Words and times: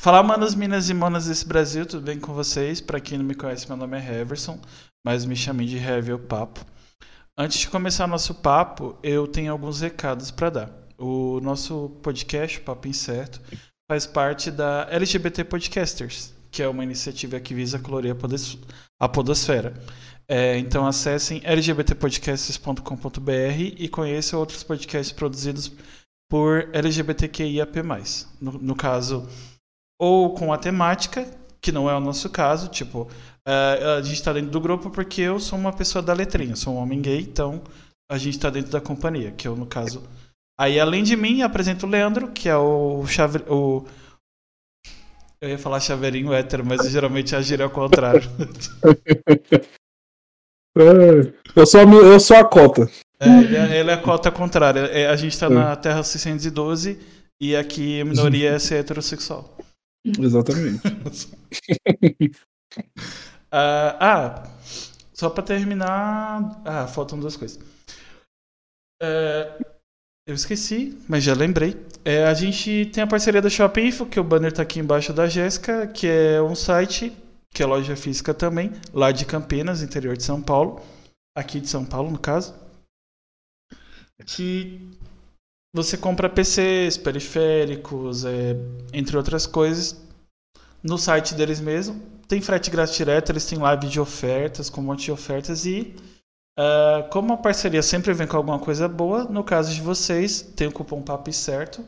Falar, 0.00 0.22
manos, 0.22 0.54
minas 0.54 0.88
e 0.88 0.94
manas 0.94 1.26
desse 1.26 1.46
Brasil, 1.46 1.84
tudo 1.84 2.02
bem 2.02 2.18
com 2.18 2.32
vocês? 2.32 2.80
Para 2.80 2.98
quem 2.98 3.18
não 3.18 3.24
me 3.24 3.34
conhece, 3.34 3.68
meu 3.68 3.76
nome 3.76 3.98
é 3.98 4.00
Heverson, 4.00 4.58
mas 5.04 5.26
me 5.26 5.36
chamem 5.36 5.66
de 5.66 5.76
Heavy 5.76 6.14
o 6.14 6.18
Papo. 6.18 6.64
Antes 7.36 7.58
de 7.58 7.68
começar 7.68 8.06
nosso 8.06 8.36
papo, 8.36 8.98
eu 9.02 9.28
tenho 9.28 9.52
alguns 9.52 9.82
recados 9.82 10.30
para 10.30 10.48
dar. 10.48 10.70
O 10.96 11.38
nosso 11.42 11.90
podcast, 12.02 12.62
Papo 12.62 12.88
Incerto, 12.88 13.42
faz 13.90 14.06
parte 14.06 14.50
da 14.50 14.88
LGBT 14.90 15.44
Podcasters, 15.44 16.32
que 16.50 16.62
é 16.62 16.68
uma 16.68 16.82
iniciativa 16.82 17.38
que 17.38 17.52
visa 17.52 17.78
colorir 17.78 18.16
a 18.98 19.06
podosfera. 19.06 19.74
É, 20.26 20.56
então 20.56 20.86
acessem 20.86 21.42
lgbtpodcasts.com.br 21.44 23.74
e 23.76 23.86
conheçam 23.86 24.40
outros 24.40 24.62
podcasts 24.62 25.12
produzidos 25.12 25.70
por 26.30 26.70
LGBTQIAP+. 26.72 27.82
No, 28.40 28.52
no 28.52 28.74
caso, 28.74 29.28
ou 30.00 30.32
com 30.32 30.50
a 30.50 30.56
temática, 30.56 31.28
que 31.60 31.70
não 31.70 31.90
é 31.90 31.94
o 31.94 32.00
nosso 32.00 32.30
caso, 32.30 32.68
tipo, 32.68 33.02
uh, 33.46 33.98
a 33.98 34.02
gente 34.02 34.14
está 34.14 34.32
dentro 34.32 34.50
do 34.50 34.58
grupo 34.58 34.88
porque 34.88 35.20
eu 35.20 35.38
sou 35.38 35.58
uma 35.58 35.74
pessoa 35.74 36.02
da 36.02 36.14
letrinha, 36.14 36.56
sou 36.56 36.74
um 36.74 36.78
homem 36.78 37.02
gay, 37.02 37.20
então 37.20 37.62
a 38.10 38.16
gente 38.16 38.38
está 38.38 38.48
dentro 38.48 38.72
da 38.72 38.80
companhia, 38.80 39.30
que 39.30 39.46
eu, 39.46 39.54
no 39.54 39.66
caso. 39.66 40.02
Aí, 40.58 40.80
além 40.80 41.02
de 41.02 41.14
mim, 41.16 41.42
apresento 41.42 41.86
o 41.86 41.88
Leandro, 41.88 42.28
que 42.28 42.48
é 42.48 42.56
o, 42.56 43.06
chave... 43.06 43.40
o... 43.46 43.84
Eu 45.38 45.50
ia 45.50 45.58
falar 45.58 45.80
chaveirinho 45.80 46.32
hétero, 46.32 46.64
mas 46.64 46.90
geralmente 46.90 47.36
a 47.36 47.42
gira 47.42 47.64
é 47.64 47.68
contrário. 47.68 48.22
eu, 51.56 51.66
sou 51.66 51.80
a, 51.80 51.84
eu 51.84 52.20
sou 52.20 52.36
a 52.38 52.44
cota. 52.44 52.90
É, 53.18 53.28
ele, 53.28 53.56
é, 53.56 53.80
ele 53.80 53.90
é 53.90 53.94
a 53.94 54.02
cota 54.02 54.30
contrária. 54.30 54.80
É, 54.80 55.08
a 55.08 55.16
gente 55.16 55.32
está 55.32 55.48
na 55.48 55.74
Terra 55.76 56.02
612 56.02 57.00
e 57.40 57.56
aqui 57.56 58.00
a 58.00 58.04
minoria 58.04 58.52
é 58.52 58.58
ser 58.58 58.76
heterossexual. 58.76 59.56
Exatamente. 60.04 60.86
uh, 60.86 62.32
ah, 63.52 64.50
só 65.12 65.28
para 65.28 65.42
terminar. 65.42 66.62
Ah, 66.64 66.86
faltam 66.86 67.18
duas 67.18 67.36
coisas. 67.36 67.58
Uh, 69.02 69.64
eu 70.26 70.34
esqueci, 70.34 70.98
mas 71.08 71.24
já 71.24 71.34
lembrei. 71.34 71.76
É, 72.04 72.24
a 72.24 72.34
gente 72.34 72.86
tem 72.92 73.02
a 73.02 73.06
parceria 73.06 73.42
da 73.42 73.50
Shopping 73.50 73.88
Info, 73.88 74.06
que 74.06 74.20
o 74.20 74.24
banner 74.24 74.50
está 74.50 74.62
aqui 74.62 74.78
embaixo 74.78 75.12
da 75.12 75.26
Jéssica, 75.26 75.86
que 75.88 76.06
é 76.06 76.40
um 76.40 76.54
site, 76.54 77.12
que 77.52 77.62
é 77.62 77.66
loja 77.66 77.96
física 77.96 78.32
também, 78.32 78.72
lá 78.92 79.10
de 79.12 79.24
Campinas, 79.24 79.82
interior 79.82 80.16
de 80.16 80.22
São 80.22 80.40
Paulo. 80.40 80.80
Aqui 81.36 81.60
de 81.60 81.68
São 81.68 81.84
Paulo, 81.84 82.10
no 82.10 82.18
caso. 82.18 82.54
Que 84.26 84.80
você 85.74 85.96
compra 85.96 86.28
PCs, 86.28 86.96
periféricos, 86.96 88.24
é, 88.24 88.56
entre 88.92 89.16
outras 89.16 89.46
coisas, 89.46 90.00
no 90.82 90.98
site 90.98 91.34
deles 91.34 91.60
mesmo. 91.60 92.00
Tem 92.26 92.40
frete 92.40 92.70
grátis 92.70 92.96
direto, 92.96 93.30
eles 93.30 93.44
têm 93.44 93.58
live 93.58 93.88
de 93.88 94.00
ofertas, 94.00 94.70
com 94.70 94.80
um 94.80 94.84
monte 94.84 95.04
de 95.04 95.12
ofertas 95.12 95.66
e 95.66 95.94
uh, 96.58 97.08
como 97.10 97.32
a 97.32 97.36
parceria 97.36 97.82
sempre 97.82 98.12
vem 98.12 98.26
com 98.26 98.36
alguma 98.36 98.58
coisa 98.58 98.88
boa, 98.88 99.24
no 99.24 99.42
caso 99.42 99.74
de 99.74 99.80
vocês, 99.80 100.40
tem 100.40 100.68
o 100.68 100.72
cupom 100.72 101.02
PAP 101.02 101.28
certo, 101.32 101.84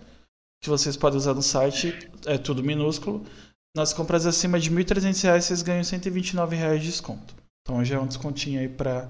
que 0.61 0.69
vocês 0.69 0.96
podem 0.96 1.19
usar 1.19 1.34
no 1.34 1.42
site, 1.42 2.11
é 2.27 2.39
tudo 2.39 2.62
minúsculo. 2.62 3.24
Nas 3.74 3.92
compras 3.92 4.27
acima 4.27 4.61
de 4.61 4.69
R$ 4.69 4.84
1.300 4.84 5.41
vocês 5.41 5.62
ganham 5.62 5.83
129 5.83 6.56
reais 6.56 6.80
de 6.80 6.89
desconto. 6.89 7.34
Então 7.62 7.84
já 7.84 7.96
é 7.96 7.98
um 7.98 8.06
descontinho 8.06 8.61
aí 8.61 8.69
para 8.69 9.08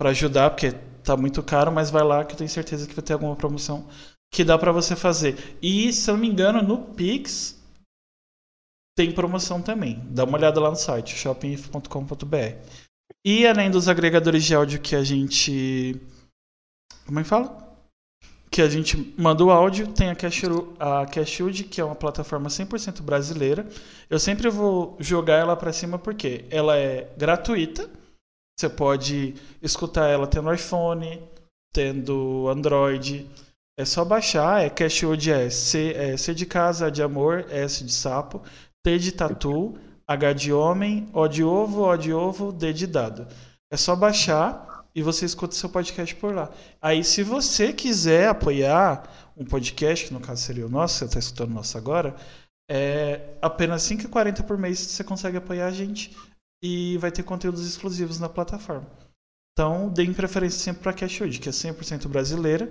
ajudar, 0.00 0.50
porque 0.50 0.74
tá 1.06 1.16
muito 1.16 1.42
caro, 1.42 1.70
mas 1.70 1.90
vai 1.90 2.02
lá 2.02 2.24
que 2.24 2.34
eu 2.34 2.38
tenho 2.38 2.50
certeza 2.50 2.86
que 2.86 2.94
vai 2.94 3.04
ter 3.04 3.12
alguma 3.12 3.36
promoção 3.36 3.86
que 4.32 4.42
dá 4.42 4.58
para 4.58 4.72
você 4.72 4.96
fazer. 4.96 5.56
E 5.62 5.92
se 5.92 6.10
eu 6.10 6.14
não 6.14 6.20
me 6.20 6.28
engano, 6.28 6.60
no 6.62 6.78
Pix 6.78 7.56
tem 8.96 9.12
promoção 9.12 9.62
também. 9.62 10.02
Dá 10.10 10.24
uma 10.24 10.36
olhada 10.36 10.60
lá 10.60 10.70
no 10.70 10.76
site 10.76 11.14
shoppinginfo.com.br. 11.16 12.56
E 13.24 13.46
além 13.46 13.70
dos 13.70 13.88
agregadores 13.88 14.44
de 14.44 14.54
áudio 14.54 14.80
que 14.80 14.96
a 14.96 15.04
gente 15.04 16.00
como 17.06 17.20
é 17.20 17.22
que 17.22 17.28
fala? 17.28 17.64
Que 18.50 18.62
a 18.62 18.68
gente 18.68 19.14
manda 19.16 19.44
o 19.44 19.50
áudio, 19.50 19.92
tem 19.92 20.10
a 20.10 20.16
Cashwood, 21.06 21.64
que 21.64 21.80
é 21.80 21.84
uma 21.84 21.94
plataforma 21.94 22.48
100% 22.48 23.02
brasileira. 23.02 23.68
Eu 24.10 24.18
sempre 24.18 24.48
vou 24.48 24.96
jogar 24.98 25.36
ela 25.36 25.56
para 25.56 25.72
cima 25.72 25.98
porque 25.98 26.46
ela 26.50 26.76
é 26.76 27.12
gratuita 27.16 27.88
você 28.56 28.70
pode 28.70 29.34
escutar 29.60 30.08
ela 30.08 30.26
tendo 30.26 30.52
iPhone, 30.52 31.22
tendo 31.72 32.48
Android. 32.48 33.28
É 33.78 33.84
só 33.84 34.02
baixar, 34.02 34.64
é 34.64 34.70
Cashwood 34.70 35.30
é 35.30 35.50
C, 35.50 35.92
é 35.94 36.16
C 36.16 36.34
de 36.34 36.46
casa, 36.46 36.86
A 36.86 36.90
de 36.90 37.02
amor, 37.02 37.46
S 37.50 37.84
de 37.84 37.92
sapo, 37.92 38.42
T 38.82 38.98
de 38.98 39.12
tatu, 39.12 39.78
H 40.08 40.32
de 40.32 40.52
homem, 40.54 41.06
O 41.12 41.28
de 41.28 41.44
ovo, 41.44 41.84
O 41.84 41.96
de 41.98 42.14
ovo, 42.14 42.50
D 42.50 42.72
de 42.72 42.86
dado. 42.86 43.26
É 43.70 43.76
só 43.76 43.94
baixar 43.94 44.86
e 44.94 45.02
você 45.02 45.26
escuta 45.26 45.54
seu 45.54 45.68
podcast 45.68 46.14
por 46.14 46.34
lá. 46.34 46.50
Aí, 46.80 47.04
se 47.04 47.22
você 47.22 47.74
quiser 47.74 48.28
apoiar 48.28 49.02
um 49.36 49.44
podcast, 49.44 50.06
que 50.06 50.14
no 50.14 50.20
caso 50.20 50.42
seria 50.42 50.64
o 50.64 50.70
nosso, 50.70 50.94
você 50.94 51.04
está 51.04 51.18
escutando 51.18 51.50
o 51.50 51.54
nosso 51.54 51.76
agora, 51.76 52.16
é 52.70 53.34
apenas 53.42 53.86
R$ 53.90 53.96
5,40 53.96 54.42
por 54.44 54.56
mês 54.56 54.78
você 54.78 55.04
consegue 55.04 55.36
apoiar 55.36 55.66
a 55.66 55.70
gente 55.70 56.16
e 56.62 56.96
vai 56.98 57.10
ter 57.10 57.22
conteúdos 57.22 57.66
exclusivos 57.66 58.18
na 58.18 58.28
plataforma. 58.28 58.88
Então, 59.52 59.88
deem 59.88 60.12
preferência 60.12 60.58
sempre 60.58 60.82
para 60.82 60.90
a 60.90 60.94
Cashwood, 60.94 61.38
que 61.40 61.48
é 61.48 61.52
100% 61.52 62.08
brasileira. 62.08 62.70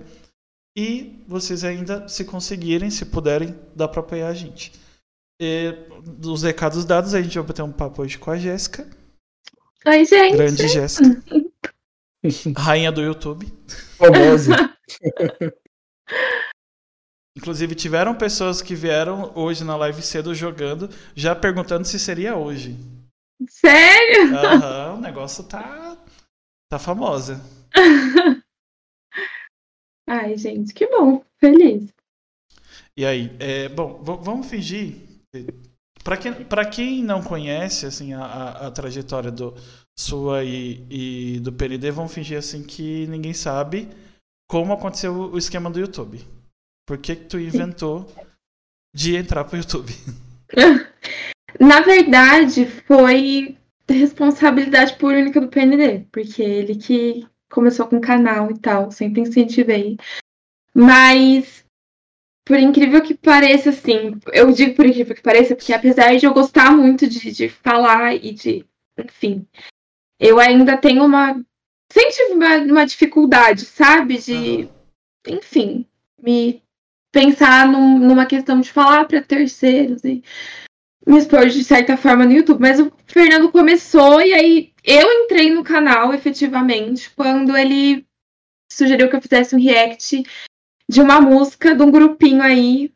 E 0.76 1.24
vocês 1.26 1.64
ainda, 1.64 2.06
se 2.06 2.24
conseguirem, 2.24 2.90
se 2.90 3.06
puderem, 3.06 3.58
dá 3.74 3.88
para 3.88 4.00
apoiar 4.00 4.28
a 4.28 4.34
gente. 4.34 4.72
E, 5.40 5.74
dos 6.04 6.42
recados 6.42 6.84
dados, 6.84 7.14
a 7.14 7.20
gente 7.20 7.36
vai 7.38 7.46
bater 7.48 7.62
um 7.62 7.72
papo 7.72 8.02
hoje 8.02 8.18
com 8.18 8.30
a 8.30 8.38
Jéssica. 8.38 8.88
Oi, 9.86 10.04
gente. 10.04 10.36
Grande 10.36 10.68
Jéssica. 10.68 11.22
Rainha 12.56 12.92
do 12.92 13.00
YouTube. 13.00 13.46
Famosa. 13.96 14.76
Inclusive, 17.36 17.74
tiveram 17.74 18.14
pessoas 18.14 18.62
que 18.62 18.74
vieram 18.74 19.32
hoje 19.34 19.62
na 19.62 19.76
live 19.76 20.00
cedo 20.02 20.34
jogando, 20.34 20.88
já 21.14 21.34
perguntando 21.34 21.84
se 21.84 21.98
seria 21.98 22.34
hoje. 22.36 22.76
Sério? 23.48 24.36
Aham, 24.36 24.94
o 24.94 25.00
negócio 25.00 25.44
tá. 25.44 25.96
tá 26.70 26.78
famosa. 26.78 27.40
Ai, 30.08 30.36
gente, 30.38 30.72
que 30.72 30.86
bom. 30.86 31.24
Feliz. 31.38 31.92
E 32.96 33.04
aí, 33.04 33.36
é, 33.38 33.68
bom, 33.68 34.02
vamos 34.02 34.48
fingir. 34.48 34.96
Para 36.02 36.16
quem, 36.16 36.44
pra 36.44 36.64
quem 36.64 37.02
não 37.02 37.22
conhece 37.22 37.84
assim, 37.84 38.14
a, 38.14 38.24
a, 38.24 38.66
a 38.68 38.70
trajetória 38.70 39.30
do 39.30 39.54
sua 39.98 40.44
e, 40.44 40.86
e, 40.88 41.40
do 41.40 41.52
PND, 41.52 41.90
vamos 41.90 42.14
fingir 42.14 42.38
assim 42.38 42.62
que 42.62 43.06
ninguém 43.08 43.34
sabe 43.34 43.88
como 44.48 44.72
aconteceu 44.72 45.12
o 45.12 45.36
esquema 45.36 45.70
do 45.70 45.80
YouTube. 45.80 46.24
Por 46.86 46.98
que, 46.98 47.16
que 47.16 47.24
tu 47.24 47.38
inventou 47.38 48.06
de 48.94 49.16
entrar 49.16 49.44
pro 49.44 49.58
YouTube? 49.58 49.92
Na 51.60 51.80
verdade, 51.80 52.66
foi 52.66 53.56
responsabilidade 53.88 54.96
por 54.96 55.14
única 55.14 55.40
do 55.40 55.48
PND, 55.48 56.06
porque 56.10 56.42
ele 56.42 56.76
que 56.76 57.26
começou 57.50 57.86
com 57.86 57.96
o 57.96 58.00
canal 58.00 58.50
e 58.50 58.58
tal, 58.58 58.90
sempre 58.90 59.20
incentivei. 59.20 59.96
Mas, 60.74 61.64
por 62.44 62.58
incrível 62.58 63.00
que 63.00 63.14
pareça, 63.14 63.70
assim, 63.70 64.18
eu 64.32 64.52
digo 64.52 64.74
por 64.74 64.86
incrível 64.86 65.14
que 65.14 65.22
pareça, 65.22 65.54
porque 65.54 65.72
apesar 65.72 66.16
de 66.16 66.26
eu 66.26 66.34
gostar 66.34 66.70
muito 66.76 67.06
de, 67.08 67.30
de 67.30 67.48
falar 67.48 68.14
e 68.14 68.32
de. 68.32 68.64
Enfim, 68.98 69.46
eu 70.18 70.38
ainda 70.38 70.76
tenho 70.76 71.04
uma. 71.04 71.40
Sempre 71.90 72.32
uma, 72.32 72.56
uma 72.58 72.84
dificuldade, 72.84 73.64
sabe? 73.64 74.18
De. 74.18 74.68
Enfim, 75.26 75.86
me 76.20 76.62
pensar 77.12 77.66
num, 77.66 77.98
numa 77.98 78.26
questão 78.26 78.60
de 78.60 78.70
falar 78.70 79.06
para 79.06 79.22
terceiros 79.22 80.04
e 80.04 80.22
me 81.06 81.18
expor 81.18 81.46
de 81.46 81.62
certa 81.62 81.96
forma 81.96 82.24
no 82.24 82.32
YouTube, 82.32 82.60
mas 82.60 82.80
o 82.80 82.92
Fernando 83.06 83.50
começou 83.50 84.20
e 84.20 84.34
aí 84.34 84.72
eu 84.82 85.24
entrei 85.24 85.50
no 85.50 85.62
canal 85.62 86.12
efetivamente 86.12 87.10
quando 87.14 87.56
ele 87.56 88.04
sugeriu 88.70 89.08
que 89.08 89.16
eu 89.16 89.22
fizesse 89.22 89.54
um 89.54 89.62
react 89.62 90.24
de 90.88 91.00
uma 91.00 91.20
música 91.20 91.74
de 91.74 91.82
um 91.82 91.90
grupinho 91.90 92.42
aí 92.42 92.92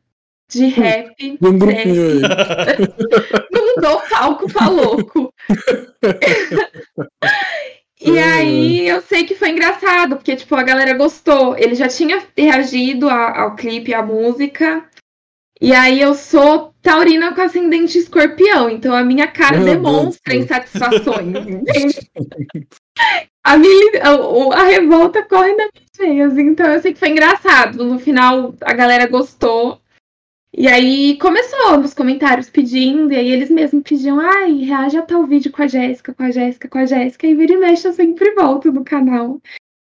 de 0.51 0.67
rap. 0.67 1.39
De 1.41 1.47
um 1.47 1.59
grupinho 1.59 2.13
aí. 2.13 2.21
Não 3.53 3.77
dou 3.77 4.01
palco 4.11 4.53
pra 4.53 4.69
louco. 4.69 5.33
e 8.01 8.19
aí 8.19 8.89
eu 8.89 9.01
sei 9.01 9.23
que 9.25 9.37
foi 9.37 9.51
engraçado, 9.51 10.17
porque 10.17 10.35
tipo, 10.35 10.57
a 10.57 10.65
galera 10.65 10.95
gostou. 10.95 11.57
Ele 11.57 11.77
já 11.77 11.87
tinha 11.89 12.21
reagido 12.37 13.09
ao 13.09 13.55
clipe, 13.55 13.95
à 13.95 14.03
música. 14.03 14.85
E 15.61 15.75
aí 15.75 16.01
eu 16.01 16.15
sou 16.15 16.73
taurina 16.81 17.35
com 17.35 17.43
ascendente 17.43 17.99
escorpião, 17.99 18.71
então 18.71 18.95
a 18.95 19.05
minha 19.05 19.29
cara 19.29 19.59
Meu 19.59 19.67
demonstra 19.67 20.33
Deus 20.33 20.45
insatisfações, 20.45 21.37
a, 23.45 23.59
minha, 23.59 24.03
a, 24.03 24.59
a, 24.59 24.65
revolta 24.65 25.23
corre 25.23 25.55
nas 25.55 25.69
minhas 25.75 25.91
veias, 25.99 26.39
então 26.39 26.67
eu 26.67 26.81
sei 26.81 26.95
que 26.95 26.99
foi 26.99 27.11
engraçado. 27.11 27.85
No 27.85 27.99
final 27.99 28.55
a 28.63 28.73
galera 28.73 29.07
gostou. 29.07 29.79
E 30.53 30.67
aí 30.67 31.19
começou 31.19 31.79
nos 31.79 31.93
comentários 31.93 32.49
pedindo, 32.49 33.13
e 33.13 33.17
aí 33.17 33.31
eles 33.31 33.51
mesmos 33.51 33.85
pediam, 33.85 34.19
ai, 34.19 34.65
reage 34.65 34.97
a 34.97 35.03
tal 35.03 35.27
vídeo 35.27 35.53
com 35.53 35.63
a 35.63 35.67
Jéssica, 35.67 36.15
com 36.15 36.23
a 36.23 36.31
Jéssica, 36.31 36.69
com 36.69 36.79
a 36.79 36.87
Jéssica, 36.87 37.27
e 37.27 37.35
vira 37.35 37.53
e 37.53 37.57
mexe 37.57 37.87
eu 37.87 37.93
sempre 37.93 38.35
volto 38.35 38.73
no 38.73 38.83
canal. 38.83 39.41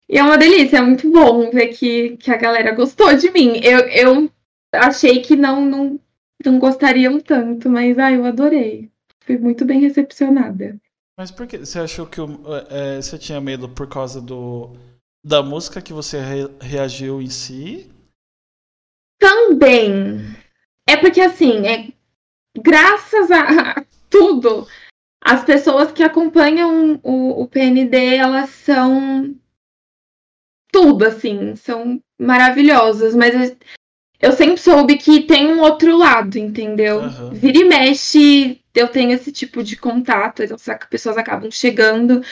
E 0.09 0.19
é 0.19 0.23
uma 0.23 0.39
delícia, 0.39 0.77
é 0.77 0.83
muito 0.83 1.11
bom 1.11 1.51
ver 1.51 1.69
que, 1.69 2.19
que 2.19 2.31
a 2.31 2.37
galera 2.37 2.73
gostou 2.73 3.17
de 3.17 3.33
mim. 3.33 3.59
Eu, 3.65 3.81
eu 3.89 4.31
achei 4.75 5.21
que 5.23 5.37
não, 5.37 5.65
não, 5.65 6.01
não 6.45 6.59
gostariam 6.59 7.21
tanto, 7.21 7.69
mas 7.71 7.99
ai, 7.99 8.17
eu 8.17 8.25
adorei. 8.25 8.91
Fui 9.21 9.39
muito 9.39 9.65
bem 9.65 9.81
recepcionada. 9.81 10.79
Mas 11.17 11.31
por 11.31 11.47
que 11.47 11.59
você 11.59 11.79
achou 11.79 12.07
que 12.07 12.21
o- 12.21 12.41
é, 12.71 13.01
você 13.01 13.17
tinha 13.17 13.41
medo 13.41 13.69
por 13.69 13.89
causa 13.89 14.21
do 14.21 14.73
da 15.25 15.43
música 15.43 15.81
que 15.81 15.93
você 15.93 16.21
re- 16.21 16.55
reagiu 16.61 17.23
em 17.23 17.31
si? 17.31 17.91
Também. 19.19 20.19
É 20.89 20.97
porque 20.97 21.21
assim, 21.21 21.67
é 21.67 21.93
graças 22.59 23.31
a, 23.31 23.71
a 23.81 23.85
tudo, 24.11 24.67
as 25.23 25.45
pessoas 25.45 25.93
que 25.93 26.03
acompanham 26.03 27.01
o, 27.03 27.43
o 27.43 27.49
PND, 27.49 28.17
elas 28.17 28.51
são 28.51 29.35
tudo, 30.71 31.07
assim, 31.07 31.55
são 31.57 32.03
maravilhosas, 32.19 33.15
mas 33.15 33.57
eu- 34.25 34.33
sempre 34.33 34.59
soube 34.59 34.97
que 34.97 35.23
tem 35.23 35.47
um 35.47 35.61
outro 35.61 35.97
lado, 35.97 36.37
entendeu? 36.39 37.01
Aham. 37.01 37.31
Vira 37.33 37.59
e 37.59 37.65
mexe, 37.65 38.61
eu 38.75 38.89
tenho 38.89 39.13
esse 39.13 39.31
tipo 39.31 39.63
de 39.63 39.77
contato, 39.77 40.43
então 40.43 40.57
as 40.57 40.87
pessoas 40.89 41.17
acabam 41.17 41.51
chegando, 41.51 42.23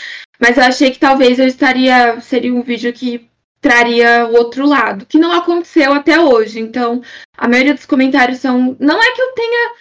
mas 0.40 0.56
eu 0.56 0.64
achei 0.64 0.90
que 0.90 0.98
talvez 0.98 1.38
eu 1.38 1.46
estaria, 1.46 2.20
seria 2.20 2.52
um 2.54 2.62
vídeo 2.62 2.92
que 2.92 3.28
traria 3.62 4.26
o 4.26 4.34
outro 4.34 4.66
lado, 4.66 5.06
que 5.06 5.18
não 5.18 5.32
aconteceu 5.32 5.94
até 5.94 6.20
hoje. 6.20 6.58
Então, 6.58 7.00
a 7.38 7.46
maioria 7.46 7.72
dos 7.72 7.86
comentários 7.86 8.40
são. 8.40 8.76
Não 8.80 9.00
é 9.00 9.14
que 9.14 9.22
eu 9.22 9.32
tenha 9.32 9.74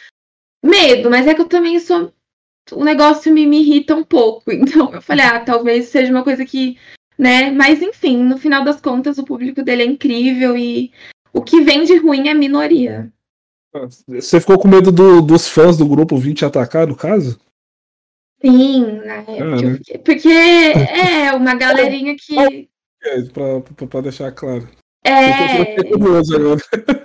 medo, 0.63 1.09
mas 1.09 1.25
é 1.27 1.33
que 1.33 1.41
eu 1.41 1.47
também 1.47 1.79
sou. 1.79 2.13
O 2.71 2.85
negócio 2.85 3.33
me, 3.33 3.45
me 3.47 3.59
irrita 3.61 3.95
um 3.95 4.03
pouco. 4.03 4.43
Então, 4.53 4.93
eu 4.93 5.01
falei, 5.01 5.25
ah, 5.25 5.39
talvez 5.39 5.87
seja 5.87 6.11
uma 6.11 6.23
coisa 6.23 6.45
que. 6.45 6.77
Né? 7.17 7.51
Mas, 7.51 7.81
enfim, 7.81 8.17
no 8.17 8.37
final 8.37 8.63
das 8.63 8.79
contas, 8.79 9.17
o 9.17 9.25
público 9.25 9.63
dele 9.63 9.83
é 9.83 9.85
incrível 9.85 10.55
e 10.55 10.91
o 11.33 11.41
que 11.41 11.61
vem 11.61 11.83
de 11.83 11.97
ruim 11.97 12.27
é 12.29 12.33
minoria. 12.33 13.11
Você 14.07 14.39
ficou 14.39 14.59
com 14.59 14.67
medo 14.67 14.91
do- 14.91 15.21
dos 15.21 15.47
fãs 15.47 15.77
do 15.77 15.85
grupo 15.85 16.17
vir 16.17 16.33
te 16.33 16.43
atacar, 16.43 16.85
no 16.87 16.95
caso? 16.95 17.39
Sim, 18.43 18.81
na 19.05 19.13
época. 19.17 19.45
né? 19.45 19.73
fiquei- 19.77 19.97
Porque 19.99 20.27
é 20.29 21.31
uma 21.33 21.53
galerinha 21.55 22.15
que. 22.19 22.67
É, 23.03 23.21
pra, 23.23 23.61
pra, 23.61 23.87
pra 23.87 24.01
deixar 24.01 24.31
claro. 24.31 24.67
É. 25.03 25.75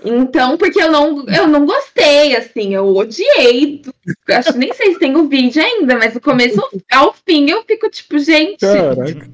Então, 0.04 0.58
porque 0.58 0.82
eu 0.82 0.90
não, 0.92 1.26
eu 1.28 1.46
não 1.48 1.64
gostei, 1.64 2.36
assim, 2.36 2.74
eu 2.74 2.94
odiei. 2.94 3.80
Acho 4.28 4.56
nem 4.58 4.72
sei 4.74 4.92
se 4.92 4.98
tem 4.98 5.16
o 5.16 5.28
vídeo 5.28 5.62
ainda, 5.62 5.96
mas 5.96 6.12
do 6.14 6.20
começo 6.20 6.60
ao 6.92 7.14
fim 7.26 7.48
eu 7.48 7.62
fico 7.64 7.88
tipo, 7.88 8.18
gente, 8.18 8.58
Caraca. 8.60 9.30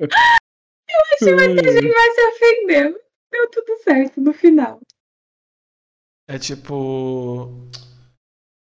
acho 0.96 1.16
que 1.18 1.34
muita 1.34 1.72
gente 1.72 1.92
vai 1.92 2.10
se 2.10 2.20
ofender. 2.28 3.04
Deu 3.30 3.50
tudo 3.50 3.76
certo 3.82 4.20
no 4.20 4.32
final. 4.32 4.80
É 6.28 6.38
tipo. 6.38 7.46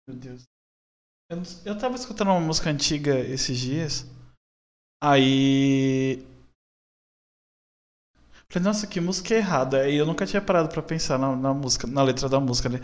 Meu 0.07 0.17
Deus. 0.17 0.43
Eu, 1.29 1.41
eu 1.65 1.77
tava 1.77 1.95
escutando 1.95 2.29
uma 2.29 2.39
música 2.39 2.69
antiga 2.69 3.19
esses 3.19 3.57
dias. 3.57 4.05
Aí. 5.01 6.25
Falei, 8.51 8.65
nossa, 8.65 8.87
que 8.87 8.99
música 8.99 9.35
errada. 9.35 9.87
E 9.87 9.95
eu 9.95 10.05
nunca 10.05 10.25
tinha 10.25 10.41
parado 10.41 10.69
pra 10.69 10.81
pensar 10.81 11.19
na, 11.19 11.35
na 11.35 11.53
música, 11.53 11.85
na 11.85 12.01
letra 12.01 12.27
da 12.27 12.39
música, 12.39 12.67
né? 12.67 12.79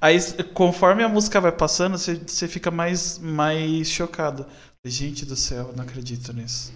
Aí, 0.00 0.16
conforme 0.54 1.02
a 1.02 1.08
música 1.08 1.40
vai 1.40 1.52
passando, 1.52 1.98
você, 1.98 2.14
você 2.14 2.48
fica 2.48 2.70
mais, 2.70 3.18
mais 3.18 3.88
chocado. 3.88 4.46
Gente 4.84 5.26
do 5.26 5.36
céu, 5.36 5.68
eu 5.68 5.76
não 5.76 5.84
acredito 5.84 6.32
nisso. 6.32 6.72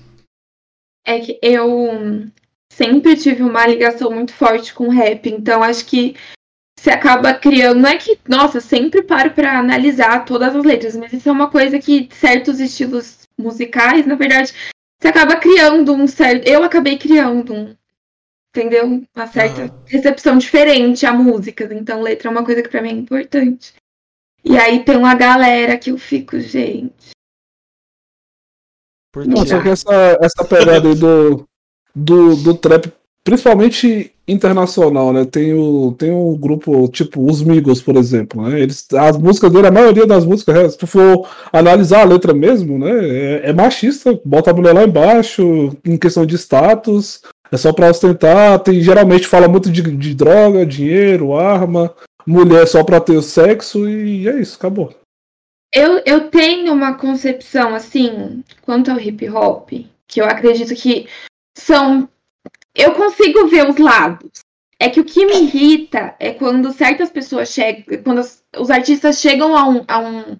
É 1.07 1.21
que 1.21 1.39
eu 1.43 2.27
sempre 2.73 3.17
tive 3.17 3.43
uma 3.43 3.67
ligação 3.67 4.11
muito 4.11 4.33
forte 4.33 4.73
com 4.75 4.89
rap, 4.89 5.29
então 5.29 5.63
acho 5.63 5.85
que 5.87 6.17
você 6.79 6.91
acaba 6.91 7.33
criando. 7.35 7.81
Não 7.81 7.89
é 7.89 7.97
que, 7.97 8.19
nossa, 8.29 8.61
sempre 8.61 9.03
paro 9.03 9.31
pra 9.31 9.59
analisar 9.59 10.25
todas 10.25 10.55
as 10.55 10.65
letras, 10.65 10.97
mas 10.97 11.13
isso 11.13 11.29
é 11.29 11.33
uma 11.33 11.51
coisa 11.51 11.79
que 11.79 12.09
certos 12.13 12.61
estilos 12.61 13.27
musicais, 13.39 14.07
na 14.07 14.15
verdade, 14.15 14.53
você 15.01 15.09
acaba 15.09 15.37
criando 15.37 15.93
um 15.95 16.07
certo. 16.07 16.47
Eu 16.47 16.63
acabei 16.63 16.99
criando 16.99 17.55
um. 17.55 17.77
Entendeu? 18.51 19.03
Uma 19.15 19.27
certa 19.27 19.75
recepção 19.87 20.39
diferente 20.39 21.07
a 21.07 21.13
músicas. 21.13 21.73
Então, 21.73 22.01
letra 22.01 22.29
é 22.29 22.31
uma 22.31 22.45
coisa 22.45 22.63
que 22.63 22.69
pra 22.69 22.81
mim 22.81 22.91
é 22.91 22.93
importante. 22.93 23.75
E 24.45 24.57
aí 24.59 24.85
tem 24.85 24.97
uma 24.97 25.15
galera 25.15 25.77
que 25.79 25.91
eu 25.91 25.99
fico, 25.99 26.39
gente. 26.39 27.14
Por 29.15 29.25
Não, 29.29 29.47
só 29.47 29.61
que 29.61 29.69
essa, 29.69 30.19
essa 30.21 30.45
pegada 30.45 30.89
aí 30.89 30.95
do, 30.97 31.47
do, 31.95 32.35
do 32.35 32.55
trap, 32.55 32.93
principalmente 33.23 34.11
internacional, 34.27 35.13
né? 35.13 35.25
Tem 35.25 35.55
o, 35.55 35.95
tem 35.97 36.11
o 36.11 36.37
grupo, 36.37 36.89
tipo, 36.89 37.25
os 37.25 37.41
Migos, 37.41 37.81
por 37.81 37.95
exemplo, 37.95 38.43
né? 38.43 38.59
Eles, 38.59 38.85
as 38.93 39.17
músicas 39.17 39.53
dele, 39.53 39.69
a 39.69 39.71
maioria 39.71 40.05
das 40.05 40.25
músicas, 40.25 40.57
é, 40.57 40.69
se 40.69 40.77
tu 40.77 40.89
for 40.89 41.29
analisar 41.53 42.01
a 42.01 42.05
letra 42.05 42.35
mesmo, 42.35 42.77
né? 42.77 42.91
É, 42.91 43.51
é 43.51 43.53
machista, 43.53 44.19
bota 44.25 44.51
a 44.51 44.55
mulher 44.55 44.75
lá 44.75 44.83
embaixo, 44.83 45.71
em 45.85 45.97
questão 45.97 46.27
de 46.27 46.35
status, 46.35 47.23
é 47.53 47.57
só 47.57 47.73
pra 47.73 47.91
ostentar, 47.91 48.59
tem, 48.59 48.81
geralmente 48.81 49.29
fala 49.29 49.47
muito 49.47 49.71
de, 49.71 49.81
de 49.81 50.13
droga, 50.13 50.67
dinheiro, 50.67 51.37
arma, 51.37 51.95
mulher 52.27 52.67
só 52.67 52.83
pra 52.83 52.99
ter 52.99 53.17
o 53.17 53.23
sexo, 53.23 53.89
e 53.89 54.27
é 54.27 54.41
isso, 54.41 54.57
acabou. 54.59 54.93
Eu, 55.75 56.01
eu 56.07 56.31
tenho 56.31 56.73
uma 56.73 56.95
concepção, 56.97 57.75
assim, 57.75 58.45
quanto 58.63 58.93
ao 58.93 59.01
hip 59.01 59.29
hop, 59.29 59.71
que 60.07 60.21
eu 60.21 60.25
acredito 60.25 60.73
que 60.73 61.09
são. 61.59 62.09
Eu 62.73 62.95
consigo 62.95 63.49
ver 63.49 63.69
os 63.69 63.77
lados. 63.77 64.45
É 64.79 64.89
que 64.89 65.01
o 65.01 65.05
que 65.05 65.27
me 65.27 65.43
irrita 65.43 66.15
é 66.21 66.33
quando 66.33 66.73
certas 66.73 67.11
pessoas 67.11 67.49
chegam. 67.49 68.03
Quando 68.05 68.21
os, 68.21 68.71
artistas 68.71 69.19
chegam 69.19 69.57
a 69.57 69.69
um, 69.69 69.85
a 69.89 69.99
um. 69.99 70.39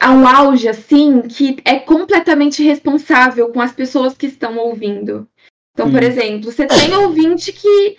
a 0.00 0.10
um 0.10 0.26
auge, 0.26 0.68
assim, 0.68 1.22
que 1.22 1.58
é 1.64 1.78
completamente 1.78 2.64
responsável 2.64 3.52
com 3.52 3.60
as 3.60 3.72
pessoas 3.72 4.14
que 4.14 4.26
estão 4.26 4.58
ouvindo. 4.58 5.28
Então, 5.72 5.88
por 5.88 6.02
Sim. 6.02 6.08
exemplo, 6.08 6.50
você 6.50 6.66
tem 6.66 6.92
ouvinte 6.96 7.52
que 7.52 7.96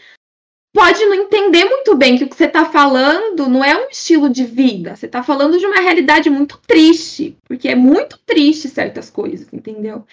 pode 0.83 1.05
não 1.05 1.13
entender 1.13 1.65
muito 1.65 1.95
bem 1.95 2.17
que 2.17 2.23
o 2.23 2.29
que 2.29 2.35
você 2.35 2.45
está 2.45 2.65
falando 2.65 3.47
não 3.47 3.63
é 3.63 3.75
um 3.77 3.89
estilo 3.89 4.29
de 4.29 4.43
vida. 4.43 4.95
Você 4.95 5.05
está 5.05 5.21
falando 5.21 5.59
de 5.59 5.65
uma 5.65 5.79
realidade 5.79 6.29
muito 6.29 6.59
triste, 6.65 7.37
porque 7.47 7.67
é 7.67 7.75
muito 7.75 8.17
triste 8.25 8.67
certas 8.67 9.09
coisas, 9.09 9.47
entendeu? 9.53 10.03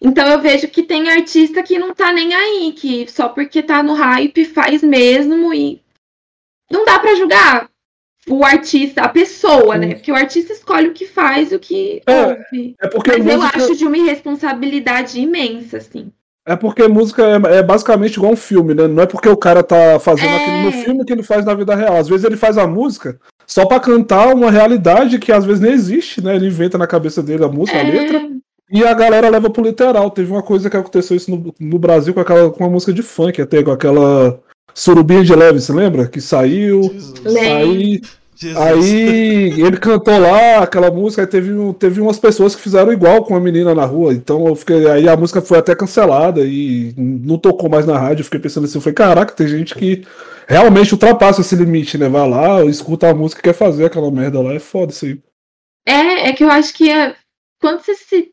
Então 0.00 0.26
eu 0.28 0.40
vejo 0.40 0.68
que 0.68 0.82
tem 0.82 1.08
artista 1.08 1.62
que 1.62 1.78
não 1.78 1.92
tá 1.94 2.12
nem 2.12 2.32
aí, 2.34 2.72
que 2.72 3.10
só 3.10 3.28
porque 3.28 3.62
tá 3.62 3.82
no 3.82 3.94
hype 3.94 4.44
faz 4.44 4.82
mesmo 4.82 5.52
e 5.52 5.80
não 6.70 6.84
dá 6.84 6.98
pra 6.98 7.14
julgar 7.14 7.68
o 8.28 8.44
artista, 8.44 9.02
a 9.02 9.08
pessoa, 9.08 9.76
né? 9.76 9.94
Porque 9.96 10.12
o 10.12 10.16
artista 10.16 10.52
escolhe 10.52 10.88
o 10.88 10.94
que 10.94 11.06
faz, 11.06 11.52
o 11.52 11.58
que 11.58 12.02
É, 12.06 12.26
ouve. 12.26 12.74
É 12.80 12.88
porque 12.88 13.10
Mas 13.18 13.26
eu 13.26 13.36
música- 13.38 13.56
acho 13.58 13.76
de 13.76 13.84
uma 13.86 13.98
irresponsabilidade 13.98 15.20
imensa, 15.20 15.78
assim. 15.78 16.10
É 16.46 16.54
porque 16.54 16.86
música 16.86 17.22
é, 17.22 17.56
é 17.58 17.62
basicamente 17.62 18.16
igual 18.16 18.32
um 18.32 18.36
filme, 18.36 18.74
né? 18.74 18.86
Não 18.86 19.02
é 19.02 19.06
porque 19.06 19.28
o 19.28 19.36
cara 19.36 19.62
tá 19.62 19.98
fazendo 19.98 20.28
É. 20.28 20.36
aquilo 20.36 20.62
no 20.62 20.72
filme 20.72 21.04
que 21.04 21.12
ele 21.12 21.22
faz 21.22 21.44
na 21.44 21.54
vida 21.54 21.74
real. 21.74 21.96
Às 21.96 22.08
vezes 22.08 22.24
ele 22.24 22.36
faz 22.36 22.58
a 22.58 22.66
música 22.66 23.18
só 23.46 23.64
pra 23.64 23.80
cantar 23.80 24.34
uma 24.34 24.50
realidade 24.50 25.18
que 25.18 25.32
às 25.32 25.44
vezes 25.44 25.60
nem 25.60 25.72
existe, 25.72 26.22
né? 26.22 26.36
Ele 26.36 26.46
inventa 26.48 26.76
na 26.76 26.86
cabeça 26.86 27.22
dele 27.22 27.44
a 27.44 27.48
música, 27.48 27.78
a 27.78 27.82
É, 27.82 27.90
letra, 27.90 28.28
e 28.70 28.84
a 28.84 28.92
galera 28.92 29.28
leva 29.30 29.48
pro 29.48 29.62
literal. 29.64 30.10
Teve 30.10 30.30
uma 30.32 30.42
coisa 30.42 30.68
que 30.68 30.76
aconteceu 30.76 31.16
isso 31.16 31.30
no, 31.30 31.54
no 31.58 31.78
Brasil 31.78 32.12
com 32.12 32.20
aquela 32.20 32.50
com 32.50 32.62
uma 32.64 32.70
música 32.70 32.92
de 32.92 33.02
funk, 33.02 33.40
até 33.40 33.62
com 33.62 33.70
aquela 33.70 34.38
Surubinha 34.74 35.22
de 35.24 35.34
Leve, 35.34 35.60
você 35.60 35.72
lembra? 35.72 36.08
Que 36.08 36.20
saiu. 36.20 36.82
Jesus. 36.82 37.36
Aí, 37.36 38.02
Jesus. 38.34 38.56
aí 38.56 39.60
ele 39.60 39.76
cantou 39.78 40.18
lá 40.18 40.62
aquela 40.62 40.90
música, 40.90 41.22
aí 41.22 41.28
teve, 41.28 41.52
um- 41.52 41.72
teve 41.72 42.00
umas 42.00 42.18
pessoas 42.18 42.54
que 42.56 42.62
fizeram 42.62 42.92
igual 42.92 43.24
com 43.24 43.36
a 43.36 43.40
menina 43.40 43.74
na 43.74 43.84
rua. 43.84 44.12
Então 44.12 44.46
eu 44.46 44.54
fiquei. 44.56 44.88
Aí 44.90 45.08
a 45.08 45.16
música 45.16 45.40
foi 45.40 45.58
até 45.58 45.74
cancelada 45.74 46.40
e 46.44 46.92
não 46.96 47.38
tocou 47.38 47.68
mais 47.70 47.86
na 47.86 47.98
rádio. 47.98 48.20
Eu 48.20 48.24
fiquei 48.24 48.40
pensando 48.40 48.64
assim, 48.64 48.78
eu 48.78 48.82
falei, 48.82 48.94
caraca, 48.94 49.34
tem 49.34 49.46
gente 49.48 49.74
que 49.74 50.06
realmente 50.46 50.92
ultrapassa 50.92 51.40
esse 51.40 51.54
limite, 51.56 51.96
né? 51.96 52.08
Vai 52.08 52.28
lá, 52.28 52.64
escuta 52.64 53.08
a 53.08 53.14
música 53.14 53.40
e 53.40 53.44
quer 53.44 53.54
fazer 53.54 53.86
aquela 53.86 54.10
merda 54.10 54.40
lá, 54.40 54.52
é 54.52 54.58
foda 54.58 54.92
isso 54.92 55.04
aí. 55.06 55.20
É, 55.86 56.28
é 56.28 56.32
que 56.32 56.42
eu 56.44 56.50
acho 56.50 56.74
que 56.74 56.90
é- 56.90 57.14
quando 57.60 57.80
você 57.82 57.94
se 57.94 58.30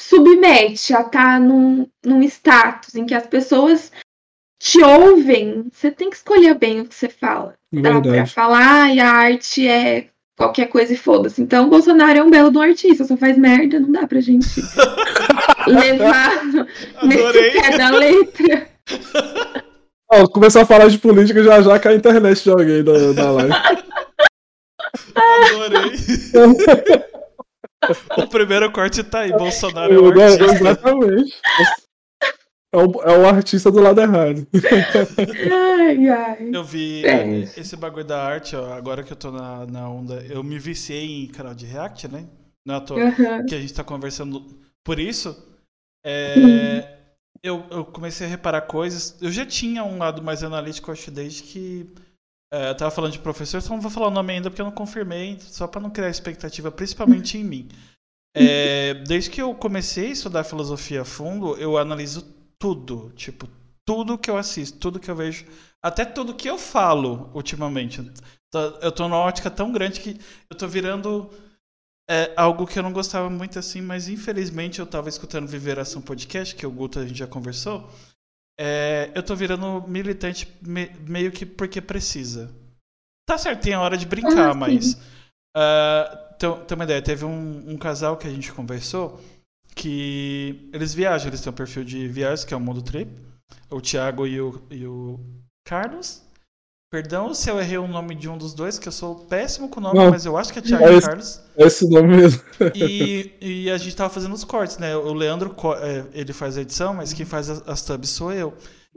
submete 0.00 0.94
a 0.94 1.00
estar 1.02 1.40
num, 1.40 1.86
num 2.04 2.22
status 2.22 2.94
em 2.94 3.06
que 3.06 3.14
as 3.14 3.26
pessoas 3.26 3.92
te 4.58 4.82
ouvem, 4.82 5.66
você 5.72 5.90
tem 5.90 6.10
que 6.10 6.16
escolher 6.16 6.54
bem 6.54 6.80
o 6.80 6.86
que 6.86 6.94
você 6.94 7.08
fala. 7.08 7.54
Dá 7.72 8.00
pra 8.00 8.26
falar 8.26 8.94
e 8.94 9.00
a 9.00 9.10
arte 9.10 9.66
é 9.66 10.06
qualquer 10.36 10.66
coisa 10.66 10.92
e 10.92 10.96
foda-se. 10.96 11.42
Então, 11.42 11.66
o 11.66 11.70
Bolsonaro 11.70 12.18
é 12.18 12.22
um 12.22 12.30
belo 12.30 12.50
do 12.50 12.60
artista, 12.60 13.04
só 13.04 13.16
faz 13.16 13.36
merda, 13.36 13.80
não 13.80 13.92
dá 13.92 14.06
pra 14.06 14.20
gente 14.20 14.60
levar 15.66 16.44
nesse 17.02 17.22
Adorei. 17.22 17.50
pé 17.50 17.78
da 17.78 17.90
letra. 17.90 18.68
Ó, 20.10 20.26
começar 20.28 20.62
a 20.62 20.66
falar 20.66 20.88
de 20.88 20.98
política 20.98 21.42
já 21.42 21.60
já 21.62 21.78
cai 21.78 21.94
a 21.94 21.96
internet 21.96 22.42
de 22.42 22.50
alguém 22.50 22.84
da, 22.84 23.12
da 23.12 23.30
live. 23.30 23.52
Adorei. 25.14 25.92
o 28.18 28.26
primeiro 28.28 28.70
corte 28.70 29.02
tá 29.02 29.20
aí, 29.20 29.32
Bolsonaro 29.32 29.92
é 29.92 29.98
o 29.98 30.20
artista. 30.20 30.54
Exatamente. 30.54 31.34
É 32.74 32.76
o, 32.76 33.02
é 33.04 33.18
o 33.18 33.26
artista 33.26 33.70
do 33.70 33.80
lado 33.80 34.00
errado. 34.00 34.44
Ai, 35.52 36.08
ai. 36.08 36.50
Eu 36.52 36.64
vi 36.64 37.04
É. 37.06 37.42
esse 37.56 37.76
bagulho 37.76 38.04
da 38.04 38.20
arte, 38.20 38.56
ó, 38.56 38.72
agora 38.72 39.04
que 39.04 39.12
eu 39.12 39.16
tô 39.16 39.30
na, 39.30 39.64
na 39.66 39.88
onda, 39.88 40.24
eu 40.28 40.42
me 40.42 40.58
viciei 40.58 41.24
em 41.24 41.28
canal 41.28 41.54
de 41.54 41.66
react, 41.66 42.08
né? 42.08 42.26
Não 42.66 42.74
é 42.74 42.78
à 42.78 42.80
toa 42.80 43.04
Aham. 43.08 43.46
que 43.46 43.54
a 43.54 43.60
gente 43.60 43.72
tá 43.74 43.84
conversando 43.84 44.44
por 44.84 44.98
isso. 44.98 45.36
é, 46.04 46.98
eu, 47.44 47.64
eu 47.70 47.84
comecei 47.84 48.26
a 48.26 48.30
reparar 48.30 48.62
coisas. 48.62 49.16
Eu 49.22 49.30
já 49.30 49.46
tinha 49.46 49.84
um 49.84 49.98
lado 49.98 50.20
mais 50.22 50.42
analítico, 50.42 50.90
acho, 50.90 51.10
desde 51.12 51.42
que 51.44 51.86
é, 52.52 52.70
eu 52.70 52.76
tava 52.76 52.90
falando 52.90 53.12
de 53.12 53.18
professor, 53.20 53.62
só 53.62 53.72
não 53.72 53.80
vou 53.80 53.90
falar 53.90 54.08
o 54.08 54.10
nome 54.10 54.32
ainda 54.32 54.50
porque 54.50 54.62
eu 54.62 54.66
não 54.66 54.72
confirmei, 54.72 55.36
só 55.38 55.68
pra 55.68 55.80
não 55.80 55.90
criar 55.90 56.08
expectativa, 56.10 56.72
principalmente 56.72 57.38
em 57.38 57.44
mim. 57.44 57.68
É, 58.36 58.94
desde 59.06 59.30
que 59.30 59.40
eu 59.40 59.54
comecei 59.54 60.08
a 60.08 60.12
estudar 60.12 60.42
filosofia 60.42 61.02
a 61.02 61.04
fundo, 61.04 61.56
eu 61.56 61.78
analiso 61.78 62.33
tudo, 62.64 63.12
tipo, 63.14 63.46
tudo 63.86 64.16
que 64.16 64.30
eu 64.30 64.38
assisto, 64.38 64.78
tudo 64.78 64.98
que 64.98 65.10
eu 65.10 65.14
vejo, 65.14 65.44
até 65.82 66.02
tudo 66.02 66.32
que 66.34 66.48
eu 66.48 66.56
falo 66.56 67.30
ultimamente. 67.34 68.00
Eu 68.80 68.90
tô 68.90 69.02
numa 69.02 69.18
ótica 69.18 69.50
tão 69.50 69.70
grande 69.70 70.00
que 70.00 70.18
eu 70.48 70.56
tô 70.56 70.66
virando 70.66 71.30
é, 72.08 72.32
algo 72.38 72.66
que 72.66 72.78
eu 72.78 72.82
não 72.82 72.90
gostava 72.92 73.28
muito 73.28 73.58
assim, 73.58 73.82
mas 73.82 74.08
infelizmente 74.08 74.78
eu 74.80 74.86
tava 74.86 75.10
escutando 75.10 75.46
Viveração 75.46 76.00
Podcast, 76.00 76.54
que 76.54 76.66
o 76.66 76.70
Guto 76.70 77.00
a 77.00 77.06
gente 77.06 77.18
já 77.18 77.26
conversou. 77.26 77.86
É, 78.58 79.10
eu 79.14 79.22
tô 79.22 79.36
virando 79.36 79.84
militante 79.86 80.48
me- 80.62 80.90
meio 81.06 81.30
que 81.30 81.44
porque 81.44 81.82
precisa. 81.82 82.50
Tá 83.26 83.36
certo, 83.36 83.62
tem 83.62 83.74
a 83.74 83.80
hora 83.82 83.98
de 83.98 84.06
brincar, 84.06 84.50
Ah, 84.52 84.54
mas. 84.54 84.96
ah, 85.54 86.34
tem, 86.38 86.50
tem 86.64 86.74
uma 86.76 86.84
ideia, 86.84 87.02
teve 87.02 87.26
um, 87.26 87.72
um 87.72 87.76
casal 87.76 88.16
que 88.16 88.26
a 88.26 88.30
gente 88.30 88.52
conversou 88.52 89.20
que 89.74 90.70
eles 90.72 90.94
viajam, 90.94 91.28
eles 91.28 91.40
têm 91.40 91.52
um 91.52 91.56
perfil 91.56 91.84
de 91.84 92.06
viagens, 92.08 92.44
que 92.44 92.54
é 92.54 92.56
o 92.56 92.60
Mundo 92.60 92.82
Trip. 92.82 93.10
O 93.70 93.80
Thiago 93.80 94.26
e 94.26 94.40
o, 94.40 94.62
e 94.70 94.86
o 94.86 95.18
Carlos. 95.66 96.22
Perdão 96.92 97.34
se 97.34 97.50
eu 97.50 97.58
errei 97.58 97.76
o 97.76 97.88
nome 97.88 98.14
de 98.14 98.28
um 98.28 98.38
dos 98.38 98.54
dois, 98.54 98.78
que 98.78 98.86
eu 98.86 98.92
sou 98.92 99.16
péssimo 99.26 99.68
com 99.68 99.80
o 99.80 99.82
nome, 99.82 99.98
Não. 99.98 100.10
mas 100.10 100.24
eu 100.24 100.36
acho 100.36 100.52
que 100.52 100.60
é 100.60 100.62
Thiago 100.62 100.84
É 100.84 100.92
e 100.92 100.96
esse. 100.96 101.06
Carlos. 101.06 101.40
É 101.56 101.66
esse 101.66 101.88
nome 101.90 102.16
mesmo. 102.16 102.40
E, 102.72 103.32
e 103.40 103.70
a 103.70 103.76
gente 103.76 103.96
tava 103.96 104.14
fazendo 104.14 104.32
os 104.32 104.44
cortes, 104.44 104.78
né? 104.78 104.96
O 104.96 105.12
Leandro, 105.12 105.56
é, 105.80 106.04
ele 106.12 106.32
faz 106.32 106.56
a 106.56 106.62
edição, 106.62 106.94
mas 106.94 107.12
quem 107.12 107.26
faz 107.26 107.50
as, 107.50 107.68
as 107.68 107.80
subs 107.80 108.10
sou 108.10 108.32
eu. 108.32 108.54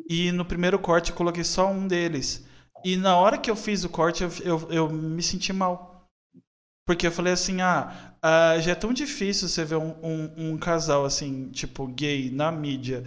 E 0.08 0.32
no 0.32 0.46
primeiro 0.46 0.78
corte 0.78 1.10
eu 1.10 1.18
coloquei 1.18 1.44
só 1.44 1.72
um 1.72 1.88
deles. 1.88 2.46
E 2.86 2.96
na 2.96 3.18
hora 3.18 3.38
que 3.38 3.50
eu 3.50 3.56
fiz 3.56 3.84
o 3.84 3.90
corte, 3.90 4.24
eu, 4.24 4.30
eu, 4.44 4.68
eu 4.70 4.90
me 4.90 5.24
senti 5.24 5.52
mal. 5.52 6.08
Porque 6.86 7.08
eu 7.08 7.12
falei 7.12 7.34
assim, 7.34 7.62
ah, 7.62 8.14
ah, 8.30 8.60
já 8.60 8.74
é 8.74 8.76
tão 8.76 8.92
difícil 8.92 9.48
você 9.48 9.64
ver 9.64 9.78
um, 9.78 9.96
um, 10.04 10.32
um 10.36 10.58
casal 10.58 11.06
assim, 11.06 11.50
tipo, 11.50 11.88
gay 11.88 12.30
na 12.30 12.52
mídia. 12.52 13.06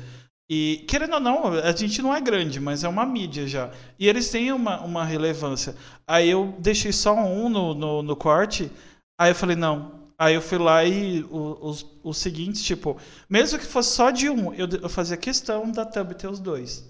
E, 0.50 0.82
querendo 0.88 1.12
ou 1.12 1.20
não, 1.20 1.52
a 1.52 1.72
gente 1.72 2.00
não 2.00 2.14
é 2.14 2.20
grande, 2.22 2.58
mas 2.58 2.84
é 2.84 2.88
uma 2.88 3.04
mídia 3.04 3.46
já. 3.46 3.70
E 3.98 4.08
eles 4.08 4.30
têm 4.30 4.50
uma, 4.50 4.80
uma 4.80 5.04
relevância. 5.04 5.76
Aí 6.08 6.30
eu 6.30 6.54
deixei 6.58 6.90
só 6.90 7.14
um 7.14 7.50
no, 7.50 7.74
no, 7.74 8.02
no 8.02 8.16
corte. 8.16 8.72
Aí 9.20 9.30
eu 9.30 9.34
falei, 9.34 9.56
não. 9.56 9.92
Aí 10.18 10.34
eu 10.34 10.40
fui 10.40 10.56
lá 10.56 10.84
e 10.86 11.22
os, 11.30 11.86
os 12.02 12.16
seguintes, 12.16 12.62
tipo, 12.62 12.96
mesmo 13.28 13.58
que 13.58 13.66
fosse 13.66 13.94
só 13.94 14.10
de 14.10 14.30
um, 14.30 14.54
eu, 14.54 14.66
eu 14.68 14.88
fazia 14.88 15.18
questão 15.18 15.70
da 15.70 15.84
thumb 15.84 16.14
ter 16.14 16.28
os 16.28 16.40
dois. 16.40 16.88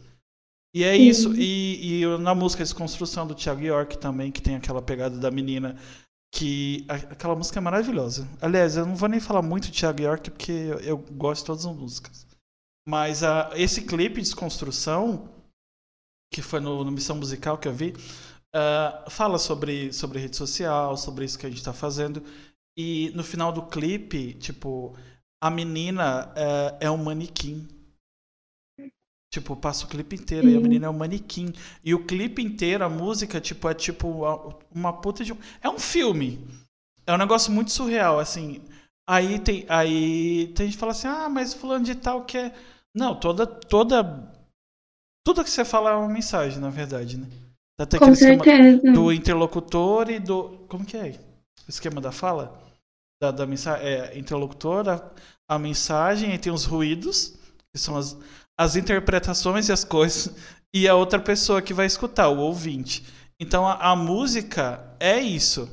E 0.72 0.84
é 0.84 0.94
Sim. 0.94 1.02
isso. 1.08 1.34
E, 1.34 2.02
e 2.02 2.18
na 2.18 2.34
música 2.34 2.62
Desconstrução 2.62 3.26
do 3.26 3.34
Thiago 3.34 3.60
York 3.60 3.98
também, 3.98 4.30
que 4.30 4.40
tem 4.40 4.54
aquela 4.54 4.80
pegada 4.80 5.18
da 5.18 5.32
menina, 5.32 5.76
que 6.32 6.84
aquela 6.88 7.34
música 7.34 7.58
é 7.58 7.60
maravilhosa. 7.60 8.28
Aliás, 8.40 8.76
eu 8.76 8.86
não 8.86 8.94
vou 8.94 9.08
nem 9.08 9.20
falar 9.20 9.42
muito 9.42 9.64
de 9.70 9.72
Thiago 9.72 10.02
York, 10.02 10.30
porque 10.30 10.52
eu, 10.52 10.78
eu 10.80 10.98
gosto 10.98 11.42
de 11.42 11.46
todas 11.46 11.66
as 11.66 11.76
músicas. 11.76 12.26
Mas 12.88 13.22
a, 13.22 13.50
esse 13.54 13.82
clipe 13.82 14.20
Desconstrução, 14.20 15.28
que 16.32 16.40
foi 16.40 16.60
no, 16.60 16.84
no 16.84 16.90
Missão 16.90 17.16
Musical 17.16 17.58
que 17.58 17.68
eu 17.68 17.74
vi, 17.74 17.94
ah, 18.54 19.04
fala 19.08 19.38
sobre, 19.38 19.92
sobre 19.92 20.18
rede 20.18 20.36
social, 20.36 20.96
sobre 20.96 21.24
isso 21.24 21.38
que 21.38 21.46
a 21.46 21.50
gente 21.50 21.62
tá 21.62 21.72
fazendo. 21.72 22.22
E 22.76 23.10
no 23.14 23.22
final 23.22 23.52
do 23.52 23.66
clipe, 23.66 24.34
tipo, 24.34 24.96
a 25.42 25.50
menina 25.50 26.32
eh, 26.36 26.78
é 26.80 26.90
um 26.90 26.96
manequim. 26.96 27.68
Tipo, 29.30 29.54
passa 29.54 29.84
o 29.84 29.88
clipe 29.88 30.16
inteiro 30.16 30.48
e 30.48 30.54
a 30.54 30.56
Sim. 30.56 30.62
menina 30.62 30.86
é 30.86 30.90
um 30.90 30.98
manequim. 30.98 31.52
E 31.84 31.94
o 31.94 32.04
clipe 32.04 32.42
inteiro, 32.42 32.84
a 32.84 32.88
música, 32.88 33.40
tipo, 33.40 33.68
é 33.68 33.74
tipo 33.74 34.24
uma 34.74 34.92
puta 34.92 35.24
de 35.24 35.32
um. 35.32 35.38
É 35.62 35.70
um 35.70 35.78
filme. 35.78 36.44
É 37.06 37.14
um 37.14 37.18
negócio 37.18 37.52
muito 37.52 37.70
surreal, 37.70 38.18
assim. 38.18 38.60
Aí 39.08 39.38
tem, 39.38 39.64
aí 39.68 40.48
tem 40.54 40.66
gente 40.66 40.74
que 40.74 40.80
fala 40.80 40.92
assim, 40.92 41.06
ah, 41.06 41.28
mas 41.28 41.54
fulano 41.54 41.84
de 41.84 41.94
tal 41.94 42.24
quer. 42.24 42.56
Não, 42.92 43.14
toda. 43.18 43.46
toda 43.46 44.32
Tudo 45.24 45.44
que 45.44 45.50
você 45.50 45.64
fala 45.64 45.90
é 45.90 45.94
uma 45.94 46.08
mensagem, 46.08 46.58
na 46.58 46.70
verdade, 46.70 47.16
né? 47.16 47.28
Até 47.78 47.98
Com 47.98 48.14
certeza. 48.14 48.92
do 48.92 49.12
interlocutor 49.12 50.10
e 50.10 50.18
do. 50.18 50.66
Como 50.68 50.84
que 50.84 50.96
é? 50.96 51.10
O 51.66 51.70
esquema 51.70 52.00
da 52.00 52.10
fala? 52.10 52.60
Da, 53.22 53.30
da 53.30 53.46
mensagem. 53.46 53.86
É, 53.86 54.18
interlocutor, 54.18 54.88
a, 54.88 55.10
a 55.48 55.56
mensagem, 55.56 56.32
aí 56.32 56.38
tem 56.38 56.52
os 56.52 56.64
ruídos, 56.64 57.38
que 57.72 57.80
são 57.80 57.96
as, 57.96 58.18
as 58.60 58.76
interpretações 58.76 59.70
e 59.70 59.72
as 59.72 59.84
coisas, 59.84 60.36
e 60.74 60.86
a 60.86 60.94
outra 60.94 61.18
pessoa 61.18 61.62
que 61.62 61.72
vai 61.72 61.86
escutar, 61.86 62.28
o 62.28 62.40
ouvinte. 62.40 63.02
Então 63.40 63.66
a, 63.66 63.92
a 63.92 63.96
música 63.96 64.94
é 65.00 65.18
isso. 65.18 65.66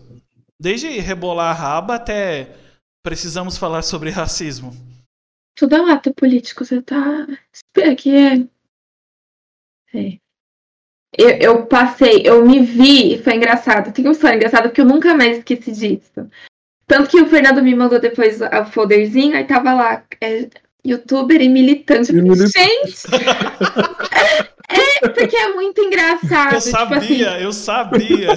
Desde 0.58 0.88
rebolar 1.00 1.52
a 1.52 1.54
raba 1.54 1.96
até 1.96 2.56
precisamos 3.04 3.58
falar 3.58 3.82
sobre 3.82 4.10
racismo. 4.10 4.72
Tudo 5.54 5.76
é 5.76 5.82
um 5.82 5.88
ato 5.88 6.14
político, 6.14 6.64
você 6.64 6.82
tá. 6.82 7.28
Aqui 7.92 8.16
é. 8.16 8.48
é. 9.94 10.18
Eu, 11.18 11.30
eu 11.30 11.66
passei, 11.66 12.22
eu 12.26 12.46
me 12.46 12.62
vi, 12.62 13.22
foi 13.22 13.36
engraçado. 13.36 13.92
Tem 13.92 14.06
uma 14.06 14.14
história 14.14 14.38
engraçada 14.38 14.70
porque 14.70 14.82
eu 14.82 14.86
nunca 14.86 15.14
mais 15.14 15.40
esqueci 15.40 15.74
disso. 15.74 16.30
Tanto 16.86 17.10
que 17.10 17.20
o 17.20 17.28
Fernando 17.28 17.62
me 17.62 17.76
mandou 17.76 18.00
depois 18.00 18.40
o 18.42 18.66
folderzinho, 18.72 19.36
aí 19.36 19.46
tava 19.46 19.74
lá, 19.74 20.06
é, 20.22 20.50
youtuber 20.86 21.42
e 21.42 21.50
militante. 21.50 22.12
E 22.12 22.16
militante. 22.16 22.52
Gente! 22.58 23.08
é, 24.70 25.08
porque 25.10 25.36
é 25.36 25.54
muito 25.54 25.82
engraçado. 25.82 26.56
Eu 26.56 26.62
tipo 26.62 26.78
assim, 26.78 27.18
sabia, 27.20 27.40
eu 27.42 27.52
sabia. 27.54 28.28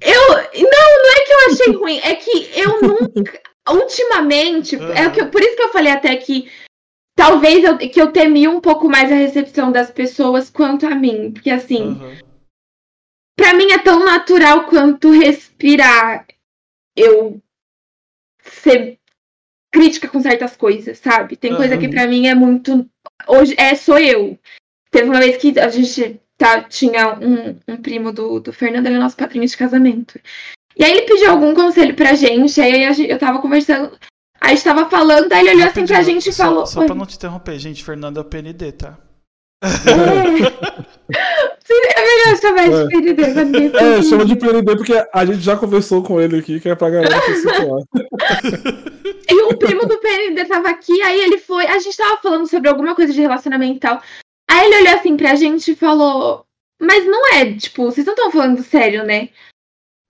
eu. 0.00 0.28
Não, 0.30 1.02
não 1.02 1.12
é 1.12 1.20
que 1.24 1.32
eu 1.32 1.52
achei 1.52 1.72
ruim, 1.74 2.00
é 2.02 2.14
que 2.14 2.50
eu 2.58 2.80
nunca. 2.82 3.40
Ultimamente, 3.70 4.76
é 4.76 5.06
o 5.08 5.12
que 5.12 5.20
eu- 5.22 5.30
por 5.30 5.40
isso 5.40 5.56
que 5.56 5.62
eu 5.62 5.72
falei 5.72 5.90
até 5.90 6.14
que 6.16 6.50
talvez 7.16 7.64
eu, 7.64 7.78
que 7.78 7.98
eu 8.00 8.12
temi 8.12 8.46
um 8.46 8.60
pouco 8.60 8.88
mais 8.90 9.10
a 9.10 9.14
recepção 9.14 9.72
das 9.72 9.90
pessoas 9.90 10.50
quanto 10.50 10.86
a 10.86 10.94
mim. 10.94 11.32
Porque 11.32 11.48
assim, 11.50 11.92
Aham. 11.92 12.18
pra 13.36 13.54
mim 13.54 13.70
é 13.72 13.78
tão 13.78 14.04
natural 14.04 14.64
quanto 14.66 15.10
respirar 15.10 16.26
eu 16.94 17.40
ser 18.42 18.98
crítica 19.74 20.06
com 20.06 20.20
certas 20.20 20.56
coisas, 20.56 20.98
sabe? 20.98 21.34
Tem 21.36 21.52
coisa 21.56 21.74
Aham. 21.74 21.80
que 21.82 21.88
pra 21.88 22.06
mim 22.06 22.28
é 22.28 22.34
muito. 22.34 22.86
Hoje 23.26 23.54
é, 23.58 23.74
sou 23.74 23.98
eu. 23.98 24.38
Teve 24.92 25.08
uma 25.10 25.18
vez 25.18 25.36
que 25.36 25.58
a 25.58 25.68
gente 25.68 26.20
tá, 26.38 26.62
tinha 26.62 27.18
um, 27.18 27.56
um 27.66 27.76
primo 27.76 28.12
do, 28.12 28.38
do 28.38 28.52
Fernando, 28.52 28.86
ele 28.86 28.94
é 28.94 28.98
nosso 29.00 29.16
padrinho 29.16 29.44
de 29.46 29.56
casamento. 29.56 30.20
E 30.78 30.84
aí 30.84 30.92
ele 30.92 31.02
pediu 31.02 31.30
algum 31.32 31.52
conselho 31.54 31.94
pra 31.94 32.14
gente, 32.14 32.60
aí 32.60 32.84
a 32.84 32.92
gente- 32.92 33.10
eu 33.10 33.18
tava 33.18 33.40
conversando, 33.40 33.90
aí 34.40 34.52
a 34.52 34.54
gente 34.54 34.62
tava 34.64 34.88
falando, 34.88 35.32
aí 35.32 35.40
ele 35.40 35.56
olhou 35.56 35.66
assim 35.68 35.86
pra 35.86 36.02
gente 36.02 36.28
e 36.28 36.32
falou. 36.32 36.66
Só 36.66 36.80
"Oi, 36.80 36.86
pra 36.86 36.94
não 36.94 37.06
te 37.06 37.16
interromper, 37.16 37.58
gente, 37.58 37.82
Fernando 37.84 38.18
é 38.18 38.20
o 38.20 38.24
PND, 38.24 38.72
tá? 38.72 38.96
é. 39.64 40.84
É 41.96 42.02
melhor 42.04 42.40
chamar 42.40 42.68
de 42.68 42.74
É. 42.74 43.14
PND, 43.14 43.76
É, 43.76 44.02
chama 44.02 44.24
de 44.24 44.36
PND 44.36 44.76
porque 44.76 44.92
a 45.12 45.24
gente 45.24 45.40
já 45.40 45.56
conversou 45.56 46.02
com 46.02 46.20
ele 46.20 46.38
aqui, 46.38 46.60
que 46.60 46.68
é 46.68 46.74
pra 46.74 46.90
galera 46.90 47.20
se 47.22 47.36
situar. 47.36 47.82
E 49.28 49.42
o 49.42 49.56
primo 49.58 49.86
do 49.86 49.98
PND 49.98 50.44
tava 50.46 50.68
aqui, 50.70 51.00
aí 51.02 51.20
ele 51.20 51.38
foi. 51.38 51.66
A 51.66 51.78
gente 51.78 51.96
tava 51.96 52.16
falando 52.20 52.46
sobre 52.48 52.68
alguma 52.68 52.94
coisa 52.94 53.12
de 53.12 53.20
relacionamento 53.20 53.76
e 53.76 53.80
tal. 53.80 54.02
Aí 54.50 54.66
ele 54.66 54.76
olhou 54.82 54.94
assim 54.98 55.16
pra 55.16 55.34
gente 55.34 55.72
e 55.72 55.76
falou: 55.76 56.44
Mas 56.80 57.04
não 57.06 57.34
é, 57.34 57.54
tipo, 57.54 57.84
vocês 57.84 58.06
não 58.06 58.14
estão 58.14 58.30
falando 58.30 58.62
sério, 58.62 59.04
né? 59.04 59.28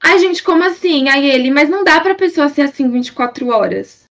Aí, 0.02 0.18
gente, 0.18 0.42
como 0.42 0.62
assim? 0.64 1.09
Aí 1.09 1.28
ele, 1.30 1.50
mas 1.50 1.68
não 1.68 1.83
dá 1.83 2.00
pra 2.00 2.14
pessoa 2.14 2.49
ser 2.49 2.62
assim 2.62 2.90
24 2.90 3.49
horas. 3.49 4.04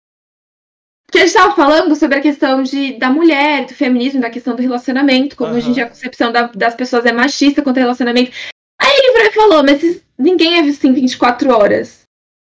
Porque 1.07 1.19
a 1.19 1.27
gente 1.27 1.35
tava 1.35 1.55
falando 1.55 1.95
sobre 1.95 2.19
a 2.19 2.23
questão 2.23 2.63
de, 2.63 2.95
da 2.95 3.11
mulher, 3.11 3.67
do 3.67 3.75
feminismo, 3.75 4.21
da 4.23 4.31
questão 4.31 4.57
do 4.57 4.63
relacionamento, 4.63 5.37
como 5.37 5.51
Aham. 5.51 5.59
hoje 5.59 5.69
em 5.69 5.73
dia 5.75 5.85
a 5.85 5.89
concepção 5.89 6.33
da- 6.33 6.47
das 6.47 6.75
pessoas 6.75 7.05
é 7.05 7.13
machista 7.13 7.61
quanto 7.61 7.77
ao 7.77 7.83
relacionamento. 7.83 8.33
Aí 8.81 8.91
ele 8.91 9.31
falou, 9.33 9.63
mas 9.63 10.03
ninguém 10.19 10.57
é 10.57 10.61
assim 10.61 10.93
24 10.95 11.51
horas. 11.55 12.02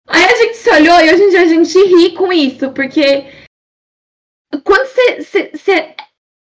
Aí 0.07 0.23
a 0.23 0.35
gente 0.35 0.57
se 0.57 0.69
olhou 0.69 0.99
e 0.99 1.13
hoje 1.13 1.23
em 1.23 1.29
dia 1.29 1.41
a 1.41 1.47
gente 1.47 1.77
ri 1.77 2.13
com 2.13 2.31
isso, 2.31 2.71
porque 2.71 3.25
quando 4.63 4.87
você. 4.87 5.95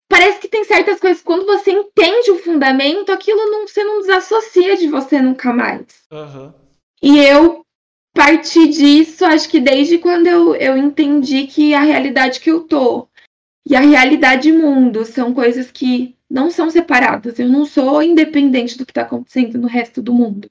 parece 0.10 0.39
que 0.39 0.48
tem 0.48 0.63
certas 0.63 1.00
coisas, 1.00 1.24
quando 1.24 1.46
você 1.46 1.72
entende 1.72 2.32
o 2.32 2.39
fundamento, 2.39 3.12
aquilo 3.12 3.50
não, 3.50 3.67
você 3.67 3.84
não 3.84 4.01
desassocia 4.01 4.75
de 4.75 4.88
você 4.88 5.22
nunca 5.22 5.53
mais. 5.53 5.86
Aham. 6.12 6.53
E 7.01 7.20
eu 7.20 7.65
parti 8.13 8.67
disso, 8.67 9.25
acho 9.25 9.50
que 9.50 9.60
desde 9.60 9.98
quando 9.98 10.27
eu, 10.27 10.55
eu 10.55 10.77
entendi 10.77 11.48
que 11.48 11.74
a 11.74 11.82
realidade 11.82 12.39
que 12.39 12.51
eu 12.51 12.62
tô 12.62 13.10
e 13.65 13.75
a 13.75 13.79
realidade 13.79 14.51
mundo 14.51 15.05
são 15.05 15.34
coisas 15.34 15.72
que 15.72 16.15
não 16.29 16.51
são 16.51 16.70
separadas. 16.70 17.39
Eu 17.39 17.50
não 17.50 17.65
sou 17.65 18.03
independente 18.03 18.77
do 18.77 18.86
que 18.86 18.91
está 18.91 19.03
acontecendo 19.03 19.58
no 19.58 19.67
resto 19.67 20.01
do 20.01 20.13
mundo. 20.13 20.50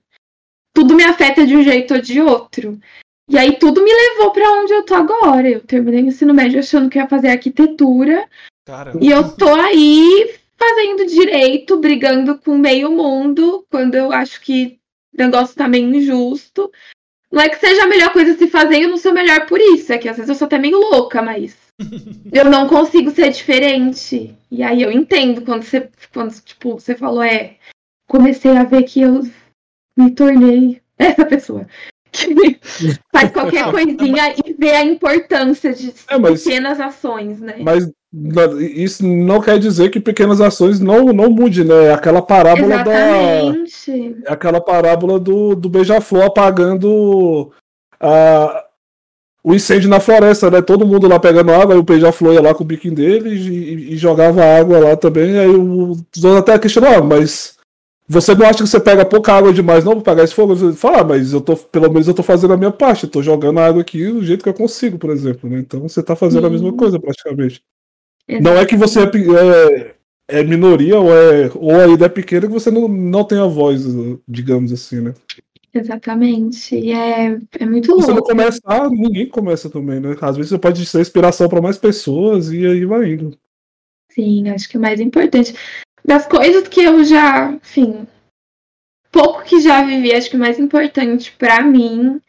Tudo 0.75 0.95
me 0.95 1.05
afeta 1.05 1.47
de 1.47 1.57
um 1.57 1.63
jeito 1.63 1.95
ou 1.95 2.01
de 2.01 2.21
outro. 2.21 2.79
E 3.29 3.39
aí 3.39 3.59
tudo 3.59 3.83
me 3.83 3.91
levou 3.93 4.31
para 4.33 4.51
onde 4.61 4.73
eu 4.73 4.85
tô 4.85 4.95
agora. 4.95 5.49
Eu 5.49 5.61
terminei 5.61 6.03
o 6.03 6.07
ensino 6.07 6.35
médio 6.35 6.59
achando 6.59 6.91
que 6.91 6.99
ia 6.99 7.09
fazer 7.09 7.29
arquitetura. 7.29 8.29
Caramba. 8.65 8.99
E 9.01 9.11
eu 9.11 9.33
tô 9.33 9.53
aí 9.55 10.35
fazendo 10.57 11.07
direito, 11.07 11.79
brigando 11.79 12.39
com 12.39 12.57
meio 12.57 12.91
mundo, 12.91 13.67
quando 13.71 13.95
eu 13.95 14.13
acho 14.13 14.41
que 14.41 14.79
o 15.15 15.23
negócio 15.23 15.57
tá 15.57 15.67
meio 15.67 15.95
injusto. 15.95 16.71
Não 17.31 17.41
é 17.41 17.49
que 17.49 17.57
seja 17.57 17.85
a 17.85 17.89
melhor 17.89 18.13
coisa 18.13 18.37
se 18.37 18.47
fazer, 18.47 18.83
eu 18.83 18.91
não 18.91 18.99
sou 18.99 19.13
melhor 19.13 19.47
por 19.47 19.59
isso. 19.59 19.93
É 19.93 19.99
que 19.99 20.09
às 20.09 20.17
vezes 20.17 20.29
eu 20.29 20.35
sou 20.35 20.47
até 20.47 20.59
meio 20.59 20.79
louca, 20.79 21.23
mas 21.23 21.57
eu 22.33 22.45
não 22.45 22.69
consigo 22.69 23.11
ser 23.11 23.31
diferente. 23.31 24.35
E 24.51 24.63
aí 24.63 24.83
eu 24.83 24.93
entendo 24.93 25.43
quando 25.43 25.63
você, 25.63 25.89
quando, 26.13 26.39
tipo, 26.43 26.75
você 26.75 26.95
falou, 26.95 27.23
é, 27.23 27.57
comecei 28.07 28.55
a 28.57 28.65
ver 28.65 28.83
que 28.83 29.01
eu 29.01 29.23
me 29.97 30.11
tornei 30.11 30.81
essa 30.99 31.25
pessoa. 31.25 31.67
Que 32.11 32.59
faz 33.11 33.31
qualquer 33.31 33.71
coisinha 33.71 34.35
e 34.45 34.53
vê 34.59 34.71
a 34.73 34.85
importância 34.85 35.73
de 35.73 35.95
É, 36.11 36.19
mas- 36.19 36.45
pequenas 36.45 36.79
ações, 36.81 37.41
né? 37.41 37.57
Mas 37.61 37.91
isso 38.61 39.07
não 39.07 39.41
quer 39.41 39.59
dizer 39.59 39.89
que 39.91 39.99
pequenas 39.99 40.39
ações 40.41 40.79
não, 40.79 41.07
não 41.07 41.31
mude, 41.31 41.65
né? 41.65 41.87
É 41.87 41.93
Aquela 41.95 42.21
parábola 42.21 42.85
da. 42.85 42.93
Exatamente. 43.41 44.17
É 44.27 44.33
aquela 44.33 44.61
parábola 44.61 45.19
do, 45.19 45.55
do 45.57 45.71
beija-flor 45.71 46.25
apagando 46.25 47.51
a, 47.99 48.65
o 49.43 49.55
incêndio 49.55 49.89
na 49.89 49.99
floresta, 49.99 50.51
né? 50.51 50.61
Todo 50.61 50.87
mundo 50.87 51.09
lá 51.09 51.19
pegando 51.19 51.51
água, 51.53 51.75
aí 51.75 51.81
o 51.81 51.83
beija-flor 51.83 52.35
ia 52.35 52.43
lá 52.43 52.55
com 52.55 52.63
o 52.63 52.67
biquinho 52.67 52.95
dele 52.95 53.31
e, 53.31 53.95
e 53.95 53.97
jogava 53.97 54.45
água 54.45 54.79
lá 54.79 54.97
também. 54.97 55.39
Aí 55.39 55.49
o- 55.49 55.93
os 55.93 56.25
outros 56.25 56.37
até 56.37 56.59
questionaram, 56.59 56.99
ah, 56.99 57.03
mas 57.03 57.57
você 58.13 58.35
não 58.35 58.47
acha 58.47 58.59
que 58.63 58.69
você 58.69 58.79
pega 58.81 59.05
pouca 59.05 59.33
água 59.33 59.53
demais 59.53 59.85
não 59.85 59.95
pra 59.95 60.03
pagar 60.13 60.25
esse 60.25 60.35
fogo? 60.35 60.55
Você 60.55 60.77
fala, 60.77 61.01
ah, 61.01 61.05
mas 61.05 61.33
eu 61.33 61.41
tô, 61.41 61.57
pelo 61.57 61.91
menos 61.91 62.07
eu 62.07 62.15
tô 62.15 62.23
fazendo 62.23 62.53
a 62.53 62.57
minha 62.57 62.71
parte, 62.71 63.05
eu 63.05 63.11
tô 63.11 63.23
jogando 63.23 63.59
a 63.59 63.67
água 63.67 63.83
aqui 63.83 64.07
do 64.07 64.25
jeito 64.25 64.43
que 64.43 64.49
eu 64.49 64.55
consigo, 64.55 64.99
por 64.99 65.11
exemplo, 65.11 65.49
né? 65.49 65.59
Então 65.59 65.81
você 65.81 66.03
tá 66.03 66.15
fazendo 66.15 66.47
a 66.47 66.51
mesma 66.51 66.73
coisa 66.73 67.01
praticamente. 67.01 67.63
Não 68.41 68.53
é 68.57 68.65
que 68.67 68.77
você 68.77 69.01
é, 69.01 69.05
é- 69.05 69.95
é 70.29 70.43
minoria 70.45 70.99
ou, 70.99 71.13
é, 71.13 71.51
ou 71.55 71.75
ainda 71.75 72.07
é 72.07 72.09
pequena 72.09 72.47
que 72.47 72.53
você 72.53 72.71
não, 72.71 72.87
não 72.89 73.25
tem 73.25 73.39
a 73.39 73.47
voz, 73.47 73.83
digamos 74.29 74.73
assim, 74.73 75.01
né? 75.01 75.15
Exatamente. 75.75 76.77
E 76.77 76.93
é, 76.93 77.39
é 77.59 77.67
muito 77.67 77.87
Se 77.87 77.93
você 77.93 78.09
não 78.09 78.17
louco. 78.17 78.29
começar, 78.29 78.91
ninguém 78.91 79.27
começa 79.27 79.71
também, 79.71 80.01
né? 80.01 80.17
Às 80.21 80.37
vezes 80.37 80.51
você 80.51 80.59
pode 80.59 80.85
ser 80.85 81.01
inspiração 81.01 81.49
para 81.49 81.63
mais 81.63 81.79
pessoas 81.79 82.53
e 82.53 82.67
aí 82.67 82.85
vai 82.85 83.13
indo. 83.13 83.37
Sim, 84.11 84.51
acho 84.51 84.69
que 84.69 84.77
o 84.77 84.81
mais 84.81 85.01
importante. 85.01 85.55
Das 86.05 86.27
coisas 86.27 86.67
que 86.67 86.83
eu 86.83 87.05
já, 87.05 87.53
enfim, 87.53 88.07
pouco 89.11 89.45
que 89.45 89.61
já 89.61 89.85
vivi, 89.85 90.13
acho 90.13 90.31
que 90.31 90.37
o 90.37 90.41
mais 90.41 90.59
importante 90.59 91.33
pra 91.33 91.63
mim 91.63 92.21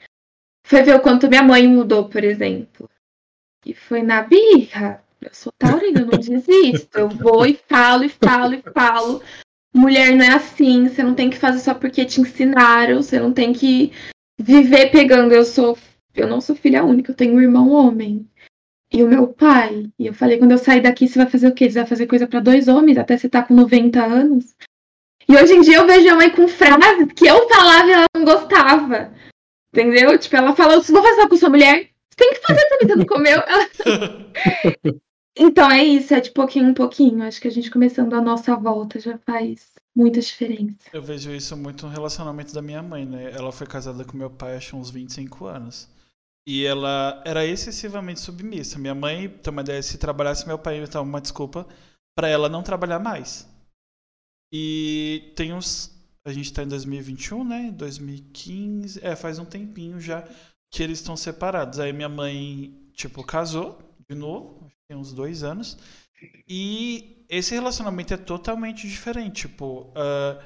foi 0.66 0.84
ver 0.84 0.96
o 0.96 1.02
quanto 1.02 1.28
minha 1.28 1.42
mãe 1.42 1.68
mudou, 1.68 2.08
por 2.08 2.24
exemplo. 2.24 2.90
E 3.66 3.74
foi 3.74 4.02
na 4.02 4.22
birra. 4.22 5.04
Eu 5.22 5.34
sou 5.34 5.54
taurina, 5.58 6.02
eu 6.02 6.06
não 6.06 6.20
desisto. 6.20 6.98
Eu 6.98 7.10
vou 7.10 7.46
e 7.46 7.56
falo, 7.68 8.04
e 8.04 8.10
falo, 8.10 8.54
e 8.54 8.62
falo. 8.62 9.24
Mulher 9.74 10.16
não 10.16 10.24
é 10.24 10.34
assim, 10.34 10.88
você 10.88 11.02
não 11.02 11.16
tem 11.16 11.30
que 11.30 11.38
fazer 11.38 11.60
só 11.60 11.74
porque 11.74 12.06
te 12.06 12.22
ensinaram, 12.22 13.02
você 13.02 13.20
não 13.20 13.34
tem 13.34 13.54
que 13.54 13.92
viver 14.40 14.92
pegando. 14.92 15.34
Eu 15.34 15.46
sou, 15.46 15.78
eu 16.14 16.28
não 16.28 16.42
sou 16.42 16.56
filha 16.56 16.84
única, 16.84 17.12
eu 17.12 17.16
tenho 17.16 17.36
um 17.36 17.42
irmão 17.42 17.72
homem. 17.72 18.28
E 18.94 19.04
o 19.04 19.08
meu 19.08 19.28
pai. 19.28 19.90
E 19.98 20.06
eu 20.06 20.14
falei, 20.14 20.38
quando 20.38 20.52
eu 20.52 20.58
sair 20.58 20.82
daqui, 20.82 21.08
você 21.08 21.18
vai 21.20 21.30
fazer 21.30 21.48
o 21.48 21.54
quê? 21.54 21.70
Você 21.70 21.80
vai 21.80 21.88
fazer 21.88 22.06
coisa 22.08 22.28
pra 22.28 22.40
dois 22.40 22.68
homens, 22.68 22.98
até 22.98 23.18
você 23.18 23.28
tá 23.28 23.42
com 23.42 23.54
90 23.56 24.04
anos. 24.04 24.54
E 25.28 25.36
hoje 25.36 25.54
em 25.54 25.62
dia 25.62 25.78
eu 25.78 25.88
vejo 25.88 26.10
a 26.10 26.16
mãe 26.16 26.30
com 26.30 26.48
frases 26.48 27.08
que 27.16 27.26
eu 27.26 27.48
falava 27.50 27.88
e 27.88 27.92
ela 27.92 28.06
não 28.16 28.24
gostava. 28.26 29.12
Entendeu? 29.74 30.18
Tipo, 30.20 30.36
ela 30.36 30.56
fala, 30.56 30.80
vou 30.80 31.02
fazer 31.04 31.28
com 31.28 31.36
sua 31.38 31.50
mulher, 31.50 31.90
você 32.10 32.16
tem 32.18 32.34
que 32.34 32.42
fazer 32.46 32.62
também, 32.70 32.88
você 32.88 32.96
não 32.96 33.06
comeu. 33.06 33.40
Ela- 33.42 34.94
Então 35.36 35.72
é 35.72 35.84
isso, 35.84 36.14
é 36.14 36.20
de 36.22 36.30
pouquinho 36.30 36.70
em 36.70 36.74
pouquinho. 36.76 37.24
Acho 37.24 37.42
que 37.42 37.48
a 37.48 37.52
gente 37.52 37.72
começando 37.72 38.14
a 38.14 38.22
nossa 38.22 38.56
volta 38.56 39.00
já 39.00 39.18
faz 39.18 39.72
muita 39.96 40.20
diferença. 40.20 40.76
Eu 40.94 41.02
vejo 41.02 41.32
isso 41.32 41.58
muito 41.58 41.88
no 41.88 41.92
relacionamento 41.92 42.54
da 42.54 42.62
minha 42.62 42.84
mãe, 42.84 43.04
né? 43.04 43.32
Ela 43.34 43.52
foi 43.52 43.66
casada 43.66 44.04
com 44.06 44.16
meu 44.16 44.30
pai 44.30 44.58
acho 44.58 44.78
uns 44.78 44.92
25 44.92 45.46
anos. 45.48 45.90
E 46.46 46.66
ela 46.66 47.22
era 47.26 47.46
excessivamente 47.46 48.20
submissa. 48.20 48.78
Minha 48.80 48.96
mãe, 48.96 49.28
ideia, 49.62 49.82
se 49.82 49.98
trabalhasse, 49.98 50.48
meu 50.48 50.60
pai 50.60 50.86
dar 50.88 51.02
uma 51.02 51.22
desculpa 51.22 51.68
pra 52.16 52.28
ela 52.28 52.50
não 52.50 52.64
trabalhar 52.64 53.00
mais. 53.00 53.48
E 54.52 55.34
tem 55.36 55.54
uns. 55.54 55.92
A 56.26 56.32
gente 56.32 56.54
tá 56.54 56.64
em 56.64 56.68
2021, 56.68 57.44
né? 57.44 57.72
2015. 57.72 59.00
É, 59.06 59.16
faz 59.16 59.40
um 59.40 59.46
tempinho 59.46 60.00
já 60.00 60.24
que 60.72 60.82
eles 60.84 61.00
estão 61.00 61.16
separados. 61.18 61.80
Aí 61.80 61.92
minha 61.92 62.10
mãe, 62.10 62.74
tipo, 62.94 63.24
casou 63.24 63.80
de 64.10 64.16
novo, 64.16 64.72
tem 64.88 64.98
uns 64.98 65.14
dois 65.14 65.44
anos. 65.44 65.78
E 66.48 67.26
esse 67.30 67.54
relacionamento 67.54 68.14
é 68.14 68.18
totalmente 68.18 68.88
diferente. 68.88 69.48
Tipo, 69.48 69.92
ah, 69.96 70.42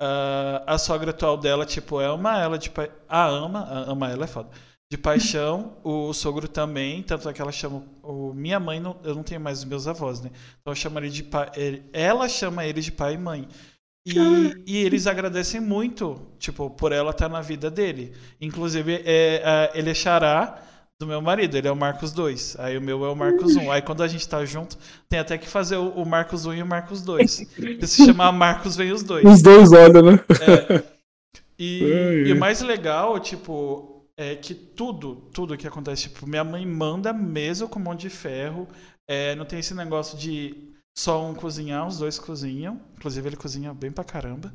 ah, 0.00 0.64
a 0.74 0.78
sogra 0.78 1.10
atual 1.10 1.36
dela, 1.38 1.66
tipo, 1.66 1.98
ama 1.98 2.38
ela 2.40 2.58
pa... 2.70 2.88
A 3.08 3.26
ama, 3.28 3.60
a- 3.60 3.90
ama 3.90 4.10
ela 4.10 4.24
é 4.24 4.28
foda. 4.28 4.50
De 4.90 4.98
paixão, 4.98 5.72
o 5.82 6.12
sogro 6.12 6.46
também, 6.46 7.02
tanto 7.02 7.28
é 7.28 7.32
que 7.32 7.40
ela 7.42 7.50
chama. 7.50 7.82
O, 8.02 8.32
minha 8.34 8.60
mãe, 8.60 8.78
não, 8.78 8.96
eu 9.02 9.14
não 9.14 9.22
tenho 9.22 9.40
mais 9.40 9.58
os 9.58 9.64
meus 9.64 9.88
avós, 9.88 10.20
né? 10.20 10.30
Então 10.60 10.72
eu 10.72 10.76
chamo 10.76 10.98
ele 10.98 11.10
de 11.10 11.22
pai. 11.22 11.50
ele- 11.56 11.82
ela 11.92 12.28
chama 12.28 12.64
ele 12.64 12.80
de 12.80 12.92
pai 12.92 13.14
e 13.14 13.18
mãe. 13.18 13.48
E, 14.06 14.14
e 14.66 14.76
eles 14.84 15.06
agradecem 15.06 15.60
muito, 15.60 16.20
tipo, 16.38 16.68
por 16.70 16.92
ela 16.92 17.10
estar 17.10 17.28
na 17.28 17.40
vida 17.40 17.70
dele. 17.70 18.12
Inclusive, 18.40 19.02
é, 19.04 19.42
a- 19.44 19.70
ele 19.76 19.90
é 19.90 19.94
xará 19.94 20.62
do 21.00 21.06
meu 21.06 21.20
marido, 21.22 21.56
ele 21.56 21.66
é 21.66 21.72
o 21.72 21.76
Marcos 21.76 22.12
2. 22.12 22.54
Aí 22.60 22.76
o 22.76 22.82
meu 22.82 23.04
é 23.04 23.08
o 23.08 23.16
Marcos 23.16 23.56
1. 23.56 23.72
Aí 23.72 23.80
quando 23.82 24.02
a 24.02 24.06
gente 24.06 24.28
tá 24.28 24.44
junto, 24.44 24.76
tem 25.08 25.18
até 25.18 25.38
que 25.38 25.48
fazer 25.48 25.76
o, 25.78 25.88
o 25.88 26.06
Marcos 26.06 26.44
1 26.46 26.54
e 26.54 26.62
o 26.62 26.66
Marcos 26.66 27.00
2. 27.02 27.46
Se 27.82 28.04
chamar 28.06 28.30
Marcos, 28.32 28.76
vem 28.76 28.92
os 28.92 29.02
dois. 29.02 29.24
Os 29.24 29.40
dois 29.42 29.72
olham, 29.72 30.02
né? 30.02 30.20
E, 31.58 31.80
Ai, 31.84 32.14
e 32.26 32.30
o 32.30 32.32
ai. 32.34 32.38
mais 32.38 32.60
legal, 32.62 33.18
tipo, 33.20 33.93
é 34.16 34.36
que 34.36 34.54
tudo, 34.54 35.16
tudo 35.32 35.56
que 35.56 35.66
acontece, 35.66 36.04
tipo, 36.08 36.26
minha 36.26 36.44
mãe 36.44 36.64
manda 36.66 37.12
mesmo 37.12 37.68
com 37.68 37.78
mão 37.78 37.94
de 37.94 38.08
ferro. 38.10 38.68
É, 39.08 39.34
não 39.34 39.44
tem 39.44 39.58
esse 39.58 39.74
negócio 39.74 40.16
de 40.16 40.72
só 40.96 41.24
um 41.26 41.34
cozinhar, 41.34 41.86
os 41.86 41.98
dois 41.98 42.18
cozinham. 42.18 42.80
Inclusive, 42.96 43.28
ele 43.28 43.36
cozinha 43.36 43.74
bem 43.74 43.90
pra 43.90 44.04
caramba. 44.04 44.52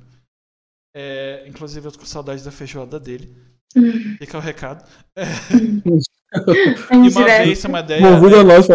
É, 0.95 1.45
inclusive, 1.47 1.87
eu 1.87 1.91
tô 1.91 1.99
com 1.99 2.05
saudade 2.05 2.43
da 2.43 2.51
feijoada 2.51 2.99
dele. 2.99 3.35
Fica 4.17 4.37
o 4.37 4.41
recado. 4.41 4.83
É 5.15 5.23
E 6.31 6.95
uma 6.95 7.07
indireto. 7.07 7.45
vez, 7.45 7.65
uma 7.65 7.79
ideia. 7.79 8.01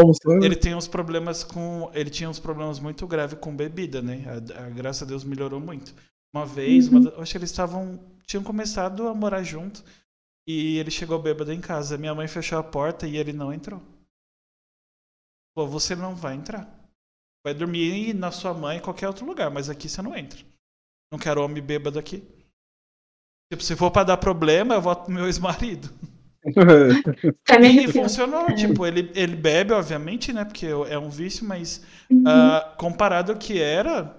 Almoçar. 0.00 0.28
né? 0.40 0.46
Ele 0.46 0.56
tem 0.56 0.74
uns 0.74 0.88
problemas 0.88 1.44
com. 1.44 1.88
Ele 1.94 2.10
tinha 2.10 2.28
uns 2.28 2.38
problemas 2.40 2.80
muito 2.80 3.06
graves 3.06 3.38
com 3.38 3.54
bebida, 3.54 4.02
né? 4.02 4.24
A, 4.26 4.64
a- 4.64 4.70
graças 4.70 5.02
a 5.02 5.06
Deus 5.06 5.22
melhorou 5.22 5.60
muito. 5.60 5.94
Uma 6.34 6.44
vez, 6.44 6.88
uma, 6.88 7.00
da- 7.00 7.22
acho 7.22 7.30
que 7.32 7.38
eles 7.38 7.50
estavam. 7.50 8.00
Tinham 8.26 8.42
começado 8.42 9.06
a 9.06 9.14
morar 9.14 9.42
junto. 9.44 9.84
E 10.46 10.78
ele 10.78 10.90
chegou 10.90 11.20
bêbado 11.20 11.52
em 11.52 11.60
casa. 11.60 11.96
Minha 11.98 12.14
mãe 12.14 12.28
fechou 12.28 12.58
a 12.58 12.62
porta 12.62 13.06
e 13.06 13.16
ele 13.16 13.32
não 13.32 13.52
entrou. 13.52 13.80
Falou, 15.56 15.70
você 15.70 15.94
não 15.94 16.14
vai 16.14 16.34
entrar. 16.34 16.68
Vai 17.44 17.54
dormir 17.54 18.14
na 18.14 18.30
sua 18.30 18.52
mãe 18.54 18.78
em 18.78 18.82
qualquer 18.82 19.06
outro 19.06 19.24
lugar, 19.26 19.50
mas 19.50 19.68
aqui 19.70 19.88
você 19.88 20.02
não 20.02 20.16
entra. 20.16 20.40
Não 21.12 21.18
quero 21.18 21.42
homem 21.42 21.62
bêbado 21.62 21.98
aqui. 21.98 22.22
Tipo, 23.52 23.62
se 23.62 23.76
for 23.76 23.90
pra 23.90 24.04
dar 24.04 24.16
problema, 24.16 24.74
eu 24.74 24.82
voto 24.82 25.04
pro 25.04 25.12
meu 25.14 25.26
ex-marido. 25.26 25.88
E 27.84 27.92
funcionou. 27.92 28.46
Tipo, 28.54 28.84
ele, 28.84 29.10
ele 29.14 29.34
bebe, 29.36 29.72
obviamente, 29.72 30.32
né? 30.32 30.44
Porque 30.44 30.66
é 30.66 30.98
um 30.98 31.08
vício, 31.08 31.46
mas 31.46 31.82
Uhum. 32.10 32.24
ah, 32.26 32.74
comparado 32.78 33.32
ao 33.32 33.38
que 33.38 33.58
era, 33.58 34.14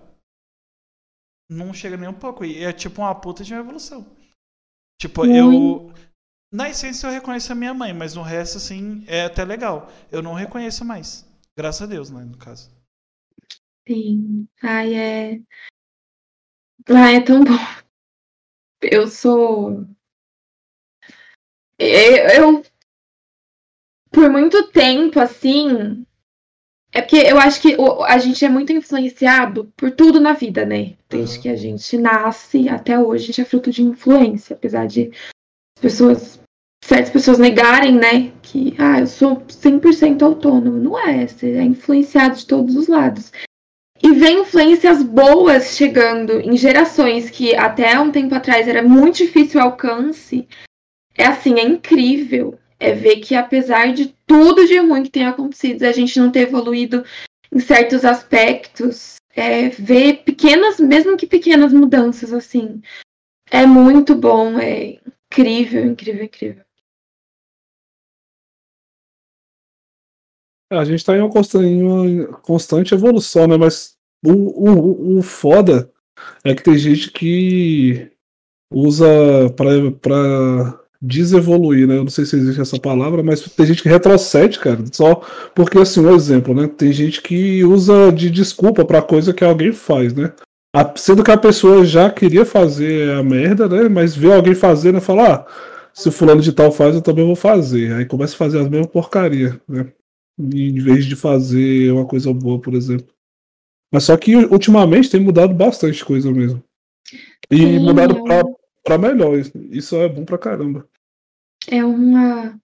não 1.50 1.74
chega 1.74 1.98
nem 1.98 2.10
um 2.10 2.14
pouco. 2.14 2.44
E 2.44 2.64
é 2.64 2.74
tipo 2.74 3.02
uma 3.02 3.14
puta 3.14 3.44
de 3.44 3.54
uma 3.54 3.62
evolução. 3.62 4.06
Tipo, 5.00 5.26
eu. 5.26 5.94
Na 6.56 6.70
essência 6.70 7.08
eu 7.08 7.12
reconheço 7.12 7.52
a 7.52 7.56
minha 7.56 7.74
mãe, 7.74 7.94
mas 7.94 8.15
no 8.15 8.22
resto, 8.22 8.58
assim, 8.60 9.04
é 9.08 9.26
até 9.26 9.44
legal. 9.44 9.91
Eu 10.10 10.24
não 10.24 10.34
reconheço 10.34 10.86
mais. 10.86 11.26
Graças 11.58 11.82
a 11.82 11.86
Deus, 11.86 12.10
né? 12.10 12.24
No 12.24 12.38
caso. 12.38 12.72
Sim. 13.86 14.48
Ai, 14.63 14.94
é. 14.96 15.41
Ai, 16.89 17.15
é 17.18 17.22
tão 17.22 17.44
bom. 17.44 17.52
Eu 18.82 19.08
sou. 19.10 19.86
Eu, 21.78 22.28
eu- 22.38 22.63
por 24.12 24.32
muito 24.32 24.72
tempo, 24.72 25.20
assim, 25.20 26.06
É 26.94 27.02
porque 27.02 27.18
eu 27.18 27.38
acho 27.38 27.62
que 27.62 27.76
a 28.08 28.18
gente 28.18 28.46
é 28.46 28.50
muito 28.50 28.72
influenciado 28.72 29.65
por 29.76 29.91
tudo 29.91 30.22
na 30.22 30.32
vida, 30.32 30.65
né? 30.65 30.96
Desde 31.10 31.36
uhum. 31.36 31.41
que 31.41 31.50
a 31.50 31.56
gente 31.58 31.98
nasce 31.98 32.70
até 32.70 32.98
hoje, 32.98 33.26
a 33.26 33.28
gente 33.28 33.41
é 33.41 33.46
fruto 33.46 33.70
de 33.70 33.84
influência, 33.84 34.56
apesar 34.56 34.88
de 34.88 35.12
pessoas, 35.82 36.39
certas 36.86 37.10
pessoas 37.10 37.39
negarem, 37.39 37.93
né? 37.93 38.32
Que, 38.41 38.76
ah, 38.78 39.00
eu 39.00 39.08
sou 39.08 39.38
100% 39.38 40.21
autônomo. 40.21 40.78
Não 40.78 40.98
é, 40.98 41.26
você 41.26 41.52
é 41.52 41.63
influenciado 41.63 42.36
de 42.36 42.45
todos 42.45 42.76
os 42.76 42.88
lados. 42.88 43.32
E 44.04 44.12
vem 44.12 44.41
influências 44.41 45.02
boas 45.02 45.76
chegando 45.76 46.39
em 46.39 46.56
gerações 46.56 47.30
que 47.30 47.56
até 47.56 48.00
um 48.00 48.12
tempo 48.12 48.36
atrás 48.36 48.67
era 48.67 48.84
muito 48.84 49.17
difícil 49.17 49.60
o 49.60 49.63
alcance. 49.63 50.48
É 51.17 51.26
assim, 51.26 51.60
é 51.60 51.63
incrível 51.63 52.58
é 52.80 52.93
ver 52.93 53.17
que 53.17 53.36
apesar 53.36 53.93
de 53.93 54.13
tudo 54.28 54.67
de 54.67 54.78
ruim 54.78 55.04
que 55.04 55.10
tem 55.10 55.26
acontecido, 55.26 55.84
a 55.84 55.91
gente 55.91 56.19
não 56.19 56.30
ter 56.30 56.41
evoluído 56.41 57.04
em 57.52 57.60
certos 57.60 58.04
aspectos, 58.04 59.15
é, 59.34 59.69
ver 59.69 60.24
pequenas, 60.24 60.80
mesmo 60.80 61.17
que 61.17 61.26
pequenas 61.26 61.74
mudanças 61.74 62.34
assim, 62.34 62.82
é 63.50 63.65
muito 63.65 64.13
bom, 64.13 64.60
é 64.60 65.00
incrível, 65.32 65.86
incrível, 65.86 66.26
incrível. 66.26 66.64
A 70.80 70.86
gente 70.86 71.00
está 71.00 71.16
em 71.16 71.20
uma 71.20 71.30
constante, 71.30 71.66
em 71.66 71.84
uma 71.84 72.28
constante 72.40 72.94
evolução, 72.94 73.48
né? 73.48 73.58
Mas 73.58 73.96
o, 74.26 74.32
o, 74.32 75.18
o 75.18 75.22
foda 75.22 75.90
é 76.44 76.54
que 76.54 76.64
tem 76.64 76.78
gente 76.78 77.12
que 77.12 78.10
usa 78.72 79.06
para 79.56 80.80
desevoluir, 81.02 81.88
né? 81.88 81.98
Eu 81.98 82.04
não 82.04 82.10
sei 82.10 82.26
se 82.26 82.36
existe 82.36 82.62
essa 82.62 82.80
palavra, 82.80 83.22
mas 83.22 83.42
tem 83.42 83.66
gente 83.66 83.84
que 83.84 83.90
retrocede, 83.90 84.60
cara. 84.60 84.80
Só 84.92 85.22
porque, 85.54 85.78
assim, 85.78 86.00
um 86.00 86.14
exemplo, 86.14 86.54
né? 86.54 86.68
Tem 86.68 86.92
gente 86.92 87.22
que 87.22 87.64
usa 87.64 88.12
de 88.12 88.30
desculpa 88.30 88.84
para 88.84 89.02
coisa 89.02 89.34
que 89.34 89.44
alguém 89.44 89.72
faz, 89.72 90.14
né? 90.14 90.34
A, 90.76 90.92
sendo 90.98 91.24
que 91.24 91.32
a 91.32 91.38
pessoa 91.38 91.86
já 91.86 92.10
queria 92.10 92.46
fazer 92.46 93.12
a 93.12 93.24
merda, 93.24 93.68
né? 93.68 93.88
Mas 93.88 94.16
vê 94.16 94.34
alguém 94.34 94.56
fazendo 94.56 94.98
e 94.98 95.02
fala, 95.02 95.34
ah, 95.34 95.46
se 95.94 96.12
fulano 96.12 96.42
de 96.42 96.52
tal 96.52 96.72
faz, 96.72 96.96
eu 96.96 97.02
também 97.02 97.26
vou 97.26 97.36
fazer. 97.36 97.94
Aí 97.94 98.06
começa 98.06 98.34
a 98.34 98.38
fazer 98.38 98.60
as 98.60 98.68
mesmas 98.68 98.92
porcaria, 98.92 99.60
né? 99.68 99.88
Em 100.38 100.80
vez 100.80 101.06
de 101.06 101.15
fazer 101.15 101.91
uma 101.91 102.06
coisa 102.06 102.34
boa, 102.34 102.60
por 102.60 102.74
exemplo. 102.74 103.13
Mas 103.91 104.04
só 104.04 104.17
que 104.17 104.36
ultimamente 104.36 105.10
tem 105.10 105.19
mudado 105.19 105.54
bastante 105.54 106.04
coisa 106.04 106.32
mesmo. 106.32 106.63
E 107.50 107.58
Sim. 107.58 107.80
mudado 107.80 108.24
pra, 108.24 108.43
pra 108.84 108.98
melhor. 108.98 109.39
Isso 109.71 109.95
é 109.95 110.10
bom 110.10 110.26
pra 110.26 110.38
caramba 110.38 110.88
é 111.67 111.84
uma 111.84 112.60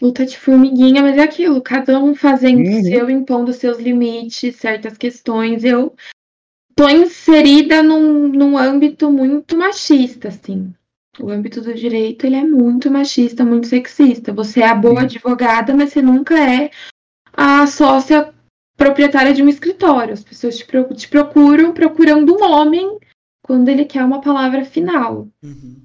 luta 0.00 0.26
de 0.26 0.38
formiguinha, 0.38 1.02
mas 1.02 1.16
é 1.16 1.22
aquilo, 1.22 1.62
cada 1.62 1.98
um 1.98 2.14
fazendo 2.14 2.66
o 2.66 2.70
uhum. 2.70 2.82
seu, 2.82 3.10
impondo 3.10 3.52
seus 3.52 3.78
limites, 3.78 4.56
certas 4.56 4.98
questões. 4.98 5.64
Eu 5.64 5.94
tô 6.74 6.88
inserida 6.88 7.82
num, 7.82 8.28
num 8.28 8.58
âmbito 8.58 9.10
muito 9.10 9.56
machista, 9.56 10.28
assim. 10.28 10.74
O 11.20 11.30
âmbito 11.30 11.60
do 11.60 11.72
direito, 11.72 12.26
ele 12.26 12.34
é 12.34 12.44
muito 12.44 12.90
machista, 12.90 13.44
muito 13.44 13.68
sexista. 13.68 14.32
Você 14.32 14.60
é 14.60 14.66
a 14.66 14.74
boa 14.74 15.02
advogada, 15.02 15.74
mas 15.74 15.92
você 15.92 16.02
nunca 16.02 16.34
é 16.36 16.70
a 17.36 17.66
sócia 17.66 18.32
proprietária 18.76 19.34
de 19.34 19.42
um 19.42 19.48
escritório. 19.48 20.14
As 20.14 20.24
pessoas 20.24 20.56
te, 20.56 20.64
te 20.94 21.08
procuram 21.08 21.72
procurando 21.72 22.34
um 22.34 22.44
homem 22.44 22.98
quando 23.42 23.68
ele 23.68 23.84
quer 23.84 24.04
uma 24.04 24.20
palavra 24.20 24.64
final. 24.64 25.28
Uhum. 25.42 25.82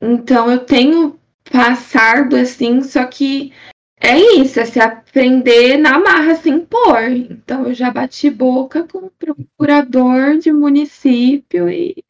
Então 0.00 0.50
eu 0.50 0.64
tenho 0.64 1.18
passado 1.50 2.36
assim, 2.36 2.82
só 2.82 3.06
que 3.06 3.52
é 3.98 4.18
isso, 4.18 4.60
é 4.60 4.64
se 4.64 4.78
aprender 4.78 5.78
na 5.78 5.98
marra 5.98 6.34
sem 6.36 6.64
pôr. 6.64 7.10
Então 7.10 7.66
eu 7.66 7.74
já 7.74 7.90
bati 7.90 8.30
boca 8.30 8.86
com 8.86 9.06
o 9.06 9.10
procurador 9.10 10.38
de 10.38 10.52
município 10.52 11.68
e 11.68 12.04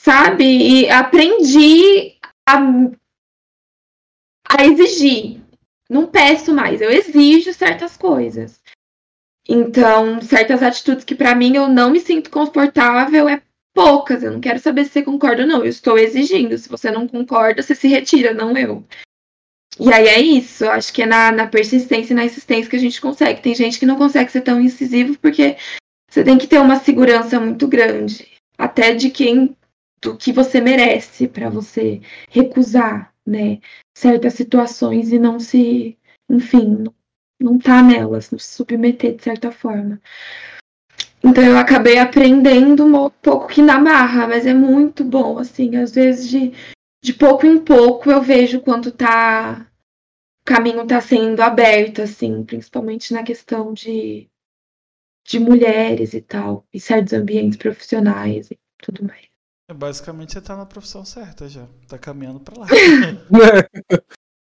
sabe? 0.00 0.44
E 0.44 0.90
aprendi 0.90 2.18
a, 2.48 2.58
a 4.48 4.64
exigir. 4.64 5.39
Não 5.90 6.06
peço 6.06 6.54
mais, 6.54 6.80
eu 6.80 6.88
exijo 6.88 7.52
certas 7.52 7.96
coisas. 7.96 8.62
Então, 9.48 10.22
certas 10.22 10.62
atitudes 10.62 11.04
que 11.04 11.16
para 11.16 11.34
mim 11.34 11.56
eu 11.56 11.68
não 11.68 11.90
me 11.90 11.98
sinto 11.98 12.30
confortável 12.30 13.28
é 13.28 13.42
poucas. 13.74 14.22
Eu 14.22 14.30
não 14.30 14.40
quero 14.40 14.60
saber 14.60 14.84
se 14.84 14.92
você 14.92 15.02
concorda 15.02 15.42
ou 15.42 15.48
não. 15.48 15.58
Eu 15.58 15.70
estou 15.70 15.98
exigindo. 15.98 16.56
Se 16.56 16.68
você 16.68 16.92
não 16.92 17.08
concorda, 17.08 17.60
você 17.60 17.74
se 17.74 17.88
retira, 17.88 18.32
não 18.32 18.56
eu. 18.56 18.84
E 19.80 19.92
aí 19.92 20.06
é 20.06 20.20
isso. 20.20 20.64
Eu 20.64 20.70
acho 20.70 20.92
que 20.92 21.02
é 21.02 21.06
na, 21.06 21.32
na 21.32 21.46
persistência 21.48 22.12
e 22.12 22.16
na 22.16 22.24
insistência 22.24 22.70
que 22.70 22.76
a 22.76 22.80
gente 22.80 23.00
consegue. 23.00 23.42
Tem 23.42 23.54
gente 23.54 23.78
que 23.78 23.86
não 23.86 23.96
consegue 23.96 24.30
ser 24.30 24.42
tão 24.42 24.60
incisivo 24.60 25.18
porque 25.18 25.56
você 26.08 26.22
tem 26.22 26.38
que 26.38 26.46
ter 26.46 26.60
uma 26.60 26.78
segurança 26.78 27.40
muito 27.40 27.66
grande. 27.66 28.28
Até 28.56 28.94
de 28.94 29.10
quem. 29.10 29.56
do 30.00 30.16
que 30.16 30.32
você 30.32 30.60
merece 30.60 31.26
para 31.26 31.48
você 31.48 32.00
recusar, 32.28 33.09
né? 33.26 33.60
Certas 33.96 34.34
situações 34.34 35.12
e 35.12 35.18
não 35.18 35.38
se. 35.38 35.98
Enfim, 36.28 36.84
não 37.40 37.58
tá 37.58 37.82
nelas, 37.82 38.30
não 38.30 38.38
se 38.38 38.52
submeter 38.52 39.16
de 39.16 39.22
certa 39.22 39.50
forma. 39.50 40.00
Então 41.22 41.44
eu 41.44 41.58
acabei 41.58 41.98
aprendendo 41.98 42.84
um 42.84 43.10
pouco 43.10 43.48
que 43.48 43.60
na 43.60 43.78
marra, 43.78 44.26
mas 44.26 44.46
é 44.46 44.54
muito 44.54 45.04
bom, 45.04 45.38
assim, 45.38 45.76
às 45.76 45.94
vezes 45.94 46.28
de, 46.28 46.52
de 47.02 47.12
pouco 47.12 47.46
em 47.46 47.62
pouco 47.62 48.10
eu 48.10 48.22
vejo 48.22 48.60
quanto 48.60 48.90
tá 48.90 49.66
o 50.40 50.44
caminho 50.44 50.86
tá 50.86 51.00
sendo 51.00 51.40
aberto, 51.40 52.00
assim, 52.02 52.42
principalmente 52.42 53.12
na 53.12 53.22
questão 53.22 53.74
de, 53.74 54.28
de 55.26 55.38
mulheres 55.38 56.14
e 56.14 56.22
tal, 56.22 56.66
e 56.72 56.80
certos 56.80 57.12
ambientes 57.12 57.58
profissionais 57.58 58.50
e 58.50 58.58
tudo 58.78 59.04
mais. 59.04 59.29
É, 59.70 59.74
basicamente 59.74 60.32
você 60.32 60.40
tá 60.40 60.56
na 60.56 60.66
profissão 60.66 61.04
certa 61.04 61.48
já, 61.48 61.66
tá 61.86 61.96
caminhando 61.96 62.40
para 62.40 62.60
lá. 62.60 62.66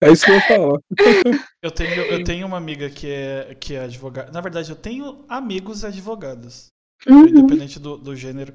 É 0.04 0.12
isso 0.12 0.26
que 0.26 0.32
eu 0.32 0.42
falar. 0.42 0.80
eu, 1.64 1.72
tenho, 1.72 2.02
eu 2.02 2.24
tenho 2.24 2.46
uma 2.46 2.58
amiga 2.58 2.90
que 2.90 3.10
é, 3.10 3.56
que 3.56 3.74
é 3.74 3.80
advogada. 3.86 4.32
Na 4.32 4.42
verdade, 4.42 4.70
eu 4.70 4.76
tenho 4.76 5.26
amigos 5.28 5.84
advogados. 5.84 6.68
Uhum. 7.08 7.28
Independente 7.28 7.80
do, 7.80 7.98
do 7.98 8.16
gênero. 8.16 8.54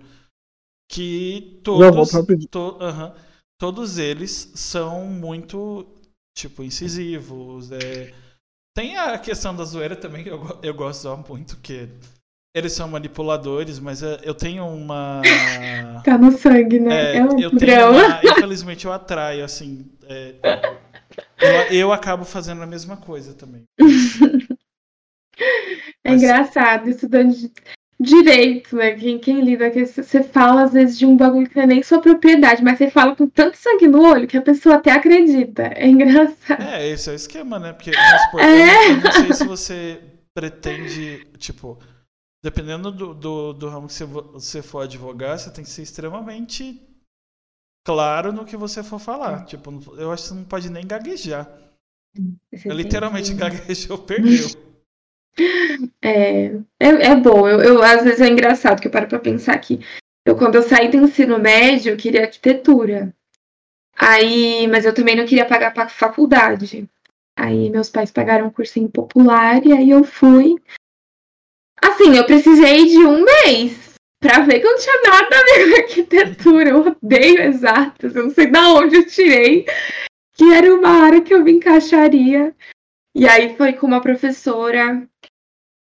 Que 0.89 1.61
todos. 1.65 2.11
To, 2.51 2.77
uh 2.77 2.79
-huh, 2.79 3.15
todos 3.59 3.97
eles 3.97 4.53
são 4.55 5.07
muito, 5.07 5.87
tipo, 6.37 6.63
incisivos. 6.63 7.73
É... 7.73 8.13
Tem 8.77 8.97
a 8.99 9.19
questão 9.19 9.57
da 9.57 9.65
zoeira 9.65 9.97
também, 9.97 10.23
que 10.23 10.31
eu, 10.31 10.61
eu 10.63 10.75
gosto 10.75 11.09
muito, 11.27 11.57
que 11.57 11.89
eles 12.55 12.73
são 12.73 12.89
manipuladores, 12.89 13.79
mas 13.79 14.03
eu 14.03 14.35
tenho 14.35 14.67
uma. 14.67 15.23
Tá 16.05 16.17
no 16.17 16.33
sangue, 16.33 16.81
né? 16.81 17.13
É, 17.13 17.17
é 17.19 17.25
um 17.25 17.39
eu 17.39 17.55
tenho 17.57 17.91
uma, 17.91 18.21
Infelizmente 18.25 18.87
eu 18.87 18.93
atraio, 18.93 19.45
assim. 19.45 19.87
É, 20.09 20.35
eu, 21.39 21.77
eu 21.77 21.93
acabo 21.93 22.25
fazendo 22.25 22.63
a 22.63 22.67
mesma 22.67 22.97
coisa 22.97 23.35
também. 23.35 23.65
É 26.03 26.13
Mas... 26.13 26.23
engraçado, 26.23 26.89
estudando 26.89 27.35
direito, 28.01 28.77
né? 28.77 28.93
Quem, 28.93 29.19
quem 29.19 29.43
lida 29.43 29.69
isso, 29.69 30.03
você 30.03 30.23
fala 30.23 30.63
às 30.63 30.73
vezes 30.73 30.99
de 30.99 31.05
um 31.05 31.17
bagulho 31.17 31.49
que 31.49 31.57
não 31.57 31.65
é 31.65 31.67
nem 31.67 31.83
sua 31.83 32.01
propriedade, 32.01 32.65
mas 32.65 32.79
você 32.79 32.91
fala 32.91 33.15
com 33.15 33.29
tanto 33.29 33.59
sangue 33.59 33.87
no 33.87 34.03
olho 34.03 34.27
que 34.27 34.39
a 34.39 34.43
pessoa 34.43 34.77
até 34.77 34.91
acredita. 34.91 35.71
É 35.77 35.87
engraçado. 35.87 36.63
É, 36.63 36.89
esse 36.89 37.11
é 37.11 37.13
o 37.13 37.17
esquema, 37.17 37.59
né? 37.59 37.73
Porque, 37.75 37.93
supor, 37.93 38.41
é. 38.41 38.91
eu 38.91 38.97
não 38.97 39.13
sei 39.13 39.33
se 39.35 39.47
você 39.47 40.01
pretende, 40.35 41.27
tipo, 41.39 41.79
dependendo 42.43 42.91
do, 42.91 43.15
do, 43.15 43.53
do 43.53 43.69
ramo 43.69 43.87
que 43.87 43.93
você, 43.93 44.05
você 44.05 44.63
for 44.63 44.81
advogar, 44.81 45.39
você 45.39 45.51
tem 45.51 45.65
que 45.65 45.71
ser 45.71 45.83
extremamente 45.83 46.81
claro 47.85 48.33
no 48.33 48.45
que 48.45 48.57
você 48.57 48.83
for 48.83 48.99
falar. 48.99 49.45
Tipo, 49.45 49.71
eu 49.97 50.11
acho 50.11 50.25
que 50.25 50.29
você 50.31 50.35
não 50.35 50.45
pode 50.45 50.71
nem 50.71 50.87
gaguejar. 50.87 51.51
eu 52.65 52.75
literalmente 52.75 53.33
gaguejou, 53.35 53.99
perdeu. 53.99 54.49
É, 56.03 56.47
é, 56.79 56.89
é 56.89 57.17
bom. 57.17 57.49
Eu, 57.49 57.61
eu, 57.61 57.83
às 57.83 58.03
vezes 58.03 58.21
é 58.21 58.29
engraçado 58.29 58.81
que 58.81 58.89
eu 58.89 58.91
paro 58.91 59.07
pra 59.07 59.19
pensar 59.19 59.55
aqui. 59.55 59.81
Eu, 60.27 60.37
quando 60.37 60.57
eu 60.57 60.63
saí 60.63 60.91
do 60.91 60.99
ensino 60.99 61.39
médio, 61.39 61.93
eu 61.93 61.97
queria 61.97 62.23
arquitetura. 62.23 63.15
Aí, 63.97 64.67
mas 64.67 64.85
eu 64.85 64.93
também 64.93 65.17
não 65.17 65.25
queria 65.25 65.47
pagar 65.47 65.73
pra 65.73 65.89
faculdade. 65.89 66.87
Aí 67.39 67.71
meus 67.71 67.89
pais 67.89 68.11
pagaram 68.11 68.49
um 68.49 68.51
cursinho 68.51 68.89
popular 68.91 69.65
e 69.65 69.73
aí 69.73 69.91
eu 69.91 70.05
fui. 70.05 70.57
Assim, 71.83 72.17
eu 72.17 72.25
precisei 72.25 72.87
de 72.87 72.99
um 72.99 73.25
mês 73.25 73.95
pra 74.21 74.41
ver 74.41 74.61
que 74.61 74.67
eu 74.67 74.73
não 74.73 74.79
tinha 74.79 75.03
nada 75.03 75.37
a 75.37 75.45
ver 75.45 75.71
com 75.71 75.77
arquitetura. 75.81 76.71
Eu 76.71 76.87
odeio 76.87 77.43
exatas, 77.43 78.15
eu 78.15 78.25
não 78.25 78.31
sei 78.31 78.47
de 78.47 78.59
onde 78.59 78.97
eu 78.97 79.07
tirei, 79.07 79.65
que 80.35 80.53
era 80.53 80.75
uma 80.75 81.05
área 81.05 81.23
que 81.23 81.33
eu 81.33 81.43
me 81.43 81.53
encaixaria. 81.53 82.55
E 83.15 83.27
aí 83.27 83.57
foi 83.57 83.73
com 83.73 83.87
uma 83.87 84.01
professora, 84.01 85.07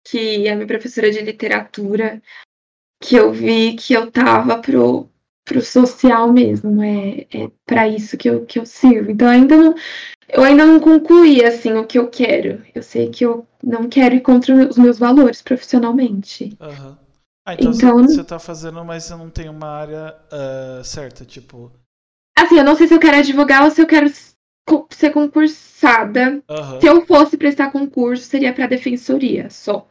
que 0.05 0.47
é 0.47 0.55
minha 0.55 0.67
professora 0.67 1.11
de 1.11 1.21
literatura, 1.21 2.21
que 3.01 3.15
eu 3.15 3.31
vi 3.31 3.75
que 3.75 3.93
eu 3.93 4.09
tava 4.11 4.59
pro, 4.59 5.09
pro 5.45 5.61
social 5.61 6.31
mesmo, 6.31 6.81
é, 6.81 7.27
é 7.33 7.51
para 7.65 7.87
isso 7.87 8.17
que 8.17 8.29
eu, 8.29 8.45
que 8.45 8.59
eu 8.59 8.65
sirvo. 8.65 9.11
Então 9.11 9.27
ainda 9.27 9.57
não, 9.57 9.75
eu 10.29 10.43
ainda 10.43 10.65
não 10.65 10.79
concluí 10.79 11.43
assim 11.43 11.73
o 11.73 11.85
que 11.85 11.97
eu 11.97 12.09
quero. 12.09 12.61
Eu 12.75 12.83
sei 12.83 13.09
que 13.09 13.25
eu 13.25 13.47
não 13.63 13.87
quero 13.87 14.15
ir 14.15 14.21
contra 14.21 14.53
os 14.67 14.77
meus 14.77 14.99
valores 14.99 15.41
profissionalmente. 15.41 16.57
Uhum. 16.59 16.97
Ah, 17.45 17.53
então, 17.53 17.71
então 17.71 18.03
você 18.03 18.21
está 18.21 18.37
fazendo, 18.37 18.83
mas 18.83 19.05
você 19.05 19.15
não 19.15 19.29
tem 19.29 19.47
uma 19.47 19.67
área 19.67 20.13
uh, 20.27 20.83
certa, 20.83 21.23
tipo. 21.23 21.71
Assim, 22.37 22.57
eu 22.57 22.63
não 22.63 22.75
sei 22.75 22.87
se 22.87 22.93
eu 22.93 22.99
quero 22.99 23.17
advogar 23.17 23.63
ou 23.63 23.71
se 23.71 23.81
eu 23.81 23.87
quero 23.87 24.11
ser 24.89 25.11
concursada. 25.11 26.43
Uhum. 26.49 26.81
Se 26.81 26.87
eu 26.87 27.05
fosse 27.05 27.37
prestar 27.37 27.71
concurso, 27.71 28.25
seria 28.25 28.53
para 28.53 28.67
defensoria 28.67 29.49
só. 29.49 29.87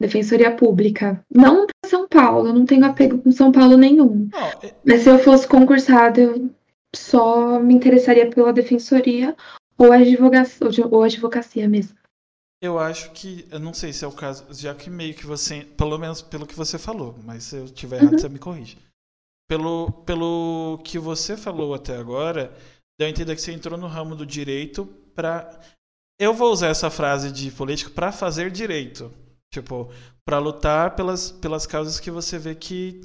Defensoria 0.00 0.56
Pública. 0.56 1.22
Não 1.32 1.66
para 1.66 1.90
São 1.90 2.08
Paulo, 2.08 2.48
eu 2.48 2.54
não 2.54 2.64
tenho 2.64 2.84
apego 2.86 3.18
com 3.18 3.30
São 3.30 3.52
Paulo 3.52 3.76
nenhum. 3.76 4.28
é... 4.62 4.72
Mas 4.84 5.02
se 5.02 5.10
eu 5.10 5.18
fosse 5.18 5.46
concursada, 5.46 6.18
eu 6.18 6.50
só 6.94 7.58
me 7.58 7.74
interessaria 7.74 8.28
pela 8.30 8.52
defensoria 8.52 9.36
ou 9.78 9.92
advocacia, 9.92 10.86
ou 10.90 11.02
advocacia 11.02 11.68
mesmo. 11.68 11.96
Eu 12.62 12.78
acho 12.78 13.10
que, 13.10 13.44
eu 13.50 13.58
não 13.58 13.74
sei 13.74 13.92
se 13.92 14.04
é 14.04 14.08
o 14.08 14.12
caso, 14.12 14.46
já 14.52 14.72
que 14.74 14.88
meio 14.88 15.14
que 15.14 15.26
você, 15.26 15.64
pelo 15.76 15.98
menos 15.98 16.22
pelo 16.22 16.46
que 16.46 16.54
você 16.54 16.78
falou, 16.78 17.18
mas 17.24 17.44
se 17.44 17.56
eu 17.56 17.68
tiver 17.68 17.96
errado, 17.96 18.12
uhum. 18.12 18.18
você 18.18 18.28
me 18.28 18.38
corrige. 18.38 18.78
Pelo, 19.48 19.90
pelo 20.06 20.80
que 20.84 20.98
você 20.98 21.36
falou 21.36 21.74
até 21.74 21.96
agora, 21.96 22.56
deu 22.98 23.08
a 23.08 23.10
entender 23.10 23.34
que 23.34 23.42
você 23.42 23.52
entrou 23.52 23.76
no 23.76 23.88
ramo 23.88 24.14
do 24.14 24.24
direito 24.24 24.86
para 25.14 25.60
eu 26.20 26.32
vou 26.32 26.52
usar 26.52 26.68
essa 26.68 26.88
frase 26.88 27.32
de 27.32 27.50
político 27.50 27.90
para 27.90 28.12
fazer 28.12 28.48
direito. 28.48 29.12
Tipo, 29.52 29.90
para 30.24 30.38
lutar 30.38 30.94
pelas, 30.94 31.32
pelas 31.32 31.66
causas 31.66 31.98
que 31.98 32.12
você 32.12 32.38
vê 32.38 32.54
que 32.54 33.00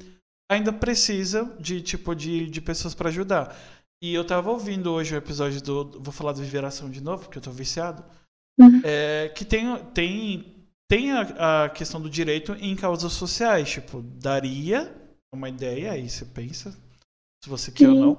ainda 0.48 0.72
precisa 0.72 1.44
de 1.58 1.82
tipo 1.82 2.14
de, 2.14 2.48
de 2.48 2.60
pessoas 2.60 2.94
para 2.94 3.08
ajudar. 3.08 3.56
E 4.00 4.14
eu 4.14 4.24
tava 4.24 4.50
ouvindo 4.50 4.92
hoje 4.92 5.14
o 5.14 5.18
episódio 5.18 5.60
do. 5.60 6.00
Vou 6.00 6.12
falar 6.12 6.32
do 6.32 6.40
Viveração 6.40 6.88
de 6.88 7.00
novo, 7.00 7.24
porque 7.24 7.38
eu 7.38 7.42
tô 7.42 7.50
viciado. 7.50 8.04
Uhum. 8.58 8.80
É, 8.84 9.28
que 9.34 9.44
tem, 9.44 9.76
tem, 9.86 10.68
tem 10.88 11.12
a, 11.12 11.64
a, 11.64 11.68
questão 11.68 12.00
do 12.00 12.08
direito 12.08 12.52
em 12.54 12.76
causas 12.76 13.12
sociais. 13.12 13.70
Tipo, 13.70 14.00
daria 14.02 14.94
uma 15.34 15.48
ideia, 15.48 15.92
aí 15.92 16.08
você 16.08 16.24
pensa, 16.24 16.70
se 17.42 17.50
você 17.50 17.72
quer 17.72 17.88
ou 17.88 17.94
não, 17.94 18.18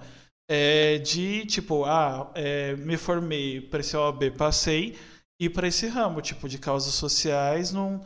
é, 0.50 0.98
de 1.00 1.46
tipo, 1.46 1.86
ah, 1.86 2.32
é, 2.36 2.76
me 2.76 2.98
formei 2.98 3.62
para 3.62 3.80
esse 3.80 3.96
OAB, 3.96 4.32
passei 4.38 4.98
ir 5.40 5.50
para 5.50 5.68
esse 5.68 5.88
ramo, 5.88 6.22
tipo, 6.22 6.50
de 6.50 6.58
causas 6.58 6.94
sociais, 6.94 7.72
num, 7.72 8.02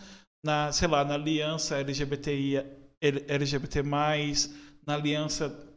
na, 0.45 0.71
sei 0.71 0.88
lá, 0.88 1.03
na 1.03 1.15
aliança 1.15 1.79
LGBTI, 1.79 2.63
LGBT+, 3.01 3.81
na 4.86 4.93
aliança... 4.93 5.72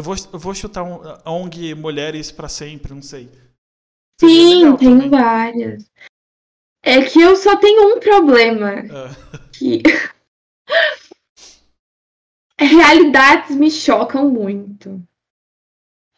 Eu 0.00 0.02
vou, 0.02 0.14
eu 0.32 0.38
vou 0.38 0.54
chutar 0.54 0.82
um, 0.82 0.98
ONG 1.26 1.74
Mulheres 1.74 2.32
para 2.32 2.48
Sempre, 2.48 2.94
não 2.94 3.02
sei. 3.02 3.28
Sim, 4.18 4.74
tem 4.76 4.88
também. 4.96 5.10
várias. 5.10 5.90
É 6.82 7.02
que 7.02 7.20
eu 7.20 7.36
só 7.36 7.54
tenho 7.56 7.94
um 7.94 8.00
problema. 8.00 8.76
Ah. 8.90 9.14
Que... 9.52 9.82
Realidades 12.58 13.54
me 13.54 13.70
chocam 13.70 14.30
muito. 14.30 15.06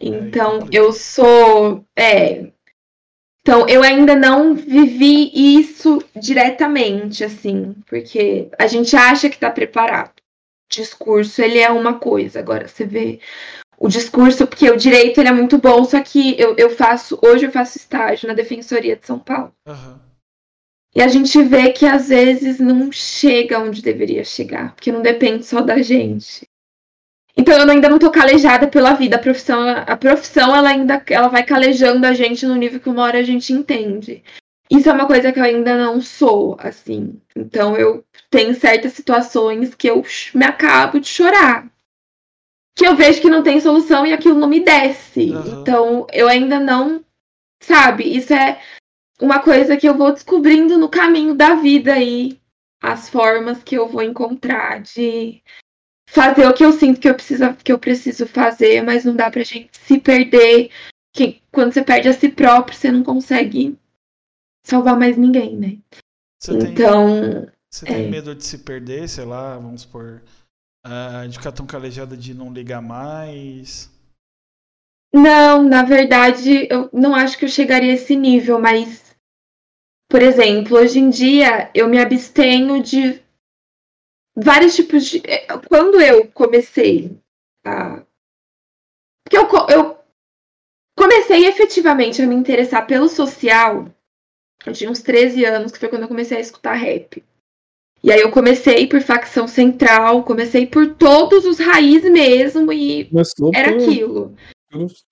É, 0.01 0.07
então, 0.07 0.61
é 0.61 0.69
eu 0.71 0.93
sou. 0.93 1.85
É, 1.99 2.53
então, 3.41 3.69
eu 3.69 3.83
ainda 3.83 4.15
não 4.15 4.55
vivi 4.55 5.57
isso 5.59 5.99
diretamente, 6.15 7.25
assim, 7.25 7.75
porque 7.89 8.49
a 8.57 8.69
gente 8.69 8.95
acha 8.95 9.29
que 9.29 9.35
está 9.35 9.51
preparado. 9.51 10.21
O 10.21 10.69
discurso, 10.71 11.43
ele 11.43 11.59
é 11.59 11.69
uma 11.69 11.99
coisa. 11.99 12.39
Agora, 12.39 12.69
você 12.69 12.87
vê 12.87 13.19
o 13.83 13.89
discurso, 13.89 14.47
porque 14.47 14.71
o 14.71 14.77
direito, 14.77 15.19
ele 15.19 15.29
é 15.29 15.33
muito 15.33 15.59
bom, 15.59 15.85
só 15.85 16.01
que 16.01 16.41
eu, 16.41 16.55
eu 16.57 16.71
faço, 16.71 17.19
hoje 17.21 17.47
eu 17.47 17.51
faço 17.51 17.77
estágio 17.77 18.29
na 18.29 18.35
Defensoria 18.35 18.95
de 18.95 19.05
São 19.05 19.19
Paulo. 19.19 19.53
Uhum. 19.67 19.99
E 20.95 21.03
a 21.03 21.09
gente 21.09 21.43
vê 21.43 21.73
que 21.73 21.85
às 21.85 22.09
vezes 22.09 22.61
não 22.61 22.93
chega 22.93 23.59
onde 23.59 23.83
deveria 23.83 24.23
chegar, 24.23 24.73
porque 24.73 24.93
não 24.93 25.03
depende 25.03 25.45
só 25.45 25.61
da 25.61 25.83
gente. 25.83 26.47
Então 27.37 27.59
eu 27.59 27.69
ainda 27.69 27.89
não 27.89 27.99
tô 27.99 28.09
calejada 28.09 28.69
pela 28.69 28.93
vida. 28.93 29.17
A 29.17 29.19
profissão, 29.19 29.69
a 29.69 29.97
profissão 29.97 30.55
ela 30.55 30.69
ainda 30.69 31.03
ela 31.09 31.27
vai 31.27 31.43
calejando 31.43 32.07
a 32.07 32.13
gente 32.13 32.47
no 32.47 32.55
nível 32.55 32.79
que 32.79 32.89
uma 32.89 33.03
hora 33.03 33.19
a 33.19 33.23
gente 33.25 33.53
entende. 33.53 34.23
Isso 34.71 34.89
é 34.89 34.93
uma 34.93 35.09
coisa 35.09 35.33
que 35.33 35.41
eu 35.41 35.45
ainda 35.45 35.77
não 35.77 36.01
sou, 36.01 36.57
assim. 36.61 37.21
Então 37.35 37.77
eu 37.77 38.05
tenho 38.31 38.55
certas 38.55 38.93
situações 38.93 39.75
que 39.75 39.91
eu 39.91 40.05
me 40.35 40.45
acabo 40.45 41.01
de 41.01 41.09
chorar. 41.09 41.72
Que 42.75 42.87
eu 42.87 42.97
vejo 42.97 43.21
que 43.21 43.31
não 43.31 43.43
tem 43.43 43.61
solução 43.61 44.07
e 44.07 44.13
aquilo 44.13 44.39
não 44.39 44.49
me 44.49 44.61
desce. 44.61 45.31
Uhum. 45.31 45.61
Então 45.61 46.07
eu 46.13 46.29
ainda 46.29 46.59
não. 46.59 47.05
Sabe? 47.63 48.05
Isso 48.05 48.33
é 48.33 48.61
uma 49.21 49.41
coisa 49.41 49.77
que 49.77 49.89
eu 49.89 49.97
vou 49.97 50.13
descobrindo 50.13 50.79
no 50.79 50.89
caminho 50.89 51.35
da 51.35 51.55
vida 51.55 51.95
aí. 51.95 52.41
As 52.83 53.09
formas 53.09 53.63
que 53.63 53.77
eu 53.77 53.87
vou 53.87 54.03
encontrar 54.03 54.81
de 54.81 55.43
fazer 56.09 56.47
o 56.47 56.53
que 56.53 56.65
eu 56.65 56.73
sinto 56.73 57.01
que 57.01 57.09
eu 57.09 57.15
preciso, 57.15 57.55
que 57.55 57.73
eu 57.73 57.79
preciso 57.79 58.27
fazer, 58.27 58.83
mas 58.83 59.05
não 59.05 59.15
dá 59.15 59.31
pra 59.31 59.45
gente 59.45 59.71
se 59.79 59.99
perder. 59.99 60.71
Que 61.13 61.41
quando 61.53 61.73
você 61.73 61.83
perde 61.83 62.09
a 62.09 62.13
si 62.13 62.29
próprio, 62.29 62.77
você 62.77 62.91
não 62.91 63.05
consegue 63.05 63.79
salvar 64.65 64.99
mais 64.99 65.17
ninguém, 65.17 65.57
né? 65.57 65.79
Você 66.41 66.53
então. 66.53 67.45
Tem, 67.45 67.53
você 67.71 67.85
é... 67.87 67.95
tem 67.95 68.11
medo 68.11 68.35
de 68.35 68.45
se 68.45 68.59
perder, 68.59 69.09
sei 69.09 69.25
lá, 69.25 69.57
vamos 69.57 69.83
supor. 69.83 70.23
Uh, 70.85 71.29
de 71.29 71.39
ficar 71.39 71.53
tão 71.53 71.65
calejada 71.65 72.17
de 72.17 72.35
não 72.35 72.53
ligar 72.53 72.83
mais? 72.83 73.89
Não, 75.15 75.63
na 75.63 75.85
verdade, 75.85 76.67
eu 76.71 76.89
não 76.93 77.15
acho 77.15 77.39
que 77.39 77.45
eu 77.45 77.49
chegaria 77.49 77.93
a 77.93 77.95
esse 77.95 78.17
nível, 78.17 78.59
mas. 78.59 79.15
Por 80.11 80.21
exemplo, 80.21 80.77
hoje 80.77 80.99
em 80.99 81.09
dia 81.09 81.71
eu 81.75 81.89
me 81.89 81.99
abstenho 81.99 82.83
de 82.83 83.23
vários 84.35 84.75
tipos 84.75 85.05
de. 85.05 85.23
É, 85.25 85.47
quando 85.69 86.01
eu 86.01 86.27
comecei 86.33 87.17
a. 87.65 88.03
Porque 89.25 89.37
eu, 89.37 89.49
eu 89.69 89.99
comecei 90.97 91.47
efetivamente 91.47 92.21
a 92.21 92.27
me 92.27 92.35
interessar 92.35 92.87
pelo 92.87 93.09
social. 93.09 93.87
Eu 94.67 94.73
tinha 94.73 94.91
uns 94.91 95.03
13 95.03 95.45
anos, 95.45 95.73
que 95.73 95.79
foi 95.79 95.89
quando 95.89 96.03
eu 96.03 96.09
comecei 96.09 96.39
a 96.39 96.41
escutar 96.41 96.75
rap. 96.75 97.23
E 98.03 98.11
aí 98.11 98.21
eu 98.21 98.31
comecei 98.31 98.87
por 98.87 99.01
facção 99.01 99.47
central, 99.47 100.25
comecei 100.25 100.67
por 100.67 100.95
todos 100.95 101.45
os 101.45 101.59
raízes 101.59 102.11
mesmo, 102.11 102.73
e 102.73 103.09
era 103.55 103.73
por... 103.73 103.83
aquilo. 103.83 104.35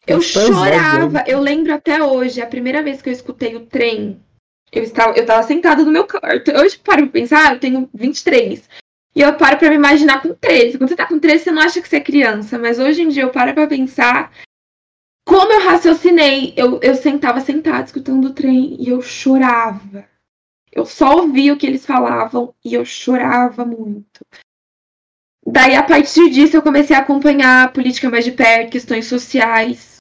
Eu 0.07 0.21
chorava, 0.21 1.19
né? 1.19 1.25
eu 1.27 1.41
lembro 1.41 1.73
até 1.73 2.03
hoje, 2.03 2.41
a 2.41 2.47
primeira 2.47 2.83
vez 2.83 3.01
que 3.01 3.09
eu 3.09 3.13
escutei 3.13 3.55
o 3.55 3.67
trem, 3.67 4.21
eu 4.73 4.83
estava, 4.83 5.17
eu 5.17 5.23
estava 5.23 5.43
sentada 5.43 5.85
no 5.85 5.91
meu 5.91 6.07
quarto. 6.07 6.51
Hoje, 6.53 6.79
para 6.79 7.07
pensar, 7.07 7.55
eu 7.55 7.61
tenho 7.61 7.89
23. 7.93 8.69
E 9.15 9.21
eu 9.21 9.35
paro 9.35 9.59
para 9.59 9.71
me 9.71 9.77
imaginar 9.77 10.23
com 10.23 10.33
13. 10.33 10.79
Quando 10.79 10.89
você 10.89 10.97
tá 10.97 11.07
com 11.07 11.19
13, 11.19 11.45
você 11.45 11.51
não 11.51 11.63
acha 11.63 11.81
que 11.81 11.89
você 11.89 11.97
é 11.97 12.01
criança, 12.01 12.59
mas 12.59 12.79
hoje 12.79 13.03
em 13.03 13.09
dia 13.09 13.25
eu 13.25 13.31
paro 13.31 13.53
para 13.53 13.67
pensar 13.67 14.33
como 15.27 15.53
eu 15.53 15.61
raciocinei. 15.61 16.55
Eu, 16.57 16.81
eu 16.81 16.95
sentava 16.95 17.41
sentada 17.41 17.85
escutando 17.85 18.27
o 18.27 18.33
trem 18.33 18.77
e 18.81 18.89
eu 18.89 19.03
chorava. 19.03 20.09
Eu 20.73 20.87
só 20.87 21.17
ouvia 21.17 21.53
o 21.53 21.57
que 21.57 21.67
eles 21.67 21.85
falavam 21.85 22.55
e 22.65 22.75
eu 22.75 22.85
chorava 22.85 23.65
muito. 23.65 24.25
Daí, 25.47 25.75
a 25.75 25.83
partir 25.83 26.31
disso, 26.31 26.57
eu 26.57 26.63
comecei 26.63 26.95
a 26.95 27.01
acompanhar 27.01 27.65
a 27.65 27.69
política 27.69 28.11
mais 28.11 28.25
de 28.25 28.33
perto, 28.33 28.73
questões 28.73 29.07
sociais. 29.07 29.97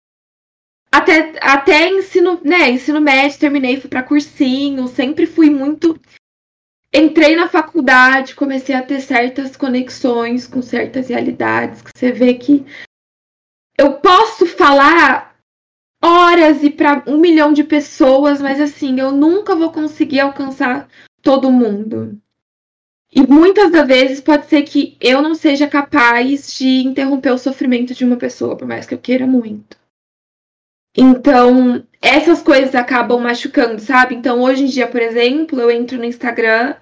Até, 0.91 1.33
até 1.41 1.89
ensino, 1.89 2.41
né, 2.43 2.69
ensino 2.69 2.99
médio, 2.99 3.39
terminei, 3.39 3.79
fui 3.79 3.89
para 3.89 4.03
cursinho, 4.03 4.87
sempre 4.87 5.25
fui 5.25 5.49
muito 5.49 5.99
entrei 6.93 7.35
na 7.35 7.47
faculdade, 7.47 8.35
comecei 8.35 8.75
a 8.75 8.81
ter 8.81 8.99
certas 8.99 9.55
conexões 9.55 10.47
com 10.47 10.61
certas 10.61 11.09
realidades, 11.09 11.81
que 11.81 11.91
você 11.95 12.11
vê 12.11 12.33
que 12.33 12.65
eu 13.77 13.93
posso 13.99 14.45
falar 14.45 15.28
horas 16.01 16.63
e 16.63 16.69
para 16.69 17.03
um 17.07 17.17
milhão 17.17 17.51
de 17.51 17.63
pessoas, 17.63 18.41
mas 18.41 18.59
assim, 18.59 18.99
eu 18.99 19.11
nunca 19.11 19.55
vou 19.55 19.71
conseguir 19.71 20.19
alcançar 20.19 20.87
todo 21.21 21.51
mundo. 21.51 22.19
E 23.11 23.25
muitas 23.25 23.71
das 23.71 23.87
vezes 23.87 24.21
pode 24.21 24.45
ser 24.45 24.61
que 24.63 24.95
eu 25.01 25.21
não 25.21 25.33
seja 25.33 25.67
capaz 25.67 26.55
de 26.57 26.83
interromper 26.83 27.31
o 27.31 27.37
sofrimento 27.37 27.93
de 27.93 28.05
uma 28.05 28.17
pessoa, 28.17 28.55
por 28.55 28.67
mais 28.67 28.85
que 28.85 28.93
eu 28.93 28.99
queira 28.99 29.25
muito. 29.25 29.77
Então, 30.95 31.85
essas 32.01 32.41
coisas 32.41 32.75
acabam 32.75 33.19
machucando, 33.19 33.79
sabe? 33.79 34.15
Então, 34.15 34.41
hoje 34.41 34.63
em 34.63 34.67
dia, 34.67 34.87
por 34.87 35.01
exemplo, 35.01 35.59
eu 35.59 35.71
entro 35.71 35.97
no 35.97 36.05
Instagram, 36.05 36.75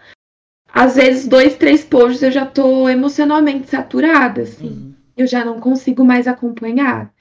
às 0.67 0.95
vezes, 0.95 1.27
dois, 1.27 1.55
três 1.55 1.83
posts 1.83 2.21
eu 2.21 2.31
já 2.31 2.45
tô 2.45 2.89
emocionalmente 2.89 3.69
saturada, 3.69 4.41
assim. 4.41 4.67
Uhum. 4.67 4.95
Eu 5.15 5.27
já 5.27 5.43
não 5.43 5.59
consigo 5.59 6.03
mais 6.03 6.27
acompanhar. 6.27 7.11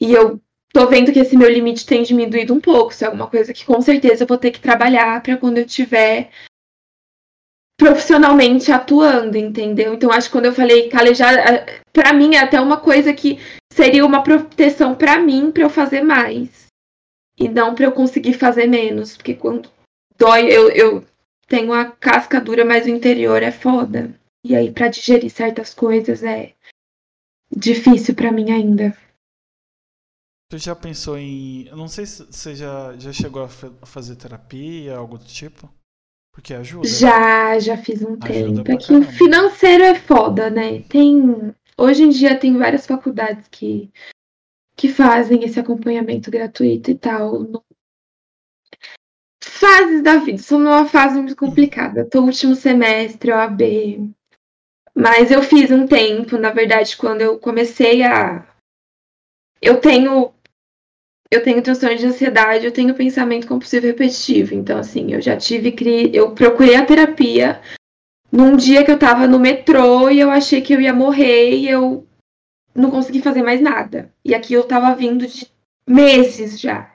E 0.00 0.12
eu 0.12 0.40
tô 0.72 0.86
vendo 0.88 1.12
que 1.12 1.18
esse 1.18 1.36
meu 1.36 1.50
limite 1.50 1.86
tem 1.86 2.02
diminuído 2.02 2.54
um 2.54 2.60
pouco. 2.60 2.92
Isso 2.92 3.04
é 3.04 3.06
alguma 3.06 3.28
coisa 3.28 3.52
que 3.52 3.64
com 3.64 3.80
certeza 3.80 4.24
eu 4.24 4.26
vou 4.26 4.38
ter 4.38 4.50
que 4.50 4.60
trabalhar 4.60 5.22
para 5.22 5.36
quando 5.36 5.58
eu 5.58 5.66
tiver 5.66 6.30
profissionalmente 7.78 8.70
atuando, 8.70 9.36
entendeu? 9.36 9.94
Então 9.94 10.12
acho 10.12 10.28
que 10.28 10.32
quando 10.32 10.46
eu 10.46 10.52
falei 10.52 10.88
calejar, 10.88 11.66
para 11.92 12.12
mim 12.12 12.36
é 12.36 12.38
até 12.38 12.60
uma 12.60 12.76
coisa 12.76 13.12
que 13.12 13.38
seria 13.72 14.06
uma 14.06 14.22
proteção 14.22 14.94
para 14.94 15.18
mim 15.18 15.50
para 15.50 15.64
eu 15.64 15.70
fazer 15.70 16.02
mais 16.02 16.66
e 17.38 17.48
não 17.48 17.74
para 17.74 17.86
eu 17.86 17.92
conseguir 17.92 18.34
fazer 18.34 18.66
menos, 18.66 19.16
porque 19.16 19.34
quando 19.34 19.68
dói 20.16 20.46
eu, 20.46 20.70
eu 20.70 21.04
tenho 21.48 21.72
a 21.72 21.84
casca 21.86 22.40
dura, 22.40 22.64
mas 22.64 22.86
o 22.86 22.90
interior 22.90 23.42
é 23.42 23.50
foda. 23.50 24.14
E 24.44 24.54
aí 24.54 24.70
para 24.70 24.88
digerir 24.88 25.30
certas 25.30 25.74
coisas 25.74 26.22
é 26.22 26.52
difícil 27.54 28.14
para 28.14 28.30
mim 28.30 28.52
ainda. 28.52 28.96
Tu 30.52 30.58
já 30.58 30.76
pensou 30.76 31.16
em. 31.16 31.66
Eu 31.66 31.78
não 31.78 31.88
sei 31.88 32.04
se 32.04 32.26
você 32.26 32.54
já, 32.54 32.94
já 32.98 33.10
chegou 33.10 33.42
a 33.42 33.48
fazer 33.48 34.16
terapia, 34.16 34.94
algo 34.94 35.16
do 35.16 35.24
tipo? 35.24 35.66
Porque 36.30 36.52
ajuda. 36.52 36.86
Né? 36.86 36.94
Já, 36.94 37.58
já 37.58 37.78
fiz 37.78 38.02
um 38.02 38.18
ajuda 38.20 38.62
tempo. 38.62 38.70
É 38.70 38.76
que 38.76 38.92
o 38.92 39.02
financeiro 39.02 39.82
é 39.82 39.94
foda, 39.94 40.50
né? 40.50 40.82
Tem. 40.82 41.54
Hoje 41.74 42.02
em 42.02 42.10
dia 42.10 42.38
tem 42.38 42.54
várias 42.58 42.86
faculdades 42.86 43.48
que, 43.48 43.90
que 44.76 44.90
fazem 44.90 45.42
esse 45.42 45.58
acompanhamento 45.58 46.30
gratuito 46.30 46.90
e 46.90 46.96
tal. 46.96 47.64
Fases 49.42 50.02
da 50.02 50.18
vida, 50.18 50.36
sou 50.36 50.58
numa 50.58 50.84
fase 50.84 51.14
muito 51.14 51.34
complicada. 51.34 52.04
Tô 52.04 52.20
último 52.20 52.54
semestre, 52.54 53.32
OAB. 53.32 54.12
Mas 54.94 55.30
eu 55.30 55.42
fiz 55.42 55.70
um 55.70 55.86
tempo, 55.86 56.36
na 56.36 56.50
verdade, 56.50 56.94
quando 56.98 57.22
eu 57.22 57.38
comecei 57.38 58.02
a. 58.02 58.46
Eu 59.62 59.80
tenho 59.80 60.34
eu 61.32 61.42
tenho 61.42 61.62
transtorno 61.62 61.96
de 61.96 62.04
ansiedade, 62.04 62.66
eu 62.66 62.72
tenho 62.72 62.94
pensamento 62.94 63.46
compulsivo 63.48 63.86
repetitivo. 63.86 64.54
Então, 64.54 64.78
assim, 64.78 65.14
eu 65.14 65.22
já 65.22 65.34
tive. 65.34 65.74
Eu 66.12 66.32
procurei 66.32 66.76
a 66.76 66.84
terapia 66.84 67.58
num 68.30 68.54
dia 68.54 68.84
que 68.84 68.90
eu 68.90 68.98
tava 68.98 69.26
no 69.26 69.40
metrô 69.40 70.10
e 70.10 70.20
eu 70.20 70.30
achei 70.30 70.60
que 70.60 70.74
eu 70.74 70.80
ia 70.80 70.92
morrer 70.92 71.56
e 71.56 71.66
eu 71.66 72.06
não 72.74 72.90
consegui 72.90 73.22
fazer 73.22 73.42
mais 73.42 73.62
nada. 73.62 74.12
E 74.22 74.34
aqui 74.34 74.52
eu 74.52 74.64
tava 74.64 74.94
vindo 74.94 75.26
de 75.26 75.50
meses 75.88 76.60
já. 76.60 76.94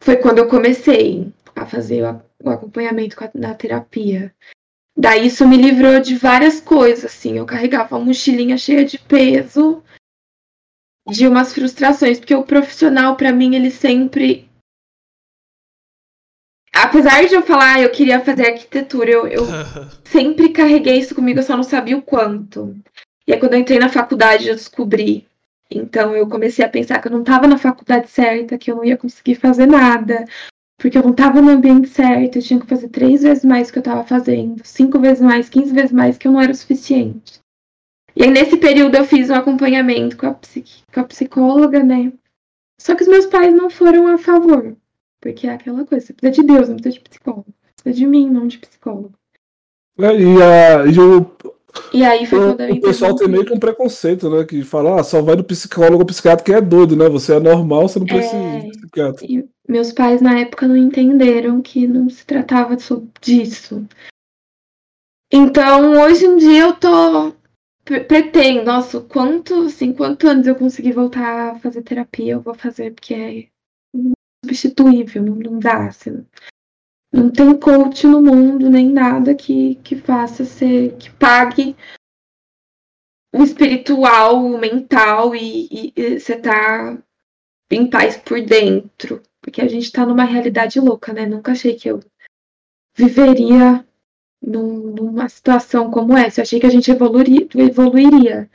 Foi 0.00 0.16
quando 0.16 0.38
eu 0.38 0.48
comecei 0.48 1.30
a 1.54 1.66
fazer 1.66 2.02
o 2.42 2.48
acompanhamento 2.48 3.14
na 3.34 3.52
terapia. 3.52 4.34
Daí 4.96 5.26
isso 5.26 5.46
me 5.46 5.58
livrou 5.58 6.00
de 6.00 6.16
várias 6.16 6.62
coisas, 6.62 7.04
assim. 7.04 7.36
Eu 7.36 7.44
carregava 7.44 7.94
uma 7.94 8.06
mochilinha 8.06 8.56
cheia 8.56 8.86
de 8.86 8.98
peso 8.98 9.82
de 11.06 11.26
umas 11.28 11.52
frustrações, 11.52 12.18
porque 12.18 12.34
o 12.34 12.44
profissional, 12.44 13.16
para 13.16 13.32
mim, 13.32 13.54
ele 13.54 13.70
sempre. 13.70 14.48
Apesar 16.74 17.24
de 17.24 17.34
eu 17.34 17.42
falar, 17.42 17.80
eu 17.80 17.90
queria 17.90 18.20
fazer 18.20 18.48
arquitetura, 18.48 19.10
eu, 19.10 19.26
eu 19.26 19.44
sempre 20.04 20.48
carreguei 20.48 20.98
isso 20.98 21.14
comigo, 21.14 21.38
eu 21.38 21.44
só 21.44 21.56
não 21.56 21.62
sabia 21.62 21.96
o 21.96 22.02
quanto. 22.02 22.74
E 23.26 23.32
aí, 23.32 23.38
quando 23.38 23.54
eu 23.54 23.60
entrei 23.60 23.78
na 23.78 23.88
faculdade, 23.88 24.48
eu 24.48 24.54
descobri. 24.54 25.26
Então, 25.70 26.14
eu 26.14 26.28
comecei 26.28 26.64
a 26.64 26.68
pensar 26.68 27.00
que 27.00 27.08
eu 27.08 27.12
não 27.12 27.20
estava 27.20 27.46
na 27.46 27.58
faculdade 27.58 28.08
certa, 28.10 28.58
que 28.58 28.70
eu 28.70 28.76
não 28.76 28.84
ia 28.84 28.96
conseguir 28.96 29.36
fazer 29.36 29.66
nada, 29.66 30.24
porque 30.78 30.98
eu 30.98 31.02
não 31.02 31.12
estava 31.12 31.40
no 31.40 31.50
ambiente 31.50 31.88
certo, 31.88 32.36
eu 32.36 32.42
tinha 32.42 32.60
que 32.60 32.66
fazer 32.66 32.88
três 32.88 33.22
vezes 33.22 33.44
mais 33.44 33.68
do 33.68 33.72
que 33.72 33.78
eu 33.78 33.82
estava 33.82 34.04
fazendo, 34.04 34.62
cinco 34.64 34.98
vezes 34.98 35.20
mais, 35.20 35.48
quinze 35.48 35.72
vezes 35.72 35.92
mais, 35.92 36.18
que 36.18 36.28
eu 36.28 36.32
não 36.32 36.40
era 36.40 36.52
o 36.52 36.54
suficiente. 36.54 37.43
E 38.16 38.22
aí, 38.22 38.30
nesse 38.30 38.56
período, 38.56 38.96
eu 38.96 39.04
fiz 39.04 39.28
um 39.30 39.34
acompanhamento 39.34 40.16
com 40.16 40.26
a, 40.26 40.34
com 40.34 41.00
a 41.00 41.04
psicóloga, 41.04 41.82
né? 41.82 42.12
Só 42.80 42.94
que 42.94 43.02
os 43.02 43.08
meus 43.08 43.26
pais 43.26 43.54
não 43.54 43.68
foram 43.68 44.06
a 44.06 44.18
favor. 44.18 44.76
Porque 45.20 45.46
é 45.46 45.52
aquela 45.52 45.84
coisa, 45.84 46.06
você 46.06 46.12
precisa 46.12 46.42
de 46.42 46.46
Deus, 46.46 46.68
não 46.68 46.76
precisa 46.76 47.02
de 47.02 47.08
psicólogo. 47.08 47.46
Precisa 47.82 48.04
de 48.04 48.06
mim, 48.06 48.30
não 48.30 48.46
de 48.46 48.58
psicólogo. 48.58 49.12
É, 49.98 50.20
e, 50.20 50.42
a, 50.42 50.86
e, 50.86 50.98
o, 50.98 51.30
e 51.92 52.04
aí 52.04 52.26
foi 52.26 52.38
quando 52.38 52.60
eu 52.60 52.74
O 52.74 52.80
pessoal 52.80 53.14
tem 53.14 53.28
meio 53.28 53.44
que 53.44 53.52
um 53.52 53.58
preconceito, 53.58 54.28
né? 54.28 54.44
Que 54.44 54.62
fala, 54.62 55.00
ah, 55.00 55.04
só 55.04 55.22
vai 55.22 55.36
no 55.36 55.44
psicólogo 55.44 55.98
ou 55.98 56.06
psiquiatra 56.06 56.44
que 56.44 56.52
é 56.52 56.60
doido, 56.60 56.96
né? 56.96 57.08
Você 57.08 57.34
é 57.34 57.40
normal, 57.40 57.88
você 57.88 57.98
não 57.98 58.06
precisa 58.06 58.36
é... 58.36 58.58
de 58.60 58.70
psiquiatra. 58.70 59.26
E 59.26 59.48
meus 59.68 59.92
pais, 59.92 60.20
na 60.20 60.38
época, 60.38 60.68
não 60.68 60.76
entenderam 60.76 61.62
que 61.62 61.86
não 61.86 62.08
se 62.08 62.24
tratava 62.26 62.76
disso. 63.20 63.86
Então, 65.32 66.00
hoje 66.02 66.26
em 66.26 66.36
dia, 66.36 66.62
eu 66.62 66.74
tô 66.74 67.32
pretendo, 67.84 68.64
nossa, 68.64 69.00
quanto, 69.00 69.66
assim, 69.66 69.92
quantos 69.92 70.28
anos 70.28 70.46
eu 70.46 70.56
conseguir 70.56 70.92
voltar 70.92 71.50
a 71.50 71.58
fazer 71.58 71.82
terapia, 71.82 72.32
eu 72.32 72.40
vou 72.40 72.54
fazer, 72.54 72.94
porque 72.94 73.14
é 73.14 73.48
substituível, 74.44 75.22
não, 75.22 75.34
não 75.36 75.58
dá, 75.58 75.88
assim, 75.88 76.26
não 77.12 77.30
tem 77.30 77.58
coach 77.58 78.06
no 78.06 78.22
mundo, 78.22 78.70
nem 78.70 78.90
nada 78.90 79.34
que, 79.34 79.76
que 79.76 79.96
faça 79.96 80.44
ser, 80.44 80.96
que 80.96 81.10
pague 81.10 81.76
o 83.34 83.42
espiritual, 83.42 84.44
o 84.44 84.58
mental 84.58 85.34
e, 85.34 85.92
você 86.18 86.38
tá 86.38 86.98
em 87.70 87.90
paz 87.90 88.16
por 88.16 88.40
dentro, 88.40 89.22
porque 89.42 89.60
a 89.60 89.68
gente 89.68 89.90
tá 89.92 90.06
numa 90.06 90.24
realidade 90.24 90.80
louca, 90.80 91.12
né, 91.12 91.26
nunca 91.26 91.52
achei 91.52 91.74
que 91.74 91.90
eu 91.90 92.00
viveria 92.96 93.86
num, 94.46 94.92
numa 94.92 95.28
situação 95.28 95.90
como 95.90 96.16
essa. 96.16 96.40
Eu 96.40 96.42
achei 96.42 96.60
que 96.60 96.66
a 96.66 96.70
gente 96.70 96.90
evoluiria, 96.90 97.46
evoluiria 97.54 98.50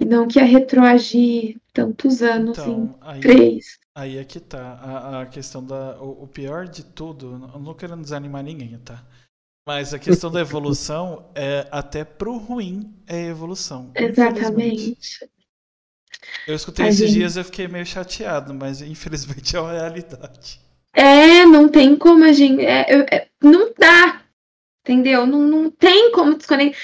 e 0.00 0.04
não 0.04 0.26
que 0.26 0.38
ia 0.38 0.44
retroagir 0.44 1.56
tantos 1.72 2.22
anos 2.22 2.58
então, 2.58 2.72
em 2.72 2.94
aí, 3.00 3.20
três. 3.20 3.78
Aí 3.94 4.18
é 4.18 4.24
que 4.24 4.40
tá. 4.40 4.74
A, 4.74 5.22
a 5.22 5.26
questão 5.26 5.64
da. 5.64 6.00
O, 6.00 6.24
o, 6.24 6.26
pior 6.26 6.66
de 6.66 6.84
tudo, 6.84 7.50
eu 7.52 7.60
não 7.60 7.74
quero 7.74 7.96
desanimar 7.96 8.42
ninguém, 8.42 8.78
tá? 8.78 9.02
Mas 9.66 9.94
a 9.94 9.98
questão 9.98 10.30
da 10.30 10.40
evolução 10.40 11.30
é 11.36 11.68
até 11.70 12.04
pro 12.04 12.36
ruim 12.36 12.92
é 13.06 13.26
evolução. 13.26 13.90
Exatamente. 13.94 14.98
Eu 16.46 16.54
escutei 16.54 16.86
a 16.86 16.88
esses 16.88 17.08
gente... 17.08 17.12
dias 17.12 17.36
e 17.36 17.40
eu 17.40 17.44
fiquei 17.44 17.68
meio 17.68 17.86
chateado, 17.86 18.52
mas 18.52 18.80
infelizmente 18.82 19.56
é 19.56 19.60
uma 19.60 19.72
realidade. 19.72 20.60
É, 20.94 21.46
não 21.46 21.68
tem 21.68 21.96
como 21.96 22.24
a 22.24 22.32
gente. 22.32 22.64
É, 22.64 23.14
é, 23.14 23.28
não 23.40 23.72
dá. 23.78 24.21
Entendeu? 24.82 25.26
Não, 25.26 25.40
não 25.40 25.70
tem 25.70 26.10
como 26.12 26.34
desconectar. 26.34 26.80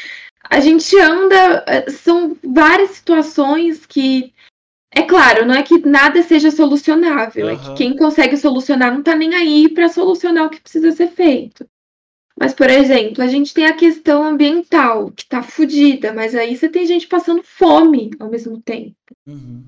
A 0.48 0.61
gente 0.61 0.98
anda. 0.98 1.64
Eh, 1.66 1.90
são 1.90 2.37
várias 2.42 2.90
situações 2.90 3.84
que. 3.84 4.32
É 4.90 5.02
claro, 5.02 5.44
não 5.44 5.54
é 5.54 5.62
que 5.62 5.78
nada 5.87 6.22
seja 6.22 6.50
solucionável. 6.50 7.46
Uhum. 7.46 7.52
É 7.52 7.56
que 7.56 7.74
quem 7.74 7.96
consegue 7.96 8.37
solucionar 8.37 8.92
não 8.92 9.02
tá 9.02 9.14
nem 9.14 9.34
aí 9.34 9.68
para 9.68 9.88
solucionar 9.88 10.46
o 10.46 10.50
que 10.50 10.61
precisa 10.61 10.92
ser 10.92 11.08
feito. 11.08 11.68
Mas, 12.40 12.54
por 12.54 12.70
exemplo, 12.70 13.22
a 13.22 13.26
gente 13.26 13.52
tem 13.52 13.66
a 13.66 13.76
questão 13.76 14.22
ambiental, 14.22 15.11
que 15.11 15.26
tá 15.26 15.42
fodida, 15.42 16.12
mas 16.12 16.37
aí 16.37 16.56
você 16.56 16.68
tem 16.68 16.87
gente 16.87 17.08
passando 17.08 17.42
fome 17.42 18.11
ao 18.20 18.30
mesmo 18.30 18.62
tempo. 18.62 18.94
Uhum. 19.26 19.64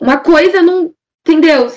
Uma 0.00 0.18
coisa 0.18 0.60
não. 0.60 0.92
Entendeu? 1.26 1.68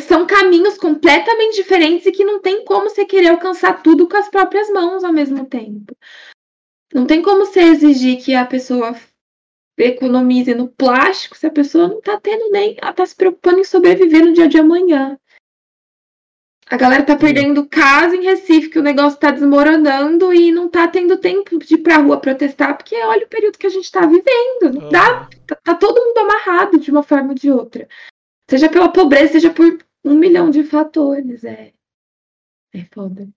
São 0.00 0.26
caminhos 0.26 0.78
completamente 0.78 1.56
diferentes 1.56 2.06
e 2.06 2.12
que 2.12 2.24
não 2.24 2.40
tem 2.40 2.64
como 2.64 2.88
você 2.88 3.04
querer 3.04 3.28
alcançar 3.28 3.82
tudo 3.82 4.08
com 4.08 4.16
as 4.16 4.28
próprias 4.28 4.68
mãos 4.70 5.04
ao 5.04 5.12
mesmo 5.12 5.46
tempo. 5.46 5.94
Não 6.92 7.06
tem 7.06 7.20
como 7.20 7.44
você 7.44 7.60
exigir 7.60 8.22
que 8.22 8.34
a 8.34 8.46
pessoa 8.46 8.94
economize 9.76 10.54
no 10.54 10.68
plástico 10.68 11.36
se 11.36 11.46
a 11.46 11.50
pessoa 11.50 11.86
não 11.86 12.00
tá 12.00 12.18
tendo 12.18 12.50
nem. 12.50 12.76
Ela 12.80 12.92
tá 12.92 13.04
se 13.04 13.14
preocupando 13.14 13.60
em 13.60 13.64
sobreviver 13.64 14.24
no 14.24 14.32
dia 14.32 14.48
de 14.48 14.58
amanhã. 14.58 15.18
A 16.70 16.76
galera 16.76 17.02
tá 17.02 17.16
perdendo 17.16 17.66
casa 17.66 18.14
em 18.14 18.24
Recife, 18.24 18.68
que 18.68 18.78
o 18.78 18.82
negócio 18.82 19.18
tá 19.18 19.30
desmoronando 19.30 20.34
e 20.34 20.52
não 20.52 20.68
tá 20.68 20.86
tendo 20.86 21.16
tempo 21.16 21.58
de 21.58 21.74
ir 21.74 21.78
pra 21.78 21.96
rua 21.96 22.20
protestar, 22.20 22.76
porque 22.76 22.94
olha 22.94 23.24
o 23.24 23.28
período 23.28 23.56
que 23.56 23.66
a 23.66 23.70
gente 23.70 23.90
tá 23.90 24.00
vivendo. 24.00 24.78
Não 24.78 24.90
dá. 24.90 25.28
Tá, 25.46 25.56
tá 25.56 25.74
todo 25.74 26.04
mundo 26.04 26.18
amarrado 26.18 26.78
de 26.78 26.90
uma 26.90 27.02
forma 27.02 27.30
ou 27.30 27.34
de 27.34 27.50
outra. 27.50 27.88
Seja 28.48 28.68
pela 28.68 28.88
pobreza, 28.88 29.32
seja 29.32 29.50
por 29.50 29.78
um 30.04 30.14
milhão 30.14 30.50
de 30.50 30.64
fatores. 30.64 31.44
É, 31.44 31.72
é 32.74 32.84
foda. 32.92 33.28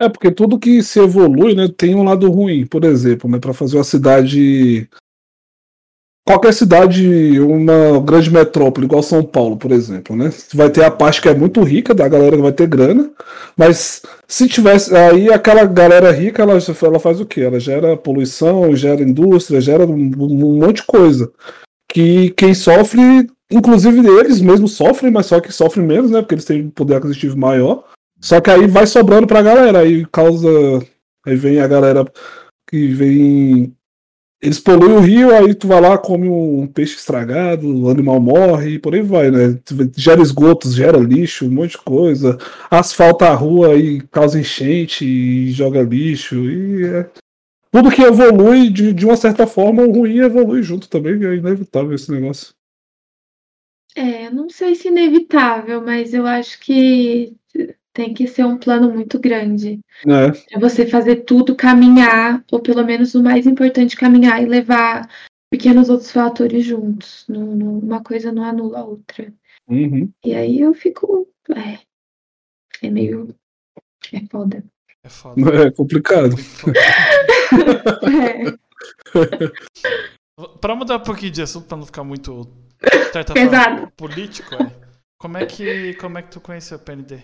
É, 0.00 0.08
porque 0.08 0.30
tudo 0.30 0.58
que 0.58 0.82
se 0.82 1.00
evolui, 1.00 1.54
né, 1.54 1.68
tem 1.68 1.94
um 1.94 2.04
lado 2.04 2.30
ruim. 2.30 2.66
Por 2.66 2.84
exemplo, 2.84 3.30
né, 3.30 3.38
para 3.38 3.52
fazer 3.52 3.76
uma 3.76 3.84
cidade. 3.84 4.88
Qualquer 6.24 6.52
cidade, 6.54 7.40
uma 7.40 8.00
grande 8.00 8.30
metrópole, 8.30 8.86
igual 8.86 9.02
São 9.02 9.24
Paulo, 9.24 9.56
por 9.56 9.72
exemplo, 9.72 10.14
né? 10.14 10.30
Vai 10.54 10.70
ter 10.70 10.84
a 10.84 10.90
parte 10.90 11.20
que 11.20 11.28
é 11.28 11.34
muito 11.34 11.60
rica, 11.64 11.92
da 11.92 12.08
galera 12.08 12.36
que 12.36 12.42
vai 12.42 12.52
ter 12.52 12.68
grana, 12.68 13.10
mas 13.56 14.02
se 14.28 14.46
tivesse. 14.46 14.94
Aí 14.96 15.32
aquela 15.32 15.64
galera 15.64 16.12
rica, 16.12 16.42
ela, 16.42 16.56
ela 16.82 17.00
faz 17.00 17.20
o 17.20 17.26
quê? 17.26 17.40
Ela 17.40 17.58
gera 17.58 17.96
poluição, 17.96 18.74
gera 18.76 19.02
indústria, 19.02 19.60
gera 19.60 19.84
um, 19.84 19.92
um 19.92 20.60
monte 20.60 20.76
de 20.76 20.84
coisa. 20.84 21.32
Que 21.92 22.30
quem 22.30 22.54
sofre 22.54 23.28
Inclusive 23.52 24.06
eles 24.18 24.40
mesmos 24.40 24.72
sofrem, 24.72 25.12
mas 25.12 25.26
só 25.26 25.40
que 25.40 25.52
sofrem 25.52 25.86
menos, 25.86 26.10
né? 26.10 26.20
Porque 26.20 26.34
eles 26.34 26.44
têm 26.44 26.70
poder 26.70 26.96
aquisitivo 26.96 27.36
maior. 27.36 27.84
Só 28.20 28.40
que 28.40 28.50
aí 28.50 28.66
vai 28.66 28.86
sobrando 28.86 29.26
pra 29.26 29.42
galera, 29.42 29.80
aí 29.80 30.06
causa. 30.06 30.48
Aí 31.26 31.36
vem 31.36 31.60
a 31.60 31.68
galera 31.68 32.04
que 32.68 32.88
vem 32.88 33.74
eles 34.42 34.58
poluem 34.58 34.96
o 34.96 35.00
rio, 35.00 35.32
aí 35.32 35.54
tu 35.54 35.68
vai 35.68 35.80
lá, 35.80 35.96
come 35.96 36.28
um 36.28 36.66
peixe 36.66 36.96
estragado, 36.96 37.84
o 37.84 37.88
animal 37.88 38.18
morre 38.18 38.70
e 38.70 38.78
por 38.78 38.92
aí 38.92 39.00
vai, 39.00 39.30
né? 39.30 39.56
Gera 39.96 40.20
esgotos, 40.20 40.74
gera 40.74 40.98
lixo, 40.98 41.46
um 41.46 41.50
monte 41.50 41.72
de 41.72 41.78
coisa. 41.78 42.36
Asfalta 42.68 43.28
a 43.28 43.34
rua 43.34 43.76
e 43.76 44.00
causa 44.10 44.40
enchente 44.40 45.04
e 45.04 45.52
joga 45.52 45.80
lixo. 45.82 46.34
E 46.34 46.84
é... 46.84 47.10
Tudo 47.70 47.90
que 47.90 48.02
evolui, 48.02 48.68
de, 48.68 48.92
de 48.92 49.06
uma 49.06 49.16
certa 49.16 49.46
forma, 49.46 49.82
o 49.84 49.92
ruim 49.92 50.18
evolui 50.18 50.60
junto 50.62 50.88
também, 50.88 51.24
é 51.24 51.36
inevitável 51.36 51.94
esse 51.94 52.10
negócio. 52.10 52.52
É, 53.94 54.30
não 54.30 54.48
sei 54.48 54.74
se 54.74 54.88
inevitável, 54.88 55.80
mas 55.82 56.14
eu 56.14 56.26
acho 56.26 56.58
que 56.60 57.34
tem 57.92 58.14
que 58.14 58.26
ser 58.26 58.44
um 58.44 58.56
plano 58.56 58.90
muito 58.90 59.18
grande. 59.18 59.80
É. 60.06 60.30
Pra 60.50 60.60
você 60.60 60.86
fazer 60.86 61.16
tudo 61.24 61.54
caminhar, 61.54 62.42
ou 62.50 62.60
pelo 62.60 62.84
menos 62.84 63.14
o 63.14 63.22
mais 63.22 63.46
importante, 63.46 63.96
caminhar 63.96 64.42
e 64.42 64.46
levar 64.46 65.06
pequenos 65.50 65.90
outros 65.90 66.10
fatores 66.10 66.64
juntos. 66.64 67.26
Não, 67.28 67.54
não- 67.54 67.78
uma 67.78 68.02
coisa 68.02 68.32
não 68.32 68.42
anula 68.44 68.78
a 68.80 68.84
outra. 68.84 69.32
Uhum. 69.68 70.10
E 70.24 70.34
aí 70.34 70.60
eu 70.60 70.72
fico. 70.72 71.28
É, 71.54 71.78
é 72.86 72.90
meio. 72.90 73.34
É 74.12 74.20
foda. 74.30 74.64
É 75.04 75.08
foda. 75.08 75.66
É 75.66 75.70
complicado. 75.70 76.34
É, 78.02 78.62
Pra 80.60 80.74
mudar 80.74 80.96
um 80.96 81.02
pouquinho 81.02 81.30
de 81.30 81.42
assunto, 81.42 81.66
pra 81.66 81.76
não 81.76 81.84
ficar 81.86 82.02
muito 82.02 82.48
certa 83.12 83.34
Pesado. 83.34 83.76
forma, 83.76 83.92
político, 83.96 84.54
é. 84.54 84.70
Como 85.18 85.38
é 85.38 85.46
que 85.46 85.94
como 85.94 86.18
é 86.18 86.22
que 86.22 86.30
tu 86.30 86.40
conheceu 86.40 86.78
o 86.78 86.80
PND? 86.80 87.20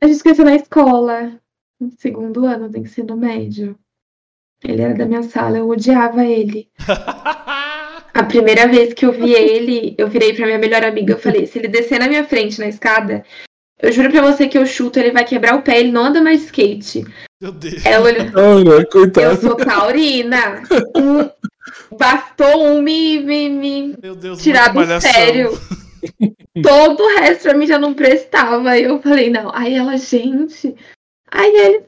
a 0.00 0.06
gente 0.06 0.22
conheceu 0.22 0.44
na 0.44 0.56
escola, 0.56 1.40
no 1.80 1.90
segundo 1.98 2.44
ano 2.44 2.68
do 2.68 2.78
ensino 2.78 3.16
médio. 3.16 3.78
Ele 4.64 4.82
era 4.82 4.94
da 4.94 5.06
minha 5.06 5.22
sala, 5.22 5.58
eu 5.58 5.68
odiava 5.68 6.24
ele. 6.24 6.70
A 8.14 8.24
primeira 8.24 8.68
vez 8.68 8.92
que 8.92 9.06
eu 9.06 9.12
vi 9.12 9.32
ele, 9.32 9.94
eu 9.96 10.08
virei 10.08 10.34
pra 10.34 10.44
minha 10.44 10.58
melhor 10.58 10.84
amiga, 10.84 11.14
eu 11.14 11.18
falei, 11.18 11.46
se 11.46 11.58
ele 11.58 11.68
descer 11.68 11.98
na 11.98 12.08
minha 12.08 12.24
frente 12.24 12.58
na 12.58 12.68
escada, 12.68 13.24
eu 13.80 13.90
juro 13.90 14.10
pra 14.10 14.20
você 14.20 14.46
que 14.48 14.58
eu 14.58 14.66
chuto, 14.66 14.98
ele 14.98 15.12
vai 15.12 15.24
quebrar 15.24 15.56
o 15.56 15.62
pé, 15.62 15.80
ele 15.80 15.90
não 15.90 16.04
anda 16.04 16.20
mais 16.20 16.40
de 16.40 16.46
skate. 16.46 17.04
Meu 17.40 17.52
Deus. 17.52 17.84
Ela 17.86 18.04
olhou, 18.04 18.78
né? 18.78 18.84
eu 19.16 19.36
sou 19.36 19.56
taurina. 19.56 20.62
Bastou 21.96 22.64
um 22.64 22.82
me, 22.82 23.20
me, 23.20 23.48
me 23.48 23.96
Meu 24.02 24.14
Deus, 24.14 24.42
tirar 24.42 24.72
do 24.72 25.00
sério. 25.00 25.50
Todo 26.62 27.02
o 27.02 27.18
resto 27.18 27.44
pra 27.44 27.54
mim 27.54 27.66
já 27.66 27.78
não 27.78 27.94
prestava. 27.94 28.70
Aí 28.70 28.82
eu 28.82 29.00
falei, 29.00 29.30
não. 29.30 29.50
Aí 29.54 29.74
ela, 29.74 29.96
gente. 29.96 30.74
Aí 31.30 31.54
ele. 31.54 31.86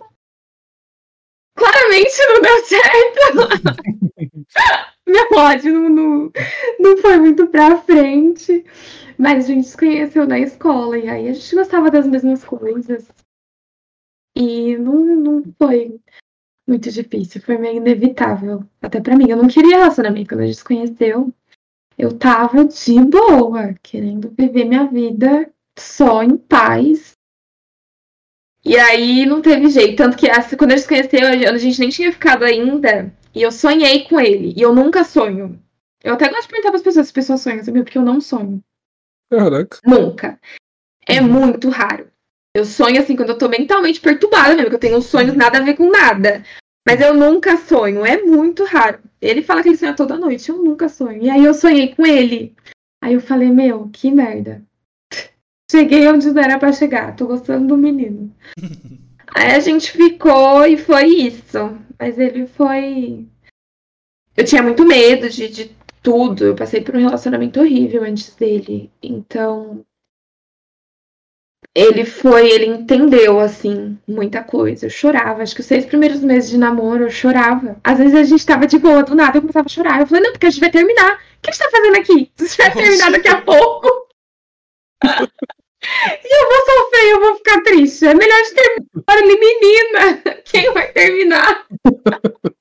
Claramente 1.56 2.16
não 2.28 2.40
deu 2.40 2.64
certo. 2.64 3.94
Meu 5.06 5.38
ódio 5.38 5.72
não, 5.72 5.88
não, 5.88 6.32
não 6.80 6.96
foi 6.98 7.16
muito 7.18 7.46
pra 7.48 7.76
frente. 7.78 8.64
Mas 9.18 9.44
a 9.44 9.48
gente 9.48 9.68
se 9.68 9.76
conheceu 9.76 10.26
na 10.26 10.38
escola. 10.38 10.96
E 10.96 11.08
aí 11.08 11.28
a 11.28 11.32
gente 11.32 11.54
gostava 11.54 11.90
das 11.90 12.06
mesmas 12.06 12.44
coisas. 12.44 13.08
E 14.36 14.76
não, 14.76 15.04
não 15.04 15.42
foi 15.58 16.00
muito 16.66 16.90
difícil. 16.90 17.40
Foi 17.42 17.58
meio 17.58 17.76
inevitável. 17.76 18.64
Até 18.80 19.00
pra 19.00 19.16
mim. 19.16 19.30
Eu 19.30 19.36
não 19.36 19.48
queria 19.48 19.78
relacionamento 19.78 20.28
quando 20.28 20.40
a 20.40 20.46
gente 20.46 20.58
se 20.58 20.64
conheceu 20.64 21.32
eu 21.96 22.18
tava 22.18 22.64
de 22.64 23.00
boa, 23.04 23.74
querendo 23.82 24.34
viver 24.36 24.64
minha 24.64 24.86
vida 24.86 25.50
só 25.78 26.22
em 26.22 26.36
paz. 26.36 27.12
E 28.64 28.76
aí 28.76 29.24
não 29.26 29.40
teve 29.40 29.68
jeito. 29.68 29.96
Tanto 29.96 30.16
que 30.16 30.26
essa- 30.26 30.56
quando 30.56 30.72
a 30.72 30.76
gente 30.76 30.82
se 30.84 30.88
conheceu, 30.88 31.50
a 31.50 31.58
gente 31.58 31.78
nem 31.78 31.90
tinha 31.90 32.12
ficado 32.12 32.44
ainda. 32.44 33.14
E 33.34 33.42
eu 33.42 33.52
sonhei 33.52 34.04
com 34.08 34.18
ele. 34.18 34.54
E 34.56 34.62
eu 34.62 34.74
nunca 34.74 35.04
sonho. 35.04 35.60
Eu 36.02 36.14
até 36.14 36.28
gosto 36.28 36.42
de 36.42 36.48
perguntar 36.48 36.70
para 36.70 36.76
as 36.78 36.82
pessoas 36.82 37.06
se 37.06 37.10
as 37.10 37.12
pessoas 37.12 37.40
sonham, 37.40 37.64
sabia? 37.64 37.82
Porque 37.84 37.98
eu 37.98 38.02
não 38.02 38.20
sonho. 38.20 38.62
Caraca. 39.30 39.78
Nunca. 39.84 40.40
É 41.06 41.20
muito 41.20 41.68
raro. 41.68 42.10
Eu 42.54 42.64
sonho 42.64 43.00
assim 43.00 43.16
quando 43.16 43.30
eu 43.30 43.38
tô 43.38 43.48
mentalmente 43.48 44.00
perturbada 44.00 44.54
mesmo, 44.54 44.70
que 44.70 44.76
eu 44.76 44.80
tenho 44.80 45.02
sonhos 45.02 45.34
nada 45.34 45.58
a 45.58 45.62
ver 45.62 45.74
com 45.74 45.90
nada. 45.90 46.44
Mas 46.86 47.00
eu 47.00 47.14
nunca 47.14 47.56
sonho, 47.56 48.04
é 48.04 48.22
muito 48.22 48.64
raro. 48.64 49.00
Ele 49.20 49.42
fala 49.42 49.62
que 49.62 49.70
ele 49.70 49.76
sonha 49.76 49.96
toda 49.96 50.18
noite, 50.18 50.50
eu 50.50 50.62
nunca 50.62 50.88
sonho. 50.88 51.22
E 51.22 51.30
aí 51.30 51.44
eu 51.44 51.54
sonhei 51.54 51.94
com 51.94 52.06
ele. 52.06 52.54
Aí 53.02 53.14
eu 53.14 53.20
falei, 53.20 53.50
meu, 53.50 53.88
que 53.92 54.10
merda. 54.10 54.62
Cheguei 55.70 56.06
onde 56.06 56.30
não 56.30 56.42
era 56.42 56.58
pra 56.58 56.72
chegar, 56.72 57.16
tô 57.16 57.26
gostando 57.26 57.68
do 57.68 57.76
menino. 57.76 58.34
Aí 59.34 59.50
a 59.50 59.58
gente 59.58 59.90
ficou 59.90 60.64
e 60.64 60.76
foi 60.76 61.06
isso. 61.06 61.76
Mas 61.98 62.18
ele 62.18 62.46
foi. 62.46 63.26
Eu 64.36 64.44
tinha 64.44 64.62
muito 64.62 64.86
medo 64.86 65.28
de, 65.28 65.48
de 65.48 65.76
tudo. 66.00 66.44
Eu 66.44 66.54
passei 66.54 66.80
por 66.80 66.94
um 66.94 67.00
relacionamento 67.00 67.58
horrível 67.58 68.04
antes 68.04 68.34
dele. 68.36 68.92
Então. 69.02 69.84
Ele 71.74 72.04
foi, 72.04 72.50
ele 72.50 72.66
entendeu, 72.66 73.38
assim, 73.38 73.98
muita 74.06 74.42
coisa. 74.42 74.86
Eu 74.86 74.90
chorava. 74.90 75.42
Acho 75.42 75.54
que 75.54 75.60
os 75.60 75.66
seis 75.66 75.84
primeiros 75.84 76.20
meses 76.20 76.50
de 76.50 76.58
namoro 76.58 77.04
eu 77.04 77.10
chorava. 77.10 77.76
Às 77.82 77.98
vezes 77.98 78.14
a 78.14 78.24
gente 78.24 78.46
tava 78.46 78.66
de 78.66 78.78
boa, 78.78 79.02
do 79.02 79.14
nada 79.14 79.38
eu 79.38 79.42
começava 79.42 79.66
a 79.66 79.68
chorar. 79.68 80.00
Eu 80.00 80.06
falei, 80.06 80.22
não, 80.22 80.32
porque 80.32 80.46
a 80.46 80.50
gente 80.50 80.60
vai 80.60 80.70
terminar. 80.70 81.14
O 81.14 81.18
que 81.42 81.50
a 81.50 81.52
gente 81.52 81.62
tá 81.62 81.70
fazendo 81.70 81.96
aqui? 81.96 82.32
A 82.38 82.44
gente 82.44 82.56
vai 82.56 82.72
terminar 82.72 83.10
daqui 83.12 83.28
a 83.28 83.42
pouco. 83.42 84.08
e 85.04 86.42
eu 86.42 86.48
vou 86.48 86.60
sofrer, 86.66 87.10
eu 87.10 87.20
vou 87.20 87.36
ficar 87.36 87.62
triste. 87.62 88.06
É 88.06 88.14
melhor 88.14 88.42
de 88.42 88.54
terminar 88.54 88.84
menina. 89.38 90.22
Quem 90.44 90.72
vai 90.72 90.90
terminar? 90.92 91.66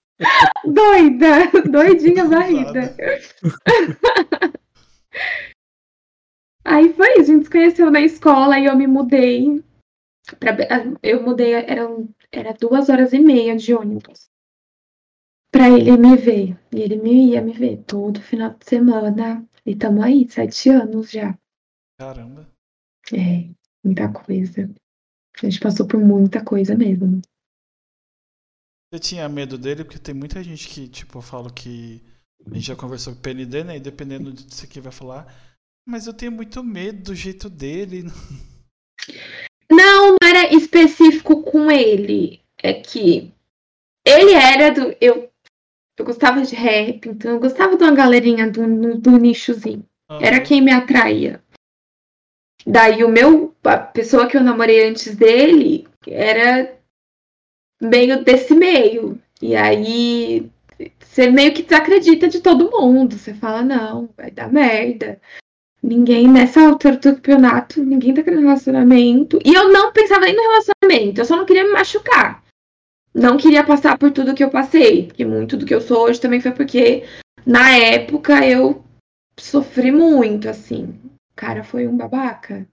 Doida, 0.65 1.49
doidinha 1.65 2.25
varrida. 2.25 2.95
Aí 6.65 6.93
foi 6.93 7.19
isso, 7.19 7.31
a 7.31 7.35
gente 7.35 7.43
se 7.45 7.51
conheceu 7.51 7.91
na 7.91 8.01
escola 8.01 8.57
e 8.57 8.65
eu 8.65 8.75
me 8.75 8.87
mudei. 8.87 9.63
Pra, 10.39 10.55
eu 11.03 11.21
mudei, 11.21 11.53
eram, 11.53 12.09
era 12.31 12.53
duas 12.53 12.89
horas 12.89 13.11
e 13.11 13.19
meia 13.19 13.55
de 13.55 13.73
ônibus. 13.73 14.29
Pra 15.51 15.69
ele 15.69 15.95
me 15.97 16.15
ver. 16.15 16.57
E 16.73 16.81
ele 16.81 16.95
me 16.95 17.31
ia 17.31 17.41
me 17.41 17.53
ver 17.53 17.83
todo 17.83 18.21
final 18.21 18.53
de 18.53 18.65
semana. 18.65 19.47
E 19.65 19.75
tamo 19.75 20.01
aí, 20.01 20.27
sete 20.29 20.69
anos 20.69 21.11
já. 21.11 21.37
Caramba. 21.99 22.49
É, 23.13 23.53
muita 23.83 24.11
coisa. 24.11 24.73
A 25.41 25.45
gente 25.45 25.59
passou 25.59 25.87
por 25.87 25.99
muita 25.99 26.43
coisa 26.43 26.75
mesmo. 26.75 27.21
Você 28.89 28.99
tinha 28.99 29.27
medo 29.27 29.57
dele? 29.57 29.83
Porque 29.83 29.99
tem 29.99 30.15
muita 30.15 30.41
gente 30.43 30.67
que, 30.67 30.87
tipo, 30.87 31.17
eu 31.17 31.21
falo 31.21 31.51
que 31.51 32.01
a 32.45 32.53
gente 32.53 32.67
já 32.67 32.75
conversou 32.75 33.13
com 33.13 33.19
o 33.19 33.21
PND, 33.21 33.63
né? 33.63 33.77
E 33.77 33.79
dependendo 33.79 34.31
do 34.31 34.43
que 34.43 34.55
você 34.55 34.81
vai 34.81 34.91
falar. 34.91 35.52
Mas 35.85 36.07
eu 36.07 36.13
tenho 36.13 36.31
muito 36.31 36.63
medo 36.63 37.03
do 37.03 37.15
jeito 37.15 37.49
dele. 37.49 38.03
Não, 39.71 40.11
não 40.11 40.17
era 40.23 40.53
específico 40.53 41.43
com 41.43 41.69
ele. 41.69 42.41
É 42.61 42.73
que 42.73 43.31
ele 44.05 44.31
era 44.33 44.71
do. 44.71 44.95
Eu, 45.01 45.29
eu 45.97 46.05
gostava 46.05 46.41
de 46.41 46.55
rap, 46.55 47.07
então 47.09 47.31
eu 47.31 47.39
gostava 47.39 47.75
de 47.75 47.83
uma 47.83 47.93
galerinha 47.93 48.49
do, 48.49 48.65
no- 48.65 48.97
do 48.97 49.17
nichozinho. 49.17 49.85
Era 50.21 50.39
quem 50.41 50.61
me 50.61 50.71
atraía. 50.71 51.43
Daí 52.65 53.03
o 53.03 53.09
meu. 53.09 53.53
A 53.63 53.77
pessoa 53.77 54.27
que 54.27 54.37
eu 54.37 54.43
namorei 54.43 54.87
antes 54.87 55.15
dele 55.15 55.87
era 56.07 56.77
meio 57.81 58.23
desse 58.23 58.53
meio. 58.55 59.21
E 59.41 59.55
aí 59.55 60.49
você 60.99 61.29
meio 61.29 61.53
que 61.53 61.63
desacredita 61.63 62.27
de 62.29 62.39
todo 62.41 62.71
mundo. 62.71 63.17
Você 63.17 63.33
fala, 63.33 63.61
não, 63.63 64.09
vai 64.15 64.31
dar 64.31 64.51
merda. 64.51 65.19
Ninguém 65.83 66.29
nessa 66.29 66.61
altura 66.61 66.95
do 66.95 67.01
campeonato, 67.01 67.83
ninguém 67.83 68.13
tá 68.13 68.23
querendo 68.23 68.43
relacionamento. 68.43 69.37
E 69.43 69.53
eu 69.53 69.67
não 69.67 69.91
pensava 69.91 70.21
nem 70.21 70.33
no 70.33 70.41
relacionamento, 70.41 71.19
eu 71.19 71.25
só 71.25 71.35
não 71.35 71.45
queria 71.45 71.65
me 71.65 71.71
machucar. 71.71 72.41
Não 73.13 73.37
queria 73.37 73.65
passar 73.65 73.97
por 73.97 74.09
tudo 74.11 74.33
que 74.33 74.43
eu 74.43 74.49
passei. 74.49 75.07
Porque 75.07 75.25
muito 75.25 75.55
do 75.55 75.65
que 75.65 75.75
eu 75.75 75.81
sou 75.81 76.05
hoje 76.05 76.19
também 76.19 76.39
foi 76.39 76.51
porque, 76.51 77.03
na 77.45 77.77
época, 77.77 78.45
eu 78.47 78.83
sofri 79.37 79.91
muito, 79.91 80.49
assim. 80.49 80.85
O 81.05 81.35
cara 81.35 81.63
foi 81.63 81.85
um 81.85 81.95
babaca. 81.95 82.65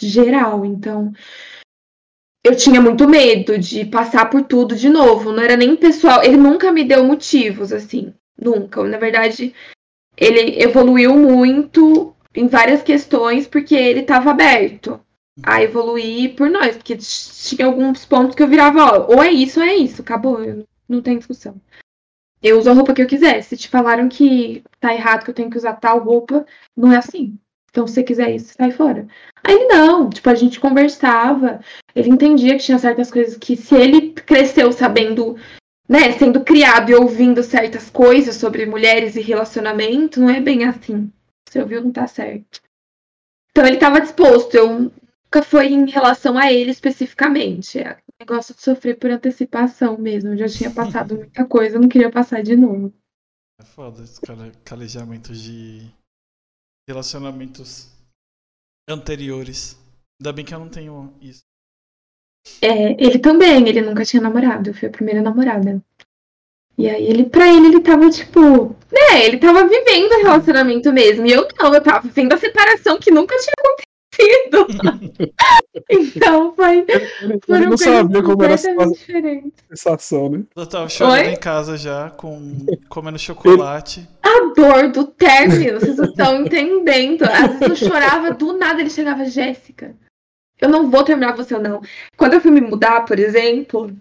Geral, 0.00 0.64
então. 0.64 1.12
Eu 2.44 2.56
tinha 2.56 2.80
muito 2.80 3.08
medo 3.08 3.58
de 3.58 3.84
passar 3.84 4.30
por 4.30 4.42
tudo 4.42 4.74
de 4.74 4.88
novo. 4.88 5.30
Não 5.30 5.42
era 5.42 5.56
nem 5.56 5.76
pessoal. 5.76 6.22
Ele 6.24 6.36
nunca 6.36 6.72
me 6.72 6.84
deu 6.84 7.04
motivos, 7.04 7.72
assim. 7.72 8.14
Nunca. 8.40 8.82
Na 8.84 8.98
verdade, 8.98 9.54
ele 10.20 10.60
evoluiu 10.62 11.16
muito 11.16 12.14
em 12.34 12.46
várias 12.48 12.82
questões 12.82 13.46
porque 13.46 13.74
ele 13.74 14.00
estava 14.00 14.30
aberto 14.30 15.00
a 15.42 15.62
evoluir 15.62 16.34
por 16.34 16.50
nós. 16.50 16.76
Porque 16.76 16.96
tinha 16.96 17.66
alguns 17.66 18.04
pontos 18.04 18.34
que 18.34 18.42
eu 18.42 18.48
virava, 18.48 18.84
ó, 18.84 19.14
ou 19.14 19.22
é 19.22 19.30
isso 19.30 19.60
ou 19.60 19.66
é 19.66 19.74
isso. 19.74 20.02
Acabou. 20.02 20.42
eu 20.42 20.64
não- 20.88 21.02
tem 21.02 21.18
discussão. 21.18 21.54
Eu 22.42 22.58
uso 22.58 22.70
a 22.70 22.72
roupa 22.72 22.94
que 22.94 23.02
eu 23.02 23.06
quiser. 23.06 23.42
Se 23.42 23.56
te 23.56 23.68
falaram 23.68 24.08
que 24.08 24.62
tá 24.80 24.94
errado, 24.94 25.24
que 25.24 25.30
eu 25.30 25.34
tenho 25.34 25.50
que 25.50 25.56
usar 25.58 25.74
tal 25.74 25.98
roupa, 26.00 26.46
não 26.76 26.92
é 26.92 26.96
assim. 26.96 27.38
Então, 27.70 27.86
se 27.86 27.94
você 27.94 28.02
quiser 28.02 28.34
isso, 28.34 28.54
sai 28.56 28.70
fora. 28.70 29.06
Aí 29.44 29.54
ele 29.54 29.66
não, 29.66 30.08
tipo, 30.08 30.28
a 30.30 30.34
gente 30.34 30.58
conversava, 30.58 31.60
ele 31.94 32.08
entendia 32.08 32.56
que 32.56 32.64
tinha 32.64 32.78
certas 32.78 33.10
coisas 33.10 33.36
que 33.36 33.56
se 33.56 33.74
ele 33.74 34.12
cresceu 34.12 34.72
sabendo 34.72 35.36
né, 35.88 36.12
sendo 36.18 36.44
criado 36.44 36.90
e 36.90 36.94
ouvindo 36.94 37.42
certas 37.42 37.88
coisas 37.88 38.36
sobre 38.36 38.66
mulheres 38.66 39.16
e 39.16 39.20
relacionamento, 39.20 40.20
não 40.20 40.28
é 40.28 40.40
bem 40.40 40.64
assim. 40.64 41.10
Você 41.48 41.62
ouviu, 41.62 41.82
não 41.82 41.90
tá 41.90 42.06
certo. 42.06 42.60
Então 43.50 43.66
ele 43.66 43.76
estava 43.76 44.00
disposto. 44.00 44.54
Eu 44.54 44.68
nunca 44.70 45.42
foi 45.42 45.68
em 45.68 45.88
relação 45.88 46.36
a 46.36 46.52
ele 46.52 46.70
especificamente. 46.70 47.78
É 47.78 47.94
um 47.94 48.16
negócio 48.20 48.54
de 48.54 48.60
sofrer 48.60 48.98
por 48.98 49.10
antecipação 49.10 49.96
mesmo. 49.96 50.30
Eu 50.30 50.36
já 50.36 50.48
tinha 50.48 50.70
passado 50.70 51.16
muita 51.16 51.46
coisa, 51.46 51.76
eu 51.76 51.80
não 51.80 51.88
queria 51.88 52.10
passar 52.10 52.42
de 52.42 52.54
novo. 52.54 52.92
É 53.58 53.64
foda 53.64 54.04
esse 54.04 54.20
calejamento 54.62 55.32
de 55.32 55.90
relacionamentos 56.88 57.90
anteriores. 58.88 59.76
Ainda 60.20 60.32
bem 60.32 60.44
que 60.44 60.54
eu 60.54 60.58
não 60.58 60.68
tenho 60.68 61.14
isso. 61.20 61.47
É, 62.60 62.96
ele 63.02 63.18
também, 63.18 63.68
ele 63.68 63.80
nunca 63.80 64.04
tinha 64.04 64.22
namorado, 64.22 64.70
eu 64.70 64.74
fui 64.74 64.88
a 64.88 64.92
primeira 64.92 65.22
namorada. 65.22 65.80
E 66.78 66.88
aí 66.88 67.08
ele, 67.08 67.24
pra 67.24 67.48
ele, 67.48 67.66
ele 67.66 67.80
tava 67.80 68.08
tipo, 68.08 68.76
né, 68.92 69.24
ele 69.24 69.38
tava 69.38 69.66
vivendo 69.66 70.12
o 70.12 70.22
relacionamento 70.22 70.92
mesmo. 70.92 71.26
E 71.26 71.32
eu 71.32 71.48
não, 71.58 71.74
eu 71.74 71.82
tava 71.82 72.06
vivendo 72.06 72.32
a 72.32 72.38
separação 72.38 73.00
que 73.00 73.10
nunca 73.10 73.34
tinha 73.36 73.52
acontecido. 73.58 73.88
então 75.90 76.54
foi. 76.54 76.86
Ele 77.48 77.66
não 77.66 77.76
sabia 77.76 78.22
como 78.22 78.44
era 78.44 78.54
a 78.54 78.58
sensação, 79.76 80.28
né? 80.28 80.44
Eu 80.54 80.66
tava 80.66 80.88
chorando 80.88 81.26
Oi? 81.26 81.32
em 81.32 81.36
casa 81.36 81.76
já, 81.76 82.10
com 82.10 82.64
comendo 82.88 83.18
chocolate. 83.18 84.08
A 84.22 84.52
dor 84.54 84.92
do 84.92 85.04
término, 85.04 85.80
vocês 85.80 85.96
não 85.96 86.04
estão 86.04 86.42
entendendo. 86.42 87.22
Às 87.22 87.58
vezes 87.58 87.82
eu 87.82 87.88
chorava 87.88 88.32
do 88.32 88.56
nada, 88.56 88.80
ele 88.80 88.90
chegava, 88.90 89.24
Jéssica 89.24 89.96
eu 90.60 90.68
não 90.68 90.90
vou 90.90 91.04
terminar 91.04 91.32
com 91.32 91.42
você 91.42 91.54
ou 91.54 91.62
não. 91.62 91.82
Quando 92.16 92.34
eu 92.34 92.40
fui 92.40 92.50
me 92.50 92.60
mudar, 92.60 93.04
por 93.04 93.18
exemplo, 93.18 93.96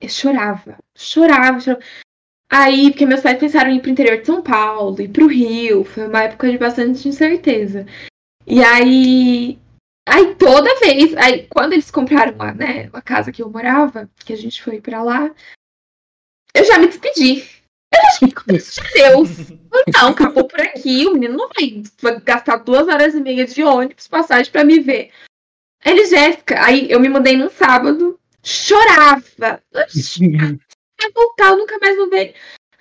eu 0.00 0.08
chorava, 0.08 0.78
chorava, 0.96 1.60
chorava. 1.60 1.82
Aí, 2.50 2.90
porque 2.90 3.06
meus 3.06 3.20
pais 3.20 3.38
pensaram 3.38 3.70
em 3.70 3.76
ir 3.76 3.80
pro 3.80 3.90
interior 3.90 4.18
de 4.18 4.26
São 4.26 4.40
Paulo, 4.40 5.00
ir 5.00 5.08
pro 5.08 5.26
Rio, 5.26 5.84
foi 5.84 6.06
uma 6.06 6.22
época 6.22 6.50
de 6.50 6.58
bastante 6.58 7.08
incerteza. 7.08 7.86
E 8.46 8.62
aí, 8.62 9.58
aí 10.08 10.34
toda 10.36 10.78
vez, 10.78 11.16
aí 11.16 11.48
quando 11.48 11.72
eles 11.72 11.90
compraram 11.90 12.40
a, 12.40 12.54
né, 12.54 12.88
casa 13.04 13.32
que 13.32 13.42
eu 13.42 13.50
morava, 13.50 14.08
que 14.24 14.32
a 14.32 14.36
gente 14.36 14.62
foi 14.62 14.80
para 14.80 15.02
lá, 15.02 15.34
eu 16.54 16.64
já 16.64 16.78
me 16.78 16.86
despedi. 16.86 17.48
Eu 17.92 18.00
achei 18.06 18.28
que 18.28 18.92
Deus. 18.94 19.50
Não, 19.94 20.08
acabou 20.10 20.46
por 20.46 20.60
aqui, 20.60 21.06
o 21.06 21.12
menino 21.12 21.36
não 21.36 21.48
vai, 21.48 21.82
vai 22.00 22.20
gastar 22.20 22.56
duas 22.56 22.88
horas 22.88 23.14
e 23.14 23.20
meia 23.20 23.46
de 23.46 23.62
ônibus 23.62 24.08
passagem 24.08 24.50
para 24.50 24.64
me 24.64 24.80
ver. 24.80 25.12
Ele, 25.86 26.04
Jéssica, 26.04 26.64
aí 26.64 26.90
eu 26.90 26.98
me 26.98 27.08
mudei 27.08 27.36
num 27.36 27.48
sábado, 27.48 28.18
chorava. 28.42 29.22
Vai 31.00 31.12
voltar, 31.14 31.50
eu 31.50 31.58
nunca 31.58 31.78
mais 31.78 31.96
vou 31.96 32.10
ver. 32.10 32.34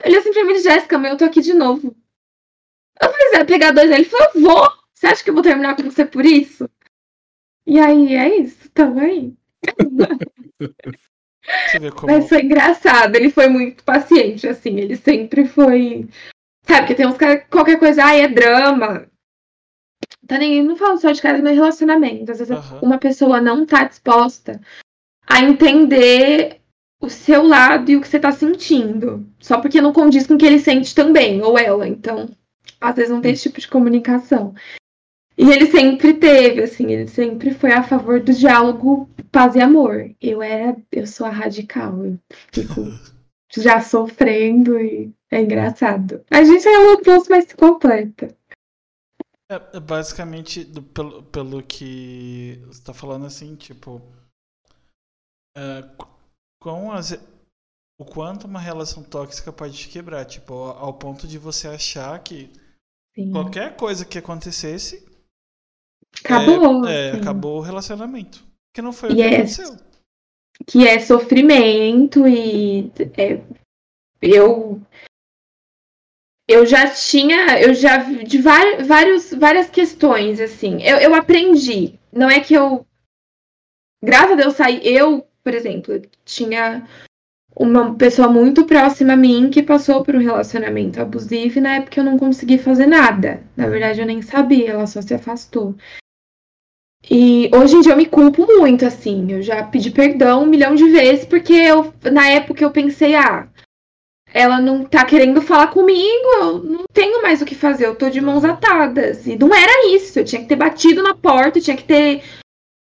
Ele 0.03 0.18
assim 0.18 0.34
pra 0.34 0.43
mim, 0.43 0.60
Jéssica, 0.60 0.97
mas 0.97 1.12
eu 1.12 1.18
tô 1.18 1.26
aqui 1.26 1.39
de 1.39 1.53
novo. 1.53 1.95
Eu 2.99 3.12
falei, 3.12 3.45
pegar 3.45 3.72
dois? 3.72 3.91
Ele 3.91 4.06
falou, 4.06 4.28
eu 4.34 4.41
vou. 4.41 4.72
Você 4.91 5.06
acha 5.06 5.24
que 5.24 5.30
eu 5.30 5.36
vou 5.36 5.43
terminar 5.43 5.76
com 5.76 5.84
você 5.84 6.03
por 6.03 6.26
isso? 6.26 6.68
E 7.68 7.80
aí, 7.80 8.16
é 8.16 8.38
isso, 8.39 8.70
tamo 8.72 8.99
aí. 8.99 9.34
Como... 11.95 12.12
Mas 12.12 12.28
foi 12.28 12.41
engraçado, 12.41 13.16
ele 13.16 13.30
foi 13.30 13.47
muito 13.47 13.84
paciente, 13.84 14.47
assim, 14.47 14.80
ele 14.80 14.95
sempre 14.95 15.45
foi. 15.45 16.08
Sabe, 16.66 16.88
que 16.88 16.95
tem 16.95 17.06
uns 17.06 17.18
caras, 17.18 17.45
qualquer 17.51 17.78
coisa, 17.78 18.03
ai, 18.03 18.22
é 18.22 18.28
drama. 18.28 19.08
Tá 20.28 20.38
nem, 20.38 20.64
não 20.64 20.76
falo 20.76 20.97
só 20.97 21.12
de 21.12 21.22
cara 21.22 21.38
no 21.38 21.49
relacionamento. 21.49 22.32
Às 22.32 22.39
vezes 22.39 22.58
uhum. 22.58 22.80
uma 22.82 22.97
pessoa 22.97 23.39
não 23.39 23.66
tá 23.66 23.84
disposta 23.84 24.60
a 25.28 25.41
entender 25.41 26.62
o 27.01 27.10
seu 27.10 27.43
lado 27.45 27.91
e 27.91 27.95
o 27.95 28.01
que 28.01 28.08
você 28.08 28.20
tá 28.20 28.32
sentindo. 28.32 29.26
Só 29.39 29.60
porque 29.60 29.82
não 29.82 29.93
condiz 29.93 30.26
com 30.28 30.36
o 30.36 30.38
que 30.38 30.45
ele 30.45 30.60
sente 30.60 30.95
também, 30.95 31.41
ou 31.41 31.58
ela. 31.58 31.88
Então, 31.88 32.30
às 32.80 32.95
vezes 32.95 33.12
não 33.12 33.22
tem 33.22 33.34
esse 33.34 33.43
tipo 33.43 33.60
de 33.60 33.68
comunicação. 33.68 34.53
E 35.38 35.51
ele 35.51 35.68
sempre 35.68 36.14
teve, 36.14 36.64
assim, 36.64 36.91
ele 36.91 37.08
sempre 37.08 37.53
foi 37.53 37.74
a 37.74 37.84
favor 37.84 38.22
do 38.22 38.34
diálogo 38.34 39.10
paz 39.32 39.53
e 39.56 39.62
amor. 39.62 40.12
Eu 40.22 40.41
era, 40.41 40.78
eu 40.91 41.06
sou 41.06 41.28
a 41.28 41.30
radical. 41.30 42.06
Eu 42.06 42.18
fico 42.51 42.82
já 43.56 43.82
sofrendo 43.82 44.80
e 44.80 45.12
é 45.30 45.41
engraçado. 45.41 46.24
A 46.32 46.43
gente 46.43 46.66
é 46.68 46.80
o 46.80 46.93
oposto, 46.93 47.30
mas 47.30 47.45
se 47.45 47.56
completa. 47.56 48.30
É, 49.50 49.78
é, 49.78 49.80
basicamente, 49.80 50.64
do, 50.64 50.82
pelo, 50.82 51.24
pelo 51.24 51.64
que 51.64 52.62
você 52.66 52.84
tá 52.84 52.93
falando 52.93 53.26
assim, 53.26 53.56
tipo. 53.56 54.02
É, 55.56 55.84
com 56.60 56.91
as, 56.91 57.12
o 58.00 58.04
quanto 58.04 58.46
uma 58.46 58.60
relação 58.60 59.04
tóxica 59.04 59.54
pode 59.54 59.78
te 59.78 59.88
quebrar, 59.88 60.26
tipo, 60.26 60.54
ao, 60.54 60.78
ao 60.86 60.93
ponto 60.93 61.28
de 61.28 61.38
você 61.38 61.68
achar 61.68 62.22
que 62.24 62.52
sim. 63.16 63.32
qualquer 63.32 63.76
coisa 63.76 64.04
que 64.04 64.18
acontecesse. 64.18 65.06
Acabou. 66.24 66.88
É, 66.88 67.10
é 67.10 67.12
acabou 67.12 67.58
o 67.60 67.62
relacionamento. 67.62 68.43
Que 68.74 68.82
não 68.82 68.91
foi 68.91 69.10
e 69.10 69.14
o 69.14 69.16
que 69.16 69.22
é, 69.22 69.28
aconteceu. 69.36 69.78
Que 70.66 70.88
é 70.88 71.00
sofrimento 71.00 72.28
e. 72.28 72.91
É, 73.18 73.41
eu 74.22 74.82
eu 76.48 76.66
já 76.66 76.88
tinha, 76.89 77.60
eu 77.60 77.74
já 77.74 77.98
de 77.98 78.38
vários, 78.39 79.34
várias 79.34 79.70
questões, 79.70 80.39
assim. 80.39 80.82
Eu, 80.84 80.98
eu 80.98 81.16
aprendi. 81.16 82.00
Não 82.14 82.30
é 82.30 82.39
que 82.39 82.54
eu. 82.54 82.86
Graças 84.04 84.32
a 84.32 84.36
Deus 84.36 84.56
saí. 84.56 84.80
Eu, 84.84 85.26
por 85.43 85.54
exemplo, 85.54 86.02
tinha 86.24 86.88
uma 87.56 87.96
pessoa 87.96 88.28
muito 88.28 88.66
próxima 88.66 89.14
a 89.14 89.18
mim 89.18 89.50
que 89.50 89.64
passou 89.64 90.04
por 90.04 90.16
um 90.16 90.20
relacionamento 90.20 91.02
abusivo 91.02 91.58
e 91.58 91.62
na 91.62 91.76
época 91.78 92.00
eu 92.00 92.04
não 92.04 92.18
consegui 92.18 92.58
fazer 92.58 92.86
nada. 92.86 93.41
Na 93.56 93.68
verdade, 93.68 94.02
eu 94.02 94.06
nem 94.06 94.22
sabia, 94.22 94.72
ela 94.72 94.86
só 94.86 95.02
se 95.02 95.14
afastou. 95.14 95.74
E 97.10 97.50
hoje 97.54 97.76
em 97.76 97.82
dia 97.82 97.93
eu 97.93 97.98
me 97.98 98.06
culpo 98.06 98.46
muito, 98.46 98.86
assim. 98.86 99.32
Eu 99.32 99.41
já 99.41 99.64
pedi 99.64 99.91
perdão 99.91 100.43
um 100.43 100.48
milhão 100.48 100.76
de 100.76 100.89
vezes, 100.89 101.26
porque 101.26 101.54
eu, 101.54 101.93
na 102.12 102.28
época 102.30 102.64
eu 102.64 102.72
pensei, 102.72 103.16
ah, 103.16 103.48
ela 104.36 104.59
não 104.59 104.83
tá 104.83 105.05
querendo 105.05 105.41
falar 105.41 105.67
comigo, 105.67 106.27
eu 106.41 106.61
não 106.61 106.83
tenho 106.91 107.21
mais 107.21 107.41
o 107.41 107.45
que 107.45 107.55
fazer, 107.55 107.86
eu 107.86 107.95
tô 107.95 108.09
de 108.09 108.19
mãos 108.19 108.43
atadas. 108.43 109.25
E 109.25 109.38
não 109.38 109.55
era 109.55 109.88
isso, 109.95 110.19
eu 110.19 110.25
tinha 110.25 110.41
que 110.41 110.47
ter 110.49 110.57
batido 110.57 111.01
na 111.01 111.15
porta, 111.15 111.57
eu 111.57 111.63
tinha 111.63 111.77
que 111.77 111.86
ter 111.86 112.21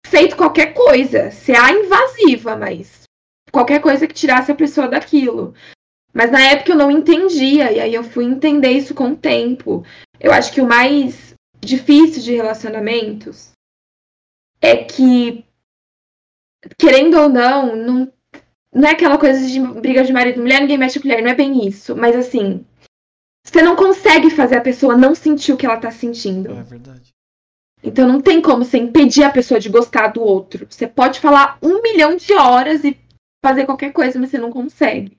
feito 0.08 0.36
qualquer 0.36 0.74
coisa, 0.74 1.30
ser 1.30 1.56
a 1.56 1.72
invasiva, 1.72 2.56
mas 2.58 3.04
qualquer 3.52 3.80
coisa 3.80 4.08
que 4.08 4.14
tirasse 4.16 4.52
a 4.52 4.56
pessoa 4.56 4.88
daquilo. 4.88 5.54
Mas 6.12 6.32
na 6.32 6.42
época 6.42 6.72
eu 6.72 6.78
não 6.78 6.90
entendia, 6.90 7.72
e 7.72 7.80
aí 7.80 7.94
eu 7.94 8.04
fui 8.04 8.26
entender 8.26 8.72
isso 8.72 8.96
com 8.96 9.12
o 9.12 9.16
tempo. 9.16 9.86
Eu 10.20 10.34
acho 10.34 10.52
que 10.52 10.62
o 10.62 10.68
mais 10.68 11.36
difícil 11.64 12.24
de 12.24 12.34
relacionamentos 12.34 13.52
é 14.60 14.78
que, 14.78 15.46
querendo 16.76 17.20
ou 17.20 17.30
não, 17.30 17.76
não 17.76 18.15
não 18.76 18.90
é 18.90 18.92
aquela 18.92 19.18
coisa 19.18 19.48
de 19.48 19.58
briga 19.80 20.04
de 20.04 20.12
marido 20.12 20.38
e 20.38 20.42
mulher, 20.42 20.60
ninguém 20.60 20.78
mexe 20.78 21.00
com 21.00 21.08
mulher, 21.08 21.24
não 21.24 21.32
é 21.32 21.34
bem 21.34 21.66
isso. 21.66 21.96
Mas 21.96 22.14
assim, 22.14 22.66
você 23.42 23.62
não 23.62 23.74
consegue 23.74 24.30
fazer 24.30 24.58
a 24.58 24.62
pessoa 24.62 24.98
não 24.98 25.16
sentir 25.16 25.54
o 25.54 25.58
que 25.58 25.66
ela 25.66 25.78
tá 25.78 25.90
sentindo. 25.90 26.52
É 26.52 26.62
verdade. 26.62 27.16
Então 27.82 28.06
não 28.06 28.20
tem 28.20 28.42
como 28.42 28.66
você 28.66 28.78
impedir 28.78 29.24
a 29.24 29.32
pessoa 29.32 29.62
de 29.62 29.70
gostar 29.70 30.10
do 30.10 30.22
outro. 30.22 30.68
Você 30.70 30.86
pode 30.86 31.22
falar 31.22 31.58
um 31.62 31.82
milhão 31.82 32.18
de 32.18 32.34
horas 32.34 32.84
e 32.84 33.00
fazer 33.46 33.66
qualquer 33.66 33.94
coisa, 33.94 34.20
mas 34.20 34.30
você 34.30 34.38
não 34.38 34.52
consegue. 34.52 35.18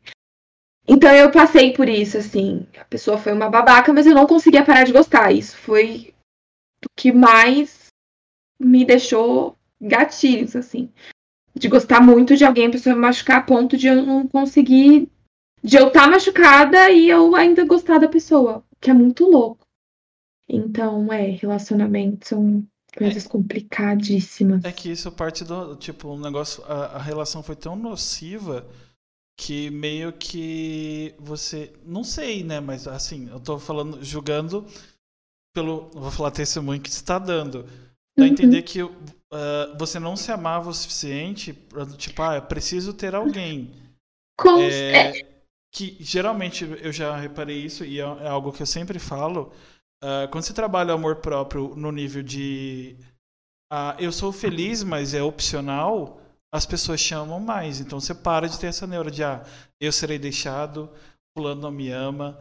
Então 0.87 1.11
eu 1.11 1.31
passei 1.31 1.73
por 1.73 1.89
isso, 1.89 2.19
assim. 2.19 2.67
A 2.77 2.85
pessoa 2.85 3.17
foi 3.17 3.33
uma 3.33 3.49
babaca, 3.49 3.91
mas 3.91 4.07
eu 4.07 4.15
não 4.15 4.27
conseguia 4.27 4.65
parar 4.65 4.85
de 4.85 4.93
gostar. 4.93 5.33
Isso 5.33 5.57
foi 5.57 6.13
o 6.85 6.89
que 6.95 7.11
mais 7.11 7.87
me 8.61 8.85
deixou 8.85 9.57
gatilhos, 9.81 10.55
assim 10.55 10.93
de 11.59 11.69
gostar 11.69 12.01
muito 12.01 12.37
de 12.37 12.45
alguém, 12.45 12.67
a 12.67 12.71
pessoa 12.71 12.95
me 12.95 13.01
machucar 13.01 13.39
a 13.39 13.43
ponto 13.43 13.77
de 13.77 13.87
eu 13.87 14.05
não 14.05 14.29
conseguir. 14.29 15.09
De 15.63 15.77
eu 15.77 15.89
estar 15.89 16.03
tá 16.03 16.11
machucada 16.11 16.91
e 16.91 17.09
eu 17.09 17.35
ainda 17.35 17.65
gostar 17.65 17.99
da 17.99 18.09
pessoa, 18.09 18.63
que 18.81 18.91
é 18.91 18.95
muito 18.95 19.25
louco. 19.25 19.67
Então, 20.49 21.13
é, 21.13 21.31
relacionamentos 21.31 22.29
são 22.29 22.65
coisas 22.97 23.27
é, 23.27 23.29
complicadíssimas. 23.29 24.65
É 24.65 24.71
que 24.71 24.91
isso 24.91 25.11
parte 25.11 25.45
do. 25.45 25.75
Tipo, 25.77 26.11
um 26.11 26.21
negócio. 26.21 26.63
A, 26.65 26.97
a 26.97 27.03
relação 27.03 27.43
foi 27.43 27.57
tão 27.57 27.75
nociva 27.75 28.67
que 29.37 29.71
meio 29.71 30.13
que 30.13 31.15
você. 31.19 31.73
Não 31.85 32.05
sei, 32.05 32.45
né? 32.45 32.61
Mas 32.61 32.87
assim, 32.87 33.29
eu 33.29 33.41
tô 33.41 33.59
falando, 33.59 34.05
julgando 34.05 34.65
pelo. 35.53 35.91
Vou 35.93 36.11
falar 36.11 36.31
testemunho 36.31 36.81
que 36.81 36.91
está 36.91 37.19
dando. 37.19 37.65
Dá 38.17 38.25
a 38.25 38.29
entender 38.29 38.59
uhum. 38.59 38.63
que 38.63 38.81
uh, 39.33 39.77
você 39.79 39.99
não 39.99 40.17
se 40.17 40.31
amava 40.33 40.71
o 40.71 40.75
suficiente 40.75 41.53
para, 41.53 41.87
tipo, 41.87 42.23
ah, 42.23 42.41
preciso 42.41 42.93
ter 42.93 43.15
alguém. 43.15 43.75
Com... 44.39 44.61
É, 44.61 45.19
é, 45.19 45.37
que 45.73 45.97
geralmente 46.01 46.65
eu 46.65 46.93
já 46.93 47.17
reparei 47.17 47.59
isso 47.59 47.85
e 47.85 48.01
é, 48.01 48.03
é 48.03 48.29
algo 48.29 48.53
que 48.53 48.63
eu 48.63 48.67
sempre 48.67 48.99
falo. 48.99 49.53
Uh, 50.03 50.29
quando 50.31 50.45
você 50.45 50.53
trabalha 50.53 50.93
o 50.93 50.97
amor 50.97 51.17
próprio 51.17 51.75
no 51.75 51.91
nível 51.91 52.23
de 52.23 52.97
uh, 53.73 53.99
eu 53.99 54.13
sou 54.13 54.33
feliz, 54.33 54.83
mas 54.83 55.15
é 55.15 55.23
opcional, 55.23 56.21
as 56.53 56.67
pessoas 56.67 57.01
chamam 57.01 57.41
mais. 57.41 57.81
Então 57.81 58.01
você 58.01 58.15
para 58.15 58.49
de 58.49 58.59
ter 58.59 58.69
essa 58.69 58.87
neura 58.87 59.11
de 59.11 59.25
ah, 59.25 59.45
eu 59.81 59.93
serei 59.93 60.19
deixado, 60.19 60.91
fulano 61.37 61.63
não 61.63 61.71
me 61.71 61.91
ama, 61.91 62.39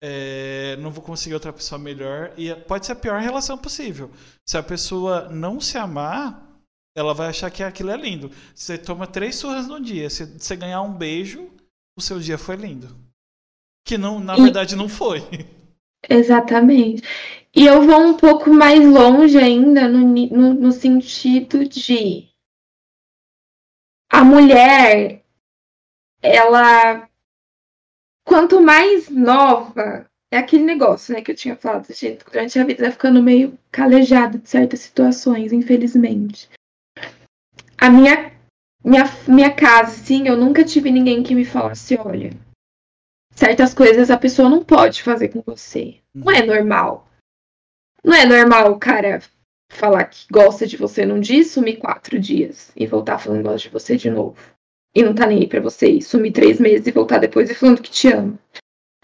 é, 0.00 0.76
não 0.76 0.90
vou 0.90 1.02
conseguir 1.02 1.34
outra 1.34 1.52
pessoa 1.52 1.78
melhor. 1.78 2.32
E 2.36 2.54
pode 2.54 2.86
ser 2.86 2.92
a 2.92 2.96
pior 2.96 3.20
relação 3.20 3.58
possível. 3.58 4.10
Se 4.46 4.56
a 4.56 4.62
pessoa 4.62 5.28
não 5.28 5.60
se 5.60 5.76
amar, 5.78 6.46
ela 6.96 7.14
vai 7.14 7.28
achar 7.28 7.50
que 7.50 7.62
aquilo 7.62 7.90
é 7.90 7.96
lindo. 7.96 8.30
Você 8.54 8.76
toma 8.76 9.06
três 9.06 9.36
surras 9.36 9.66
no 9.66 9.80
dia, 9.80 10.10
se 10.10 10.24
você 10.24 10.56
ganhar 10.56 10.82
um 10.82 10.92
beijo, 10.92 11.50
o 11.96 12.00
seu 12.00 12.18
dia 12.18 12.38
foi 12.38 12.56
lindo. 12.56 12.88
Que 13.84 13.96
não, 13.96 14.18
na 14.18 14.36
e... 14.36 14.42
verdade 14.42 14.76
não 14.76 14.88
foi. 14.88 15.20
Exatamente. 16.08 17.02
E 17.54 17.66
eu 17.66 17.82
vou 17.82 18.00
um 18.00 18.16
pouco 18.16 18.50
mais 18.50 18.84
longe 18.84 19.36
ainda 19.38 19.88
no, 19.88 20.00
no, 20.00 20.54
no 20.54 20.72
sentido 20.72 21.66
de 21.68 22.28
a 24.10 24.24
mulher, 24.24 25.22
ela, 26.22 27.07
quanto 28.28 28.60
mais 28.60 29.08
nova, 29.08 30.06
é 30.30 30.36
aquele 30.36 30.62
negócio, 30.62 31.14
né, 31.14 31.22
que 31.22 31.32
eu 31.32 31.34
tinha 31.34 31.56
falado, 31.56 31.86
gente, 31.92 32.22
durante 32.24 32.58
a 32.58 32.64
vida 32.64 32.82
vai 32.82 32.92
ficando 32.92 33.22
meio 33.22 33.58
calejada 33.72 34.38
de 34.38 34.48
certas 34.48 34.80
situações, 34.80 35.50
infelizmente. 35.50 36.50
A 37.78 37.88
minha, 37.88 38.30
minha, 38.84 39.04
minha 39.26 39.50
casa, 39.50 39.92
sim, 39.92 40.28
eu 40.28 40.36
nunca 40.36 40.62
tive 40.62 40.90
ninguém 40.90 41.22
que 41.22 41.34
me 41.34 41.44
falasse, 41.46 41.96
olha, 41.96 42.30
certas 43.34 43.72
coisas 43.72 44.10
a 44.10 44.18
pessoa 44.18 44.50
não 44.50 44.62
pode 44.62 45.02
fazer 45.02 45.28
com 45.28 45.40
você. 45.40 45.96
Não 46.14 46.30
é 46.30 46.44
normal. 46.44 47.08
Não 48.04 48.14
é 48.14 48.26
normal 48.26 48.72
o 48.72 48.78
cara 48.78 49.22
falar 49.70 50.04
que 50.04 50.26
gosta 50.30 50.66
de 50.66 50.76
você 50.76 51.06
num 51.06 51.20
dia 51.20 51.40
e 51.40 51.44
sumir 51.44 51.78
quatro 51.78 52.18
dias 52.18 52.72
e 52.76 52.86
voltar 52.86 53.18
falando 53.18 53.42
que 53.42 53.48
gosta 53.48 53.68
de 53.68 53.72
você 53.72 53.96
de 53.96 54.10
novo. 54.10 54.57
E 54.98 55.02
não 55.04 55.14
tá 55.14 55.28
nem 55.28 55.38
aí 55.38 55.46
pra 55.46 55.60
você 55.60 55.88
e 55.88 56.02
sumir 56.02 56.32
três 56.32 56.58
meses 56.58 56.84
e 56.84 56.90
voltar 56.90 57.18
depois 57.18 57.48
e 57.48 57.54
falando 57.54 57.80
que 57.80 57.88
te 57.88 58.08
ama. 58.08 58.36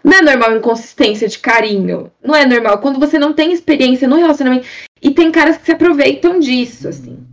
Não 0.03 0.12
é 0.12 0.22
normal 0.22 0.57
inconsistência 0.57 1.28
de 1.28 1.38
carinho. 1.38 2.11
Não 2.20 2.34
é 2.34 2.45
normal. 2.45 2.80
Quando 2.80 2.99
você 2.99 3.16
não 3.16 3.32
tem 3.32 3.53
experiência 3.53 4.09
no 4.09 4.16
relacionamento. 4.16 4.66
E 5.01 5.12
tem 5.12 5.30
caras 5.30 5.57
que 5.57 5.66
se 5.66 5.70
aproveitam 5.70 6.40
disso, 6.40 6.88
assim. 6.88 7.24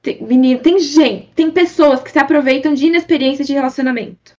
Tem, 0.00 0.22
menino, 0.22 0.58
tem 0.58 0.78
gente, 0.78 1.28
tem 1.34 1.50
pessoas 1.50 2.02
que 2.02 2.10
se 2.10 2.18
aproveitam 2.18 2.72
de 2.72 2.86
inexperiência 2.86 3.44
de 3.44 3.52
relacionamento. 3.52 4.32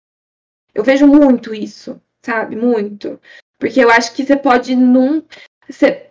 Eu 0.75 0.83
vejo 0.83 1.07
muito 1.07 1.55
isso, 1.55 2.01
sabe? 2.25 2.57
Muito. 2.57 3.21
Porque 3.61 3.85
eu 3.85 3.91
acho 3.91 4.15
que 4.15 4.25
você 4.25 4.35
pode 4.35 4.75
num. 4.75 5.23
Você 5.69 6.07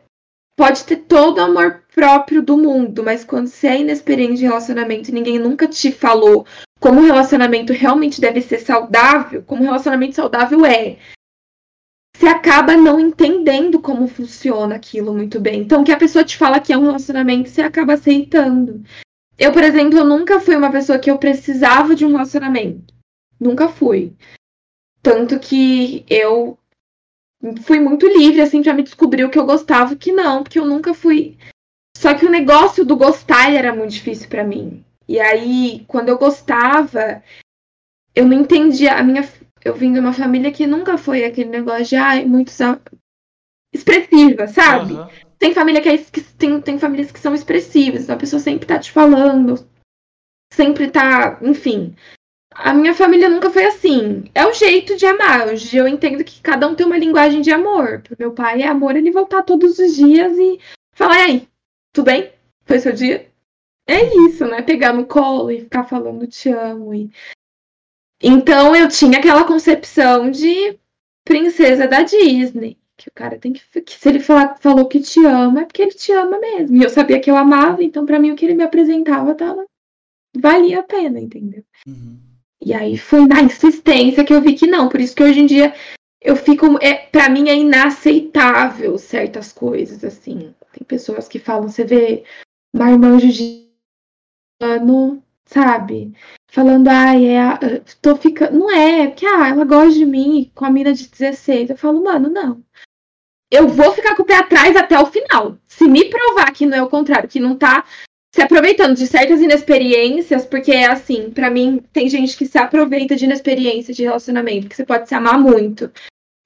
pode 0.56 0.84
ter 0.84 0.98
todo 0.98 1.40
o 1.40 1.42
amor 1.42 1.82
próprio 1.98 2.44
do 2.44 2.56
mundo, 2.56 3.04
mas 3.04 3.26
quando 3.26 3.48
você 3.48 3.66
é 3.66 3.82
inexperiente 3.82 4.44
em 4.44 4.46
relacionamento 4.46 5.10
e 5.10 5.14
ninguém 5.14 5.40
nunca 5.40 5.68
te 5.68 5.92
falou 5.92 6.46
como 6.80 7.02
o 7.02 7.04
relacionamento 7.04 7.74
realmente 7.74 8.22
deve 8.22 8.40
ser 8.40 8.60
saudável, 8.60 9.42
como 9.42 9.64
o 9.64 9.66
relacionamento 9.66 10.14
saudável 10.14 10.64
é, 10.64 10.98
você 12.16 12.28
acaba 12.28 12.78
não 12.78 13.00
entendendo 13.00 13.82
como 13.82 14.08
funciona 14.08 14.76
aquilo 14.76 15.12
muito 15.12 15.40
bem. 15.40 15.62
Então, 15.62 15.84
que 15.84 15.92
a 15.92 15.98
pessoa 15.98 16.24
te 16.24 16.38
fala 16.38 16.60
que 16.60 16.72
é 16.72 16.78
um 16.78 16.86
relacionamento, 16.86 17.50
você 17.50 17.64
acaba 17.64 17.94
aceitando. 17.94 18.84
Eu, 19.36 19.52
por 19.52 19.64
exemplo, 19.64 19.98
eu 19.98 20.06
nunca 20.06 20.40
fui 20.40 20.56
uma 20.56 20.72
pessoa 20.72 21.00
que 21.00 21.10
eu 21.10 21.18
precisava 21.18 21.96
de 21.96 22.06
um 22.06 22.12
relacionamento. 22.12 22.94
Nunca 23.40 23.70
fui. 23.70 24.14
Tanto 25.02 25.40
que 25.40 26.06
eu 26.08 26.60
fui 27.64 27.80
muito 27.80 28.08
livre, 28.08 28.42
assim, 28.42 28.62
pra 28.62 28.76
me 28.76 28.84
descobrir 28.84 29.26
o 29.26 29.32
que 29.32 29.40
eu 29.40 29.48
gostava 29.48 29.94
e 29.94 29.96
o 29.96 30.00
que 30.00 30.12
não, 30.12 30.44
porque 30.44 30.60
eu 30.60 30.66
nunca 30.66 30.94
fui. 30.94 31.36
Só 31.98 32.14
que 32.14 32.28
o 32.28 32.30
negócio 32.30 32.86
do 32.86 32.96
gostar 32.96 33.52
era 33.52 33.74
muito 33.74 33.94
difícil 33.94 34.30
para 34.30 34.44
mim. 34.44 34.86
E 35.08 35.20
aí, 35.20 35.84
quando 35.88 36.10
eu 36.10 36.18
gostava, 36.18 37.24
eu 38.14 38.24
não 38.24 38.38
entendia. 38.38 38.94
A 38.94 39.04
minha, 39.04 39.28
eu 39.66 39.74
vim 39.74 39.92
de 39.92 40.00
uma 40.00 40.14
família 40.14 40.52
que 40.52 40.68
nunca 40.68 40.96
foi 40.96 41.26
aquele 41.26 41.50
negócio 41.50 41.86
de 41.86 41.96
ai, 41.96 42.24
muito 42.24 42.52
expressiva, 43.74 44.48
sabe? 44.48 44.94
Uhum. 44.94 45.08
Tem 45.40 45.56
família 45.56 45.82
que, 45.82 45.90
é, 45.90 45.98
que 45.98 46.22
tem, 46.22 46.62
tem 46.62 46.78
famílias 46.78 47.12
que 47.12 47.20
são 47.20 47.34
expressivas, 47.34 48.04
então 48.04 48.16
a 48.16 48.20
pessoa 48.20 48.40
sempre 48.40 48.68
tá 48.68 48.78
te 48.78 48.92
falando, 48.92 49.68
sempre 50.54 50.92
tá, 50.92 51.40
enfim 51.42 51.96
a 52.58 52.74
minha 52.74 52.94
família 52.94 53.30
nunca 53.30 53.52
foi 53.52 53.66
assim. 53.66 54.24
É 54.34 54.46
o 54.46 54.54
jeito 54.54 54.98
de 54.98 55.06
amar. 55.06 55.48
Hoje 55.48 55.78
eu 55.78 55.88
entendo 55.88 56.24
que 56.24 56.42
cada 56.42 56.68
um 56.68 56.74
tem 56.74 56.88
uma 56.88 56.98
linguagem 56.98 57.40
de 57.40 57.52
amor. 57.52 58.02
Pro 58.02 58.16
meu 58.18 58.32
pai 58.32 58.64
é 58.64 58.68
amor 58.68 58.96
ele 58.96 59.12
voltar 59.12 59.44
todos 59.44 59.78
os 59.78 59.96
dias 59.96 60.36
e 60.38 60.60
falar, 60.92 61.20
e 61.20 61.22
aí, 61.22 61.48
tudo 61.98 62.06
bem? 62.06 62.32
Foi 62.64 62.80
seu 62.80 62.94
dia? 62.94 63.28
É 63.88 64.04
isso, 64.28 64.46
né? 64.46 64.62
Pegar 64.62 64.94
no 64.94 65.08
colo 65.08 65.50
e 65.50 65.62
ficar 65.62 65.84
falando 65.84 66.28
te 66.28 66.50
amo. 66.50 66.94
E... 66.94 67.10
Então 68.22 68.76
eu 68.76 68.88
tinha 68.88 69.18
aquela 69.18 69.46
concepção 69.46 70.30
de 70.30 70.78
princesa 71.26 71.88
da 71.88 72.04
Disney. 72.04 72.78
Que 72.96 73.10
o 73.10 73.14
cara 73.14 73.40
tem 73.40 73.54
que. 73.54 73.82
que 73.82 73.94
se 73.94 74.10
ele 74.10 74.20
falar, 74.20 74.58
falou 74.58 74.88
que 74.88 75.00
te 75.00 75.24
ama, 75.26 75.62
é 75.62 75.66
porque 75.66 75.82
ele 75.82 75.92
te 75.92 76.12
ama 76.12 76.40
mesmo. 76.40 76.78
E 76.78 76.84
eu 76.84 76.90
sabia 76.90 77.20
que 77.20 77.32
eu 77.32 77.38
amava, 77.38 77.84
então 77.84 78.06
para 78.06 78.20
mim 78.20 78.32
o 78.32 78.36
que 78.36 78.46
ele 78.46 78.56
me 78.56 78.64
apresentava 78.64 79.34
tava. 79.34 79.66
Valia 80.36 80.82
a 80.82 80.84
pena, 80.84 81.20
entendeu? 81.20 81.64
Uhum. 81.88 82.20
E 82.64 82.74
aí 82.74 82.98
foi 82.98 83.26
na 83.26 83.42
insistência 83.42 84.24
que 84.24 84.34
eu 84.34 84.42
vi 84.42 84.54
que 84.54 84.68
não. 84.68 84.90
Por 84.90 85.00
isso 85.00 85.16
que 85.16 85.24
hoje 85.24 85.40
em 85.40 85.46
dia 85.46 85.74
eu 86.22 86.36
fico. 86.36 86.78
É, 86.82 86.96
para 86.96 87.30
mim 87.30 87.50
é 87.50 87.56
inaceitável 87.56 88.98
certas 88.98 89.52
coisas, 89.52 90.04
assim. 90.04 90.54
Tem 90.74 90.84
pessoas 90.86 91.28
que 91.28 91.40
falam, 91.40 91.70
você 91.70 91.84
vê 91.84 92.24
marmanjo 92.76 93.32
de 93.32 93.68
ano, 94.62 95.24
sabe? 95.46 96.14
Falando, 96.50 96.88
ai, 96.88 97.26
é, 97.28 97.80
tô 98.02 98.16
ficando. 98.16 98.58
Não 98.58 98.72
é, 98.72 99.08
porque 99.08 99.26
ah, 99.26 99.50
ela 99.50 99.66
gosta 99.66 99.94
de 99.94 100.06
mim 100.06 100.52
com 100.56 100.66
a 100.66 100.70
mina 100.70 100.94
de 100.94 101.08
16. 101.08 101.70
Eu 101.70 101.78
falo, 101.78 102.04
mano, 102.04 102.30
não. 102.30 102.64
Eu 103.50 103.68
vou 103.68 103.94
ficar 103.94 104.16
com 104.16 104.24
o 104.24 104.26
pé 104.26 104.36
atrás 104.36 104.76
até 104.76 105.00
o 105.00 105.06
final. 105.06 105.58
Se 105.68 105.88
me 105.88 106.10
provar 106.10 106.52
que 106.52 106.66
não 106.66 106.78
é 106.78 106.84
o 106.84 106.90
contrário, 106.90 107.30
que 107.30 107.40
não 107.40 107.58
tá 107.58 107.86
se 108.34 108.42
aproveitando 108.42 108.96
de 108.96 109.08
certas 109.08 109.42
inexperiências, 109.42 110.46
porque 110.46 110.72
é 110.72 110.86
assim, 110.86 111.30
para 111.30 111.50
mim, 111.50 111.82
tem 111.92 112.10
gente 112.10 112.38
que 112.38 112.46
se 112.46 112.58
aproveita 112.58 113.16
de 113.16 113.26
inexperiência 113.26 113.94
de 113.94 114.04
relacionamento, 114.04 114.68
que 114.68 114.76
você 114.76 114.86
pode 114.86 115.08
se 115.08 115.16
amar 115.16 115.40
muito. 115.40 115.92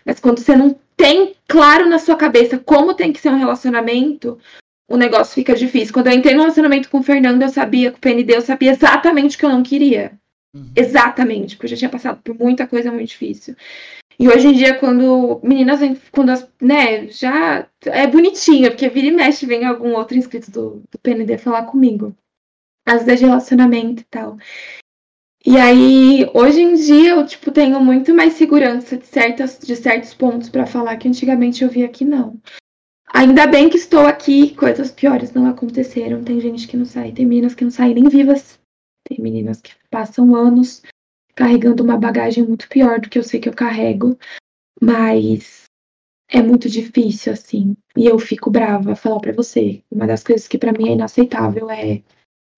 Mas 0.05 0.19
quando 0.19 0.39
você 0.39 0.55
não 0.55 0.79
tem 0.95 1.36
claro 1.47 1.88
na 1.89 1.99
sua 1.99 2.15
cabeça 2.15 2.57
como 2.57 2.93
tem 2.93 3.11
que 3.11 3.19
ser 3.19 3.29
um 3.29 3.38
relacionamento, 3.38 4.39
o 4.89 4.97
negócio 4.97 5.34
fica 5.34 5.55
difícil. 5.55 5.93
Quando 5.93 6.07
eu 6.07 6.13
entrei 6.13 6.34
no 6.34 6.41
relacionamento 6.41 6.89
com 6.89 6.99
o 6.99 7.03
Fernando, 7.03 7.41
eu 7.41 7.49
sabia, 7.49 7.91
com 7.91 7.97
o 7.97 8.01
PND, 8.01 8.36
eu 8.36 8.41
sabia 8.41 8.71
exatamente 8.71 9.36
o 9.36 9.39
que 9.39 9.45
eu 9.45 9.49
não 9.49 9.63
queria. 9.63 10.13
Uhum. 10.53 10.71
Exatamente, 10.75 11.55
porque 11.55 11.65
eu 11.65 11.69
já 11.69 11.77
tinha 11.77 11.89
passado 11.89 12.21
por 12.21 12.38
muita 12.38 12.67
coisa 12.67 12.91
muito 12.91 13.07
difícil. 13.07 13.55
E 14.20 14.28
hoje 14.28 14.47
em 14.47 14.53
dia, 14.53 14.78
quando 14.78 15.39
meninas 15.43 15.80
vêm, 15.80 15.99
quando 16.12 16.30
as, 16.30 16.47
né, 16.62 17.07
já 17.07 17.68
é 17.86 18.05
bonitinho, 18.07 18.70
porque 18.70 18.89
vira 18.89 19.07
e 19.07 19.12
mexe, 19.12 19.45
vem 19.45 19.66
algum 19.66 19.93
outro 19.95 20.18
inscrito 20.18 20.51
do, 20.51 20.84
do 20.91 20.99
PND 20.99 21.38
falar 21.38 21.64
comigo. 21.66 22.16
Às 22.86 23.03
vezes 23.03 23.22
de 23.22 23.26
relacionamento 23.26 24.01
e 24.01 24.05
tal. 24.05 24.38
E 25.43 25.57
aí, 25.57 26.30
hoje 26.36 26.62
em 26.62 26.76
dia, 26.76 27.12
eu, 27.12 27.26
tipo, 27.26 27.51
tenho 27.51 27.80
muito 27.80 28.14
mais 28.14 28.34
segurança 28.34 28.95
de, 28.95 29.07
certas, 29.07 29.57
de 29.57 29.76
certos 29.76 30.14
pontos 30.14 30.49
para 30.49 30.68
falar 30.68 30.97
que 30.97 31.07
antigamente 31.07 31.64
eu 31.64 31.70
via 31.70 31.89
que 31.89 32.05
não. 32.05 32.39
Ainda 33.12 33.47
bem 33.47 33.70
que 33.70 33.76
estou 33.76 34.05
aqui, 34.05 34.55
coisas 34.55 34.91
piores 34.91 35.34
não 35.34 35.47
aconteceram. 35.47 36.24
Tem 36.24 36.39
gente 36.39 36.68
que 36.68 36.78
não 36.78 36.86
sai, 36.86 37.12
tem 37.12 37.26
meninas 37.26 37.55
que 37.55 37.64
não 37.64 37.72
saem 37.72 37.95
nem 37.95 38.07
vivas. 38.07 38.59
Tem 39.07 39.20
meninas 39.20 39.59
que 39.59 39.72
passam 39.89 40.36
anos 40.36 40.84
carregando 41.36 41.84
uma 41.84 41.97
bagagem 41.97 42.45
muito 42.45 42.67
pior 42.67 42.99
do 42.99 43.09
que 43.09 43.17
eu 43.17 43.23
sei 43.23 43.39
que 43.39 43.49
eu 43.49 43.53
carrego, 43.53 44.17
mas 44.82 45.63
é 46.29 46.41
muito 46.41 46.69
difícil, 46.69 47.34
assim. 47.34 47.75
E 47.95 48.05
eu 48.05 48.17
fico 48.17 48.49
brava 48.49 48.95
falar 48.95 49.19
para 49.19 49.34
você. 49.34 49.84
Uma 49.91 50.07
das 50.07 50.23
coisas 50.23 50.47
que 50.47 50.57
para 50.57 50.71
mim 50.71 50.89
é 50.89 50.93
inaceitável 50.93 51.69
é 51.69 52.01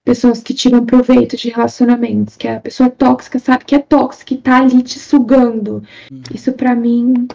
pessoas 0.06 0.42
que 0.42 0.54
tiram 0.54 0.86
proveito 0.86 1.36
de 1.36 1.50
relacionamentos, 1.50 2.38
que 2.38 2.48
a 2.48 2.60
pessoa 2.60 2.90
tóxica 2.90 3.40
sabe 3.40 3.66
que 3.66 3.76
é 3.76 3.80
tóxica 3.80 4.34
e 4.34 4.38
tá 4.38 4.62
ali 4.62 4.84
te 4.84 5.00
sugando. 5.00 5.82
Hum. 6.12 6.22
Isso 6.34 6.54
para 6.54 6.76
mim. 6.76 7.28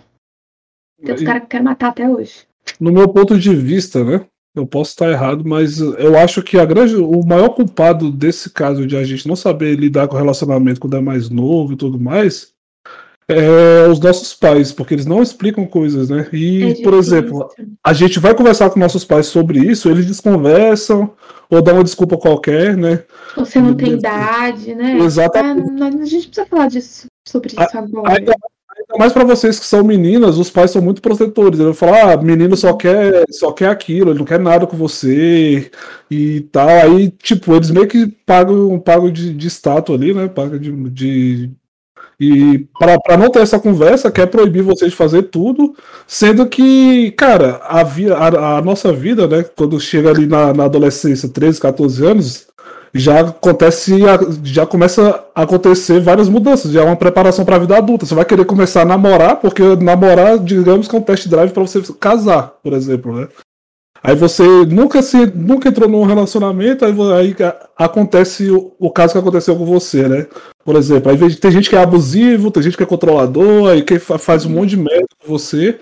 Tem 1.02 1.14
os 1.14 1.22
caras 1.22 1.42
que 1.42 1.48
querem 1.48 1.64
matar 1.64 1.88
até 1.88 2.08
hoje. 2.08 2.46
No 2.78 2.92
meu 2.92 3.08
ponto 3.08 3.38
de 3.38 3.54
vista, 3.54 4.04
né? 4.04 4.26
Eu 4.54 4.66
posso 4.66 4.90
estar 4.90 5.10
errado, 5.10 5.44
mas 5.46 5.78
eu 5.78 6.18
acho 6.18 6.42
que 6.42 6.58
a 6.58 6.64
grande, 6.64 6.96
o 6.96 7.24
maior 7.24 7.50
culpado 7.50 8.10
desse 8.10 8.50
caso 8.50 8.86
de 8.86 8.96
a 8.96 9.04
gente 9.04 9.28
não 9.28 9.36
saber 9.36 9.76
lidar 9.76 10.08
com 10.08 10.16
o 10.16 10.18
relacionamento 10.18 10.80
quando 10.80 10.96
é 10.96 11.00
mais 11.00 11.30
novo 11.30 11.74
e 11.74 11.76
tudo 11.76 12.00
mais 12.00 12.52
é 13.30 13.86
os 13.86 14.00
nossos 14.00 14.32
pais, 14.32 14.72
porque 14.72 14.94
eles 14.94 15.04
não 15.04 15.22
explicam 15.22 15.66
coisas, 15.66 16.08
né? 16.08 16.26
E, 16.32 16.62
é 16.62 16.82
por 16.82 16.94
exemplo, 16.94 17.50
a 17.84 17.92
gente 17.92 18.18
vai 18.18 18.34
conversar 18.34 18.70
com 18.70 18.80
nossos 18.80 19.04
pais 19.04 19.26
sobre 19.26 19.58
isso, 19.58 19.90
eles 19.90 20.06
desconversam 20.06 21.12
ou 21.50 21.60
dão 21.60 21.74
uma 21.74 21.84
desculpa 21.84 22.16
qualquer, 22.16 22.74
né? 22.74 23.04
Você 23.36 23.60
não 23.60 23.74
tem 23.74 23.92
idade, 23.92 24.74
né? 24.74 24.96
Exatamente. 24.98 25.82
Ah, 25.82 25.86
a 25.88 26.06
gente 26.06 26.28
precisa 26.28 26.46
falar 26.46 26.68
disso, 26.68 27.06
sobre 27.26 27.50
isso 27.50 27.78
agora. 27.78 28.16
Ainda, 28.16 28.34
mais 28.96 29.12
para 29.12 29.24
vocês 29.24 29.58
que 29.58 29.66
são 29.66 29.84
meninas, 29.84 30.38
os 30.38 30.50
pais 30.50 30.70
são 30.70 30.80
muito 30.80 31.02
protetores. 31.02 31.60
Ele 31.60 31.74
fala, 31.74 32.12
ah, 32.12 32.16
menino 32.16 32.56
só 32.56 32.72
quer, 32.74 33.24
só 33.30 33.52
quer 33.52 33.68
aquilo, 33.68 34.10
ele 34.10 34.20
não 34.20 34.24
quer 34.24 34.40
nada 34.40 34.66
com 34.66 34.76
você 34.76 35.70
e 36.10 36.40
tal. 36.52 36.68
Aí, 36.68 37.10
tipo, 37.10 37.54
eles 37.54 37.70
meio 37.70 37.86
que 37.86 38.06
pagam, 38.06 38.78
pagam 38.78 39.10
de, 39.10 39.34
de 39.34 39.46
status 39.48 39.94
ali, 39.94 40.14
né? 40.14 40.28
Pagam 40.28 40.58
de, 40.58 40.72
de 40.90 41.50
e 42.20 42.66
para 42.76 43.16
não 43.16 43.30
ter 43.30 43.40
essa 43.40 43.60
conversa, 43.60 44.10
quer 44.10 44.26
proibir 44.26 44.62
vocês 44.62 44.90
de 44.90 44.96
fazer 44.96 45.24
tudo, 45.24 45.76
sendo 46.04 46.46
que, 46.48 47.12
cara, 47.12 47.60
a, 47.62 47.84
via, 47.84 48.16
a, 48.16 48.58
a 48.58 48.62
nossa 48.62 48.92
vida, 48.92 49.28
né, 49.28 49.44
quando 49.56 49.78
chega 49.78 50.10
ali 50.10 50.26
na, 50.26 50.52
na, 50.52 50.64
adolescência, 50.64 51.28
13, 51.28 51.60
14 51.60 52.04
anos, 52.04 52.47
já 52.94 53.20
acontece, 53.20 53.96
já 54.42 54.66
começa 54.66 55.24
a 55.34 55.42
acontecer 55.42 56.00
várias 56.00 56.28
mudanças, 56.28 56.72
já 56.72 56.82
é 56.82 56.84
uma 56.84 56.96
preparação 56.96 57.44
para 57.44 57.56
a 57.56 57.58
vida 57.58 57.76
adulta. 57.76 58.06
Você 58.06 58.14
vai 58.14 58.24
querer 58.24 58.44
começar 58.44 58.82
a 58.82 58.86
namorar, 58.86 59.36
porque 59.36 59.62
namorar, 59.76 60.38
digamos 60.38 60.88
que 60.88 60.96
é 60.96 60.98
um 60.98 61.02
test 61.02 61.28
drive 61.28 61.52
para 61.52 61.62
você 61.62 61.82
casar, 62.00 62.54
por 62.62 62.72
exemplo, 62.72 63.14
né? 63.14 63.28
Aí 64.02 64.14
você 64.14 64.44
nunca 64.66 65.02
se 65.02 65.26
nunca 65.26 65.68
entrou 65.68 65.88
num 65.88 66.04
relacionamento, 66.04 66.84
aí, 66.84 66.92
aí 67.18 67.36
acontece 67.76 68.48
o, 68.50 68.72
o, 68.78 68.90
caso 68.90 69.12
que 69.12 69.18
aconteceu 69.18 69.56
com 69.56 69.64
você, 69.64 70.06
né? 70.06 70.26
Por 70.64 70.76
exemplo, 70.76 71.10
aí 71.10 71.34
tem 71.36 71.50
gente 71.50 71.68
que 71.68 71.76
é 71.76 71.82
abusivo, 71.82 72.50
tem 72.50 72.62
gente 72.62 72.76
que 72.76 72.82
é 72.82 72.86
controlador, 72.86 73.70
aí 73.70 73.82
que 73.82 73.98
faz 73.98 74.44
um 74.44 74.50
monte 74.50 74.70
de 74.70 74.76
merda 74.76 75.06
com 75.20 75.32
você. 75.32 75.80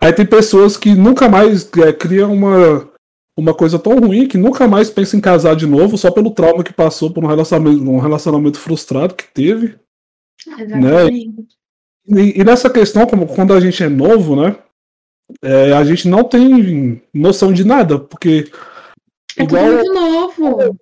Aí 0.00 0.12
tem 0.12 0.24
pessoas 0.24 0.78
que 0.78 0.94
nunca 0.94 1.28
mais 1.28 1.68
é, 1.84 1.92
criam 1.92 2.32
uma, 2.32 2.88
uma 3.36 3.54
coisa 3.54 3.78
tão 3.78 3.98
ruim 3.98 4.26
que 4.26 4.36
nunca 4.36 4.68
mais 4.68 4.90
pensa 4.90 5.16
em 5.16 5.20
casar 5.20 5.56
de 5.56 5.66
novo, 5.66 5.96
só 5.96 6.10
pelo 6.10 6.30
trauma 6.30 6.64
que 6.64 6.72
passou 6.72 7.12
por 7.12 7.24
um 7.24 7.28
relacionamento, 7.28 7.82
um 7.82 7.98
relacionamento 7.98 8.58
frustrado 8.58 9.14
que 9.14 9.26
teve. 9.32 9.78
Exatamente. 10.46 11.46
Né? 12.06 12.22
E, 12.22 12.40
e 12.40 12.44
nessa 12.44 12.68
questão, 12.68 13.06
como 13.06 13.26
quando 13.26 13.52
a 13.52 13.60
gente 13.60 13.82
é 13.82 13.88
novo, 13.88 14.34
né? 14.34 14.56
é, 15.42 15.72
a 15.72 15.84
gente 15.84 16.08
não 16.08 16.24
tem 16.24 17.02
noção 17.14 17.52
de 17.52 17.64
nada, 17.64 17.98
porque. 17.98 18.50
É 19.36 19.44
igual, 19.44 19.64
muito 19.64 19.92
novo. 19.92 20.80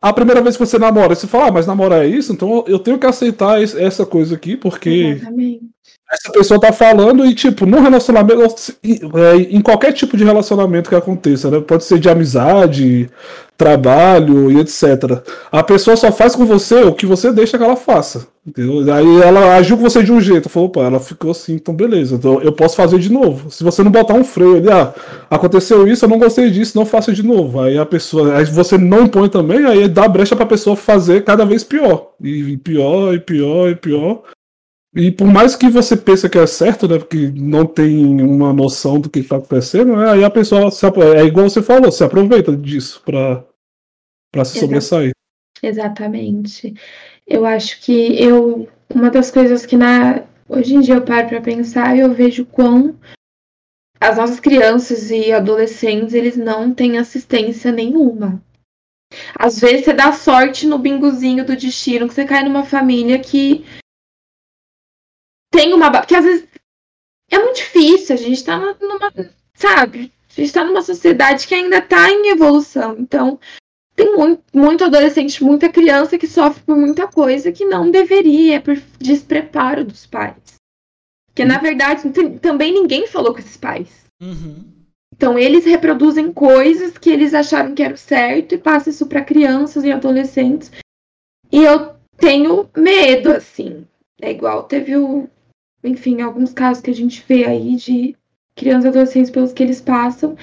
A 0.00 0.12
primeira 0.12 0.40
vez 0.40 0.56
que 0.56 0.64
você 0.64 0.78
namora, 0.78 1.14
você 1.14 1.26
fala, 1.26 1.48
ah, 1.48 1.52
mas 1.52 1.66
namorar 1.66 2.04
é 2.04 2.06
isso, 2.06 2.32
então 2.32 2.64
eu 2.68 2.78
tenho 2.78 2.98
que 2.98 3.06
aceitar 3.06 3.60
essa 3.60 4.06
coisa 4.06 4.36
aqui, 4.36 4.56
porque 4.56 4.88
Exatamente. 4.88 5.68
Essa 6.10 6.32
pessoa 6.32 6.58
tá 6.58 6.72
falando 6.72 7.26
e, 7.26 7.34
tipo, 7.34 7.66
no 7.66 7.80
relacionamento, 7.80 8.54
é, 8.82 9.36
em 9.36 9.60
qualquer 9.60 9.92
tipo 9.92 10.16
de 10.16 10.24
relacionamento 10.24 10.88
que 10.88 10.96
aconteça, 10.96 11.50
né? 11.50 11.60
Pode 11.60 11.84
ser 11.84 11.98
de 11.98 12.08
amizade, 12.08 13.10
trabalho 13.58 14.50
e 14.50 14.58
etc. 14.58 15.20
A 15.52 15.62
pessoa 15.62 15.96
só 15.96 16.10
faz 16.10 16.34
com 16.34 16.46
você 16.46 16.76
o 16.76 16.94
que 16.94 17.04
você 17.04 17.30
deixa 17.30 17.58
que 17.58 17.64
ela 17.64 17.76
faça. 17.76 18.26
Entendeu? 18.46 18.90
Aí 18.94 19.20
ela 19.20 19.56
agiu 19.56 19.76
com 19.76 19.82
você 19.82 20.02
de 20.02 20.10
um 20.10 20.18
jeito, 20.18 20.48
falou, 20.48 20.70
opa, 20.70 20.80
ela 20.80 20.98
ficou 20.98 21.32
assim, 21.32 21.56
então 21.56 21.74
beleza, 21.74 22.14
então 22.14 22.40
eu 22.40 22.52
posso 22.52 22.76
fazer 22.76 22.98
de 22.98 23.12
novo. 23.12 23.50
Se 23.50 23.62
você 23.62 23.82
não 23.82 23.90
botar 23.90 24.14
um 24.14 24.24
freio 24.24 24.56
ali, 24.56 24.70
ah, 24.70 24.94
aconteceu 25.28 25.86
isso, 25.86 26.06
eu 26.06 26.08
não 26.08 26.18
gostei 26.18 26.50
disso, 26.50 26.78
não 26.78 26.86
faça 26.86 27.12
de 27.12 27.22
novo. 27.22 27.60
Aí 27.60 27.76
a 27.76 27.84
pessoa, 27.84 28.38
aí 28.38 28.46
você 28.46 28.78
não 28.78 29.02
impõe 29.02 29.28
também, 29.28 29.66
aí 29.66 29.86
dá 29.86 30.08
brecha 30.08 30.34
pra 30.34 30.46
pessoa 30.46 30.74
fazer 30.74 31.24
cada 31.24 31.44
vez 31.44 31.62
pior. 31.62 32.12
E 32.22 32.56
pior, 32.56 33.12
e 33.12 33.20
pior, 33.20 33.68
e 33.68 33.74
pior. 33.74 34.22
E 34.98 35.12
por 35.12 35.28
mais 35.28 35.54
que 35.54 35.70
você 35.70 35.96
pense 35.96 36.28
que 36.28 36.36
é 36.36 36.44
certo, 36.44 36.88
né, 36.88 36.98
porque 36.98 37.30
não 37.32 37.64
tem 37.64 38.20
uma 38.20 38.52
noção 38.52 38.98
do 38.98 39.08
que 39.08 39.20
está 39.20 39.36
acontecendo, 39.36 39.96
né, 39.96 40.10
aí 40.10 40.24
a 40.24 40.30
pessoa, 40.30 40.72
se, 40.72 40.84
é 40.84 41.24
igual 41.24 41.48
você 41.48 41.62
falou, 41.62 41.92
se 41.92 42.02
aproveita 42.02 42.56
disso 42.56 43.00
para 43.04 43.44
para 44.32 44.44
se 44.44 44.58
sobressair. 44.58 45.12
Exatamente. 45.62 46.74
Eu 47.24 47.46
acho 47.46 47.80
que 47.80 48.20
eu 48.20 48.68
uma 48.92 49.08
das 49.08 49.30
coisas 49.30 49.64
que 49.64 49.76
na 49.76 50.24
hoje 50.48 50.74
em 50.74 50.80
dia 50.80 50.96
eu 50.96 51.04
paro 51.04 51.28
para 51.28 51.40
pensar 51.40 51.96
e 51.96 52.00
eu 52.00 52.12
vejo 52.12 52.44
quão 52.44 52.98
as 54.00 54.16
nossas 54.16 54.40
crianças 54.40 55.12
e 55.12 55.30
adolescentes 55.30 56.12
eles 56.12 56.36
não 56.36 56.74
têm 56.74 56.98
assistência 56.98 57.70
nenhuma. 57.70 58.42
Às 59.38 59.60
vezes 59.60 59.84
você 59.84 59.92
dá 59.92 60.10
sorte 60.12 60.66
no 60.66 60.76
bingozinho 60.76 61.44
do 61.44 61.56
destino 61.56 62.08
que 62.08 62.14
você 62.14 62.24
cai 62.24 62.42
numa 62.42 62.64
família 62.64 63.18
que 63.20 63.64
tem 65.50 65.72
uma 65.72 65.90
porque 65.90 66.14
às 66.14 66.24
vezes 66.24 66.48
é 67.30 67.38
muito 67.38 67.56
difícil, 67.56 68.14
a 68.14 68.18
gente 68.18 68.44
tá 68.44 68.58
numa, 68.80 69.12
sabe? 69.54 70.12
A 70.30 70.40
gente 70.40 70.52
tá 70.52 70.64
numa 70.64 70.82
sociedade 70.82 71.46
que 71.46 71.54
ainda 71.54 71.80
tá 71.80 72.10
em 72.10 72.28
evolução. 72.30 72.96
Então, 72.98 73.38
tem 73.94 74.14
muito, 74.16 74.42
muito 74.54 74.84
adolescente, 74.84 75.42
muita 75.42 75.68
criança 75.68 76.16
que 76.16 76.26
sofre 76.26 76.62
por 76.62 76.76
muita 76.76 77.08
coisa 77.08 77.50
que 77.50 77.64
não 77.64 77.90
deveria, 77.90 78.60
por 78.60 78.76
despreparo 78.98 79.84
dos 79.84 80.06
pais. 80.06 80.54
Porque, 81.26 81.42
uhum. 81.42 81.48
na 81.48 81.58
verdade, 81.58 82.08
também 82.40 82.72
ninguém 82.72 83.06
falou 83.06 83.32
com 83.32 83.40
esses 83.40 83.56
pais. 83.56 84.06
Uhum. 84.22 84.64
Então, 85.14 85.36
eles 85.36 85.64
reproduzem 85.64 86.32
coisas 86.32 86.96
que 86.96 87.10
eles 87.10 87.34
acharam 87.34 87.74
que 87.74 87.82
era 87.82 87.96
certo 87.96 88.54
e 88.54 88.58
passam 88.58 88.92
isso 88.92 89.06
para 89.06 89.24
crianças 89.24 89.82
e 89.82 89.90
adolescentes. 89.90 90.70
E 91.50 91.64
eu 91.64 91.96
tenho 92.16 92.70
medo, 92.76 93.32
assim. 93.32 93.84
É 94.20 94.30
igual 94.30 94.64
teve 94.64 94.96
o. 94.96 95.28
Enfim, 95.82 96.20
alguns 96.20 96.52
casos 96.52 96.82
que 96.82 96.90
a 96.90 96.94
gente 96.94 97.24
vê 97.26 97.44
aí 97.44 97.76
de 97.76 98.16
crianças 98.54 98.86
e 98.86 98.88
adolescentes 98.88 99.30
pelos 99.30 99.52
que 99.52 99.62
eles 99.62 99.80
passam 99.80 100.36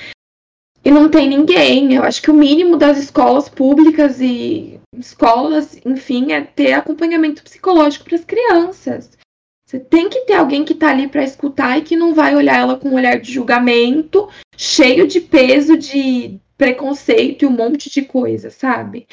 e 0.86 0.92
não 0.92 1.10
tem 1.10 1.28
ninguém. 1.28 1.96
Eu 1.96 2.04
acho 2.04 2.22
que 2.22 2.30
o 2.30 2.34
mínimo 2.34 2.78
das 2.78 3.00
escolas 3.00 3.50
públicas 3.50 4.22
e 4.22 4.80
escolas, 4.96 5.80
enfim, 5.84 6.32
é 6.32 6.42
ter 6.42 6.74
acompanhamento 6.74 7.44
psicológico 7.44 8.06
para 8.06 8.16
as 8.16 8.24
crianças. 8.24 9.18
Você 9.68 9.80
tem 9.80 10.08
que 10.08 10.22
ter 10.22 10.34
alguém 10.34 10.64
que 10.64 10.74
está 10.74 10.92
ali 10.92 11.08
para 11.08 11.24
escutar 11.24 11.80
e 11.80 11.82
que 11.82 11.96
não 11.96 12.14
vai 12.14 12.36
olhar 12.36 12.60
ela 12.60 12.78
com 12.78 12.90
um 12.90 12.96
olhar 12.96 13.20
de 13.20 13.34
julgamento, 13.34 14.30
cheio 14.56 15.08
de 15.08 15.20
peso, 15.20 15.76
de 15.76 16.40
preconceito 16.56 17.42
e 17.42 17.46
um 17.48 17.52
monte 17.52 17.90
de 17.90 18.04
coisa, 18.04 18.52
sabe? 18.52 19.08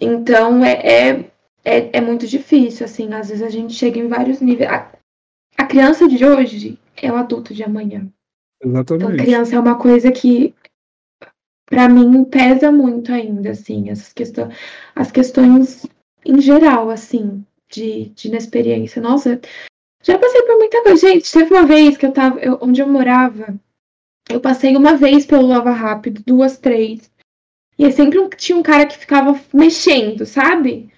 Então 0.00 0.64
é, 0.64 0.72
é, 0.72 1.30
é, 1.64 1.98
é 1.98 2.00
muito 2.00 2.28
difícil, 2.28 2.86
assim. 2.86 3.12
Às 3.12 3.28
vezes 3.28 3.42
a 3.42 3.50
gente 3.50 3.74
chega 3.74 3.98
em 3.98 4.06
vários 4.06 4.40
níveis. 4.40 4.70
A, 5.58 5.64
criança 5.64 6.08
de 6.08 6.24
hoje 6.24 6.78
é 6.96 7.10
o 7.10 7.16
adulto 7.16 7.54
de 7.54 7.62
amanhã. 7.62 8.08
Exatamente. 8.62 9.04
Então, 9.04 9.16
criança 9.24 9.56
é 9.56 9.60
uma 9.60 9.78
coisa 9.78 10.10
que 10.10 10.54
para 11.66 11.88
mim 11.88 12.24
pesa 12.24 12.70
muito 12.70 13.12
ainda, 13.12 13.50
assim, 13.50 13.90
essas 13.90 14.12
questões, 14.12 14.54
as 14.94 15.10
questões 15.10 15.86
em 16.24 16.40
geral, 16.40 16.90
assim, 16.90 17.44
de, 17.70 18.06
de 18.10 18.28
inexperiência. 18.28 19.02
Nossa, 19.02 19.40
já 20.02 20.18
passei 20.18 20.42
por 20.42 20.56
muita 20.56 20.82
coisa. 20.82 21.08
Gente, 21.08 21.30
teve 21.30 21.52
uma 21.52 21.66
vez 21.66 21.96
que 21.96 22.06
eu 22.06 22.12
tava, 22.12 22.38
eu, 22.40 22.58
onde 22.62 22.80
eu 22.80 22.88
morava, 22.88 23.58
eu 24.28 24.40
passei 24.40 24.76
uma 24.76 24.96
vez 24.96 25.26
pelo 25.26 25.46
Lava 25.46 25.70
Rápido, 25.70 26.22
duas, 26.24 26.58
três. 26.58 27.10
E 27.78 27.84
aí 27.84 27.92
sempre 27.92 28.28
tinha 28.36 28.56
um 28.56 28.62
cara 28.62 28.86
que 28.86 28.96
ficava 28.96 29.38
mexendo, 29.52 30.24
sabe? 30.24 30.90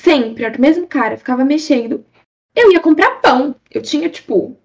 Sempre, 0.00 0.46
o 0.46 0.60
mesmo 0.60 0.86
cara, 0.86 1.16
ficava 1.16 1.44
mexendo. 1.44 2.04
Eu 2.54 2.70
ia 2.70 2.80
comprar 2.80 3.20
pão. 3.20 3.56
Eu 3.74 3.82
tinha, 3.82 4.08
tipo, 4.08 4.56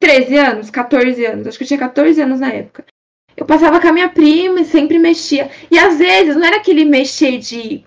13 0.00 0.36
anos, 0.36 0.70
14 0.70 1.24
anos. 1.26 1.46
Acho 1.46 1.58
que 1.58 1.64
eu 1.64 1.68
tinha 1.68 1.78
14 1.78 2.20
anos 2.20 2.40
na 2.40 2.52
época. 2.52 2.86
Eu 3.36 3.46
passava 3.46 3.80
com 3.80 3.88
a 3.88 3.92
minha 3.92 4.08
prima 4.08 4.60
e 4.60 4.64
sempre 4.64 4.98
mexia. 4.98 5.50
E 5.70 5.78
às 5.78 5.98
vezes 5.98 6.34
não 6.34 6.44
era 6.44 6.56
aquele 6.56 6.84
mexer 6.84 7.38
de 7.38 7.84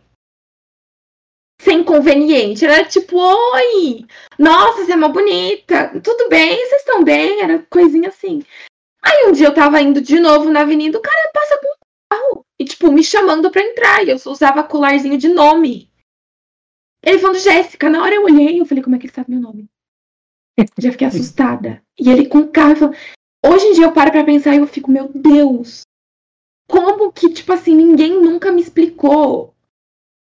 sem 1.61 1.81
inconveniente. 1.81 2.65
Era 2.65 2.85
tipo, 2.85 3.17
oi! 3.17 4.05
Nossa, 4.37 4.85
você 4.85 4.93
é 4.93 4.95
uma 4.95 5.09
bonita. 5.09 5.99
Tudo 6.01 6.29
bem? 6.29 6.55
Vocês 6.55 6.81
estão 6.81 7.03
bem? 7.03 7.41
Era 7.41 7.59
coisinha 7.69 8.09
assim. 8.09 8.43
Aí 9.03 9.27
um 9.27 9.31
dia 9.31 9.47
eu 9.47 9.53
tava 9.53 9.81
indo 9.81 9.99
de 9.99 10.19
novo 10.19 10.49
na 10.49 10.61
avenida, 10.61 10.97
o 10.97 11.01
cara 11.01 11.31
passa 11.33 11.57
com 11.57 11.67
o 11.67 11.77
carro 12.09 12.45
e, 12.59 12.65
tipo, 12.65 12.91
me 12.91 13.03
chamando 13.03 13.49
pra 13.49 13.61
entrar. 13.61 14.05
E 14.05 14.09
eu 14.11 14.17
usava 14.25 14.63
colarzinho 14.63 15.17
de 15.17 15.27
nome. 15.27 15.91
Ele 17.03 17.17
falando, 17.17 17.39
Jéssica, 17.39 17.89
na 17.89 18.03
hora 18.03 18.13
eu 18.13 18.23
olhei, 18.23 18.61
eu 18.61 18.65
falei, 18.65 18.83
como 18.83 18.95
é 18.95 18.99
que 18.99 19.07
ele 19.07 19.13
sabe 19.13 19.31
meu 19.31 19.41
nome? 19.41 19.67
Já 20.79 20.91
fiquei 20.91 21.07
assustada. 21.07 21.81
E 21.99 22.09
ele 22.09 22.27
com 22.27 22.47
carro 22.47 22.91
Hoje 23.43 23.65
em 23.65 23.73
dia 23.73 23.85
eu 23.85 23.91
paro 23.91 24.11
pra 24.11 24.23
pensar 24.23 24.53
e 24.53 24.59
eu 24.59 24.67
fico, 24.67 24.91
meu 24.91 25.09
Deus, 25.09 25.81
como 26.69 27.11
que, 27.11 27.33
tipo 27.33 27.51
assim, 27.51 27.75
ninguém 27.75 28.21
nunca 28.21 28.51
me 28.51 28.61
explicou 28.61 29.55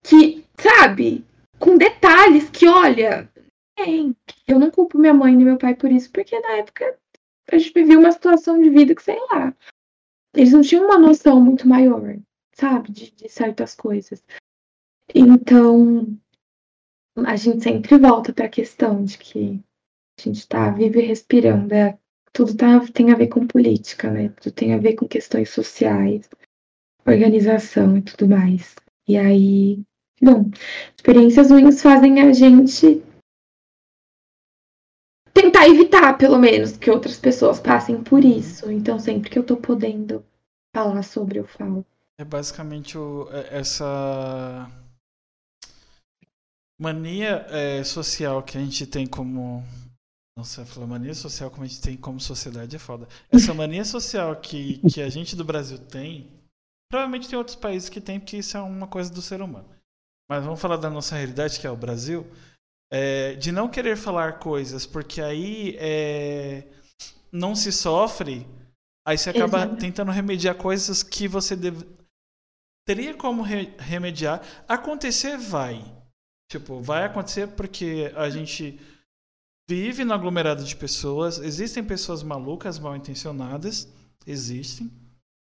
que, 0.05 0.45
sabe, 0.61 1.25
com 1.59 1.79
detalhes 1.79 2.51
que, 2.51 2.69
olha, 2.69 3.31
eu 4.47 4.59
não 4.59 4.71
culpo 4.71 4.99
minha 4.99 5.15
mãe 5.15 5.35
nem 5.35 5.47
meu 5.47 5.57
pai 5.57 5.75
por 5.75 5.91
isso, 5.91 6.11
porque 6.13 6.39
na 6.39 6.59
época 6.59 6.99
a 7.51 7.57
gente 7.57 7.73
vivia 7.73 7.99
uma 7.99 8.13
situação 8.13 8.61
de 8.61 8.69
vida 8.69 8.95
que, 8.95 9.03
sei 9.03 9.19
lá, 9.33 9.55
eles 10.35 10.53
não 10.53 10.61
tinham 10.61 10.85
uma 10.85 10.99
noção 10.99 11.41
muito 11.41 11.67
maior, 11.67 12.19
sabe, 12.55 12.93
de, 12.93 13.11
de 13.13 13.29
certas 13.31 13.75
coisas. 13.75 14.23
Então, 15.15 16.19
a 17.27 17.35
gente 17.37 17.63
sempre 17.63 17.97
volta 17.97 18.31
para 18.31 18.45
a 18.45 18.51
questão 18.51 19.03
de 19.03 19.17
que 19.17 19.65
a 20.19 20.23
gente 20.23 20.39
está 20.39 20.71
vivo 20.71 20.99
e 20.99 21.07
respirando, 21.07 21.75
é 21.75 21.99
tudo 22.33 22.55
tá, 22.55 22.81
tem 22.93 23.13
a 23.13 23.17
ver 23.17 23.29
com 23.29 23.47
política, 23.47 24.11
né? 24.11 24.29
Tudo 24.41 24.53
tem 24.53 24.75
a 24.75 24.79
ver 24.79 24.95
com 24.95 25.09
questões 25.09 25.51
sociais, 25.51 26.29
organização 27.07 27.97
e 27.97 28.03
tudo 28.03 28.29
mais. 28.29 28.75
E 29.09 29.17
aí, 29.17 29.83
bom, 30.21 30.51
experiências 30.97 31.51
ruins 31.51 31.81
fazem 31.81 32.21
a 32.21 32.33
gente 32.33 33.03
tentar 35.33 35.69
evitar, 35.69 36.17
pelo 36.19 36.39
menos, 36.39 36.77
que 36.77 36.91
outras 36.91 37.19
pessoas 37.19 37.61
passem 37.61 38.03
por 38.03 38.25
isso. 38.25 38.71
Então, 38.71 38.99
sempre 38.99 39.31
que 39.31 39.39
eu 39.39 39.45
tô 39.45 39.57
podendo 39.57 40.25
falar 40.75 41.03
sobre, 41.03 41.39
eu 41.39 41.47
falo. 41.47 41.85
É 42.19 42.25
basicamente 42.25 42.97
o, 42.97 43.29
é, 43.31 43.59
essa 43.59 44.71
mania 46.79 47.47
é, 47.51 47.85
social 47.85 48.43
que 48.43 48.59
a 48.59 48.61
gente 48.61 48.87
tem 48.87 49.07
como. 49.07 49.63
Nossa, 50.37 50.67
falar 50.67 50.87
mania 50.87 51.15
social 51.15 51.51
como 51.51 51.65
a 51.65 51.67
gente 51.67 51.81
tem 51.81 51.97
como 51.97 52.21
sociedade 52.21 52.77
é 52.77 52.79
foda. 52.79 53.09
Essa 53.33 53.55
mania 53.55 53.85
social 53.87 54.37
que, 54.37 54.79
que 54.91 55.01
a 55.01 55.09
gente 55.09 55.35
do 55.35 55.43
Brasil 55.43 55.79
tem, 55.79 56.31
provavelmente 56.91 57.27
tem 57.29 57.39
outros 57.39 57.57
países 57.57 57.89
que 57.89 58.03
tem, 58.03 58.21
porque 58.21 58.37
isso 58.37 58.55
é 58.55 58.61
uma 58.61 58.87
coisa 58.87 59.11
do 59.11 59.23
ser 59.23 59.41
humano. 59.41 59.67
Mas 60.29 60.45
vamos 60.45 60.61
falar 60.61 60.77
da 60.77 60.91
nossa 60.91 61.17
realidade, 61.17 61.59
que 61.59 61.67
é 61.67 61.71
o 61.71 61.77
Brasil. 61.77 62.27
É, 62.93 63.35
de 63.37 63.51
não 63.51 63.67
querer 63.67 63.97
falar 63.97 64.39
coisas, 64.39 64.85
porque 64.85 65.23
aí 65.23 65.75
é, 65.79 66.65
não 67.33 67.55
se 67.55 67.73
sofre, 67.73 68.47
aí 69.07 69.17
você 69.17 69.31
acaba 69.31 69.65
Exato. 69.65 69.77
tentando 69.77 70.13
remediar 70.13 70.55
coisas 70.55 71.03
que 71.03 71.27
você 71.27 71.57
deve, 71.57 71.87
teria 72.87 73.15
como 73.15 73.43
re 73.43 73.73
remediar. 73.79 74.43
Acontecer 74.69 75.39
vai. 75.39 75.83
Tipo, 76.53 76.81
vai 76.81 77.05
acontecer 77.05 77.49
porque 77.49 78.13
a 78.15 78.29
gente 78.29 78.79
vive 79.69 80.05
no 80.05 80.15
aglomerado 80.15 80.65
de 80.65 80.77
pessoas. 80.77 81.39
Existem 81.39 81.83
pessoas 81.83 82.23
malucas, 82.23 82.79
mal 82.79 82.97
intencionadas. 82.97 83.89
Existem. 84.27 84.91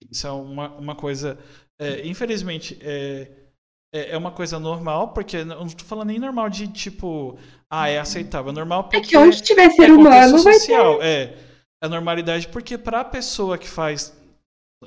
Isso 0.10 0.28
é 0.28 0.32
uma, 0.32 0.70
uma 0.76 0.96
coisa. 0.96 1.38
É, 1.80 2.06
infelizmente, 2.08 2.78
é, 2.82 3.28
é, 3.94 4.12
é 4.12 4.18
uma 4.18 4.32
coisa 4.32 4.60
normal, 4.60 5.10
porque 5.10 5.38
eu 5.38 5.46
não 5.46 5.66
estou 5.66 5.88
falando 5.88 6.08
nem 6.08 6.20
normal 6.20 6.50
de 6.50 6.68
tipo. 6.68 7.38
Ah, 7.70 7.90
é 7.90 8.00
aceitável. 8.00 8.52
É 8.52 8.56
normal 8.56 8.84
porque. 8.86 8.98
É 8.98 9.02
que 9.02 9.18
onde 9.18 9.42
tiver 9.42 9.70
ser 9.72 9.90
é 9.90 9.94
humano 9.94 10.44
vai 10.44 10.54
social. 10.54 11.00
ter. 11.00 11.06
É. 11.06 11.38
É 11.84 11.88
normalidade 11.90 12.48
porque 12.48 12.78
para 12.78 13.02
a 13.02 13.04
pessoa 13.04 13.58
que 13.58 13.68
faz 13.68 14.18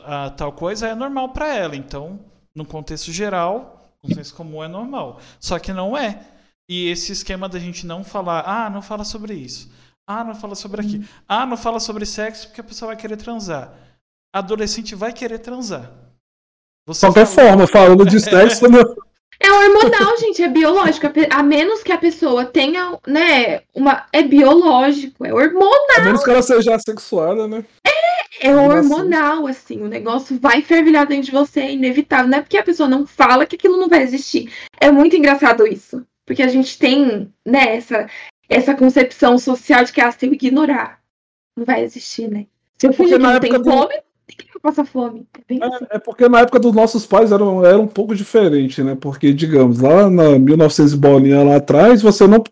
a 0.03 0.31
tal 0.31 0.51
coisa 0.51 0.89
é 0.89 0.95
normal 0.95 1.29
para 1.31 1.55
ela. 1.55 1.77
Então, 1.77 2.18
no 2.55 2.64
contexto 2.64 3.12
geral, 3.12 3.93
no 4.03 4.09
contexto 4.09 4.35
comum 4.35 4.64
é 4.64 4.68
normal. 4.68 5.20
Só 5.39 5.59
que 5.59 5.74
não 5.74 5.97
é. 5.97 6.20
E 6.69 6.89
esse 6.89 7.12
esquema 7.12 7.49
da 7.49 7.59
gente 7.59 7.87
não 7.87 8.03
falar, 8.03 8.43
ah, 8.47 8.69
não 8.69 8.83
fala 8.83 9.05
sobre 9.05 9.35
isso. 9.35 9.71
Ah, 10.07 10.25
não 10.25 10.35
fala 10.35 10.55
sobre 10.55 10.81
aquilo. 10.81 11.03
Uhum. 11.03 11.09
Ah, 11.29 11.47
não 11.47 11.57
fala 11.57 11.81
sobre 11.81 12.07
sexo 12.07 12.49
porque 12.49 12.61
a 12.61 12.64
pessoa 12.64 12.89
vai 12.89 12.97
querer 12.97 13.17
transar. 13.17 13.73
Adolescente 14.33 14.95
vai 14.95 15.12
querer 15.12 15.39
transar. 15.39 15.91
Você 16.87 17.07
Qualquer 17.07 17.27
falou... 17.27 17.51
forma, 17.51 17.67
falando 17.67 18.07
de 18.07 18.21
sexo, 18.21 18.67
não. 18.71 18.97
É 19.39 19.53
hormonal, 19.53 20.17
gente, 20.19 20.43
é 20.43 20.49
biológico. 20.49 21.07
A 21.31 21.43
menos 21.43 21.83
que 21.83 21.93
a 21.93 21.99
pessoa 21.99 22.47
tenha, 22.47 22.99
né, 23.07 23.62
uma. 23.75 24.07
É 24.12 24.23
biológico, 24.23 25.27
é 25.27 25.33
hormonal. 25.33 25.99
A 25.99 26.01
menos 26.01 26.25
que 26.25 26.31
ela 26.31 26.43
seja 26.43 26.75
assexuada, 26.75 27.47
né? 27.47 27.64
É, 27.85 28.49
é 28.49 28.57
hormonal, 28.57 29.47
assim, 29.47 29.83
o 29.83 29.89
negócio 29.89 30.39
vai 30.39 30.62
fervilhar 30.62 31.07
dentro 31.07 31.27
de 31.27 31.33
você, 31.33 31.61
é 31.61 31.73
inevitável. 31.73 32.29
Não 32.29 32.39
é 32.39 32.41
porque 32.41 32.57
a 32.57 32.62
pessoa 32.62 32.89
não 32.89 33.07
fala 33.07 33.45
que 33.45 33.57
aquilo 33.57 33.77
não 33.77 33.89
vai 33.89 34.03
existir. 34.03 34.51
É 34.81 34.91
muito 34.91 35.17
engraçado 35.17 35.67
isso. 35.67 36.03
Porque 36.27 36.43
a 36.43 36.49
gente 36.49 36.79
tem, 36.79 37.33
né, 37.45 37.77
essa, 37.77 38.09
essa 38.49 38.74
concepção 38.74 39.39
social 39.39 39.85
de 39.85 39.93
que 39.93 40.01
ah, 40.01 40.11
se 40.11 40.27
eu 40.27 40.33
ignorar, 40.33 41.01
não 41.57 41.64
vai 41.64 41.83
existir, 41.85 42.29
né? 42.29 42.47
Se 42.77 42.89
eu 42.89 42.93
que 42.93 43.16
não 43.16 43.41
tem 43.41 43.53
do... 43.53 43.64
fome, 43.64 43.95
tem 44.27 44.37
que 44.37 44.61
passar 44.61 44.85
fome. 44.85 45.27
É, 45.49 45.55
é, 45.55 45.64
assim. 45.64 45.87
é, 45.91 45.99
porque 45.99 46.29
na 46.29 46.41
época 46.41 46.59
dos 46.59 46.74
nossos 46.74 47.07
pais 47.07 47.33
era, 47.33 47.45
era 47.64 47.79
um 47.79 47.87
pouco 47.87 48.14
diferente, 48.14 48.83
né? 48.83 48.97
Porque, 49.01 49.33
digamos, 49.33 49.81
lá 49.81 50.11
na 50.11 50.39
1900 50.39 50.95
bolinha 50.95 51.45
lá 51.45 51.57
atrás, 51.57 52.03
você 52.03 52.27
não 52.27 52.43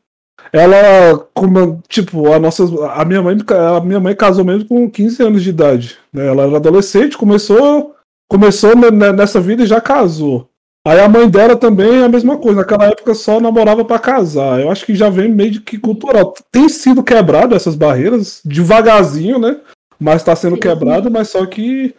ela, 0.52 1.18
como, 1.34 1.82
tipo, 1.88 2.32
a 2.32 2.38
nossa, 2.38 2.64
a 2.92 3.04
minha 3.04 3.22
mãe, 3.22 3.36
a 3.76 3.80
minha 3.80 3.98
mãe 3.98 4.14
casou 4.14 4.44
mesmo 4.44 4.68
com 4.68 4.90
15 4.90 5.22
anos 5.22 5.42
de 5.42 5.50
idade. 5.50 5.98
Né? 6.12 6.26
Ela 6.26 6.44
era 6.44 6.56
adolescente, 6.56 7.18
começou, 7.18 7.94
começou 8.28 8.76
nessa 8.76 9.40
vida 9.40 9.64
e 9.64 9.66
já 9.66 9.80
casou. 9.80 10.48
Aí 10.86 11.00
a 11.00 11.08
mãe 11.08 11.28
dela 11.28 11.56
também 11.56 12.02
é 12.02 12.04
a 12.04 12.08
mesma 12.08 12.36
coisa. 12.36 12.58
Naquela 12.58 12.86
época 12.86 13.14
só 13.14 13.40
namorava 13.40 13.84
para 13.84 13.98
casar. 13.98 14.60
Eu 14.60 14.70
acho 14.70 14.84
que 14.84 14.94
já 14.94 15.08
vem 15.08 15.30
meio 15.30 15.62
que 15.62 15.78
cultural. 15.78 16.34
Tem 16.52 16.68
sido 16.68 17.02
quebrado 17.02 17.54
essas 17.54 17.74
barreiras 17.74 18.42
devagarzinho, 18.44 19.38
né? 19.38 19.60
Mas 19.98 20.16
está 20.16 20.36
sendo 20.36 20.58
quebrado, 20.58 21.10
mas 21.10 21.30
só 21.30 21.46
que 21.46 21.94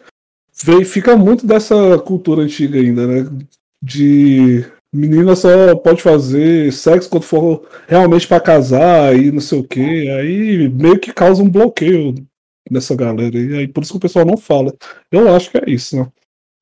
vem, 0.62 0.84
fica 0.84 1.16
muito 1.16 1.46
dessa 1.46 1.98
cultura 1.98 2.42
antiga 2.42 2.78
ainda, 2.78 3.06
né? 3.06 3.28
De 3.82 4.64
menina 4.92 5.34
só 5.34 5.74
pode 5.74 6.00
fazer 6.00 6.72
sexo 6.72 7.10
quando 7.10 7.24
for 7.24 7.66
realmente 7.88 8.26
para 8.26 8.40
casar 8.40 9.16
e 9.16 9.32
não 9.32 9.40
sei 9.40 9.58
o 9.58 9.64
que. 9.64 10.08
Aí 10.10 10.68
meio 10.68 11.00
que 11.00 11.12
causa 11.12 11.42
um 11.42 11.50
bloqueio 11.50 12.14
nessa 12.70 12.94
galera. 12.94 13.36
E 13.36 13.54
aí 13.58 13.68
por 13.68 13.82
isso 13.82 13.92
que 13.92 13.98
o 13.98 14.00
pessoal 14.00 14.24
não 14.24 14.36
fala. 14.36 14.72
Eu 15.10 15.34
acho 15.34 15.50
que 15.50 15.58
é 15.58 15.64
isso, 15.66 15.96
né? 15.96 16.06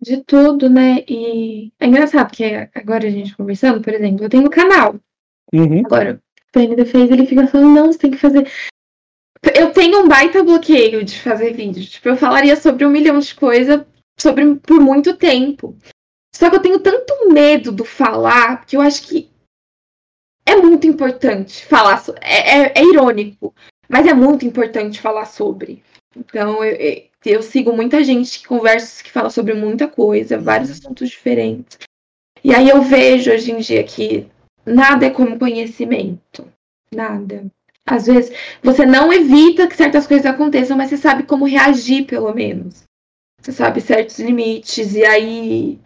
De 0.04 0.22
tudo, 0.22 0.68
né? 0.68 1.02
E 1.08 1.72
é 1.80 1.86
engraçado 1.86 2.30
que 2.30 2.44
agora 2.74 3.06
a 3.06 3.10
gente 3.10 3.34
conversando, 3.34 3.80
por 3.80 3.94
exemplo, 3.94 4.22
eu 4.22 4.28
tenho 4.28 4.44
um 4.44 4.50
canal. 4.50 4.96
Uhum. 5.50 5.80
Agora, 5.86 6.20
o 6.48 6.52
PND 6.52 6.84
fez, 6.84 7.10
ele 7.10 7.24
fica 7.24 7.46
falando, 7.46 7.74
não, 7.74 7.86
você 7.86 7.98
tem 7.98 8.10
que 8.10 8.18
fazer. 8.18 8.46
Eu 9.56 9.72
tenho 9.72 10.00
um 10.00 10.08
baita 10.08 10.42
bloqueio 10.42 11.02
de 11.02 11.18
fazer 11.18 11.54
vídeo. 11.54 11.86
Tipo, 11.86 12.10
eu 12.10 12.16
falaria 12.16 12.54
sobre 12.54 12.84
um 12.84 12.90
milhão 12.90 13.18
de 13.18 13.34
coisas 13.34 13.80
sobre 14.20 14.56
por 14.56 14.78
muito 14.78 15.16
tempo. 15.16 15.74
Só 16.34 16.50
que 16.50 16.56
eu 16.56 16.62
tenho 16.62 16.78
tanto 16.80 17.32
medo 17.32 17.72
do 17.72 17.84
falar 17.84 18.66
que 18.66 18.76
eu 18.76 18.82
acho 18.82 19.06
que 19.06 19.30
é 20.44 20.56
muito 20.56 20.86
importante 20.86 21.64
falar. 21.64 21.98
So 21.98 22.14
é, 22.20 22.58
é, 22.58 22.72
é, 22.76 22.84
irônico, 22.84 23.54
mas 23.88 24.06
é 24.06 24.12
muito 24.12 24.44
importante 24.44 25.00
falar 25.00 25.24
sobre. 25.24 25.82
Então 26.14 26.62
eu, 26.62 27.08
eu, 27.24 27.42
sigo 27.42 27.72
muita 27.72 28.02
gente 28.04 28.40
que 28.40 28.46
conversa, 28.46 29.02
que 29.02 29.10
fala 29.10 29.30
sobre 29.30 29.54
muita 29.54 29.88
coisa, 29.88 30.38
vários 30.38 30.70
uhum. 30.70 30.76
assuntos 30.76 31.08
diferentes. 31.08 31.78
E 32.42 32.54
aí 32.54 32.68
eu 32.68 32.82
vejo 32.82 33.30
hoje 33.30 33.52
em 33.52 33.58
dia 33.58 33.82
que 33.84 34.26
nada 34.66 35.06
é 35.06 35.10
como 35.10 35.38
conhecimento. 35.38 36.46
Nada. 36.94 37.46
Às 37.86 38.06
vezes 38.06 38.36
você 38.62 38.86
não 38.86 39.12
evita 39.12 39.66
que 39.66 39.76
certas 39.76 40.06
coisas 40.06 40.26
aconteçam, 40.26 40.76
mas 40.76 40.90
você 40.90 40.96
sabe 40.96 41.24
como 41.24 41.46
reagir, 41.46 42.06
pelo 42.06 42.32
menos. 42.34 42.84
Você 43.40 43.52
sabe 43.52 43.80
certos 43.80 44.18
limites. 44.18 44.94
E 44.94 45.04
aí 45.04 45.80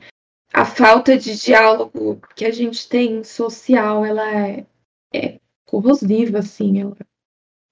a 0.53 0.65
falta 0.65 1.17
de 1.17 1.37
diálogo 1.37 2.21
que 2.35 2.45
a 2.45 2.51
gente 2.51 2.89
tem 2.89 3.23
social, 3.23 4.05
ela 4.05 4.29
é, 4.37 4.67
é 5.15 5.41
corrosiva, 5.67 6.39
assim, 6.39 6.81
ela 6.81 6.97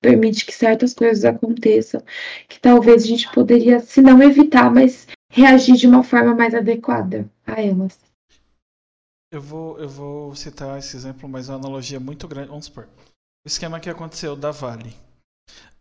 permite 0.06 0.46
que 0.46 0.52
certas 0.52 0.94
coisas 0.94 1.24
aconteçam, 1.24 2.00
que 2.48 2.60
talvez 2.60 3.02
a 3.02 3.06
gente 3.06 3.28
poderia, 3.32 3.80
se 3.80 4.00
não 4.00 4.22
evitar, 4.22 4.72
mas 4.72 5.08
reagir 5.28 5.74
de 5.74 5.86
uma 5.86 6.04
forma 6.04 6.32
mais 6.32 6.54
adequada 6.54 7.28
a 7.44 7.60
elas. 7.60 7.98
Eu 9.32 9.40
vou, 9.40 9.78
eu 9.78 9.88
vou 9.88 10.34
citar 10.36 10.78
esse 10.78 10.96
exemplo, 10.96 11.28
mas 11.28 11.48
é 11.48 11.52
uma 11.52 11.58
analogia 11.58 11.98
muito 11.98 12.28
grande. 12.28 12.48
Vamos 12.48 12.66
supor. 12.66 12.84
O 13.44 13.48
esquema 13.48 13.80
que 13.80 13.90
aconteceu 13.90 14.36
da 14.36 14.52
Vale. 14.52 14.94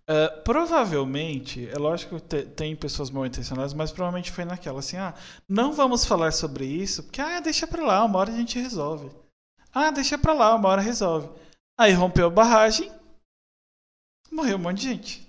Uh, 0.09 0.41
provavelmente, 0.43 1.67
é 1.69 1.77
lógico 1.77 2.19
que 2.19 2.43
tem 2.43 2.75
pessoas 2.75 3.09
mal 3.09 3.25
intencionadas, 3.25 3.73
mas 3.73 3.91
provavelmente 3.91 4.31
foi 4.31 4.45
naquela 4.45 4.79
assim: 4.79 4.97
ah, 4.97 5.13
não 5.47 5.71
vamos 5.71 6.05
falar 6.05 6.31
sobre 6.31 6.65
isso, 6.65 7.03
porque 7.03 7.21
ah, 7.21 7.39
deixa 7.39 7.65
pra 7.67 7.83
lá, 7.83 8.03
uma 8.03 8.19
hora 8.19 8.31
a 8.31 8.35
gente 8.35 8.59
resolve. 8.59 9.09
Ah, 9.73 9.91
deixa 9.91 10.17
pra 10.17 10.33
lá, 10.33 10.55
uma 10.55 10.69
hora 10.69 10.81
resolve. 10.81 11.29
Aí 11.77 11.91
rompeu 11.91 12.27
a 12.27 12.29
barragem, 12.29 12.91
morreu 14.31 14.57
um 14.57 14.61
monte 14.61 14.77
de 14.77 14.83
gente. 14.83 15.25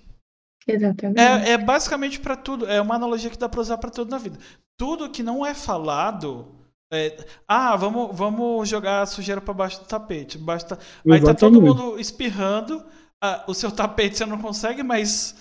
Exatamente. 0.67 1.19
É, 1.19 1.51
é 1.51 1.57
basicamente 1.57 2.19
para 2.19 2.35
tudo, 2.35 2.67
é 2.67 2.81
uma 2.81 2.95
analogia 2.95 3.29
que 3.29 3.37
dá 3.37 3.47
pra 3.47 3.61
usar 3.61 3.77
para 3.77 3.89
tudo 3.89 4.11
na 4.11 4.17
vida. 4.17 4.37
Tudo 4.77 5.09
que 5.09 5.23
não 5.23 5.45
é 5.45 5.53
falado. 5.53 6.53
É, 6.91 7.25
ah, 7.47 7.75
vamos, 7.75 8.15
vamos 8.15 8.67
jogar 8.67 9.01
a 9.01 9.05
sujeira 9.05 9.41
para 9.41 9.53
baixo 9.53 9.79
do 9.79 9.87
tapete. 9.87 10.37
Baixo 10.37 10.67
ta... 10.67 10.77
Aí 11.09 11.21
tá 11.21 11.33
todo 11.33 11.61
mundo 11.61 11.99
espirrando 11.99 12.85
ah, 13.21 13.43
o 13.47 13.53
seu 13.53 13.71
tapete 13.73 14.17
você 14.17 14.25
não 14.25 14.39
consegue, 14.39 14.83
mas 14.83 15.35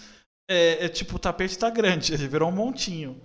é, 0.49 0.85
é, 0.85 0.89
tipo, 0.89 1.17
o 1.17 1.19
tapete 1.19 1.59
tá 1.59 1.69
grande, 1.71 2.15
ele 2.15 2.29
virou 2.29 2.49
um 2.49 2.53
montinho. 2.53 3.21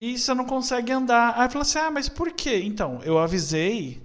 E 0.00 0.18
você 0.18 0.34
não 0.34 0.44
consegue 0.44 0.90
andar. 0.92 1.34
Aí 1.38 1.48
fala 1.48 1.62
assim: 1.62 1.78
ah, 1.78 1.90
mas 1.90 2.08
por 2.08 2.32
quê? 2.32 2.60
Então, 2.64 3.00
eu 3.02 3.18
avisei. 3.18 4.00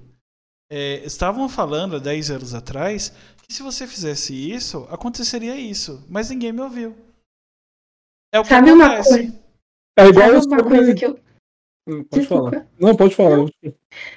É, 0.70 1.06
estavam 1.06 1.48
falando 1.48 1.96
há 1.96 2.00
10 2.00 2.30
anos 2.30 2.54
atrás 2.54 3.14
que 3.48 3.54
se 3.54 3.64
você 3.64 3.88
fizesse 3.88 4.34
isso, 4.34 4.88
aconteceria 4.92 5.56
isso. 5.56 6.06
Mas 6.10 6.30
ninguém 6.30 6.52
me 6.52 6.62
ouviu. 6.62 6.96
É 8.32 8.40
o 8.40 8.44
que 8.44 8.50
Sabe 8.50 8.70
acontece. 8.70 9.10
Uma 9.10 9.18
coisa? 9.18 9.44
É 9.98 10.06
igual 10.08 10.42
Sabe 10.42 10.48
uma 10.48 10.64
coisa 10.64 10.96
que 10.96 11.06
eu. 11.06 11.20
Hum, 11.88 12.04
pode 12.04 12.22
Desculpa. 12.22 12.52
falar. 12.52 12.68
Não, 12.80 12.96
pode 12.96 13.16
falar. 13.16 13.50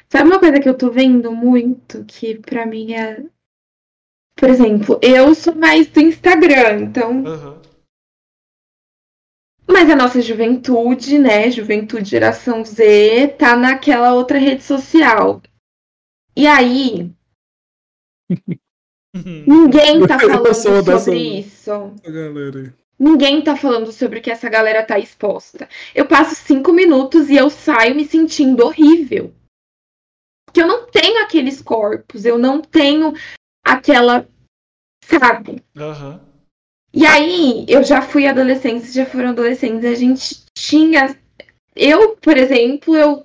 Sabe 0.09 0.29
uma 0.29 0.41
coisa 0.41 0.61
que 0.61 0.69
eu 0.69 0.77
tô 0.77 0.91
vendo 0.91 1.33
muito, 1.33 2.05
que 2.05 2.37
pra 2.39 2.67
mim 2.67 2.93
é 2.93 3.25
por 4.41 4.49
exemplo, 4.49 4.99
eu 5.03 5.35
sou 5.35 5.55
mais 5.55 5.87
do 5.89 6.01
Instagram, 6.01 6.81
então. 6.81 7.25
Uhum. 7.25 7.61
Mas 9.69 9.91
a 9.91 9.95
nossa 9.95 10.23
juventude, 10.23 11.19
né? 11.19 11.51
Juventude 11.51 12.09
geração 12.09 12.65
Z, 12.65 13.37
tá 13.39 13.55
naquela 13.55 14.15
outra 14.15 14.39
rede 14.39 14.63
social. 14.63 15.43
E 16.35 16.47
aí. 16.47 17.13
Ninguém 19.47 20.07
tá 20.07 20.19
falando 20.19 20.55
sobre 20.55 20.83
dessa- 20.83 21.15
isso. 21.15 21.93
Ninguém 22.99 23.43
tá 23.43 23.57
falando 23.57 23.91
sobre 23.93 24.19
o 24.19 24.23
que 24.23 24.31
essa 24.31 24.49
galera 24.49 24.85
tá 24.85 24.99
exposta. 24.99 25.69
Eu 25.95 26.07
passo 26.07 26.35
cinco 26.35 26.73
minutos 26.73 27.31
e 27.31 27.37
eu 27.37 27.49
saio 27.49 27.95
me 27.95 28.05
sentindo 28.05 28.65
horrível. 28.65 29.33
Porque 30.47 30.61
eu 30.61 30.67
não 30.67 30.87
tenho 30.87 31.23
aqueles 31.23 31.63
corpos, 31.63 32.25
eu 32.25 32.37
não 32.39 32.61
tenho 32.61 33.15
aquela. 33.65 34.29
Sabe? 35.05 35.63
Aham. 35.77 36.21
E 36.93 37.07
aí, 37.07 37.65
eu 37.69 37.83
já 37.85 38.03
fui 38.03 38.27
adolescente, 38.27 38.91
já 38.93 39.07
foram 39.07 39.31
adolescentes, 39.31 39.85
a 39.85 39.95
gente 39.95 40.45
tinha. 40.55 41.17
Eu, 41.75 42.17
por 42.17 42.37
exemplo, 42.37 42.95
eu 42.97 43.25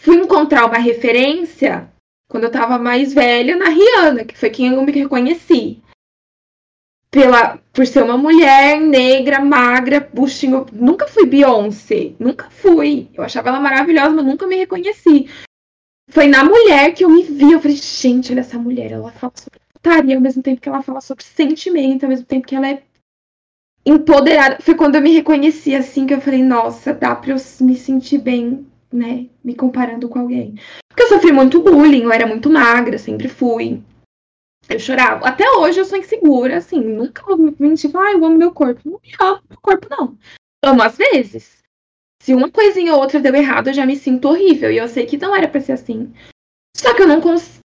fui 0.00 0.16
encontrar 0.16 0.64
uma 0.64 0.78
referência 0.78 1.92
quando 2.30 2.44
eu 2.44 2.50
tava 2.50 2.78
mais 2.78 3.12
velha 3.12 3.56
na 3.56 3.68
Rihanna, 3.68 4.24
que 4.24 4.38
foi 4.38 4.50
quem 4.50 4.72
eu 4.72 4.82
me 4.82 4.92
reconheci. 4.92 5.82
Pela, 7.10 7.58
por 7.72 7.84
ser 7.84 8.04
uma 8.04 8.16
mulher 8.16 8.80
negra, 8.80 9.40
magra, 9.40 10.08
buchinho. 10.14 10.64
Nunca 10.72 11.08
fui 11.08 11.26
Beyoncé, 11.26 12.12
nunca 12.20 12.48
fui. 12.48 13.08
Eu 13.12 13.24
achava 13.24 13.48
ela 13.48 13.58
maravilhosa, 13.58 14.14
mas 14.14 14.24
nunca 14.24 14.46
me 14.46 14.54
reconheci. 14.54 15.28
Foi 16.08 16.28
na 16.28 16.44
mulher 16.44 16.94
que 16.94 17.04
eu 17.04 17.10
me 17.10 17.24
vi. 17.24 17.50
Eu 17.50 17.60
falei, 17.60 17.76
gente, 17.76 18.30
olha 18.30 18.40
essa 18.40 18.56
mulher, 18.56 18.92
ela 18.92 19.10
fala 19.10 19.32
sobre 19.34 19.58
putaria 19.72 20.14
ao 20.14 20.22
mesmo 20.22 20.40
tempo 20.40 20.60
que 20.60 20.68
ela 20.68 20.82
fala 20.82 21.00
sobre 21.00 21.24
sentimento, 21.24 22.04
ao 22.04 22.10
mesmo 22.10 22.26
tempo 22.26 22.46
que 22.46 22.54
ela 22.54 22.70
é 22.70 22.82
empoderada. 23.84 24.58
Foi 24.60 24.76
quando 24.76 24.94
eu 24.94 25.02
me 25.02 25.12
reconheci 25.12 25.74
assim 25.74 26.06
que 26.06 26.14
eu 26.14 26.20
falei, 26.20 26.44
nossa, 26.44 26.94
dá 26.94 27.12
pra 27.16 27.32
eu 27.32 27.36
me 27.60 27.74
sentir 27.74 28.18
bem, 28.18 28.64
né? 28.92 29.26
Me 29.42 29.56
comparando 29.56 30.08
com 30.08 30.20
alguém. 30.20 30.54
Porque 31.00 31.14
eu 31.14 31.16
sofri 31.16 31.32
muito 31.32 31.62
bullying, 31.62 32.02
eu 32.02 32.12
era 32.12 32.26
muito 32.26 32.50
magra, 32.50 32.98
sempre 32.98 33.26
fui. 33.26 33.82
Eu 34.68 34.78
chorava. 34.78 35.26
Até 35.26 35.50
hoje 35.50 35.80
eu 35.80 35.84
sou 35.86 35.96
insegura, 35.96 36.58
assim, 36.58 36.78
nunca 36.78 37.22
vou 37.24 37.38
me 37.38 37.56
mentir, 37.58 37.90
ah, 37.96 38.12
eu 38.12 38.22
amo 38.22 38.36
meu 38.36 38.52
corpo. 38.52 38.82
Não 38.84 39.00
me 39.02 39.10
amo 39.18 39.40
meu 39.48 39.58
corpo, 39.62 39.86
não. 39.88 40.18
Amo 40.62 40.82
às 40.82 40.98
vezes. 40.98 41.56
Se 42.22 42.34
uma 42.34 42.50
coisinha 42.50 42.92
ou 42.92 43.00
outra 43.00 43.18
deu 43.18 43.34
errado, 43.34 43.68
eu 43.68 43.72
já 43.72 43.86
me 43.86 43.96
sinto 43.96 44.28
horrível. 44.28 44.70
E 44.70 44.76
eu 44.76 44.86
sei 44.88 45.06
que 45.06 45.16
não 45.16 45.34
era 45.34 45.48
pra 45.48 45.62
ser 45.62 45.72
assim. 45.72 46.12
Só 46.76 46.92
que 46.92 47.00
eu 47.00 47.08
não 47.08 47.22
consigo. 47.22 47.60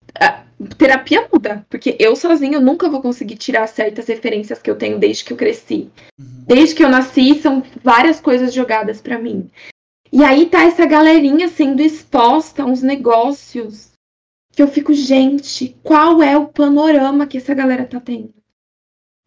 Terapia 0.79 1.29
muda. 1.33 1.67
Porque 1.69 1.97
eu 1.99 2.15
sozinha 2.15 2.59
eu 2.59 2.63
nunca 2.63 2.89
vou 2.89 3.03
conseguir 3.03 3.35
tirar 3.35 3.67
certas 3.67 4.07
referências 4.07 4.63
que 4.63 4.71
eu 4.71 4.79
tenho 4.79 5.01
desde 5.01 5.25
que 5.25 5.33
eu 5.33 5.37
cresci. 5.37 5.91
Uhum. 6.17 6.45
Desde 6.47 6.77
que 6.77 6.85
eu 6.85 6.89
nasci, 6.89 7.35
são 7.41 7.65
várias 7.83 8.21
coisas 8.21 8.55
jogadas 8.55 9.01
pra 9.01 9.19
mim. 9.19 9.51
E 10.15 10.23
aí 10.23 10.47
tá 10.47 10.63
essa 10.63 10.87
galerinha 10.87 11.49
sendo 11.49 11.83
exposta 11.83 12.63
a 12.63 12.67
uns 12.67 12.83
negócios 12.83 13.91
que 14.53 14.63
eu 14.63 14.69
fico, 14.69 14.95
gente, 14.95 15.77
qual 15.83 16.23
é 16.23 16.39
o 16.39 16.47
panorama 16.47 17.27
que 17.27 17.37
essa 17.37 17.53
galera 17.53 17.85
tá 17.85 17.99
tendo? 17.99 18.33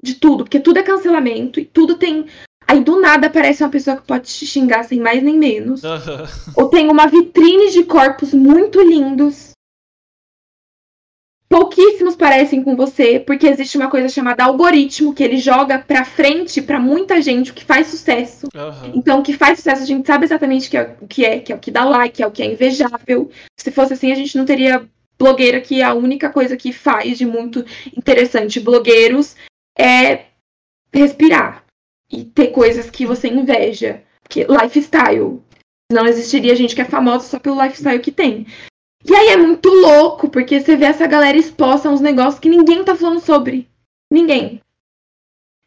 De 0.02 0.16
tudo, 0.16 0.46
porque 0.46 0.62
tudo 0.62 0.80
é 0.80 0.84
cancelamento 0.84 1.60
e 1.60 1.66
tudo 1.66 1.98
tem. 1.98 2.28
Aí 2.66 2.82
do 2.82 3.02
nada 3.02 3.28
aparece 3.28 3.66
uma 3.66 3.70
pessoa 3.70 3.98
que 3.98 4.08
pode 4.08 4.30
te 4.30 4.46
xingar 4.46 4.84
sem 4.84 5.02
mais 5.02 5.22
nem 5.22 5.38
menos. 5.38 5.84
Aham. 5.84 6.26
Ou 6.56 6.70
tem 6.70 6.90
uma 6.90 7.06
vitrine 7.08 7.70
de 7.70 7.84
corpos 7.84 8.34
muito 8.34 8.80
lindos. 8.82 9.52
Pouquíssimos 11.50 12.16
parecem 12.16 12.62
com 12.62 12.76
você, 12.76 13.20
porque 13.20 13.48
existe 13.48 13.78
uma 13.78 13.90
coisa 13.90 14.10
chamada 14.10 14.44
algoritmo 14.44 15.14
que 15.14 15.24
ele 15.24 15.38
joga 15.38 15.80
pra 15.80 16.04
frente 16.04 16.62
pra 16.62 16.78
muita 16.78 17.22
gente 17.22 17.52
o 17.52 17.54
que 17.54 17.64
faz 17.64 17.88
sucesso. 17.88 18.48
Aham. 18.54 18.92
Então, 18.94 19.20
o 19.20 19.24
que 19.24 19.32
faz 19.32 19.60
sucesso 19.60 19.84
a 19.84 19.86
gente 19.86 20.06
sabe 20.06 20.26
exatamente 20.26 20.68
o 20.68 20.72
que 20.72 20.78
é, 20.78 20.96
o 21.00 21.08
que 21.08 21.26
é, 21.26 21.40
que 21.40 21.54
é 21.54 21.56
o 21.56 21.60
que 21.60 21.72
dá 21.72 21.86
like, 21.86 22.22
é 22.22 22.28
o 22.28 22.32
que 22.32 22.44
é 22.44 22.46
invejável. 22.46 23.32
Se 23.58 23.72
fosse 23.72 23.94
assim, 23.94 24.12
a 24.12 24.16
gente 24.16 24.38
não 24.38 24.46
teria 24.46 24.86
blogueira 25.18 25.62
que 25.62 25.82
a 25.82 25.94
única 25.94 26.30
coisa 26.30 26.58
que 26.58 26.74
faz 26.74 27.18
de 27.18 27.26
muito 27.26 27.66
interessante 27.96 28.60
blogueiros 28.60 29.36
é 29.78 30.26
respirar 30.94 31.64
e 32.12 32.26
ter 32.26 32.48
coisas 32.48 32.90
que 32.90 33.06
você 33.06 33.30
inveja, 33.30 34.04
que 34.30 34.46
lifestyle. 34.46 35.42
Não 35.90 36.06
existiria 36.06 36.56
gente 36.56 36.76
que 36.76 36.82
é 36.82 36.86
famosa 36.86 37.26
só 37.26 37.40
pelo 37.40 37.62
lifestyle 37.62 38.02
que 38.02 38.12
tem. 38.12 38.46
E 39.10 39.16
aí 39.16 39.30
é 39.30 39.38
muito 39.38 39.70
louco, 39.70 40.30
porque 40.30 40.60
você 40.60 40.76
vê 40.76 40.86
essa 40.86 41.08
galera 41.08 41.38
exposta 41.38 41.88
a 41.88 41.92
uns 41.92 42.02
negócios 42.02 42.40
que 42.40 42.50
ninguém 42.50 42.84
tá 42.84 42.96
falando 42.96 43.22
sobre. 43.22 43.70
Ninguém. 44.12 44.62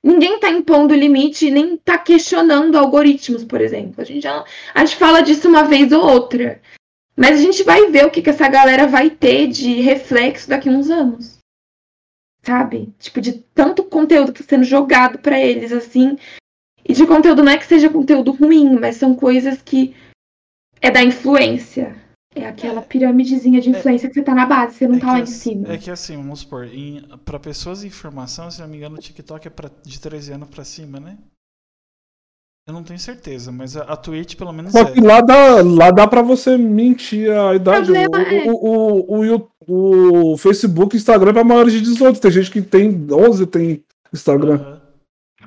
Ninguém 0.02 0.38
tá 0.38 0.50
impondo 0.50 0.94
limite, 0.94 1.50
nem 1.50 1.76
tá 1.76 1.98
questionando 1.98 2.76
algoritmos, 2.76 3.44
por 3.44 3.60
exemplo. 3.60 4.00
A 4.00 4.04
gente, 4.04 4.22
já, 4.22 4.44
a 4.74 4.84
gente 4.84 4.96
fala 4.96 5.22
disso 5.22 5.48
uma 5.48 5.64
vez 5.64 5.90
ou 5.92 6.02
outra. 6.02 6.60
Mas 7.16 7.38
a 7.38 7.42
gente 7.42 7.62
vai 7.62 7.86
ver 7.90 8.06
o 8.06 8.10
que, 8.10 8.22
que 8.22 8.30
essa 8.30 8.48
galera 8.48 8.86
vai 8.86 9.10
ter 9.10 9.46
de 9.46 9.80
reflexo 9.80 10.48
daqui 10.48 10.68
a 10.68 10.72
uns 10.72 10.90
anos. 10.90 11.38
Sabe? 12.42 12.92
Tipo, 12.98 13.20
de 13.20 13.32
tanto 13.54 13.84
conteúdo 13.84 14.32
que 14.32 14.42
tá 14.42 14.48
sendo 14.48 14.64
jogado 14.64 15.18
pra 15.18 15.38
eles, 15.38 15.72
assim. 15.72 16.16
E 16.86 16.92
de 16.94 17.06
conteúdo 17.06 17.42
não 17.42 17.52
é 17.52 17.58
que 17.58 17.66
seja 17.66 17.90
conteúdo 17.90 18.32
ruim, 18.32 18.78
mas 18.78 18.96
são 18.96 19.14
coisas 19.14 19.60
que 19.60 19.94
é 20.80 20.90
da 20.90 21.02
influência. 21.02 21.94
É 22.34 22.46
aquela 22.46 22.80
pirâmidezinha 22.80 23.60
de 23.60 23.70
influência 23.70 24.08
que 24.08 24.14
você 24.14 24.22
tá 24.22 24.34
na 24.34 24.46
base, 24.46 24.76
você 24.76 24.86
não 24.86 24.96
É 24.96 25.00
tá 25.00 25.06
lá 25.08 25.18
em 25.18 25.22
assim- 25.22 25.34
cima. 25.34 25.72
É 25.72 25.76
que 25.78 25.90
assim, 25.90 26.16
vamos 26.16 26.40
supor, 26.40 26.64
em, 26.66 27.02
pra 27.24 27.40
pessoas 27.40 27.80
de 27.80 27.88
informação, 27.88 28.48
se 28.50 28.60
não 28.60 28.68
me 28.68 28.76
engano, 28.76 28.96
o 28.96 29.00
TikTok 29.00 29.48
é 29.48 29.50
pra, 29.50 29.68
de 29.84 29.98
13 30.00 30.32
anos 30.32 30.48
pra 30.48 30.62
cima, 30.64 31.00
né? 31.00 31.18
Eu 32.68 32.74
não 32.74 32.84
tenho 32.84 33.00
certeza, 33.00 33.50
mas 33.50 33.76
a, 33.76 33.82
a 33.82 33.96
Twitch 33.96 34.36
pelo 34.36 34.52
menos 34.52 34.70
Só 34.70 34.80
é. 34.82 34.92
que 34.92 35.00
lá 35.00 35.20
dá, 35.20 35.60
lá 35.60 35.90
dá 35.90 36.06
pra 36.06 36.22
você 36.22 36.56
mentir 36.56 37.28
a 37.32 37.54
idade. 37.56 37.90
O, 37.90 37.94
problema 37.94 38.22
é- 38.32 38.44
o, 38.48 39.34
o, 39.34 39.46
o, 39.66 40.32
o 40.34 40.38
Facebook 40.38 40.94
e 40.94 40.98
Instagram 40.98 41.30
é 41.30 41.32
pra 41.32 41.42
maiores 41.42 41.72
de 41.72 41.80
18. 41.80 42.20
Tem 42.20 42.30
gente 42.30 42.50
que 42.50 42.62
tem 42.62 43.08
11 43.10 43.44
tem 43.46 43.82
Instagram. 44.12 44.54
Aham. 44.54 44.80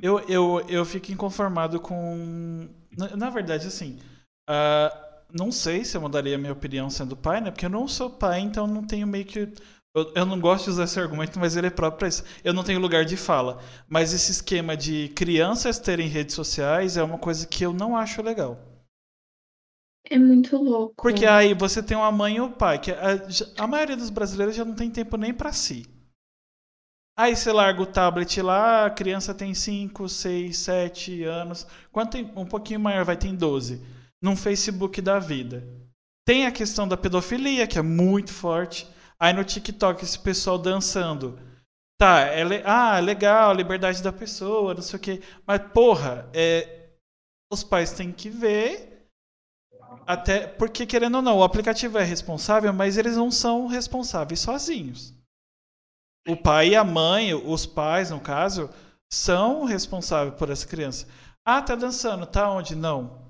Eu, 0.02 0.18
eu, 0.28 0.60
eu 0.68 0.84
fico 0.84 1.12
inconformado 1.12 1.80
com. 1.80 2.68
Na, 2.98 3.16
na 3.16 3.30
verdade, 3.30 3.68
assim. 3.68 3.96
ah, 4.46 4.92
não 5.34 5.50
sei 5.50 5.84
se 5.84 5.96
eu 5.96 6.00
mudaria 6.00 6.36
a 6.36 6.38
minha 6.38 6.52
opinião 6.52 6.88
sendo 6.88 7.16
pai, 7.16 7.40
né? 7.40 7.50
Porque 7.50 7.66
eu 7.66 7.70
não 7.70 7.88
sou 7.88 8.08
pai, 8.08 8.40
então 8.40 8.66
não 8.66 8.86
tenho 8.86 9.06
meio 9.06 9.24
que. 9.24 9.52
Eu, 9.94 10.12
eu 10.14 10.24
não 10.26 10.40
gosto 10.40 10.64
de 10.64 10.70
usar 10.70 10.84
esse 10.84 10.98
argumento, 10.98 11.38
mas 11.38 11.56
ele 11.56 11.66
é 11.66 11.70
próprio 11.70 11.98
pra 11.98 12.08
isso. 12.08 12.24
Eu 12.44 12.54
não 12.54 12.62
tenho 12.62 12.80
lugar 12.80 13.04
de 13.04 13.16
fala. 13.16 13.60
Mas 13.88 14.12
esse 14.12 14.30
esquema 14.30 14.76
de 14.76 15.08
crianças 15.10 15.78
terem 15.78 16.08
redes 16.08 16.34
sociais 16.34 16.96
é 16.96 17.02
uma 17.02 17.18
coisa 17.18 17.46
que 17.46 17.64
eu 17.64 17.72
não 17.72 17.96
acho 17.96 18.22
legal. 18.22 18.58
É 20.08 20.18
muito 20.18 20.56
louco. 20.56 21.02
Porque 21.02 21.26
aí 21.26 21.54
você 21.54 21.82
tem 21.82 21.96
uma 21.96 22.12
mãe 22.12 22.36
e 22.36 22.40
um 22.40 22.52
pai, 22.52 22.78
que 22.78 22.92
a, 22.92 23.64
a 23.64 23.66
maioria 23.66 23.96
dos 23.96 24.10
brasileiros 24.10 24.54
já 24.54 24.64
não 24.64 24.74
tem 24.74 24.90
tempo 24.90 25.16
nem 25.16 25.32
pra 25.32 25.52
si. 25.52 25.86
Aí 27.16 27.34
você 27.34 27.52
larga 27.52 27.80
o 27.80 27.86
tablet 27.86 28.42
lá, 28.42 28.86
a 28.86 28.90
criança 28.90 29.32
tem 29.32 29.54
5, 29.54 30.08
6, 30.08 30.56
7 30.56 31.22
anos. 31.22 31.66
Quando 31.92 32.10
tem 32.10 32.32
um 32.36 32.44
pouquinho 32.44 32.80
maior, 32.80 33.04
vai 33.04 33.16
ter 33.16 33.32
12. 33.32 33.80
Num 34.24 34.34
Facebook 34.34 35.02
da 35.02 35.18
vida. 35.18 35.62
Tem 36.26 36.46
a 36.46 36.50
questão 36.50 36.88
da 36.88 36.96
pedofilia, 36.96 37.66
que 37.66 37.78
é 37.78 37.82
muito 37.82 38.32
forte. 38.32 38.88
Aí 39.20 39.34
no 39.34 39.44
TikTok, 39.44 40.02
esse 40.02 40.18
pessoal 40.18 40.56
dançando. 40.56 41.38
Tá, 42.00 42.20
é 42.20 42.42
le- 42.42 42.62
ah, 42.64 42.98
legal, 43.00 43.52
liberdade 43.52 44.02
da 44.02 44.10
pessoa, 44.10 44.72
não 44.72 44.80
sei 44.80 44.96
o 44.98 45.02
quê. 45.02 45.22
Mas, 45.46 45.60
porra, 45.74 46.26
é, 46.32 46.88
os 47.52 47.62
pais 47.62 47.92
têm 47.92 48.10
que 48.10 48.30
ver 48.30 49.10
até 50.06 50.46
porque, 50.46 50.86
querendo 50.86 51.16
ou 51.16 51.22
não, 51.22 51.36
o 51.38 51.44
aplicativo 51.44 51.98
é 51.98 52.02
responsável, 52.02 52.72
mas 52.72 52.96
eles 52.96 53.16
não 53.18 53.30
são 53.30 53.66
responsáveis 53.66 54.40
sozinhos. 54.40 55.12
O 56.26 56.34
pai 56.34 56.70
e 56.70 56.76
a 56.76 56.82
mãe, 56.82 57.34
os 57.34 57.66
pais, 57.66 58.10
no 58.10 58.20
caso, 58.20 58.70
são 59.12 59.64
responsáveis 59.64 60.34
por 60.38 60.48
essa 60.48 60.66
criança. 60.66 61.06
Ah, 61.44 61.60
tá 61.60 61.74
dançando, 61.74 62.24
tá 62.24 62.50
onde? 62.50 62.74
Não. 62.74 63.22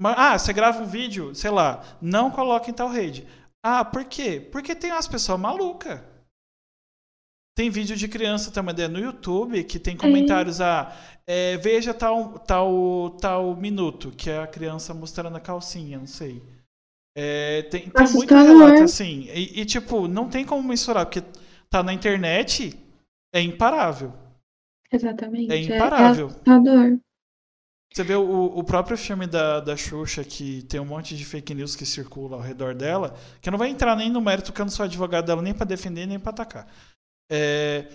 Ah, 0.00 0.38
você 0.38 0.52
grava 0.52 0.82
um 0.82 0.86
vídeo, 0.86 1.34
sei 1.34 1.50
lá, 1.50 1.82
não 2.00 2.30
coloca 2.30 2.70
em 2.70 2.74
tal 2.74 2.88
rede. 2.88 3.26
Ah, 3.62 3.84
por 3.84 4.04
quê? 4.04 4.40
Porque 4.52 4.74
tem 4.74 4.92
umas 4.92 5.08
pessoas 5.08 5.40
malucas. 5.40 6.00
Tem 7.56 7.70
vídeo 7.70 7.96
de 7.96 8.06
criança 8.06 8.52
também 8.52 8.72
né, 8.76 8.86
no 8.86 9.00
YouTube 9.00 9.64
que 9.64 9.80
tem 9.80 9.96
comentários, 9.96 10.60
ah, 10.60 10.96
é, 11.26 11.56
veja 11.56 11.92
tal, 11.92 12.38
tal, 12.38 13.10
tal 13.20 13.56
minuto, 13.56 14.12
que 14.12 14.30
é 14.30 14.38
a 14.38 14.46
criança 14.46 14.94
mostrando 14.94 15.36
a 15.36 15.40
calcinha, 15.40 15.98
não 15.98 16.06
sei. 16.06 16.40
É, 17.16 17.62
tem 17.62 17.90
tem 17.90 18.12
muito 18.12 18.32
relato 18.32 18.84
assim. 18.84 19.28
E, 19.34 19.60
e, 19.60 19.64
tipo, 19.64 20.06
não 20.06 20.28
tem 20.28 20.44
como 20.44 20.62
mensurar, 20.62 21.04
porque 21.04 21.20
tá 21.68 21.82
na 21.82 21.92
internet, 21.92 22.78
é 23.34 23.42
imparável. 23.42 24.12
Exatamente. 24.92 25.52
É 25.52 25.56
imparável. 25.56 26.28
assustador. 26.28 27.00
Você 27.98 28.04
vê 28.04 28.14
o, 28.14 28.44
o 28.56 28.62
próprio 28.62 28.96
filme 28.96 29.26
da, 29.26 29.58
da 29.58 29.76
Xuxa, 29.76 30.22
que 30.22 30.62
tem 30.62 30.78
um 30.78 30.84
monte 30.84 31.16
de 31.16 31.24
fake 31.24 31.52
news 31.52 31.74
que 31.74 31.84
circula 31.84 32.36
ao 32.36 32.40
redor 32.40 32.72
dela, 32.72 33.18
que 33.42 33.50
não 33.50 33.58
vai 33.58 33.70
entrar 33.70 33.96
nem 33.96 34.08
no 34.08 34.20
mérito, 34.20 34.52
que 34.52 34.60
eu 34.60 34.64
não 34.64 34.70
sou 34.70 34.84
advogado 34.84 35.26
dela 35.26 35.42
nem 35.42 35.52
pra 35.52 35.66
defender, 35.66 36.06
nem 36.06 36.16
pra 36.16 36.30
atacar. 36.30 36.72
É, 37.28 37.90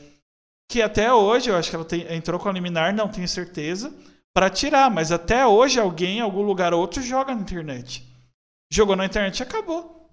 que 0.69 0.81
até 0.81 1.13
hoje, 1.13 1.49
eu 1.49 1.55
acho 1.55 1.69
que 1.69 1.75
ela 1.77 1.85
tem- 1.85 2.13
entrou 2.13 2.37
com 2.37 2.49
a 2.49 2.51
liminar, 2.51 2.93
não 2.93 3.07
tenho 3.07 3.29
certeza, 3.29 3.93
pra 4.35 4.49
tirar, 4.49 4.91
mas 4.91 5.09
até 5.09 5.47
hoje 5.47 5.79
alguém, 5.79 6.17
em 6.17 6.21
algum 6.21 6.41
lugar 6.41 6.73
ou 6.73 6.81
outro, 6.81 7.01
joga 7.01 7.33
na 7.33 7.39
internet. 7.39 8.05
Jogou 8.69 8.97
na 8.97 9.05
internet 9.05 9.39
e 9.39 9.43
acabou. 9.43 10.09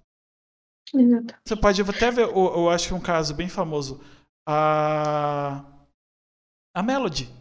Exato. 0.95 1.35
Você 1.45 1.55
pode 1.57 1.81
até 1.81 2.09
ver, 2.11 2.29
eu, 2.29 2.33
eu 2.33 2.69
acho 2.69 2.87
que 2.87 2.93
um 2.93 3.01
caso 3.01 3.33
bem 3.33 3.49
famoso 3.49 4.01
a. 4.47 5.65
A 6.73 6.81
Melody. 6.81 7.40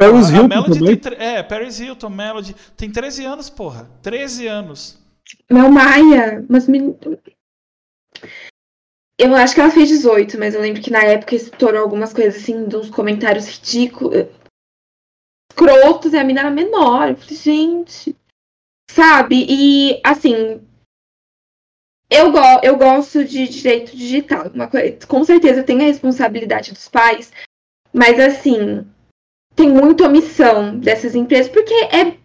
Paris 0.00 0.30
a, 0.30 0.32
Hilton 0.32 0.48
Melody 0.48 0.96
também. 0.96 1.18
É, 1.18 1.42
Paris 1.42 1.78
Hilton, 1.78 2.08
Melody. 2.08 2.56
Tem 2.74 2.90
13 2.90 3.26
anos, 3.26 3.50
porra. 3.50 3.90
13 4.00 4.46
anos. 4.46 4.98
Mel 5.50 5.70
Maia, 5.70 6.42
mas 6.48 6.66
me... 6.66 6.96
Eu 9.18 9.34
acho 9.36 9.54
que 9.54 9.60
ela 9.60 9.70
fez 9.70 9.90
18, 9.90 10.38
mas 10.38 10.54
eu 10.54 10.62
lembro 10.62 10.80
que 10.80 10.90
na 10.90 11.04
época 11.04 11.34
estourou 11.34 11.82
algumas 11.82 12.14
coisas 12.14 12.42
assim, 12.42 12.66
de 12.66 12.76
uns 12.76 12.88
comentários 12.88 13.46
ridículos. 13.46 14.26
Escrotos, 15.52 16.14
e 16.14 16.16
a 16.16 16.24
mina 16.24 16.40
era 16.40 16.50
menor. 16.50 17.10
Eu 17.10 17.16
falei, 17.16 17.36
gente. 17.36 18.16
Sabe? 18.90 19.44
E 19.46 20.00
assim. 20.02 20.66
Eu, 22.08 22.32
go 22.32 22.40
eu 22.62 22.78
gosto 22.78 23.22
de 23.22 23.46
direito 23.46 23.94
digital. 23.94 24.48
Uma 24.48 24.68
coisa, 24.68 25.06
com 25.06 25.22
certeza 25.22 25.62
tem 25.62 25.78
a 25.82 25.84
responsabilidade 25.84 26.72
dos 26.72 26.88
pais, 26.88 27.30
mas 27.92 28.18
assim. 28.18 28.86
Tem 29.54 29.68
muita 29.68 30.06
omissão 30.06 30.78
dessas 30.78 31.14
empresas, 31.14 31.50
porque 31.52 31.74
é. 31.74 32.18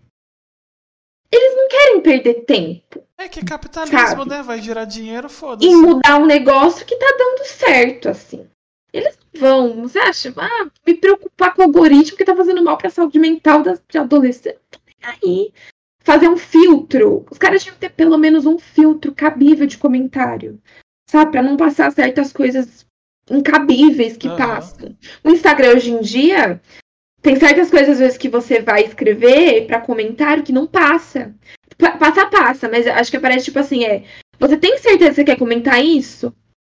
Eles 1.31 1.55
não 1.55 1.67
querem 1.67 2.01
perder 2.01 2.45
tempo. 2.45 3.03
É 3.17 3.27
que 3.27 3.43
capitalismo, 3.43 3.97
Sabe? 3.97 4.29
né? 4.29 4.41
Vai 4.41 4.61
gerar 4.61 4.85
dinheiro, 4.85 5.27
foda-se. 5.29 5.69
e 5.69 5.75
mudar 5.75 6.17
um 6.17 6.25
negócio 6.25 6.85
que 6.85 6.95
tá 6.95 7.15
dando 7.17 7.45
certo, 7.45 8.09
assim. 8.09 8.47
Eles 8.93 9.17
vão, 9.33 9.81
você 9.83 9.99
acha? 9.99 10.33
Ah, 10.37 10.69
me 10.85 10.93
preocupar 10.93 11.53
com 11.53 11.61
o 11.61 11.65
algoritmo 11.65 12.17
que 12.17 12.23
tá 12.23 12.35
fazendo 12.35 12.63
mal 12.63 12.77
pra 12.77 12.89
saúde 12.89 13.19
mental 13.19 13.61
das 13.61 13.81
de 13.89 13.97
adolescentes. 13.97 14.61
Tô 14.71 14.79
nem 14.85 14.95
Aí, 15.21 15.53
fazer 16.01 16.29
um 16.29 16.37
filtro. 16.37 17.25
Os 17.29 17.37
caras 17.37 17.61
tinham 17.63 17.73
que 17.75 17.81
ter 17.81 17.89
pelo 17.89 18.17
menos 18.17 18.45
um 18.45 18.57
filtro 18.57 19.13
cabível 19.13 19.67
de 19.67 19.77
comentário. 19.77 20.61
Sabe? 21.09 21.31
Pra 21.31 21.41
não 21.43 21.57
passar 21.57 21.91
certas 21.91 22.31
coisas 22.31 22.85
incabíveis 23.29 24.15
que 24.15 24.27
Aham. 24.27 24.37
passam. 24.37 24.97
O 25.23 25.29
Instagram 25.29 25.73
hoje 25.75 25.91
em 25.91 25.99
dia 26.01 26.61
tem 27.25 27.35
certas 27.39 27.71
coisas 27.71 27.89
às 27.89 27.99
vezes 27.99 28.17
que 28.19 28.29
você 28.29 28.61
vai 28.61 28.83
escrever 28.83 29.65
pra 29.65 29.81
comentário 29.81 30.43
que 30.43 30.53
não 30.53 30.67
passa. 30.67 31.33
Pa- 31.75 31.97
Passa, 31.97 32.27
passa, 32.27 32.69
mas 32.69 32.85
acho 32.85 33.09
que 33.09 33.17
aparece 33.17 33.45
tipo 33.45 33.57
assim, 33.57 33.83
é. 33.83 34.03
Você 34.39 34.55
tem 34.55 34.77
certeza 34.77 35.09
que 35.09 35.15
você 35.15 35.23
quer 35.23 35.37
comentar 35.39 35.83
isso? 35.83 36.31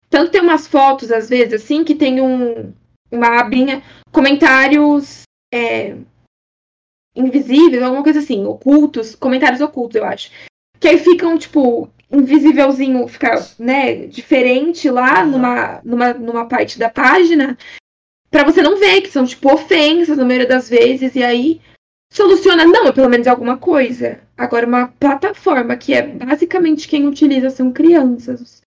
Tanto 0.10 0.32
tem 0.32 0.42
umas 0.42 0.66
fotos, 0.68 1.12
às 1.12 1.30
vezes, 1.30 1.54
assim, 1.62 1.84
que 1.84 1.94
tem 1.94 2.20
um, 2.20 2.74
uma 3.12 3.40
abinha, 3.40 3.84
comentários 4.12 5.22
é, 5.54 5.96
invisíveis, 7.16 7.84
alguma 7.84 8.04
coisa 8.04 8.18
assim, 8.20 8.44
ocultos, 8.46 9.14
comentários 9.14 9.62
ocultos, 9.62 9.98
eu 9.98 10.04
acho. 10.06 10.32
Que 10.80 10.88
aí 10.88 10.98
ficam, 10.98 11.38
tipo, 11.38 11.90
invisívelzinho, 12.12 13.08
fica, 13.08 13.36
né, 13.60 14.08
diferente 14.08 14.90
lá 14.90 15.24
numa, 15.24 15.80
numa, 15.84 16.14
numa 16.14 16.46
parte 16.48 16.80
da 16.80 16.90
página, 16.90 17.56
pra 18.30 18.44
você 18.44 18.62
não 18.62 18.78
ver, 18.78 19.02
que 19.02 19.10
são, 19.10 19.26
tipo, 19.26 19.54
ofensas 19.54 20.18
na 20.18 20.26
maioria 20.26 20.48
das 20.48 20.70
vezes, 20.70 21.16
e 21.16 21.24
aí 21.24 21.62
soluciona, 22.12 22.66
não, 22.66 22.88
é 22.88 22.92
pelo 22.92 23.10
menos 23.10 23.28
alguma 23.28 23.58
coisa. 23.58 24.20
Agora, 24.38 24.66
uma 24.66 24.88
plataforma 24.88 25.76
que 25.78 25.94
é 25.94 26.02
basicamente 26.02 26.88
quem 26.88 27.08
utiliza 27.08 27.50
são 27.50 27.72
crianças. 27.72 28.62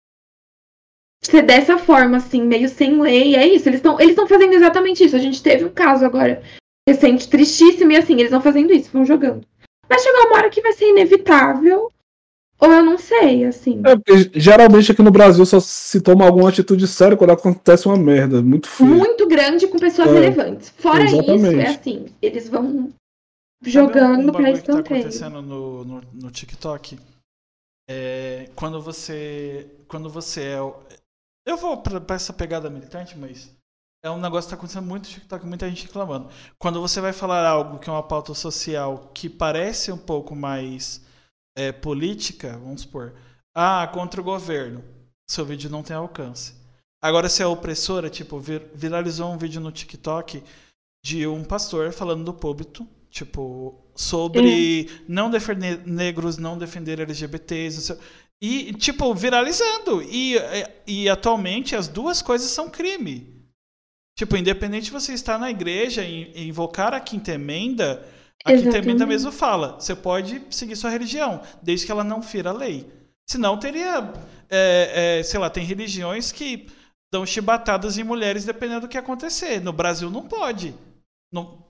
Ser 1.23 1.41
dessa 1.41 1.77
forma, 1.77 2.17
assim, 2.17 2.43
meio 2.43 2.69
sem 2.69 2.99
lei, 3.01 3.35
é 3.35 3.45
isso. 3.45 3.67
Eles 3.67 3.79
estão 3.79 3.99
eles 3.99 4.15
fazendo 4.15 4.53
exatamente 4.53 5.03
isso. 5.03 5.15
A 5.15 5.19
gente 5.19 5.43
teve 5.43 5.65
um 5.65 5.69
caso 5.69 6.05
agora 6.05 6.41
recente, 6.87 7.29
tristíssimo, 7.29 7.91
e 7.91 7.97
assim, 7.97 8.13
eles 8.13 8.25
estão 8.25 8.41
fazendo 8.41 8.73
isso, 8.73 8.89
vão 8.91 9.05
jogando. 9.05 9.45
Vai 9.87 9.99
chegar 9.99 10.27
uma 10.27 10.37
hora 10.37 10.49
que 10.49 10.61
vai 10.61 10.73
ser 10.73 10.89
inevitável, 10.89 11.91
ou 12.59 12.71
eu 12.71 12.83
não 12.83 12.97
sei, 12.97 13.45
assim. 13.45 13.81
É, 13.85 13.95
porque 13.95 14.31
geralmente 14.39 14.91
aqui 14.91 15.01
no 15.01 15.11
Brasil 15.11 15.45
só 15.45 15.59
se 15.59 16.01
toma 16.01 16.25
alguma 16.25 16.49
atitude 16.49 16.87
séria 16.87 17.15
quando 17.17 17.31
acontece 17.31 17.87
uma 17.87 17.97
merda. 17.97 18.41
Muito 18.41 18.67
feia. 18.67 18.89
Muito 18.89 19.27
grande 19.27 19.67
com 19.67 19.77
pessoas 19.79 20.09
É, 20.09 20.13
relevantes. 20.13 20.69
Fora 20.77 21.03
isso, 21.05 21.15
exatamente. 21.21 21.59
é 21.59 21.67
assim, 21.69 22.05
eles 22.21 22.49
vão 22.49 22.91
jogando 23.63 24.29
um 24.29 24.31
pra 24.31 24.41
bagulho 24.41 24.61
que 24.61 24.67
tá 24.67 24.79
acontecendo 24.79 25.41
no, 25.41 25.83
no, 25.85 26.01
no 26.13 26.31
TikTok. 26.31 26.97
É, 27.89 28.49
quando 28.55 28.81
você. 28.81 29.67
Quando 29.87 30.09
você 30.09 30.43
é. 30.43 30.61
o- 30.61 30.75
Eu 31.45 31.57
vou 31.57 31.77
pra, 31.77 31.99
pra 31.99 32.15
essa 32.15 32.33
pegada 32.33 32.69
militante, 32.69 33.17
mas. 33.17 33.49
É 34.01 34.09
um 34.09 34.17
negócio 34.21 34.47
que 34.47 34.51
tá 34.51 34.55
acontecendo 34.55 34.85
muito 34.87 35.07
no 35.07 35.13
TikTok, 35.13 35.45
muita 35.45 35.67
gente 35.67 35.85
reclamando. 35.87 36.29
Quando 36.57 36.79
você 36.79 37.01
vai 37.01 37.11
falar 37.11 37.45
algo 37.45 37.79
que 37.79 37.89
é 37.89 37.91
uma 37.91 38.01
pauta 38.01 38.33
social 38.33 39.11
que 39.13 39.27
parece 39.27 39.91
um 39.91 39.97
pouco 39.97 40.33
mais 40.33 41.01
é, 41.59 41.71
política, 41.71 42.57
vamos 42.57 42.81
supor. 42.81 43.13
Ah, 43.53 43.89
contra 43.93 44.21
o 44.21 44.23
governo. 44.23 44.83
Seu 45.29 45.45
vídeo 45.45 45.69
não 45.69 45.83
tem 45.83 45.95
alcance. 45.95 46.53
Agora, 47.01 47.29
se 47.29 47.41
é 47.41 47.45
opressora, 47.45 48.09
tipo, 48.09 48.39
vir- 48.39 48.67
viralizou 48.73 49.31
um 49.31 49.37
vídeo 49.37 49.61
no 49.61 49.71
TikTok 49.71 50.43
de 51.03 51.27
um 51.27 51.43
pastor 51.43 51.91
falando 51.91 52.23
do 52.25 52.33
púlpito, 52.33 52.87
tipo, 53.09 53.79
sobre 53.95 54.89
não 55.07 55.29
defender 55.29 55.85
negros, 55.85 56.37
não 56.37 56.57
defender 56.57 56.99
LGBTs, 56.99 57.97
e, 58.41 58.73
tipo, 58.73 59.13
viralizando. 59.13 60.01
E, 60.03 60.35
e 60.87 61.09
atualmente 61.09 61.75
as 61.75 61.87
duas 61.87 62.21
coisas 62.21 62.49
são 62.49 62.69
crime. 62.69 63.39
Tipo, 64.17 64.35
independente 64.35 64.85
de 64.85 64.91
você 64.91 65.13
estar 65.13 65.37
na 65.37 65.49
igreja 65.49 66.03
e, 66.03 66.31
e 66.35 66.47
invocar 66.47 66.93
a 66.93 66.99
quinta 66.99 67.31
emenda, 67.31 68.05
a 68.45 68.51
quinta 68.51 68.67
emenda 68.69 68.79
Exatamente. 68.79 69.05
mesmo 69.07 69.31
fala, 69.31 69.79
você 69.79 69.95
pode 69.95 70.41
seguir 70.49 70.75
sua 70.75 70.89
religião, 70.89 71.41
desde 71.61 71.85
que 71.85 71.91
ela 71.91 72.03
não 72.03 72.21
fira 72.21 72.49
a 72.51 72.53
lei. 72.53 72.89
Senão 73.29 73.59
teria, 73.59 74.11
é, 74.49 75.19
é, 75.19 75.23
sei 75.23 75.39
lá, 75.39 75.49
tem 75.49 75.63
religiões 75.63 76.31
que 76.31 76.67
dão 77.13 77.25
chibatadas 77.25 77.97
em 77.97 78.03
mulheres 78.03 78.45
dependendo 78.45 78.81
do 78.81 78.87
que 78.87 78.97
acontecer. 78.97 79.59
No 79.61 79.73
Brasil 79.73 80.09
não 80.09 80.27
pode. 80.27 80.73
No... 81.31 81.67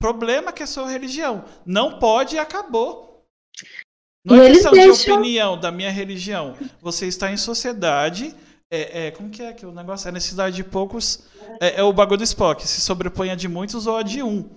Problema 0.00 0.52
que 0.52 0.62
é 0.62 0.66
sua 0.66 0.88
religião. 0.88 1.44
Não 1.66 1.98
pode 1.98 2.36
e 2.36 2.38
acabou. 2.38 3.24
Não 4.24 4.36
E 4.36 4.40
é 4.46 4.50
questão 4.52 4.72
de 4.72 4.78
deixam- 4.78 5.14
opinião 5.14 5.58
da 5.60 5.70
minha 5.70 5.90
religião. 5.90 6.56
Você 6.80 7.06
está 7.06 7.30
em 7.30 7.36
sociedade. 7.36 8.34
É, 8.72 9.06
é, 9.06 9.10
como 9.10 9.28
que 9.30 9.42
é 9.42 9.52
que 9.52 9.66
o 9.66 9.72
negócio? 9.72 10.08
É 10.08 10.12
necessidade 10.12 10.56
de 10.56 10.64
poucos. 10.64 11.24
É, 11.60 11.80
é 11.80 11.82
o 11.82 11.92
bagulho 11.92 12.18
do 12.18 12.24
Spock. 12.24 12.66
Se 12.66 12.80
sobrepõe 12.80 13.30
a 13.30 13.34
de 13.34 13.48
muitos 13.48 13.86
ou 13.86 13.96
a 13.96 14.02
de 14.02 14.22
um. 14.22 14.48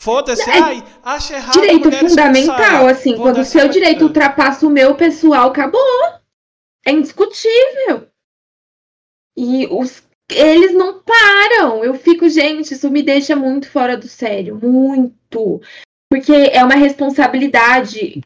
Foda-se, 0.00 0.48
É 0.48 0.60
ai, 0.60 0.84
acha 1.02 1.34
errado. 1.34 1.60
direito 1.60 1.90
fundamental, 1.90 2.86
assim, 2.86 3.16
quando 3.16 3.40
o 3.40 3.44
seu 3.44 3.68
direito 3.68 4.04
ultrapassa 4.04 4.66
o 4.66 4.70
meu 4.70 4.94
pessoal, 4.94 5.48
acabou. 5.48 5.80
É 6.86 6.92
indiscutível. 6.92 8.08
E 9.36 9.66
os, 9.70 10.02
eles 10.30 10.72
não 10.72 11.00
param. 11.00 11.84
Eu 11.84 11.94
fico, 11.94 12.28
gente, 12.28 12.74
isso 12.74 12.88
me 12.90 13.02
deixa 13.02 13.34
muito 13.34 13.70
fora 13.70 13.96
do 13.96 14.08
sério, 14.08 14.56
muito. 14.56 15.60
Porque 16.10 16.32
é 16.32 16.62
uma 16.64 16.76
responsabilidade. 16.76 18.20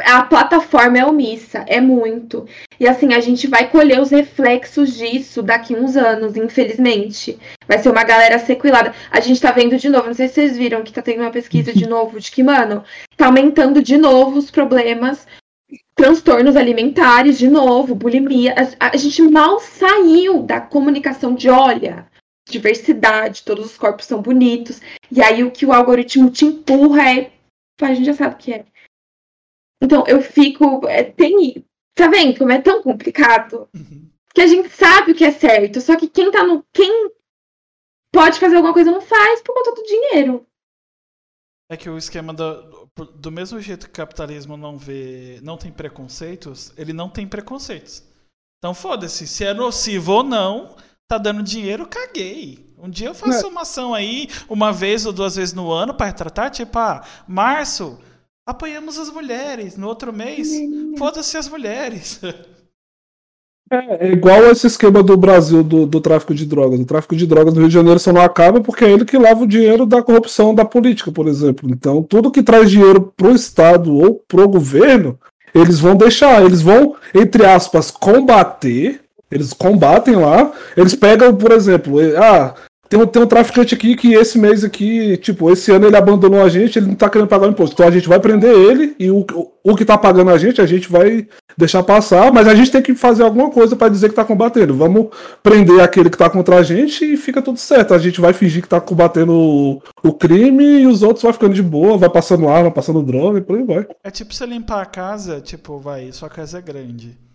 A 0.00 0.22
plataforma 0.24 0.98
é 0.98 1.06
omissa, 1.06 1.64
é 1.68 1.80
muito. 1.80 2.46
E 2.78 2.88
assim, 2.88 3.14
a 3.14 3.20
gente 3.20 3.46
vai 3.46 3.70
colher 3.70 4.00
os 4.00 4.10
reflexos 4.10 4.96
disso 4.96 5.42
daqui 5.42 5.76
uns 5.76 5.96
anos, 5.96 6.36
infelizmente. 6.36 7.38
Vai 7.68 7.78
ser 7.78 7.90
uma 7.90 8.02
galera 8.02 8.38
sequelada. 8.38 8.92
A 9.10 9.20
gente 9.20 9.40
tá 9.40 9.52
vendo 9.52 9.76
de 9.76 9.88
novo, 9.88 10.08
não 10.08 10.14
sei 10.14 10.26
se 10.26 10.34
vocês 10.34 10.58
viram 10.58 10.82
que 10.82 10.92
tá 10.92 11.00
tendo 11.00 11.20
uma 11.20 11.30
pesquisa 11.30 11.72
de 11.72 11.88
novo 11.88 12.18
de 12.18 12.32
que, 12.32 12.42
mano, 12.42 12.84
tá 13.16 13.26
aumentando 13.26 13.80
de 13.80 13.96
novo 13.96 14.38
os 14.38 14.50
problemas, 14.50 15.26
transtornos 15.94 16.56
alimentares, 16.56 17.38
de 17.38 17.48
novo, 17.48 17.94
bulimia. 17.94 18.54
A, 18.80 18.88
a 18.88 18.96
gente 18.96 19.22
mal 19.22 19.60
saiu 19.60 20.42
da 20.42 20.60
comunicação 20.60 21.34
de 21.34 21.48
olha, 21.48 22.06
diversidade, 22.48 23.44
todos 23.44 23.66
os 23.66 23.78
corpos 23.78 24.06
são 24.06 24.20
bonitos. 24.20 24.80
E 25.10 25.22
aí 25.22 25.44
o 25.44 25.50
que 25.50 25.64
o 25.64 25.72
algoritmo 25.72 26.28
te 26.30 26.44
empurra 26.44 27.10
é. 27.10 27.30
A 27.80 27.94
gente 27.94 28.06
já 28.06 28.14
sabe 28.14 28.34
o 28.34 28.38
que 28.38 28.52
é. 28.52 28.64
Então, 29.82 30.04
eu 30.06 30.22
fico. 30.22 30.86
é, 30.88 31.04
tem. 31.04 31.64
Tá 31.94 32.08
vendo 32.08 32.38
como 32.38 32.52
é 32.52 32.60
tão 32.60 32.82
complicado? 32.82 33.68
Uhum. 33.74 34.10
Que 34.34 34.42
a 34.42 34.46
gente 34.46 34.68
sabe 34.68 35.12
o 35.12 35.14
que 35.14 35.24
é 35.24 35.32
certo, 35.32 35.80
só 35.80 35.96
que 35.96 36.08
quem 36.08 36.30
tá 36.30 36.44
no. 36.44 36.64
Quem 36.72 37.10
pode 38.12 38.38
fazer 38.38 38.56
alguma 38.56 38.74
coisa 38.74 38.90
não 38.90 39.00
faz 39.00 39.42
por 39.42 39.54
conta 39.54 39.74
do 39.74 39.82
dinheiro. 39.82 40.46
É 41.68 41.76
que 41.76 41.90
o 41.90 41.98
esquema 41.98 42.32
do, 42.32 42.88
do 43.14 43.32
mesmo 43.32 43.60
jeito 43.60 43.86
que 43.86 43.92
o 43.92 43.96
capitalismo 43.96 44.56
não 44.56 44.78
vê, 44.78 45.40
não 45.42 45.56
tem 45.56 45.72
preconceitos, 45.72 46.72
ele 46.76 46.92
não 46.92 47.08
tem 47.08 47.26
preconceitos. 47.26 48.04
Então 48.58 48.72
foda-se, 48.72 49.26
se 49.26 49.44
é 49.44 49.52
nocivo 49.52 50.12
ou 50.12 50.22
não, 50.22 50.76
tá 51.08 51.18
dando 51.18 51.42
dinheiro, 51.42 51.86
caguei. 51.86 52.72
Um 52.78 52.88
dia 52.88 53.08
eu 53.08 53.14
faço 53.14 53.48
uma 53.48 53.62
ação 53.62 53.94
aí, 53.94 54.28
uma 54.48 54.72
vez 54.72 55.06
ou 55.06 55.12
duas 55.12 55.36
vezes 55.36 55.54
no 55.54 55.72
ano 55.72 55.94
para 55.94 56.06
retratar, 56.06 56.50
tipo, 56.50 56.78
ah, 56.78 57.04
março, 57.26 57.98
apoiamos 58.46 58.98
as 58.98 59.10
mulheres. 59.10 59.76
No 59.76 59.88
outro 59.88 60.12
mês, 60.12 60.48
foda-se 60.96 61.36
as 61.36 61.48
mulheres. 61.48 62.20
É, 63.68 64.06
é 64.06 64.12
igual 64.12 64.44
esse 64.44 64.64
esquema 64.68 65.02
do 65.02 65.16
Brasil 65.16 65.60
do, 65.64 65.86
do 65.86 66.00
tráfico 66.00 66.32
de 66.32 66.46
drogas. 66.46 66.78
O 66.78 66.84
tráfico 66.84 67.16
de 67.16 67.26
drogas 67.26 67.52
no 67.52 67.58
Rio 67.58 67.68
de 67.68 67.74
Janeiro 67.74 67.98
só 67.98 68.12
não 68.12 68.20
acaba 68.20 68.60
porque 68.60 68.84
é 68.84 68.92
ele 68.92 69.04
que 69.04 69.18
lava 69.18 69.42
o 69.42 69.46
dinheiro 69.46 69.84
da 69.84 70.00
corrupção 70.04 70.54
da 70.54 70.64
política, 70.64 71.10
por 71.10 71.26
exemplo. 71.26 71.68
Então, 71.68 72.00
tudo 72.00 72.30
que 72.30 72.44
traz 72.44 72.70
dinheiro 72.70 73.12
pro 73.16 73.34
Estado 73.34 73.92
ou 73.92 74.22
pro 74.28 74.48
governo, 74.48 75.18
eles 75.52 75.80
vão 75.80 75.96
deixar, 75.96 76.44
eles 76.44 76.62
vão, 76.62 76.94
entre 77.12 77.44
aspas, 77.44 77.90
combater 77.90 79.00
Eles 79.28 79.52
combatem 79.52 80.14
lá, 80.14 80.52
eles 80.76 80.94
pegam, 80.94 81.34
por 81.34 81.50
exemplo, 81.50 81.98
ah, 82.16 82.54
tem 82.88 83.00
um, 83.00 83.06
tem 83.06 83.22
um 83.22 83.26
traficante 83.26 83.74
aqui 83.74 83.96
que 83.96 84.14
esse 84.14 84.38
mês 84.38 84.62
aqui, 84.64 85.16
tipo, 85.16 85.50
esse 85.50 85.70
ano 85.72 85.86
ele 85.86 85.96
abandonou 85.96 86.42
a 86.42 86.48
gente, 86.48 86.78
ele 86.78 86.86
não 86.86 86.94
tá 86.94 87.10
querendo 87.10 87.28
pagar 87.28 87.46
o 87.46 87.50
imposto. 87.50 87.74
Então 87.74 87.86
a 87.86 87.90
gente 87.90 88.08
vai 88.08 88.20
prender 88.20 88.54
ele 88.54 88.94
e 88.98 89.10
o, 89.10 89.26
o, 89.64 89.74
que 89.74 89.84
tá 89.84 89.98
pagando 89.98 90.30
a 90.30 90.38
gente, 90.38 90.60
a 90.60 90.66
gente 90.66 90.90
vai 90.90 91.26
deixar 91.56 91.82
passar, 91.82 92.32
mas 92.32 92.46
a 92.46 92.54
gente 92.54 92.70
tem 92.70 92.82
que 92.82 92.94
fazer 92.94 93.22
alguma 93.22 93.50
coisa 93.50 93.74
para 93.74 93.88
dizer 93.88 94.08
que 94.08 94.14
tá 94.14 94.24
combatendo. 94.24 94.74
Vamos 94.74 95.08
prender 95.42 95.80
aquele 95.80 96.10
que 96.10 96.18
tá 96.18 96.30
contra 96.30 96.56
a 96.56 96.62
gente 96.62 97.04
e 97.04 97.16
fica 97.16 97.42
tudo 97.42 97.58
certo. 97.58 97.94
A 97.94 97.98
gente 97.98 98.20
vai 98.20 98.32
fingir 98.32 98.62
que 98.62 98.68
tá 98.68 98.80
combatendo 98.80 99.32
o, 99.32 99.82
o 100.02 100.12
crime 100.12 100.80
e 100.80 100.86
os 100.86 101.02
outros 101.02 101.22
vai 101.22 101.32
ficando 101.32 101.54
de 101.54 101.62
boa, 101.62 101.98
vai 101.98 102.10
passando 102.10 102.48
arma, 102.48 102.70
passando 102.70 103.02
droga 103.02 103.38
e 103.38 103.42
por 103.42 103.58
aí 103.58 103.64
vai. 103.64 103.86
É 104.04 104.10
tipo 104.10 104.32
você 104.32 104.46
limpar 104.46 104.82
a 104.82 104.86
casa, 104.86 105.40
tipo, 105.40 105.78
vai, 105.78 106.12
sua 106.12 106.28
casa 106.28 106.58
é 106.58 106.62
grande. 106.62 107.25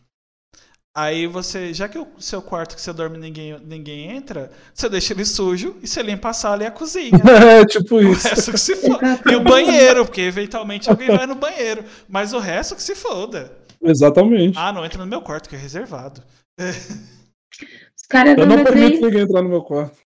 Aí 0.93 1.25
você, 1.25 1.73
já 1.73 1.87
que 1.87 1.97
o 1.97 2.05
seu 2.19 2.41
quarto 2.41 2.75
que 2.75 2.81
você 2.81 2.91
dorme 2.91 3.17
ninguém, 3.17 3.57
ninguém 3.63 4.11
entra, 4.11 4.51
você 4.73 4.89
deixa 4.89 5.13
ele 5.13 5.23
sujo 5.23 5.77
e 5.81 5.87
você 5.87 6.01
limpa 6.03 6.29
a 6.29 6.33
sala 6.33 6.63
e 6.63 6.65
a 6.65 6.71
cozinha. 6.71 7.11
É, 7.61 7.65
tipo 7.65 7.95
O 7.95 8.01
isso. 8.11 8.27
resto 8.27 8.51
que 8.51 8.57
se 8.57 8.75
foda. 8.75 9.19
E 9.29 9.35
o 9.35 9.41
banheiro, 9.41 10.05
porque 10.05 10.21
eventualmente 10.21 10.89
alguém 10.89 11.07
vai 11.07 11.25
no 11.25 11.35
banheiro. 11.35 11.85
Mas 12.09 12.33
o 12.33 12.39
resto 12.39 12.75
que 12.75 12.83
se 12.83 12.93
foda. 12.93 13.53
Exatamente. 13.81 14.57
Ah, 14.59 14.73
não 14.73 14.85
entra 14.85 14.99
no 14.99 15.07
meu 15.07 15.21
quarto, 15.21 15.47
que 15.49 15.55
é 15.55 15.59
reservado. 15.59 16.21
Os 16.59 18.07
caras 18.09 18.37
Eu 18.37 18.45
não 18.45 18.63
permito 18.63 19.05
ninguém 19.05 19.21
entrar 19.21 19.41
no 19.41 19.49
meu 19.49 19.61
quarto. 19.61 19.97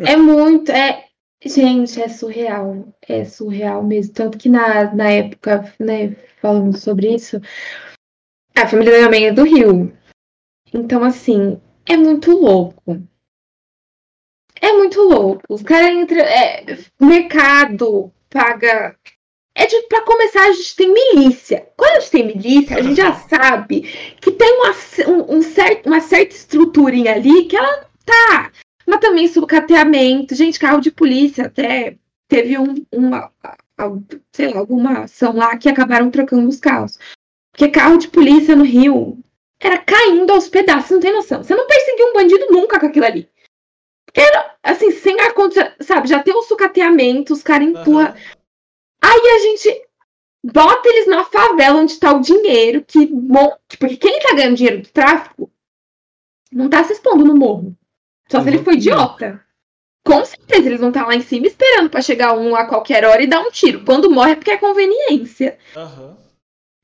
É 0.00 0.16
muito. 0.16 0.72
É... 0.72 1.04
Gente, 1.44 2.00
é 2.00 2.08
surreal. 2.08 2.92
É 3.06 3.24
surreal 3.24 3.82
mesmo. 3.82 4.12
Tanto 4.12 4.38
que 4.38 4.48
na, 4.48 4.92
na 4.94 5.10
época, 5.10 5.72
né, 5.78 6.16
falando 6.40 6.76
sobre 6.76 7.14
isso, 7.14 7.40
a 8.56 8.66
família 8.66 8.92
da 8.92 8.98
minha 8.98 9.10
mãe 9.10 9.26
é 9.26 9.32
do 9.32 9.44
Rio. 9.44 9.92
Então, 10.72 11.04
assim, 11.04 11.60
é 11.84 11.96
muito 11.96 12.32
louco. 12.32 13.02
É 14.60 14.72
muito 14.72 15.00
louco. 15.02 15.42
Os 15.48 15.62
caras 15.62 15.90
entram. 15.90 16.20
É, 16.20 16.64
mercado 17.00 18.12
paga. 18.30 18.96
É 19.54 19.66
de, 19.66 19.82
pra 19.88 20.02
começar, 20.02 20.42
a 20.42 20.52
gente 20.52 20.76
tem 20.76 20.92
milícia. 20.92 21.66
Quando 21.76 21.96
a 21.96 22.00
gente 22.00 22.10
tem 22.10 22.26
milícia, 22.26 22.76
a 22.76 22.82
gente 22.82 22.96
já 22.96 23.14
sabe 23.14 23.82
que 24.20 24.32
tem 24.32 24.52
uma, 24.52 24.70
um, 25.08 25.36
um 25.36 25.42
certo, 25.42 25.86
uma 25.86 26.00
certa 26.00 26.34
estruturinha 26.34 27.14
ali 27.14 27.44
que 27.44 27.56
ela 27.56 27.86
tá. 28.04 28.52
Mas 28.86 29.00
também 29.00 29.28
sucateamento. 29.28 30.34
Gente, 30.34 30.58
carro 30.58 30.80
de 30.80 30.90
polícia 30.90 31.46
até 31.46 31.96
teve 32.28 32.58
um, 32.58 32.74
uma, 32.92 33.32
sei 34.32 34.52
lá, 34.52 34.58
alguma 34.58 35.00
ação 35.04 35.34
lá 35.34 35.56
que 35.56 35.68
acabaram 35.68 36.10
trocando 36.10 36.48
os 36.48 36.58
carros. 36.58 36.98
Porque 37.56 37.68
carro 37.68 37.96
de 37.96 38.08
polícia 38.08 38.54
no 38.54 38.64
Rio 38.64 39.18
era 39.58 39.78
caindo 39.78 40.30
aos 40.30 40.46
pedaços, 40.46 40.90
não 40.90 41.00
tem 41.00 41.10
noção. 41.10 41.42
Você 41.42 41.54
não 41.54 41.66
perseguiu 41.66 42.08
um 42.08 42.12
bandido 42.12 42.46
nunca 42.50 42.78
com 42.78 42.84
aquilo 42.84 43.06
ali. 43.06 43.26
Era, 44.12 44.54
assim, 44.62 44.90
sem 44.90 45.18
ar 45.20 45.32
sabe, 45.80 46.06
já 46.06 46.22
tem 46.22 46.34
o 46.34 46.42
sucateamento, 46.42 47.32
os 47.32 47.42
caras 47.42 47.66
empurram. 47.66 48.08
Aham. 48.08 48.14
Aí 49.02 49.20
a 49.36 49.38
gente 49.38 49.86
bota 50.44 50.86
eles 50.86 51.06
na 51.06 51.24
favela 51.24 51.78
onde 51.78 51.98
tá 51.98 52.12
o 52.12 52.20
dinheiro, 52.20 52.84
que 52.86 53.08
Porque 53.78 53.96
quem 53.96 54.20
tá 54.20 54.34
ganhando 54.34 54.56
dinheiro 54.56 54.82
do 54.82 54.88
tráfico 54.88 55.50
não 56.52 56.68
tá 56.68 56.84
se 56.84 56.92
expondo 56.92 57.24
no 57.24 57.34
morro. 57.34 57.74
Só 58.30 58.42
se 58.42 58.48
ele 58.48 58.62
for 58.62 58.74
idiota. 58.74 59.42
Com 60.04 60.22
certeza 60.26 60.68
eles 60.68 60.80
vão 60.80 60.90
estar 60.90 61.06
lá 61.06 61.14
em 61.14 61.22
cima 61.22 61.46
esperando 61.46 61.88
pra 61.88 62.02
chegar 62.02 62.36
um 62.36 62.54
a 62.54 62.66
qualquer 62.66 63.04
hora 63.06 63.22
e 63.22 63.26
dar 63.26 63.40
um 63.40 63.50
tiro. 63.50 63.82
Quando 63.82 64.10
morre 64.10 64.32
é 64.32 64.36
porque 64.36 64.50
é 64.50 64.58
conveniência. 64.58 65.58
Aham. 65.74 66.25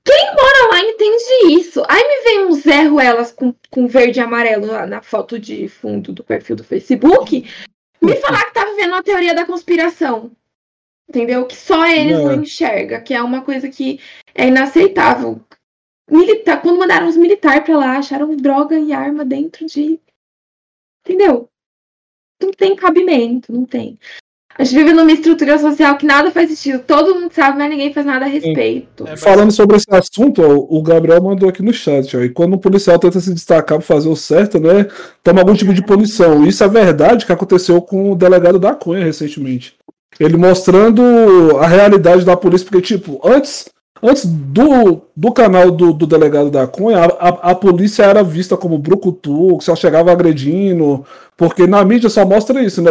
Ela 0.09 0.69
lá 0.71 0.81
entende 0.81 1.59
isso. 1.59 1.83
Aí 1.89 2.03
me 2.03 2.25
vem 2.25 2.47
um 2.47 2.53
Zé 2.53 2.83
Ruelas 2.83 3.33
com, 3.33 3.55
com 3.71 3.87
verde 3.87 4.19
e 4.19 4.23
amarelo 4.23 4.67
lá 4.67 4.87
na 4.87 5.01
foto 5.01 5.39
de 5.39 5.69
fundo 5.69 6.13
do 6.13 6.25
perfil 6.25 6.57
do 6.57 6.65
Facebook 6.65 7.45
me 8.01 8.17
falar 8.17 8.45
que 8.47 8.55
tá 8.55 8.65
vivendo 8.65 8.91
uma 8.91 9.03
teoria 9.03 9.35
da 9.35 9.47
conspiração. 9.47 10.33
Entendeu? 11.09 11.47
Que 11.47 11.55
só 11.55 11.87
eles 11.87 12.19
É. 12.19 12.25
não 12.25 12.43
enxergam, 12.43 13.03
que 13.03 13.15
é 13.15 13.23
uma 13.23 13.43
coisa 13.43 13.69
que 13.69 14.01
é 14.35 14.49
inaceitável. 14.49 15.41
Militar, 16.11 16.61
quando 16.61 16.79
mandaram 16.79 17.09
os 17.09 17.17
militares 17.17 17.65
pra 17.65 17.77
lá, 17.77 17.99
acharam 17.99 18.37
droga 18.37 18.79
e 18.79 18.93
arma 18.93 19.25
dentro 19.25 19.67
de. 19.67 20.01
Entendeu? 21.05 21.49
Não 22.43 22.51
tem 22.51 22.75
cabimento, 22.75 23.53
não 23.53 23.65
tem. 23.65 23.99
A 24.59 24.65
gente 24.65 24.77
vive 24.77 24.93
numa 24.93 25.11
estrutura 25.11 25.59
social 25.59 25.97
que 25.97 26.05
nada 26.05 26.31
faz 26.31 26.51
sentido. 26.51 26.83
Todo 26.87 27.15
mundo 27.15 27.33
sabe, 27.33 27.59
mas 27.59 27.71
ninguém 27.71 27.93
faz 27.93 28.05
nada 28.05 28.27
a 28.27 28.29
respeito. 28.29 29.07
É, 29.07 29.17
Falando 29.17 29.51
sobre 29.51 29.77
esse 29.77 29.87
assunto, 29.91 30.43
ó, 30.43 30.67
o 30.69 30.83
Gabriel 30.83 31.23
mandou 31.23 31.49
aqui 31.49 31.63
no 31.63 31.73
chat, 31.73 32.17
ó, 32.17 32.21
e 32.21 32.29
quando 32.29 32.55
um 32.55 32.59
policial 32.59 32.99
tenta 32.99 33.19
se 33.19 33.33
destacar 33.33 33.79
para 33.79 33.87
fazer 33.87 34.09
o 34.09 34.17
certo, 34.17 34.61
né, 34.61 34.87
toma 35.23 35.41
algum 35.41 35.55
tipo 35.55 35.73
de 35.73 35.83
punição. 35.83 36.45
Isso 36.47 36.63
é 36.63 36.69
verdade 36.69 37.25
que 37.25 37.33
aconteceu 37.33 37.81
com 37.81 38.13
o 38.13 38.15
delegado 38.15 38.59
da 38.59 38.75
Cunha 38.75 39.05
recentemente. 39.05 39.75
Ele 40.21 40.37
mostrando 40.37 41.03
a 41.59 41.67
realidade 41.67 42.25
da 42.25 42.37
polícia, 42.37 42.67
porque, 42.71 42.83
tipo, 42.83 43.19
antes, 43.25 43.71
antes 44.03 44.27
do, 44.27 45.01
do 45.17 45.33
canal 45.33 45.71
do, 45.71 45.95
do 45.95 46.07
delegado 46.07 46.51
da 46.51 46.67
Cunha, 46.67 46.99
a, 46.99 47.07
a, 47.07 47.29
a 47.53 47.55
polícia 47.55 48.03
era 48.03 48.23
vista 48.23 48.55
como 48.55 48.79
brucutu, 48.79 49.57
que 49.57 49.65
só 49.65 49.75
chegava 49.75 50.13
agredindo, 50.13 51.07
porque 51.39 51.67
na 51.67 51.83
mídia 51.83 52.11
só 52.11 52.27
mostra 52.27 52.63
isso, 52.63 52.83
né? 52.83 52.91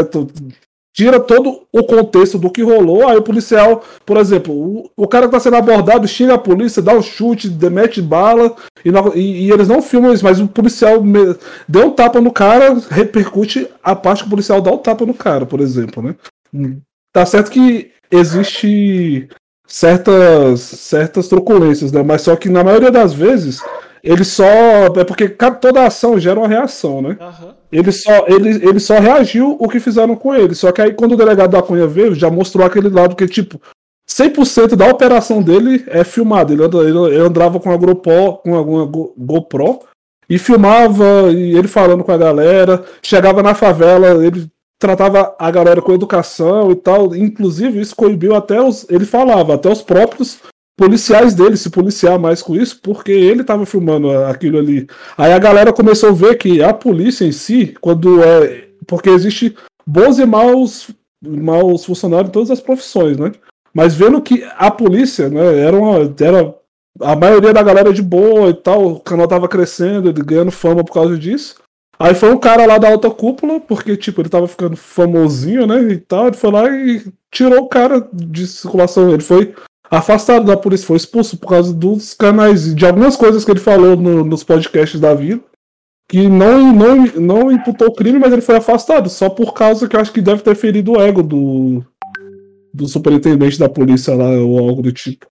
Tira 0.93 1.19
todo 1.21 1.61
o 1.71 1.83
contexto 1.83 2.37
do 2.37 2.49
que 2.51 2.61
rolou, 2.61 3.07
aí 3.07 3.15
o 3.15 3.21
policial, 3.21 3.81
por 4.05 4.17
exemplo, 4.17 4.53
o, 4.53 4.89
o 4.97 5.07
cara 5.07 5.25
que 5.25 5.31
tá 5.31 5.39
sendo 5.39 5.55
abordado 5.55 6.05
xinga 6.07 6.33
a 6.33 6.37
polícia, 6.37 6.81
dá 6.81 6.93
um 6.93 7.01
chute, 7.01 7.49
demete 7.49 8.01
bala, 8.01 8.53
e, 8.83 8.91
na- 8.91 9.11
e- 9.15 9.45
e 9.47 9.51
eles 9.51 9.69
não 9.69 9.81
filmam 9.81 10.13
isso, 10.13 10.23
mas 10.23 10.39
o 10.41 10.47
policial 10.49 11.01
me- 11.01 11.35
deu 11.67 11.87
um 11.87 11.91
tapa 11.91 12.19
no 12.19 12.31
cara, 12.31 12.77
repercute 12.89 13.69
a 13.81 13.95
parte 13.95 14.23
que 14.23 14.27
o 14.27 14.31
policial 14.31 14.61
dá 14.61 14.69
o 14.71 14.77
tapa 14.79 15.05
no 15.05 15.13
cara, 15.13 15.45
por 15.45 15.61
exemplo, 15.61 16.03
né? 16.03 16.13
Hum. 16.53 16.81
Tá 17.13 17.25
certo 17.25 17.51
que 17.51 17.91
existe 18.11 19.29
certas 19.65 20.59
certas 20.59 21.27
truculências, 21.29 21.91
né? 21.93 22.03
Mas 22.03 22.23
só 22.23 22.35
que 22.35 22.49
na 22.49 22.63
maioria 22.63 22.91
das 22.91 23.13
vezes 23.13 23.61
ele 24.03 24.23
só 24.23 24.43
é 24.45 25.03
porque 25.03 25.29
toda 25.29 25.85
ação 25.85 26.19
gera 26.19 26.39
uma 26.39 26.47
reação, 26.47 27.01
né? 27.01 27.17
Aham. 27.19 27.55
Ele 27.71 27.91
só, 27.91 28.25
ele, 28.27 28.49
ele 28.67 28.79
só 28.79 28.99
reagiu 28.99 29.55
o 29.59 29.67
que 29.69 29.79
fizeram 29.79 30.15
com 30.15 30.33
ele. 30.35 30.53
Só 30.55 30.71
que 30.71 30.81
aí, 30.81 30.93
quando 30.93 31.13
o 31.13 31.17
delegado 31.17 31.51
da 31.51 31.61
Cunha 31.61 31.87
veio, 31.87 32.13
já 32.13 32.29
mostrou 32.29 32.65
aquele 32.65 32.89
lado 32.89 33.15
que, 33.15 33.25
tipo, 33.27 33.61
100% 34.09 34.75
da 34.75 34.87
operação 34.89 35.41
dele 35.41 35.83
é 35.87 36.03
filmado. 36.03 36.51
Ele, 36.51 36.63
anda- 36.63 36.79
ele, 36.83 37.17
andava 37.17 37.59
com 37.59 37.71
a 37.71 37.77
GoPro, 37.77 38.33
com 38.43 38.55
alguma 38.55 38.85
Go- 38.85 39.13
GoPro 39.17 39.79
e 40.29 40.37
filmava, 40.37 41.31
e 41.31 41.55
ele 41.57 41.67
falando 41.67 42.03
com 42.03 42.11
a 42.11 42.17
galera. 42.17 42.83
Chegava 43.01 43.41
na 43.41 43.55
favela, 43.55 44.25
ele 44.25 44.47
tratava 44.79 45.33
a 45.39 45.49
galera 45.51 45.81
com 45.81 45.93
educação 45.93 46.71
e 46.71 46.75
tal. 46.75 47.15
Inclusive, 47.15 47.79
isso 47.79 47.95
coibiu 47.95 48.35
até 48.35 48.61
os. 48.61 48.85
Ele 48.89 49.05
falava, 49.05 49.53
até 49.55 49.69
os 49.69 49.81
próprios 49.81 50.39
policiais 50.77 51.33
dele 51.33 51.57
se 51.57 51.69
policiar 51.69 52.17
mais 52.19 52.41
com 52.41 52.55
isso, 52.55 52.79
porque 52.81 53.11
ele 53.11 53.43
tava 53.43 53.65
filmando 53.65 54.11
aquilo 54.25 54.57
ali. 54.57 54.87
Aí 55.17 55.31
a 55.31 55.39
galera 55.39 55.73
começou 55.73 56.09
a 56.09 56.13
ver 56.13 56.37
que 56.37 56.61
a 56.61 56.73
polícia 56.73 57.25
em 57.25 57.31
si, 57.31 57.75
quando 57.79 58.23
é. 58.23 58.69
Porque 58.87 59.09
existe 59.09 59.55
bons 59.85 60.17
e 60.17 60.25
maus, 60.25 60.89
maus 61.23 61.85
funcionários 61.85 62.29
em 62.29 62.31
todas 62.31 62.49
as 62.51 62.59
profissões, 62.59 63.17
né? 63.17 63.31
Mas 63.73 63.93
vendo 63.93 64.21
que 64.21 64.43
a 64.57 64.71
polícia, 64.71 65.29
né, 65.29 65.59
era 65.59 65.77
uma. 65.77 66.13
Era 66.19 66.55
a 66.99 67.15
maioria 67.15 67.53
da 67.53 67.63
galera 67.63 67.93
de 67.93 68.01
boa 68.01 68.49
e 68.49 68.53
tal, 68.53 68.85
o 68.87 68.99
canal 68.99 69.27
tava 69.27 69.47
crescendo, 69.47 70.11
ganhando 70.13 70.51
fama 70.51 70.83
por 70.83 70.93
causa 70.93 71.17
disso. 71.17 71.55
Aí 71.97 72.15
foi 72.15 72.33
um 72.33 72.37
cara 72.37 72.65
lá 72.65 72.77
da 72.79 72.89
alta 72.89 73.09
cúpula, 73.11 73.59
porque, 73.59 73.95
tipo, 73.95 74.21
ele 74.21 74.29
tava 74.29 74.47
ficando 74.47 74.75
famosinho, 74.75 75.67
né, 75.67 75.79
e 75.93 75.97
tal, 75.97 76.27
ele 76.27 76.35
foi 76.35 76.51
lá 76.51 76.69
e 76.69 77.05
tirou 77.31 77.59
o 77.59 77.69
cara 77.69 78.07
de 78.11 78.47
circulação. 78.47 79.11
Ele 79.11 79.21
foi 79.21 79.53
afastado 79.91 80.45
da 80.45 80.55
polícia, 80.57 80.87
foi 80.87 80.97
expulso 80.97 81.37
por 81.37 81.47
causa 81.49 81.73
dos 81.73 82.13
canais, 82.13 82.73
de 82.73 82.85
algumas 82.85 83.15
coisas 83.17 83.43
que 83.43 83.51
ele 83.51 83.59
falou 83.59 83.95
no- 83.97 84.23
nos 84.23 84.43
podcasts 84.43 84.99
da 84.99 85.13
vida, 85.13 85.43
que 86.09 86.27
não, 86.27 86.73
não, 86.73 87.05
não 87.19 87.51
imputou 87.51 87.93
crime, 87.93 88.17
mas 88.19 88.31
ele 88.33 88.41
foi 88.41 88.55
afastado, 88.57 89.09
só 89.09 89.29
por 89.29 89.53
causa 89.53 89.87
que 89.87 89.95
eu 89.95 89.99
acho 89.99 90.11
que 90.13 90.21
deve 90.21 90.41
ter 90.43 90.55
ferido 90.55 90.93
o 90.93 91.01
ego 91.01 91.21
do, 91.21 91.85
do 92.73 92.87
superintendente 92.87 93.59
da 93.59 93.69
polícia 93.69 94.15
lá, 94.15 94.29
ou 94.29 94.57
algo 94.59 94.81
do 94.81 94.91
tipo. 94.91 95.25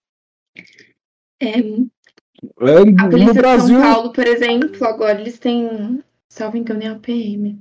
É, 1.41 1.59
É, 1.59 2.79
A 2.79 2.85
no 2.85 3.11
polícia 3.11 3.35
Brasil. 3.35 3.77
de 3.79 3.83
São 3.83 3.93
Paulo, 3.95 4.13
por 4.13 4.27
exemplo, 4.27 4.85
agora 4.87 5.21
eles 5.21 5.39
têm, 5.39 6.03
salvo 6.29 6.57
engano, 6.57 6.83
é 6.83 6.89
a 6.89 6.95
PM, 6.97 7.59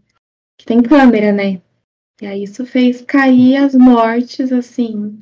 que 0.58 0.66
tem 0.66 0.82
câmera, 0.82 1.32
né? 1.32 1.62
E 2.22 2.26
aí 2.26 2.44
isso 2.44 2.66
fez 2.66 3.02
cair 3.02 3.58
as 3.58 3.74
mortes, 3.76 4.52
assim, 4.52 5.20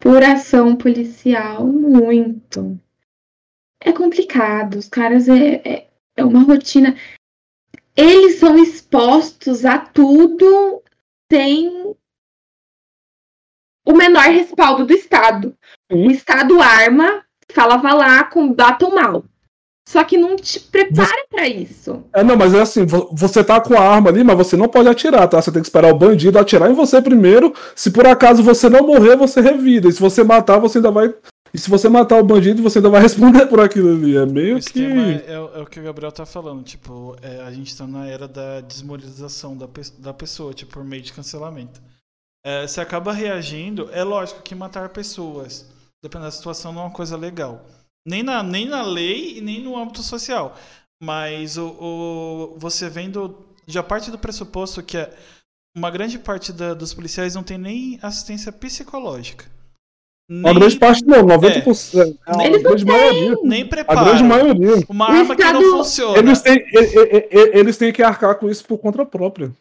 por 0.00 0.22
ação 0.24 0.74
policial, 0.74 1.66
muito. 1.66 2.80
É 3.78 3.92
complicado, 3.92 4.76
os 4.76 4.88
caras 4.88 5.28
é, 5.28 5.56
é, 5.56 5.90
é 6.16 6.24
uma 6.24 6.42
rotina. 6.42 6.96
Eles 7.94 8.36
são 8.36 8.58
expostos 8.58 9.64
a 9.64 9.78
tudo 9.78 10.82
sem 11.30 11.94
o 13.86 13.92
menor 13.92 14.24
respaldo 14.24 14.86
do 14.86 14.92
Estado. 14.94 15.56
O 15.92 16.10
Estado 16.10 16.60
arma, 16.60 17.24
fala, 17.52 17.76
vá 17.76 17.92
lá, 17.92 18.24
combatam 18.24 18.94
mal. 18.94 19.24
Só 19.90 20.04
que 20.04 20.16
não 20.16 20.36
te 20.36 20.60
prepara 20.60 21.26
para 21.28 21.48
isso. 21.48 22.04
É, 22.14 22.22
não, 22.22 22.36
mas 22.36 22.54
é 22.54 22.60
assim, 22.60 22.86
você 22.86 23.42
tá 23.42 23.60
com 23.60 23.74
a 23.74 23.80
arma 23.80 24.08
ali, 24.08 24.22
mas 24.22 24.36
você 24.36 24.56
não 24.56 24.68
pode 24.68 24.88
atirar, 24.88 25.26
tá? 25.26 25.42
Você 25.42 25.50
tem 25.50 25.60
que 25.60 25.66
esperar 25.66 25.92
o 25.92 25.98
bandido 25.98 26.38
atirar 26.38 26.70
em 26.70 26.74
você 26.74 27.02
primeiro. 27.02 27.52
Se 27.74 27.90
por 27.90 28.06
acaso 28.06 28.40
você 28.40 28.68
não 28.68 28.86
morrer, 28.86 29.16
você 29.16 29.40
revida. 29.40 29.88
E 29.88 29.92
se 29.92 29.98
você 29.98 30.22
matar, 30.22 30.60
você 30.60 30.78
ainda 30.78 30.92
vai. 30.92 31.12
E 31.52 31.58
se 31.58 31.68
você 31.68 31.88
matar 31.88 32.20
o 32.20 32.24
bandido, 32.24 32.62
você 32.62 32.78
ainda 32.78 32.88
vai 32.88 33.02
responder 33.02 33.46
por 33.46 33.58
aquilo 33.58 33.90
ali. 33.90 34.16
É 34.16 34.24
meio 34.24 34.58
o 34.58 34.60
que. 34.60 34.80
É, 34.80 35.24
é, 35.26 35.32
é, 35.32 35.60
o 35.60 35.66
que 35.66 35.80
o 35.80 35.82
Gabriel 35.82 36.12
tá 36.12 36.24
falando. 36.24 36.62
Tipo, 36.62 37.16
é, 37.20 37.40
a 37.40 37.50
gente 37.50 37.76
tá 37.76 37.84
na 37.84 38.06
era 38.06 38.28
da 38.28 38.60
desmoralização 38.60 39.56
da, 39.56 39.68
da 39.98 40.14
pessoa, 40.14 40.54
tipo, 40.54 40.74
por 40.74 40.84
meio 40.84 41.02
de 41.02 41.12
cancelamento. 41.12 41.82
É, 42.46 42.64
você 42.64 42.80
acaba 42.80 43.12
reagindo. 43.12 43.90
É 43.90 44.04
lógico 44.04 44.40
que 44.40 44.54
matar 44.54 44.90
pessoas, 44.90 45.68
dependendo 46.00 46.30
da 46.30 46.36
situação, 46.36 46.72
não 46.72 46.82
é 46.82 46.84
uma 46.84 46.92
coisa 46.92 47.16
legal. 47.16 47.66
Nem 48.06 48.22
na, 48.22 48.42
nem 48.42 48.66
na 48.66 48.82
lei 48.82 49.38
e 49.38 49.40
nem 49.40 49.60
no 49.60 49.76
âmbito 49.76 50.02
social. 50.02 50.56
Mas 51.02 51.56
o, 51.56 51.66
o, 51.68 52.58
você 52.58 52.88
vendo. 52.88 53.46
Já 53.66 53.82
parte 53.82 54.10
do 54.10 54.18
pressuposto 54.18 54.82
que 54.82 54.96
é, 54.96 55.12
uma 55.76 55.90
grande 55.90 56.18
parte 56.18 56.52
da, 56.52 56.74
dos 56.74 56.92
policiais 56.92 57.34
não 57.34 57.42
tem 57.42 57.56
nem 57.56 57.98
assistência 58.02 58.50
psicológica. 58.50 59.46
Nem, 60.28 60.48
a 60.48 60.54
grande 60.54 60.78
parte 60.78 61.04
não, 61.04 61.24
90%. 61.24 62.16
É, 62.38 62.46
eles 62.46 62.62
não 62.62 62.76
têm. 62.76 63.36
Nem 63.42 63.66
prepara. 63.66 64.00
A 64.00 64.04
grande 64.04 64.22
maioria. 64.22 64.84
Uma 64.88 65.10
arma 65.10 65.34
que 65.34 65.44
não 65.44 65.62
funciona. 65.78 66.18
Eles 66.18 66.40
têm, 66.40 66.64
eles 67.52 67.76
têm 67.76 67.92
que 67.92 68.02
arcar 68.02 68.36
com 68.36 68.48
isso 68.48 68.64
por 68.64 68.78
conta 68.78 69.04
própria. 69.04 69.52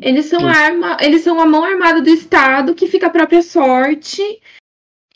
Eles 0.00 0.26
são, 0.26 0.46
arma, 0.46 0.96
eles 1.00 1.22
são 1.22 1.38
a 1.38 1.46
mão 1.46 1.62
armada 1.62 2.00
do 2.00 2.08
Estado 2.08 2.74
que 2.74 2.86
fica 2.86 3.06
a 3.08 3.10
própria 3.10 3.42
sorte. 3.42 4.22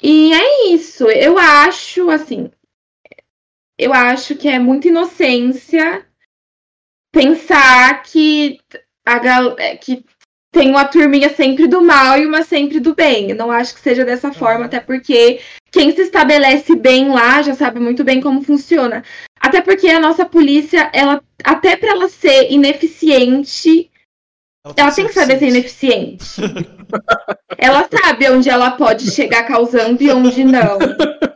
E 0.02 0.32
é 0.32 0.68
isso. 0.68 1.10
Eu 1.10 1.38
acho, 1.38 2.10
assim, 2.10 2.50
eu 3.78 3.92
acho 3.94 4.34
que 4.34 4.48
é 4.48 4.58
muita 4.58 4.88
inocência 4.88 6.04
pensar 7.12 8.02
que 8.02 8.58
a 9.06 9.18
gal 9.18 9.56
é, 9.58 9.76
que 9.76 10.04
tem 10.50 10.70
uma 10.70 10.84
turminha 10.84 11.28
sempre 11.28 11.66
do 11.66 11.80
mal 11.80 12.18
e 12.18 12.26
uma 12.26 12.42
sempre 12.42 12.80
do 12.80 12.94
bem. 12.94 13.30
Eu 13.30 13.36
não 13.36 13.50
acho 13.50 13.74
que 13.74 13.80
seja 13.80 14.04
dessa 14.04 14.32
forma, 14.32 14.64
até 14.64 14.80
porque 14.80 15.40
quem 15.70 15.94
se 15.94 16.02
estabelece 16.02 16.74
bem 16.74 17.08
lá 17.08 17.42
já 17.42 17.54
sabe 17.54 17.78
muito 17.78 18.02
bem 18.02 18.20
como 18.20 18.42
funciona. 18.42 19.04
Até 19.40 19.60
porque 19.60 19.88
a 19.88 20.00
nossa 20.00 20.24
polícia, 20.24 20.90
ela 20.92 21.22
até 21.44 21.76
para 21.76 21.90
ela 21.90 22.08
ser 22.08 22.50
ineficiente, 22.50 23.90
ela, 24.76 24.88
ela 24.88 24.92
tem 24.94 25.06
que 25.06 25.12
saber 25.12 25.38
ser 25.38 25.48
ineficiente. 25.48 26.40
ela 27.56 27.88
sabe 27.90 28.28
onde 28.30 28.48
ela 28.48 28.72
pode 28.72 29.10
chegar 29.10 29.44
causando 29.44 30.02
e 30.02 30.10
onde 30.10 30.44
não. 30.44 30.78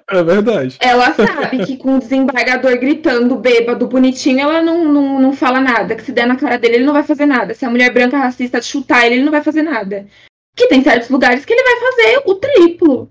É 0.08 0.22
verdade. 0.22 0.76
Ela 0.80 1.14
sabe 1.14 1.64
que 1.64 1.76
com 1.76 1.96
o 1.96 1.98
desembargador 1.98 2.78
gritando, 2.78 3.36
bêbado, 3.36 3.86
bonitinho, 3.86 4.40
ela 4.40 4.60
não, 4.60 4.84
não, 4.84 5.20
não 5.20 5.32
fala 5.32 5.60
nada. 5.60 5.96
Que 5.96 6.02
se 6.02 6.12
der 6.12 6.26
na 6.26 6.36
cara 6.36 6.58
dele, 6.58 6.76
ele 6.76 6.84
não 6.84 6.92
vai 6.92 7.02
fazer 7.02 7.24
nada. 7.24 7.54
Se 7.54 7.64
a 7.64 7.70
mulher 7.70 7.92
branca 7.92 8.18
racista 8.18 8.60
chutar 8.60 9.06
ele, 9.06 9.16
ele 9.16 9.24
não 9.24 9.32
vai 9.32 9.42
fazer 9.42 9.62
nada. 9.62 10.06
Que 10.54 10.68
tem 10.68 10.82
certos 10.82 11.08
lugares 11.08 11.44
que 11.44 11.52
ele 11.52 11.62
vai 11.62 11.80
fazer 11.80 12.22
o 12.26 12.34
triplo. 12.34 13.10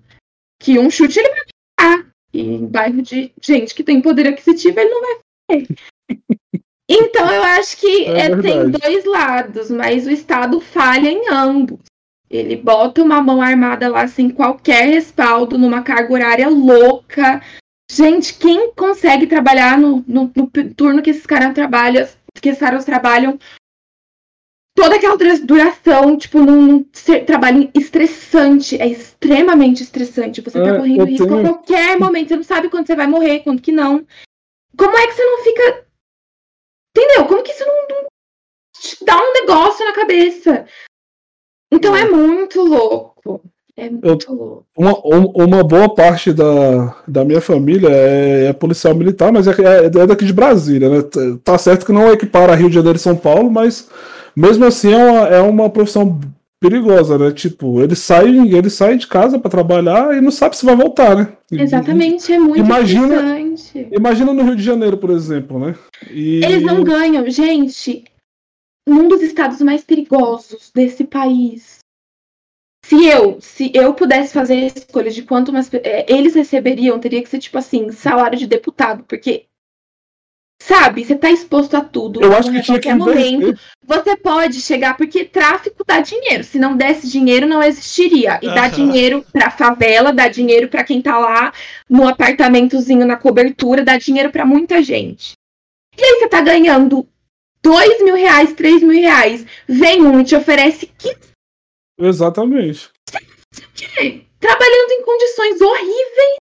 Que 0.62 0.78
um 0.78 0.92
chute 0.92 1.20
ele 1.20 1.30
vai 1.30 1.42
pegar. 1.80 2.06
E 2.34 2.42
em 2.42 2.68
bairro 2.68 3.02
de 3.02 3.34
gente 3.42 3.74
que 3.74 3.84
tem 3.84 4.00
poder 4.00 4.28
aquisitivo, 4.28 4.80
ele 4.80 4.90
não 4.90 5.02
vai 5.02 5.18
fazer. 5.50 5.68
Então 6.94 7.32
eu 7.32 7.44
acho 7.44 7.78
que 7.78 8.06
é 8.06 8.32
é, 8.32 8.42
tem 8.42 8.70
dois 8.70 9.06
lados, 9.06 9.70
mas 9.72 10.06
o 10.06 10.12
Estado 10.12 10.60
falha 10.60 11.10
em 11.10 11.30
ambos. 11.30 11.80
Ele 12.30 12.56
bota 12.56 13.04
uma 13.04 13.22
mão 13.22 13.42
armada 13.42 13.90
lá 13.90 14.08
sem 14.08 14.30
qualquer 14.30 14.88
respaldo, 14.88 15.58
numa 15.58 15.82
carga 15.82 16.14
horária 16.14 16.50
louca. 16.50 17.42
Gente, 17.92 18.36
quem 18.36 18.72
consegue 18.74 19.28
trabalhar 19.28 19.78
no, 19.78 20.04
no, 20.08 20.32
no 20.34 20.48
turno 20.74 21.02
que 21.02 21.10
esses 21.10 21.26
caras 21.26 21.54
trabalham, 21.54 22.08
que 22.42 22.50
esses 22.50 22.60
caras 22.60 22.86
trabalham, 22.86 23.38
toda 24.74 24.96
aquela 24.96 25.18
duração, 25.44 26.18
tipo, 26.18 26.40
num, 26.40 26.84
trabalho 27.26 27.70
estressante, 27.74 28.82
é 28.82 28.88
extremamente 28.88 29.84
estressante. 29.84 30.42
Você 30.42 30.58
tá 30.58 30.70
é, 30.70 30.78
correndo 30.78 31.04
risco 31.04 31.28
tenho... 31.28 31.40
a 31.40 31.44
qualquer 31.44 32.00
momento, 32.00 32.30
você 32.30 32.36
não 32.38 32.44
sabe 32.44 32.70
quando 32.70 32.88
você 32.88 32.96
vai 32.96 33.08
morrer, 33.08 33.42
quando 33.42 33.62
que 33.62 33.72
não. 33.72 34.06
Como 34.78 34.98
é 34.98 35.08
que 35.08 35.14
você 35.14 35.26
não 35.26 35.44
fica. 35.44 35.86
Entendeu? 36.96 37.26
Como 37.26 37.44
que 37.44 37.52
isso 37.52 37.66
não, 37.66 37.88
não 37.90 38.08
te 38.74 39.06
dá 39.06 39.18
um 39.18 39.34
negócio 39.34 39.86
na 39.86 39.94
cabeça? 39.94 40.66
Então 41.72 41.96
é 41.96 42.06
muito 42.06 42.62
louco. 42.62 43.42
É 43.78 43.90
muito 43.90 44.32
eu, 44.32 44.36
louco. 44.36 44.66
Uma, 44.78 45.46
uma 45.46 45.64
boa 45.64 45.94
parte 45.94 46.34
da, 46.34 46.96
da 47.08 47.24
minha 47.24 47.40
família 47.40 47.90
é, 47.90 48.46
é 48.48 48.54
policial 48.54 48.94
militar, 48.94 49.32
mas 49.32 49.48
é, 49.48 49.52
é, 49.52 49.86
é, 49.86 49.90
daqui 49.90 50.26
de 50.26 50.34
Brasília, 50.34 50.90
né? 50.90 50.98
Tá 51.44 51.58
certo 51.58 51.86
que 51.86 51.94
não 51.94 52.12
equipara 52.12 52.56
Rio 52.56 52.70
de 52.70 52.76
Janeiro 52.76 52.98
e 52.98 53.02
São 53.02 53.16
Paulo, 53.16 53.50
mas 53.50 53.90
mesmo 54.36 54.66
assim 54.66 54.94
é 54.94 54.98
uma, 54.98 55.28
é 55.28 55.42
uma 55.42 55.70
profissão 55.70 56.20
perigosa, 56.62 57.18
né? 57.18 57.32
Tipo, 57.32 57.82
ele 57.82 57.96
sai, 57.96 58.30
ele 58.30 58.70
sai 58.70 58.98
de 58.98 59.08
casa 59.08 59.40
para 59.40 59.50
trabalhar 59.50 60.16
e 60.16 60.22
não 60.22 60.32
sabe 60.32 60.56
se 60.56 60.66
vai 60.66 60.76
voltar, 60.76 61.16
né? 61.16 61.34
Exatamente, 61.52 62.32
é 62.32 62.40
muito 62.40 62.60
imagina, 62.60 63.42
interessante. 63.42 63.90
Imagina 63.92 64.34
no 64.34 64.44
Rio 64.44 64.56
de 64.56 64.64
Janeiro, 64.64 64.98
por 64.98 65.10
exemplo, 65.10 65.60
né? 65.60 65.76
E... 66.10 66.44
Eles 66.46 66.62
não 66.62 66.84
ganham, 66.84 67.28
gente 67.30 68.04
num 68.88 69.08
dos 69.08 69.22
estados 69.22 69.62
mais 69.62 69.84
perigosos 69.84 70.72
desse 70.74 71.06
país. 71.06 71.80
Se 72.84 73.06
eu, 73.06 73.40
se 73.40 73.72
eu 73.74 73.94
pudesse 73.94 74.34
fazer 74.34 74.56
a 74.56 74.68
escolha 74.68 75.12
de 75.12 75.24
quanto 75.24 75.54
mais, 75.54 75.72
é, 75.74 76.12
eles 76.12 76.34
receberiam, 76.34 77.00
teria 77.00 77.22
que 77.22 77.30
ser 77.30 77.40
tipo 77.40 77.58
assim, 77.58 77.92
salário 77.92 78.38
de 78.38 78.48
deputado, 78.48 79.04
porque 79.04 79.46
sabe, 80.62 81.04
você 81.04 81.16
tá 81.16 81.30
exposto 81.32 81.76
a 81.76 81.82
tudo. 81.82 82.22
Eu 82.22 82.36
acho 82.36 82.52
que 82.52 82.62
tinha 82.62 82.80
que 82.80 82.94
momento. 82.94 83.60
Você 83.86 84.16
pode 84.16 84.62
chegar 84.62 84.96
porque 84.96 85.26
tráfico 85.26 85.84
dá 85.86 86.00
dinheiro. 86.00 86.44
Se 86.44 86.60
não 86.60 86.78
desse 86.78 87.10
dinheiro, 87.10 87.48
não 87.48 87.62
existiria. 87.62 88.40
E 88.42 88.48
dá 88.48 88.68
dinheiro 88.68 89.26
pra 89.32 89.50
favela, 89.50 90.14
dá 90.14 90.28
dinheiro 90.28 90.68
para 90.68 90.84
quem 90.84 91.02
tá 91.02 91.18
lá 91.18 91.52
no 91.90 92.08
apartamentozinho 92.08 93.06
na 93.06 93.18
cobertura, 93.18 93.84
dá 93.84 93.98
dinheiro 93.98 94.32
para 94.32 94.46
muita 94.46 94.82
gente. 94.82 95.34
E 95.98 96.04
aí 96.04 96.20
você 96.20 96.28
tá 96.28 96.42
ganhando 96.42 97.08
dois 97.62 98.02
mil 98.04 98.16
reais, 98.16 98.54
três 98.54 98.82
mil 98.82 99.02
reais. 99.02 99.46
Vem 99.68 100.04
um 100.04 100.22
e 100.22 100.24
te 100.24 100.36
oferece 100.36 100.90
15. 100.98 101.18
Exatamente. 102.00 102.90
Trabalhando 104.40 104.92
em 104.92 105.04
condições 105.04 105.62
horríveis, 105.62 106.38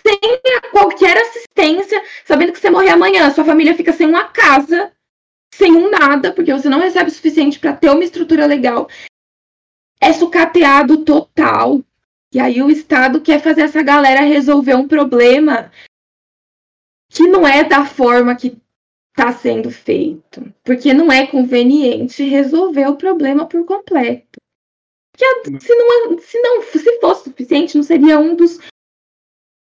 sem 0.00 0.70
qualquer 0.70 1.16
assistência, 1.16 2.02
sabendo 2.24 2.52
que 2.52 2.58
você 2.58 2.70
morrer 2.70 2.90
amanhã, 2.90 3.30
sua 3.30 3.44
família 3.44 3.74
fica 3.74 3.92
sem 3.92 4.06
uma 4.06 4.24
casa, 4.24 4.92
sem 5.54 5.72
um 5.72 5.90
nada, 5.90 6.32
porque 6.32 6.52
você 6.52 6.68
não 6.68 6.80
recebe 6.80 7.10
o 7.10 7.14
suficiente 7.14 7.58
para 7.58 7.76
ter 7.76 7.90
uma 7.90 8.04
estrutura 8.04 8.46
legal. 8.46 8.88
É 10.00 10.12
sucateado 10.12 11.04
total. 11.04 11.80
E 12.32 12.38
aí 12.38 12.62
o 12.62 12.70
Estado 12.70 13.20
quer 13.20 13.40
fazer 13.40 13.62
essa 13.62 13.82
galera 13.82 14.20
resolver 14.20 14.74
um 14.74 14.86
problema 14.86 15.70
que 17.08 17.26
não 17.26 17.46
é 17.46 17.64
da 17.64 17.84
forma 17.86 18.34
que 18.34 18.58
está 19.16 19.32
sendo 19.32 19.70
feito, 19.70 20.52
porque 20.62 20.92
não 20.92 21.10
é 21.10 21.26
conveniente 21.26 22.22
resolver 22.24 22.86
o 22.86 22.96
problema 22.96 23.46
por 23.46 23.64
completo. 23.64 24.38
Porque 25.12 25.60
se 25.60 25.74
não, 25.74 26.18
se 26.18 26.38
não 26.42 26.62
se 26.62 27.00
fosse 27.00 27.24
suficiente, 27.24 27.76
não 27.76 27.82
seria 27.82 28.18
um 28.18 28.36
dos 28.36 28.58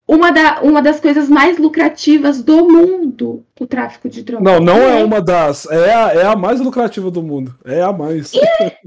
uma, 0.07 0.31
da, 0.31 0.61
uma 0.61 0.81
das 0.81 0.99
coisas 0.99 1.29
mais 1.29 1.57
lucrativas 1.57 2.41
do 2.41 2.67
mundo, 2.67 3.45
o 3.59 3.65
tráfico 3.65 4.09
de 4.09 4.23
drogas. 4.23 4.43
Não, 4.43 4.59
não 4.59 4.77
é, 4.77 5.01
é 5.01 5.03
uma 5.03 5.21
das. 5.21 5.65
É 5.67 5.93
a, 5.93 6.13
é 6.13 6.25
a 6.25 6.35
mais 6.35 6.59
lucrativa 6.59 7.09
do 7.09 7.23
mundo. 7.23 7.55
É 7.65 7.81
a 7.81 7.91
mais. 7.91 8.33
É. 8.33 8.77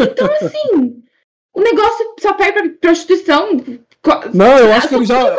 Então, 0.00 0.28
assim, 0.40 1.02
o 1.54 1.60
negócio 1.60 2.14
só 2.20 2.32
perde 2.34 2.52
pra 2.52 2.78
prostituição. 2.80 3.50
Não, 4.34 4.58
eu 4.58 4.72
acho 4.72 4.88
que 4.88 4.94
ele 4.94 5.06
já. 5.06 5.36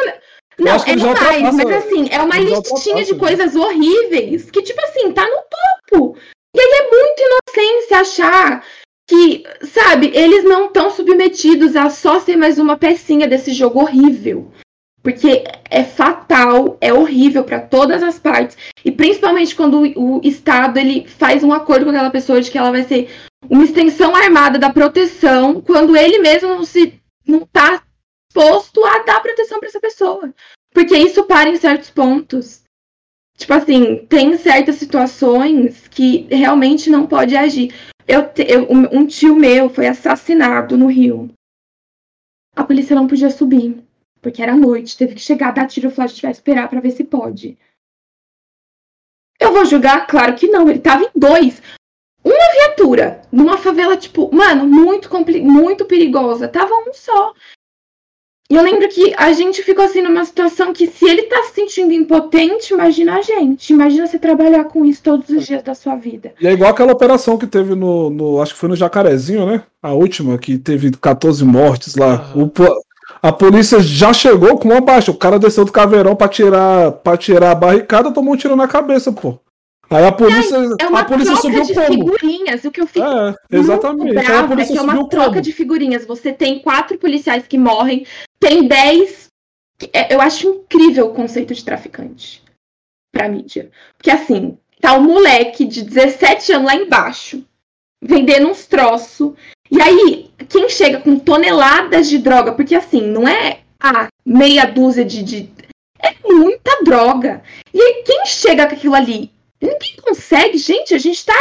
Não, 0.59 0.75
é 0.75 0.95
mais, 0.95 1.55
mas 1.55 1.71
assim, 1.71 2.07
é 2.11 2.21
uma 2.21 2.37
listinha 2.37 3.03
de 3.03 3.15
coisas 3.15 3.55
horríveis 3.55 4.51
que, 4.51 4.61
tipo 4.61 4.79
assim, 4.81 5.11
tá 5.11 5.23
no 5.27 5.43
topo. 5.89 6.17
E 6.55 6.59
aí 6.59 6.71
é 6.71 6.89
muito 6.89 7.23
inocência 7.23 7.99
achar 7.99 8.65
que, 9.07 9.43
sabe, 9.63 10.11
eles 10.13 10.43
não 10.43 10.67
estão 10.67 10.91
submetidos 10.91 11.75
a 11.75 11.89
só 11.89 12.19
ser 12.19 12.37
mais 12.37 12.59
uma 12.59 12.77
pecinha 12.77 13.27
desse 13.27 13.51
jogo 13.51 13.79
horrível. 13.79 14.51
Porque 15.03 15.43
é 15.69 15.83
fatal, 15.83 16.77
é 16.79 16.93
horrível 16.93 17.43
para 17.43 17.59
todas 17.59 18.01
as 18.01 18.17
partes. 18.17 18.57
E 18.85 18.91
principalmente 18.91 19.53
quando 19.53 19.81
o, 19.99 20.21
Estado 20.23 20.77
ele 20.79 21.05
faz 21.05 21.43
um 21.43 21.51
acordo 21.51 21.83
com 21.83 21.91
aquela 21.91 22.09
pessoa 22.09 22.41
de 22.41 22.49
que 22.49 22.57
ela 22.57 22.71
vai 22.71 22.83
ser 22.83 23.09
uma 23.49 23.65
extensão 23.65 24.15
armada 24.15 24.57
da 24.57 24.71
proteção, 24.71 25.61
quando 25.61 25.97
ele 25.97 26.19
mesmo 26.19 26.47
não 26.47 26.63
se 26.63 26.97
não 27.27 27.41
tá 27.41 27.83
disposto 28.29 28.83
a 28.85 28.99
dar 28.99 29.21
proteção 29.21 29.59
para 29.59 29.67
essa 29.67 29.79
pessoa. 29.81 30.33
Porque 30.73 30.97
isso 30.97 31.25
para 31.25 31.49
em 31.49 31.57
certos 31.57 31.89
pontos. 31.89 32.63
Tipo 33.37 33.53
assim, 33.55 34.05
tem 34.07 34.37
certas 34.37 34.75
situações 34.75 35.85
que 35.89 36.27
realmente 36.29 36.89
não 36.89 37.05
pode 37.05 37.35
agir. 37.35 37.73
Eu, 38.07 38.21
eu, 38.37 38.67
um 38.71 39.05
tio 39.05 39.35
meu 39.35 39.69
foi 39.69 39.87
assassinado 39.87 40.77
no 40.77 40.87
Rio. 40.87 41.29
A 42.55 42.63
polícia 42.63 42.95
não 42.95 43.07
podia 43.07 43.29
subir, 43.29 43.82
porque 44.23 44.41
era 44.41 44.55
noite, 44.55 44.97
teve 44.97 45.15
que 45.15 45.21
chegar, 45.21 45.51
dar 45.51 45.67
tiro, 45.67 45.89
vai 45.89 46.07
esperar 46.07 46.69
para 46.69 46.79
ver 46.79 46.91
se 46.91 47.03
pode. 47.03 47.57
eu 49.37 49.51
vou 49.51 49.65
julgar? 49.65 50.07
Claro 50.07 50.33
que 50.35 50.47
não. 50.47 50.69
Ele 50.69 50.79
tava 50.79 51.03
em 51.03 51.09
dois. 51.13 51.61
Uma 52.23 52.51
viatura 52.53 53.21
numa 53.29 53.57
favela, 53.57 53.97
tipo, 53.97 54.33
mano, 54.33 54.65
muito, 54.65 55.09
muito 55.43 55.83
perigosa. 55.83 56.47
Tava 56.47 56.73
um 56.73 56.93
só. 56.93 57.33
E 58.49 58.55
eu 58.55 58.63
lembro 58.63 58.87
que 58.87 59.13
a 59.17 59.33
gente 59.33 59.61
ficou 59.61 59.83
assim 59.83 60.01
numa 60.01 60.23
situação 60.23 60.71
que 60.71 60.87
se 60.87 61.05
ele 61.05 61.23
tá 61.23 61.43
se 61.43 61.55
sentindo 61.55 61.91
impotente, 61.91 62.73
imagina 62.73 63.17
a 63.17 63.21
gente. 63.21 63.73
Imagina 63.73 64.07
você 64.07 64.19
trabalhar 64.19 64.65
com 64.65 64.85
isso 64.85 65.03
todos 65.03 65.27
os 65.29 65.45
dias 65.45 65.63
da 65.63 65.75
sua 65.75 65.95
vida. 65.95 66.33
E 66.39 66.47
é 66.47 66.53
igual 66.53 66.71
aquela 66.71 66.93
operação 66.93 67.37
que 67.37 67.47
teve 67.47 67.75
no, 67.75 68.09
no 68.09 68.41
acho 68.41 68.53
que 68.53 68.59
foi 68.59 68.69
no 68.69 68.75
Jacarezinho, 68.75 69.45
né? 69.45 69.63
A 69.81 69.93
última, 69.93 70.37
que 70.37 70.57
teve 70.57 70.91
14 70.91 71.43
mortes 71.43 71.95
lá. 71.95 72.31
Uhum. 72.35 72.43
O, 72.43 72.83
a 73.23 73.31
polícia 73.31 73.79
já 73.79 74.11
chegou 74.11 74.57
com 74.57 74.67
uma 74.67 74.81
baixa. 74.81 75.09
O 75.09 75.17
cara 75.17 75.39
desceu 75.39 75.63
do 75.63 75.71
caveirão 75.71 76.13
pra 76.13 76.27
tirar, 76.27 76.91
pra 76.91 77.15
tirar 77.15 77.51
a 77.51 77.55
barricada, 77.55 78.11
tomou 78.11 78.33
um 78.33 78.37
tiro 78.37 78.53
na 78.53 78.67
cabeça, 78.67 79.13
pô. 79.13 79.39
Aí 79.89 80.05
a 80.05 80.11
polícia, 80.11 80.57
é 80.77 80.87
uma 80.87 81.01
a 81.01 81.05
polícia 81.05 81.31
troca 81.31 81.41
subiu 81.41 81.63
de 81.63 81.73
como? 81.73 81.87
figurinhas. 81.87 82.65
O 82.65 82.71
que 82.71 82.81
eu 82.81 82.87
fico 82.87 83.05
É, 83.05 83.35
exatamente. 83.51 84.17
Aí 84.17 84.25
a 84.25 84.27
brava 84.27 84.45
é 84.45 84.47
polícia 84.49 84.73
que 84.73 84.79
é 84.79 84.81
uma 84.81 85.07
troca 85.09 85.29
como? 85.29 85.41
de 85.41 85.53
figurinhas. 85.53 86.05
Você 86.05 86.33
tem 86.33 86.59
quatro 86.59 86.97
policiais 86.97 87.47
que 87.47 87.57
morrem, 87.57 88.05
tem 88.39 88.67
dez. 88.67 89.27
É, 89.93 90.13
Eu 90.13 90.19
acho 90.19 90.47
incrível 90.47 91.07
o 91.07 91.13
conceito 91.13 91.53
de 91.53 91.63
traficante 91.63 92.43
pra 93.13 93.29
mídia. 93.29 93.71
Porque 93.97 94.11
assim, 94.11 94.57
tá 94.81 94.95
um 94.95 95.03
moleque 95.03 95.63
de 95.63 95.81
17 95.83 96.51
anos 96.51 96.67
lá 96.67 96.75
embaixo, 96.75 97.41
vendendo 98.01 98.49
uns 98.49 98.65
troços. 98.65 99.33
E 99.75 99.81
aí, 99.81 100.29
quem 100.49 100.69
chega 100.69 100.99
com 100.99 101.17
toneladas 101.17 102.07
de 102.07 102.19
droga, 102.19 102.51
porque 102.53 102.75
assim, 102.75 103.01
não 103.01 103.27
é 103.27 103.61
a 103.81 104.07
meia 104.25 104.65
dúzia 104.65 105.03
de, 105.03 105.23
de. 105.23 105.49
É 106.01 106.13
muita 106.31 106.83
droga. 106.83 107.41
E 107.73 107.81
aí, 107.81 108.03
quem 108.05 108.25
chega 108.25 108.67
com 108.67 108.75
aquilo 108.75 108.93
ali? 108.95 109.31
Ninguém 109.61 109.95
consegue, 110.01 110.57
gente. 110.57 110.93
A 110.93 110.97
gente 110.97 111.25
tá 111.25 111.33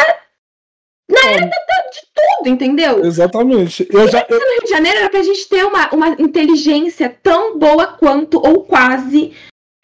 na 1.10 1.20
era 1.30 1.40
da- 1.40 1.46
da- 1.46 1.90
de 1.90 2.00
tudo, 2.14 2.48
entendeu? 2.48 3.04
Exatamente. 3.04 3.86
Eu 3.90 4.08
já, 4.08 4.24
eu- 4.28 4.38
no 4.38 4.52
Rio 4.52 4.64
de 4.64 4.70
Janeiro 4.70 4.98
era 5.00 5.10
pra 5.10 5.22
gente 5.22 5.46
ter 5.48 5.64
uma, 5.66 5.90
uma 5.92 6.08
inteligência 6.18 7.14
tão 7.22 7.58
boa 7.58 7.86
quanto, 7.88 8.38
ou 8.38 8.62
quase, 8.64 9.32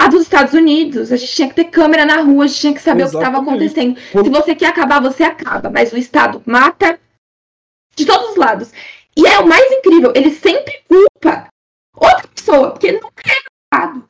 a 0.01 0.07
dos 0.09 0.23
Estados 0.23 0.55
Unidos. 0.55 1.13
A 1.13 1.17
gente 1.17 1.35
tinha 1.35 1.49
que 1.49 1.55
ter 1.57 1.65
câmera 1.65 2.07
na 2.07 2.21
rua, 2.23 2.45
a 2.45 2.47
gente 2.47 2.61
tinha 2.61 2.75
que 2.75 2.81
saber 2.81 3.03
o 3.03 3.11
que 3.11 3.17
estava 3.17 3.37
Exatamente. 3.39 3.51
acontecendo. 3.67 4.01
Por- 4.13 4.25
Se 4.25 4.31
você 4.31 4.55
quer 4.55 4.67
acabar, 4.69 5.03
você 5.03 5.23
acaba. 5.25 5.69
Mas 5.69 5.93
o 5.93 5.99
Estado 5.99 6.41
mata 6.47 6.99
de 7.99 8.07
todos 8.07 8.31
os 8.31 8.37
lados. 8.37 8.71
E 9.17 9.27
é 9.27 9.39
o 9.41 9.47
mais 9.47 9.71
incrível, 9.73 10.13
ele 10.15 10.31
sempre 10.31 10.81
culpa 10.89 11.49
outra 11.95 12.29
pessoa, 12.35 12.71
porque 12.71 12.87
ele 12.87 13.01
nunca 13.01 13.23
é 13.27 13.77
culpado. 13.77 14.05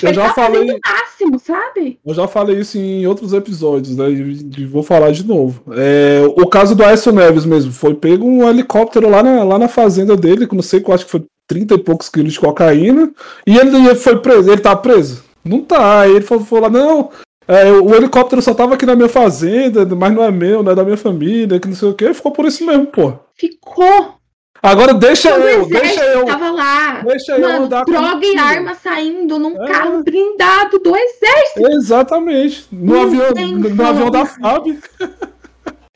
eu 0.00 0.08
ele 0.08 0.14
já 0.14 0.28
tá 0.28 0.34
falei. 0.34 0.70
o 0.70 0.78
máximo, 0.86 1.38
sabe? 1.40 1.98
Eu 2.06 2.14
já 2.14 2.28
falei 2.28 2.60
isso 2.60 2.78
em 2.78 3.06
outros 3.06 3.32
episódios, 3.32 3.96
né? 3.96 4.08
E, 4.08 4.48
e 4.58 4.64
vou 4.64 4.84
falar 4.84 5.10
de 5.10 5.26
novo. 5.26 5.62
É, 5.74 6.22
o 6.36 6.46
caso 6.46 6.76
do 6.76 6.84
Aécio 6.84 7.12
Neves 7.12 7.44
mesmo, 7.44 7.72
foi 7.72 7.94
pego 7.94 8.24
um 8.24 8.48
helicóptero 8.48 9.10
lá 9.10 9.22
na, 9.22 9.42
lá 9.42 9.58
na 9.58 9.68
fazenda 9.68 10.16
dele, 10.16 10.46
que 10.46 10.54
não 10.54 10.62
sei, 10.62 10.80
que 10.80 10.88
eu 10.88 10.94
acho 10.94 11.04
que 11.04 11.10
foi 11.10 11.24
30 11.48 11.74
e 11.74 11.78
poucos 11.78 12.08
quilos 12.08 12.34
de 12.34 12.40
cocaína, 12.40 13.12
e 13.44 13.56
ele 13.58 13.94
foi 13.96 14.18
preso. 14.20 14.50
Ele 14.50 14.60
tá 14.60 14.76
preso? 14.76 15.24
Não 15.44 15.60
tá. 15.60 16.02
Aí 16.02 16.12
ele 16.12 16.24
falou, 16.24 16.44
falou 16.44 16.64
lá, 16.64 16.70
não. 16.70 17.10
É, 17.48 17.70
o 17.72 17.94
helicóptero 17.94 18.42
só 18.42 18.52
tava 18.54 18.74
aqui 18.74 18.84
na 18.84 18.96
minha 18.96 19.08
fazenda, 19.08 19.84
mas 19.94 20.12
não 20.12 20.22
é 20.22 20.30
meu, 20.30 20.62
não 20.62 20.72
é 20.72 20.74
da 20.74 20.84
minha 20.84 20.96
família, 20.96 21.60
que 21.60 21.68
não 21.68 21.74
sei 21.74 21.88
o 21.88 21.94
que. 21.94 22.12
Ficou 22.14 22.32
por 22.32 22.44
isso 22.46 22.64
mesmo, 22.66 22.86
pô. 22.86 23.12
Ficou. 23.34 24.16
Agora 24.62 24.92
deixa 24.94 25.32
o 25.36 25.42
eu, 25.42 25.68
deixa 25.68 26.02
eu, 26.04 26.24
Tava 26.24 26.50
lá. 26.50 27.02
deixa 27.02 27.32
eu 27.36 27.40
Mano, 27.40 27.64
andar 27.66 27.84
com 27.84 27.92
droga 27.92 28.26
e 28.26 28.36
arma 28.36 28.74
saindo 28.74 29.38
num 29.38 29.62
É. 29.62 29.68
carro 29.68 30.02
blindado 30.02 30.78
do 30.78 30.96
exército. 30.96 31.68
Exatamente. 31.72 32.66
No 32.72 32.94
Não 32.94 33.02
avião, 33.02 33.30
no, 33.30 33.86
avião 33.86 34.10
da 34.10 34.26
FAB. 34.26 34.78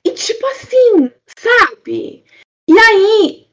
E 0.05 0.11
tipo 0.13 0.47
assim, 0.47 1.11
sabe? 1.37 2.23
E 2.69 2.79
aí 2.79 3.47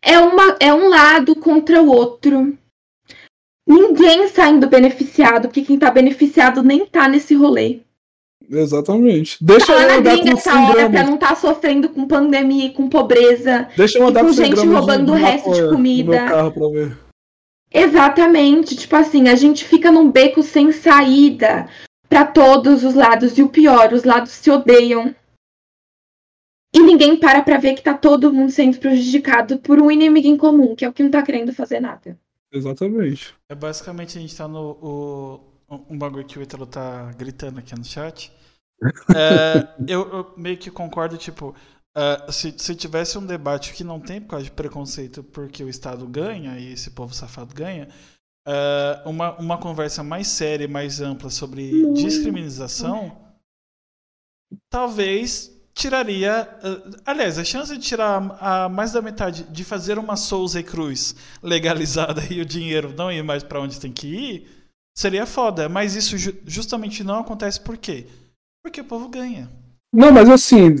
é, 0.00 0.18
uma, 0.18 0.56
é 0.60 0.72
um 0.72 0.88
lado 0.88 1.34
contra 1.34 1.82
o 1.82 1.88
outro. 1.88 2.56
Ninguém 3.72 4.28
saindo 4.28 4.68
beneficiado, 4.68 5.48
porque 5.48 5.62
quem 5.62 5.78
tá 5.78 5.90
beneficiado 5.90 6.62
nem 6.62 6.84
tá 6.84 7.08
nesse 7.08 7.34
rolê. 7.34 7.80
Exatamente. 8.50 9.38
Deixa 9.40 9.66
Tá 9.66 9.74
lá 9.74 9.82
eu 9.82 9.88
na 9.88 9.94
andar 9.96 10.16
gringa 10.16 10.32
com 10.32 10.38
essa 10.38 10.52
100 10.52 10.64
hora 10.68 10.90
pra 10.90 11.04
não 11.04 11.16
tá 11.16 11.34
sofrendo 11.34 11.88
com 11.88 12.06
pandemia 12.06 12.66
e 12.66 12.72
com 12.72 12.88
pobreza. 12.88 13.68
Deixa 13.74 13.98
eu 13.98 14.04
e 14.04 14.10
andar 14.10 14.20
com 14.20 14.26
com 14.26 14.32
100 14.34 14.44
gente 14.44 14.66
roubando 14.66 15.12
o 15.12 15.14
resto 15.14 15.50
de 15.52 15.68
comida. 15.68 16.26
Exatamente. 17.72 18.76
Tipo 18.76 18.96
assim, 18.96 19.28
a 19.28 19.34
gente 19.34 19.64
fica 19.64 19.90
num 19.90 20.10
beco 20.10 20.42
sem 20.42 20.70
saída 20.70 21.66
pra 22.08 22.26
todos 22.26 22.84
os 22.84 22.94
lados. 22.94 23.38
E 23.38 23.42
o 23.42 23.48
pior, 23.48 23.94
os 23.94 24.04
lados 24.04 24.32
se 24.32 24.50
odeiam. 24.50 25.14
E 26.74 26.80
ninguém 26.80 27.16
para 27.16 27.42
pra 27.42 27.58
ver 27.58 27.74
que 27.74 27.82
tá 27.82 27.94
todo 27.94 28.32
mundo 28.32 28.50
sendo 28.50 28.78
prejudicado 28.78 29.58
por 29.58 29.80
um 29.80 29.90
inimigo 29.90 30.26
em 30.26 30.36
comum, 30.36 30.74
que 30.74 30.84
é 30.84 30.88
o 30.88 30.92
que 30.92 31.02
não 31.02 31.10
tá 31.10 31.22
querendo 31.22 31.54
fazer 31.54 31.80
nada. 31.80 32.18
Exatamente. 32.52 33.34
É 33.48 33.54
basicamente 33.54 34.18
a 34.18 34.20
gente 34.20 34.36
tá 34.36 34.46
no. 34.46 34.78
O, 34.82 35.52
um 35.88 35.96
bagulho 35.96 36.26
que 36.26 36.38
o 36.38 36.42
Ítalo 36.42 36.66
tá 36.66 37.10
gritando 37.12 37.58
aqui 37.58 37.74
no 37.74 37.84
chat. 37.84 38.32
É, 39.14 39.76
eu, 39.86 40.12
eu 40.12 40.34
meio 40.36 40.58
que 40.58 40.68
concordo, 40.68 41.16
tipo, 41.16 41.54
é, 41.96 42.32
se, 42.32 42.52
se 42.58 42.74
tivesse 42.74 43.16
um 43.16 43.24
debate 43.24 43.72
que 43.74 43.84
não 43.84 44.00
tem 44.00 44.20
por 44.20 44.30
causa 44.30 44.44
de 44.44 44.50
preconceito 44.50 45.22
porque 45.22 45.62
o 45.62 45.68
Estado 45.68 46.04
ganha 46.04 46.58
e 46.58 46.72
esse 46.72 46.90
povo 46.90 47.14
safado 47.14 47.54
ganha, 47.54 47.88
é, 48.44 49.02
uma, 49.06 49.38
uma 49.38 49.56
conversa 49.56 50.02
mais 50.02 50.26
séria 50.26 50.64
e 50.64 50.68
mais 50.68 51.00
ampla 51.00 51.30
sobre 51.30 51.92
descriminalização, 51.92 53.16
talvez 54.68 55.61
tiraria. 55.74 56.48
eh, 56.62 56.76
aliás, 57.06 57.38
a 57.38 57.44
chance 57.44 57.72
de 57.76 57.80
tirar 57.82 58.36
a, 58.40 58.68
mais 58.68 58.92
da 58.92 59.02
metade 59.02 59.44
de 59.50 59.64
fazer 59.64 59.98
uma 59.98 60.16
Souza 60.16 60.60
e 60.60 60.62
Cruz 60.62 61.14
legalizada 61.42 62.22
e 62.30 62.40
o 62.40 62.44
dinheiro 62.44 62.94
não 62.96 63.10
ir 63.10 63.22
mais 63.22 63.42
para 63.42 63.60
onde 63.60 63.80
tem 63.80 63.92
que 63.92 64.06
ir 64.06 64.48
seria 64.96 65.26
foda. 65.26 65.68
Mas 65.68 65.94
isso 65.96 66.16
ju- 66.18 66.34
justamente 66.46 67.02
não 67.02 67.20
acontece 67.20 67.60
por 67.60 67.76
quê? 67.76 68.06
Porque 68.64 68.80
o 68.80 68.84
povo 68.84 69.08
ganha. 69.08 69.50
Não, 69.94 70.12
mas 70.12 70.28
assim, 70.28 70.76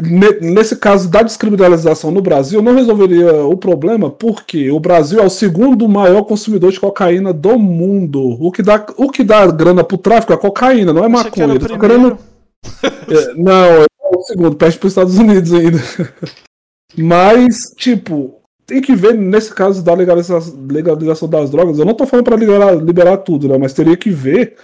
ne- 0.00 0.40
nesse 0.40 0.76
caso 0.76 1.10
da 1.10 1.22
descriminalização 1.22 2.10
no 2.10 2.22
Brasil, 2.22 2.62
não 2.62 2.74
resolveria 2.74 3.44
o 3.44 3.56
problema, 3.56 4.10
porque 4.10 4.70
o 4.70 4.80
Brasil 4.80 5.20
é 5.20 5.24
o 5.24 5.30
segundo 5.30 5.88
maior 5.88 6.22
consumidor 6.24 6.72
de 6.72 6.80
cocaína 6.80 7.32
do 7.32 7.58
mundo. 7.58 8.36
O 8.40 8.50
que 8.52 8.62
dá, 8.62 8.84
o 8.96 9.10
que 9.10 9.24
dá 9.24 9.46
grana 9.46 9.84
pro 9.84 9.98
tráfico 9.98 10.32
é 10.32 10.36
cocaína, 10.36 10.92
não 10.92 11.04
é 11.04 11.08
Achei 11.12 11.30
que 11.30 11.42
era 11.42 11.48
maconha. 11.54 11.54
o. 11.54 12.18
É, 13.12 13.34
não, 13.34 13.84
o 14.18 14.22
segundo, 14.22 14.56
perde 14.56 14.78
para 14.78 14.86
os 14.86 14.92
Estados 14.92 15.18
Unidos 15.18 15.52
ainda. 15.52 15.78
Mas, 16.96 17.72
tipo, 17.76 18.42
tem 18.66 18.80
que 18.80 18.94
ver 18.94 19.14
nesse 19.14 19.52
caso 19.54 19.82
da 19.82 19.94
legalização, 19.94 20.54
legalização 20.70 21.28
das 21.28 21.50
drogas. 21.50 21.78
Eu 21.78 21.84
não 21.84 21.94
tô 21.94 22.06
falando 22.06 22.24
para 22.26 22.36
liberar, 22.36 22.74
liberar 22.76 23.16
tudo, 23.18 23.48
né? 23.48 23.56
Mas 23.58 23.72
teria 23.72 23.96
que 23.96 24.10
ver. 24.10 24.56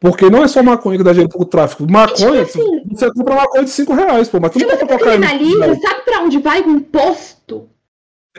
Porque 0.00 0.28
não 0.28 0.42
é 0.44 0.48
só 0.48 0.62
maconha 0.62 0.98
que 0.98 1.04
dá 1.04 1.12
dinheiro 1.12 1.30
pro 1.32 1.46
tráfico. 1.46 1.90
Maconha, 1.90 2.44
tipo 2.44 2.60
assim, 2.60 2.82
você 2.90 3.10
compra 3.12 3.36
maconha 3.36 3.64
de 3.64 3.70
5 3.70 3.94
reais, 3.94 4.28
pô, 4.28 4.38
mas 4.38 4.50
tu 4.52 4.58
Se 4.58 4.66
não 4.66 4.72
você 4.74 4.80
compra 4.80 4.98
cocaína. 4.98 5.26
de 5.26 5.32
criminaliza, 5.38 5.66
10. 5.66 5.80
sabe 5.80 6.00
pra 6.04 6.20
onde 6.20 6.38
vai 6.40 6.60
o 6.62 6.70
imposto? 6.70 7.33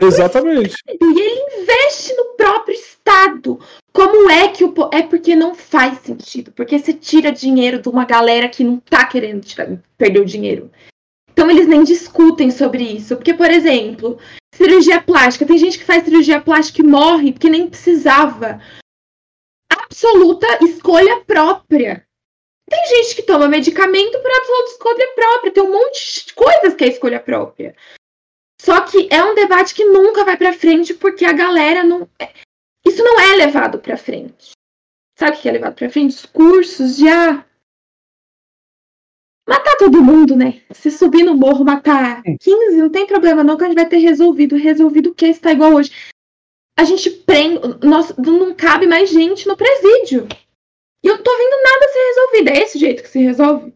Exatamente. 0.00 0.76
E 0.88 1.20
ele 1.20 1.62
investe 1.62 2.14
no 2.14 2.36
próprio 2.36 2.74
Estado. 2.74 3.58
Como 3.92 4.30
é 4.30 4.48
que 4.48 4.64
o. 4.64 4.74
É 4.92 5.02
porque 5.02 5.34
não 5.34 5.54
faz 5.54 5.98
sentido. 6.00 6.52
Porque 6.52 6.78
você 6.78 6.92
tira 6.92 7.32
dinheiro 7.32 7.80
de 7.80 7.88
uma 7.88 8.04
galera 8.04 8.48
que 8.48 8.62
não 8.62 8.78
tá 8.78 9.06
querendo 9.06 9.40
tirar, 9.40 9.78
perder 9.96 10.20
o 10.20 10.26
dinheiro. 10.26 10.70
Então 11.32 11.50
eles 11.50 11.66
nem 11.66 11.84
discutem 11.84 12.50
sobre 12.50 12.82
isso. 12.82 13.16
Porque, 13.16 13.34
por 13.34 13.50
exemplo, 13.50 14.18
cirurgia 14.54 15.00
plástica. 15.00 15.46
Tem 15.46 15.58
gente 15.58 15.78
que 15.78 15.84
faz 15.84 16.04
cirurgia 16.04 16.40
plástica 16.40 16.82
e 16.82 16.84
morre 16.84 17.32
porque 17.32 17.50
nem 17.50 17.68
precisava. 17.68 18.60
Absoluta 19.70 20.46
escolha 20.64 21.20
própria. 21.20 22.06
Tem 22.68 22.86
gente 22.86 23.16
que 23.16 23.22
toma 23.22 23.48
medicamento 23.48 24.20
por 24.20 24.30
absoluta 24.30 24.70
escolha 24.72 25.08
própria. 25.14 25.52
Tem 25.52 25.62
um 25.62 25.72
monte 25.72 26.26
de 26.26 26.34
coisas 26.34 26.74
que 26.74 26.84
é 26.84 26.88
escolha 26.88 27.20
própria. 27.20 27.76
Só 28.60 28.80
que 28.82 29.08
é 29.10 29.22
um 29.22 29.34
debate 29.34 29.74
que 29.74 29.84
nunca 29.84 30.24
vai 30.24 30.36
pra 30.36 30.52
frente 30.52 30.94
porque 30.94 31.24
a 31.24 31.32
galera 31.32 31.84
não. 31.84 32.08
é- 32.18 32.32
Isso 32.86 33.02
não 33.02 33.20
é 33.20 33.36
levado 33.36 33.78
pra 33.78 33.96
frente. 33.96 34.52
Sabe 35.18 35.36
o 35.36 35.40
que 35.40 35.48
é 35.48 35.52
levado 35.52 35.74
pra 35.74 35.90
frente? 35.90 36.10
Os 36.14 36.26
cursos 36.26 36.96
de 36.96 37.08
ah, 37.08 37.44
matar 39.48 39.76
todo 39.76 40.02
mundo, 40.02 40.36
né? 40.36 40.62
Se 40.72 40.90
subir 40.90 41.22
no 41.22 41.34
morro, 41.36 41.64
matar 41.64 42.22
15, 42.22 42.76
não 42.76 42.90
tem 42.90 43.06
problema, 43.06 43.44
não, 43.44 43.56
que 43.56 43.64
a 43.64 43.66
gente 43.66 43.76
vai 43.76 43.88
ter 43.88 43.98
resolvido. 43.98 44.56
Resolvido 44.56 45.10
o 45.10 45.14
que 45.14 45.26
está 45.26 45.52
igual 45.52 45.74
hoje. 45.74 45.90
A 46.78 46.84
gente 46.84 47.10
prende. 47.10 47.60
Nossa, 47.86 48.14
não 48.20 48.54
cabe 48.54 48.86
mais 48.86 49.10
gente 49.10 49.46
no 49.46 49.56
presídio. 49.56 50.26
E 51.04 51.08
eu 51.08 51.16
não 51.16 51.22
tô 51.22 51.36
vendo 51.36 51.62
nada 51.62 51.88
ser 51.92 52.06
resolvido. 52.08 52.48
É 52.50 52.58
esse 52.62 52.78
jeito 52.78 53.02
que 53.02 53.08
se 53.08 53.18
resolve? 53.20 53.72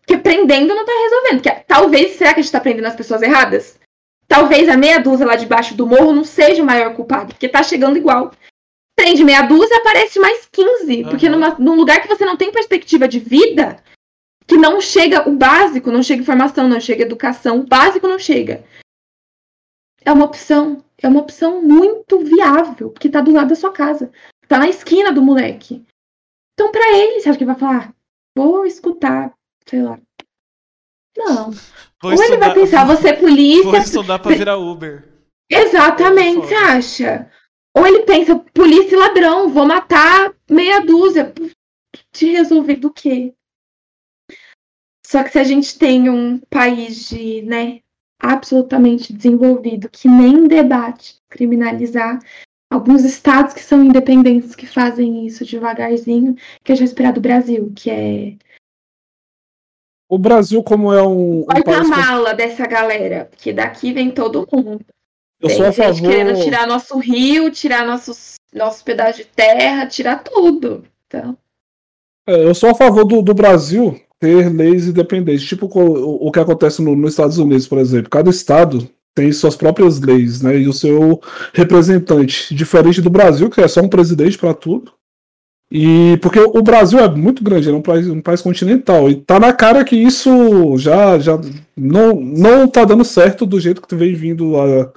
Porque 0.00 0.18
prendendo 0.22 0.74
não 0.74 0.84
tá 0.84 0.92
resolvendo. 0.92 1.42
Porque, 1.42 1.64
talvez, 1.66 2.12
será 2.12 2.32
que 2.34 2.40
a 2.40 2.42
gente 2.42 2.52
tá 2.52 2.60
prendendo 2.60 2.86
as 2.86 2.96
pessoas 2.96 3.22
erradas? 3.22 3.79
Talvez 4.30 4.68
a 4.68 4.76
meia 4.76 5.00
dúzia 5.00 5.26
lá 5.26 5.34
debaixo 5.34 5.74
do 5.74 5.84
morro 5.84 6.12
não 6.12 6.22
seja 6.22 6.62
o 6.62 6.64
maior 6.64 6.94
culpado, 6.94 7.34
porque 7.34 7.48
tá 7.48 7.64
chegando 7.64 7.98
igual. 7.98 8.30
prende 8.94 9.24
meia 9.24 9.42
dúzia, 9.42 9.76
aparece 9.78 10.20
mais 10.20 10.46
15. 10.52 11.02
Porque 11.02 11.28
numa, 11.28 11.58
num 11.58 11.74
lugar 11.74 12.00
que 12.00 12.06
você 12.06 12.24
não 12.24 12.36
tem 12.36 12.52
perspectiva 12.52 13.08
de 13.08 13.18
vida, 13.18 13.82
que 14.46 14.56
não 14.56 14.80
chega 14.80 15.28
o 15.28 15.32
básico, 15.34 15.90
não 15.90 16.00
chega 16.00 16.22
informação, 16.22 16.68
não 16.68 16.80
chega 16.80 17.02
educação, 17.02 17.58
o 17.58 17.66
básico 17.66 18.06
não 18.06 18.20
chega. 18.20 18.64
É 20.04 20.12
uma 20.12 20.26
opção. 20.26 20.84
É 21.02 21.08
uma 21.08 21.22
opção 21.22 21.60
muito 21.60 22.20
viável, 22.20 22.90
porque 22.90 23.08
tá 23.08 23.20
do 23.20 23.32
lado 23.32 23.48
da 23.48 23.56
sua 23.56 23.72
casa. 23.72 24.12
Tá 24.46 24.60
na 24.60 24.68
esquina 24.68 25.10
do 25.10 25.22
moleque. 25.22 25.84
Então, 26.54 26.70
para 26.70 26.96
ele, 26.96 27.20
você 27.20 27.30
acha 27.30 27.36
que 27.36 27.42
ele 27.42 27.52
vai 27.52 27.58
falar? 27.58 27.92
Vou 28.36 28.64
escutar, 28.64 29.34
sei 29.66 29.82
lá. 29.82 29.98
Não. 31.16 31.50
Vou 32.02 32.12
Ou 32.12 32.12
estudar, 32.12 32.26
ele 32.26 32.36
vai 32.38 32.54
pensar, 32.54 32.86
você 32.86 33.08
é 33.10 33.12
polícia. 33.14 33.64
Vou 33.64 33.76
estudar 33.76 34.18
pra 34.18 34.34
virar 34.34 34.56
Uber. 34.56 35.08
Exatamente, 35.50 36.46
você 36.46 36.54
acha? 36.54 37.30
Ou 37.76 37.86
ele 37.86 38.04
pensa, 38.04 38.36
polícia 38.54 38.94
e 38.94 38.98
ladrão, 38.98 39.48
vou 39.48 39.66
matar 39.66 40.32
meia 40.48 40.80
dúzia. 40.80 41.32
Te 42.12 42.26
resolver 42.30 42.76
do 42.76 42.92
quê? 42.92 43.34
Só 45.06 45.24
que 45.24 45.30
se 45.30 45.38
a 45.38 45.44
gente 45.44 45.76
tem 45.76 46.08
um 46.08 46.38
país 46.48 47.08
de, 47.08 47.42
né, 47.42 47.80
absolutamente 48.20 49.12
desenvolvido 49.12 49.88
que 49.88 50.08
nem 50.08 50.46
debate 50.46 51.16
criminalizar 51.28 52.20
alguns 52.70 53.04
estados 53.04 53.52
que 53.52 53.60
são 53.60 53.82
independentes 53.82 54.54
que 54.54 54.66
fazem 54.66 55.26
isso 55.26 55.44
devagarzinho, 55.44 56.36
que 56.62 56.72
é 56.72 56.76
já 56.76 56.84
esperar 56.84 57.12
do 57.12 57.20
Brasil, 57.20 57.72
que 57.74 57.90
é 57.90 58.36
o 60.10 60.18
Brasil 60.18 60.60
como 60.60 60.92
é 60.92 61.00
um, 61.00 61.42
um 61.42 61.44
porta-mala 61.44 62.30
que... 62.30 62.36
dessa 62.38 62.66
galera, 62.66 63.28
porque 63.30 63.52
daqui 63.52 63.92
vem 63.92 64.10
todo 64.10 64.46
mundo. 64.52 64.80
Eu 65.40 65.48
Tem 65.48 65.56
sou 65.56 65.66
a 65.66 65.72
favor... 65.72 66.10
querendo 66.10 66.42
tirar 66.42 66.66
nosso 66.66 66.98
rio, 66.98 67.48
tirar 67.50 67.86
nossos, 67.86 68.34
nosso 68.52 68.84
pedaço 68.84 69.18
de 69.18 69.24
terra, 69.24 69.86
tirar 69.86 70.24
tudo. 70.24 70.82
Então... 71.06 71.38
É, 72.26 72.44
eu 72.44 72.54
sou 72.54 72.70
a 72.70 72.74
favor 72.74 73.04
do, 73.04 73.22
do 73.22 73.32
Brasil 73.32 73.98
ter 74.18 74.52
leis 74.52 74.88
independentes, 74.88 75.46
tipo 75.46 75.66
o, 75.66 76.26
o 76.26 76.32
que 76.32 76.40
acontece 76.40 76.82
no, 76.82 76.94
nos 76.96 77.12
Estados 77.12 77.38
Unidos, 77.38 77.68
por 77.68 77.78
exemplo. 77.78 78.10
Cada 78.10 78.28
estado 78.28 78.90
tem 79.14 79.32
suas 79.32 79.56
próprias 79.56 80.00
leis, 80.00 80.42
né? 80.42 80.58
E 80.58 80.68
o 80.68 80.72
seu 80.72 81.20
representante, 81.54 82.54
diferente 82.54 83.00
do 83.00 83.08
Brasil, 83.08 83.48
que 83.48 83.60
é 83.60 83.68
só 83.68 83.80
um 83.80 83.88
presidente 83.88 84.36
para 84.36 84.52
tudo. 84.52 84.92
E 85.70 86.18
porque 86.20 86.40
o 86.40 86.62
Brasil 86.62 86.98
é 86.98 87.08
muito 87.08 87.44
grande, 87.44 87.68
é 87.68 87.72
um 87.72 87.80
país, 87.80 88.08
um 88.08 88.20
país 88.20 88.42
continental, 88.42 89.08
e 89.08 89.14
tá 89.14 89.38
na 89.38 89.52
cara 89.52 89.84
que 89.84 89.94
isso 89.94 90.76
já, 90.76 91.16
já 91.18 91.40
não, 91.76 92.14
não 92.14 92.66
tá 92.66 92.84
dando 92.84 93.04
certo 93.04 93.46
do 93.46 93.60
jeito 93.60 93.80
que 93.80 93.94
vem 93.94 94.12
vindo 94.12 94.60
a, 94.60 94.92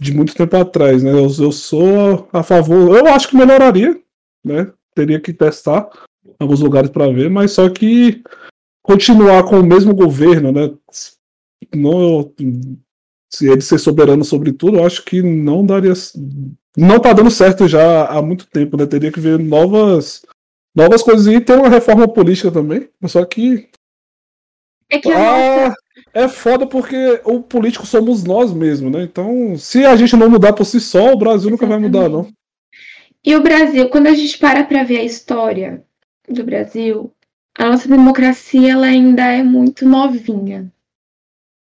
de 0.00 0.14
muito 0.14 0.34
tempo 0.34 0.56
atrás, 0.56 1.02
né? 1.02 1.10
Eu, 1.10 1.26
eu 1.38 1.52
sou 1.52 2.26
a 2.32 2.42
favor, 2.42 2.96
eu 2.96 3.06
acho 3.08 3.28
que 3.28 3.36
melhoraria, 3.36 4.00
né? 4.42 4.72
Teria 4.94 5.20
que 5.20 5.32
testar 5.32 5.90
alguns 6.38 6.60
lugares 6.60 6.88
para 6.88 7.12
ver, 7.12 7.28
mas 7.28 7.52
só 7.52 7.68
que 7.68 8.22
continuar 8.82 9.44
com 9.44 9.60
o 9.60 9.66
mesmo 9.66 9.94
governo, 9.94 10.52
né? 10.52 10.72
Não, 11.74 12.32
se 13.30 13.48
ele 13.50 13.60
ser 13.60 13.78
soberano 13.78 14.24
sobre 14.24 14.52
tudo, 14.52 14.78
eu 14.78 14.86
acho 14.86 15.04
que 15.04 15.22
não 15.22 15.66
daria. 15.66 15.92
Não 16.76 16.98
tá 16.98 17.12
dando 17.12 17.30
certo 17.30 17.68
já 17.68 18.06
há 18.06 18.20
muito 18.20 18.46
tempo, 18.46 18.76
né? 18.76 18.86
Teria 18.86 19.12
que 19.12 19.20
ver 19.20 19.38
novas, 19.38 20.24
novas 20.74 21.02
coisas 21.02 21.26
e 21.26 21.40
ter 21.40 21.56
uma 21.56 21.68
reforma 21.68 22.08
política 22.08 22.50
também. 22.50 22.88
Só 23.06 23.24
que. 23.24 23.68
É 24.90 24.98
que 24.98 25.12
ah, 25.12 25.68
nossa... 25.68 25.74
É 26.12 26.28
foda 26.28 26.66
porque 26.66 27.20
o 27.24 27.40
político 27.40 27.86
somos 27.86 28.24
nós 28.24 28.52
mesmos, 28.52 28.92
né? 28.92 29.02
Então, 29.02 29.56
se 29.56 29.84
a 29.84 29.96
gente 29.96 30.16
não 30.16 30.30
mudar 30.30 30.52
por 30.52 30.64
si 30.64 30.80
só, 30.80 31.12
o 31.12 31.18
Brasil 31.18 31.50
nunca 31.50 31.66
vai 31.66 31.78
mudar, 31.78 32.08
não. 32.08 32.28
E 33.24 33.34
o 33.34 33.42
Brasil, 33.42 33.88
quando 33.88 34.08
a 34.08 34.14
gente 34.14 34.38
para 34.38 34.64
para 34.64 34.84
ver 34.84 34.98
a 34.98 35.04
história 35.04 35.84
do 36.28 36.44
Brasil, 36.44 37.12
a 37.56 37.70
nossa 37.70 37.88
democracia 37.88 38.72
ela 38.72 38.86
ainda 38.86 39.24
é 39.24 39.42
muito 39.42 39.86
novinha. 39.86 40.72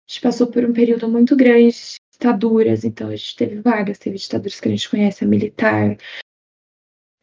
A 0.08 0.12
gente 0.12 0.22
passou 0.22 0.48
por 0.48 0.66
um 0.66 0.74
período 0.74 1.08
muito 1.08 1.36
grande 1.36 1.72
de 1.72 2.00
ditaduras, 2.24 2.86
então 2.86 3.10
a 3.10 3.16
gente 3.16 3.36
teve 3.36 3.60
várias, 3.60 3.98
teve 3.98 4.18
ditaduras 4.18 4.60
que 4.60 4.68
a 4.68 4.72
gente 4.72 4.90
conhece, 4.90 5.24
a 5.24 5.28
militar. 5.28 5.98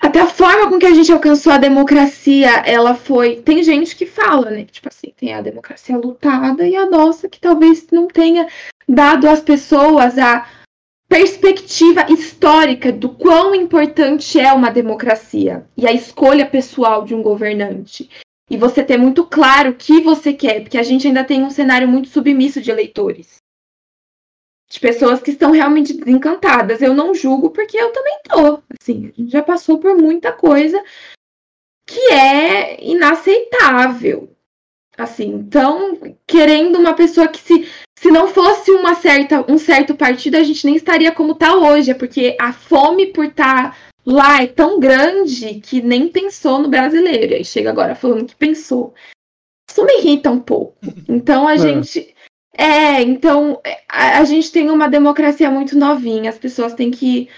Até 0.00 0.20
a 0.20 0.26
forma 0.26 0.68
com 0.68 0.78
que 0.78 0.86
a 0.86 0.94
gente 0.94 1.12
alcançou 1.12 1.52
a 1.52 1.58
democracia, 1.58 2.48
ela 2.66 2.94
foi. 2.94 3.36
Tem 3.36 3.62
gente 3.62 3.96
que 3.96 4.06
fala, 4.06 4.50
né? 4.50 4.64
Tipo 4.64 4.88
assim, 4.88 5.12
tem 5.16 5.34
a 5.34 5.42
democracia 5.42 5.96
lutada 5.96 6.66
e 6.66 6.76
a 6.76 6.86
nossa 6.86 7.28
que 7.28 7.40
talvez 7.40 7.86
não 7.90 8.08
tenha 8.08 8.46
dado 8.88 9.28
às 9.28 9.40
pessoas 9.40 10.18
a 10.18 10.46
perspectiva 11.08 12.06
histórica 12.08 12.92
do 12.92 13.10
quão 13.10 13.54
importante 13.54 14.38
é 14.38 14.52
uma 14.52 14.70
democracia 14.70 15.66
e 15.76 15.86
a 15.86 15.92
escolha 15.92 16.46
pessoal 16.46 17.04
de 17.04 17.14
um 17.14 17.22
governante 17.22 18.08
e 18.48 18.56
você 18.56 18.82
ter 18.82 18.96
muito 18.96 19.24
claro 19.24 19.70
o 19.70 19.74
que 19.74 20.00
você 20.00 20.32
quer, 20.32 20.60
porque 20.60 20.78
a 20.78 20.82
gente 20.82 21.06
ainda 21.06 21.24
tem 21.24 21.42
um 21.42 21.50
cenário 21.50 21.88
muito 21.88 22.08
submisso 22.08 22.60
de 22.60 22.70
eleitores. 22.70 23.39
De 24.70 24.78
pessoas 24.78 25.20
que 25.20 25.32
estão 25.32 25.50
realmente 25.50 25.92
desencantadas. 25.92 26.80
Eu 26.80 26.94
não 26.94 27.14
julgo 27.14 27.50
porque 27.50 27.76
eu 27.76 27.92
também 27.92 28.18
tô. 28.22 28.62
Assim, 28.80 29.12
a 29.12 29.20
gente 29.20 29.32
já 29.32 29.42
passou 29.42 29.78
por 29.78 29.96
muita 29.96 30.32
coisa 30.32 30.80
que 31.86 32.12
é 32.12 32.82
inaceitável. 32.82 34.30
Assim, 34.96 35.28
então, 35.28 35.98
querendo 36.26 36.78
uma 36.78 36.94
pessoa 36.94 37.26
que 37.26 37.40
se 37.40 37.68
se 37.98 38.10
não 38.10 38.28
fosse 38.28 38.70
uma 38.70 38.94
certa 38.94 39.44
um 39.46 39.58
certo 39.58 39.94
partido, 39.94 40.36
a 40.36 40.42
gente 40.42 40.64
nem 40.64 40.76
estaria 40.76 41.12
como 41.12 41.34
tá 41.34 41.54
hoje, 41.54 41.90
é 41.90 41.94
porque 41.94 42.34
a 42.40 42.52
fome 42.52 43.08
por 43.08 43.26
estar 43.26 43.72
tá 43.72 43.76
lá 44.06 44.42
é 44.42 44.46
tão 44.46 44.80
grande 44.80 45.60
que 45.60 45.82
nem 45.82 46.08
pensou 46.08 46.58
no 46.58 46.68
brasileiro. 46.68 47.34
Aí 47.34 47.44
chega 47.44 47.70
agora 47.70 47.94
falando 47.94 48.26
que 48.26 48.36
pensou. 48.36 48.94
Isso 49.70 49.84
me 49.84 49.98
irrita 49.98 50.30
um 50.30 50.40
pouco. 50.40 50.76
Então 51.08 51.46
a 51.46 51.54
é. 51.54 51.58
gente. 51.58 52.14
É, 52.60 53.00
então 53.00 53.58
a, 53.88 54.18
a, 54.18 54.24
gente 54.24 54.52
tem 54.52 54.70
uma 54.70 54.86
democracia 54.86 55.50
muito 55.50 55.78
novinha. 55.78 56.28
As 56.28 56.38
pessoas 56.38 56.74
têm 56.74 56.90
que. 56.90 57.28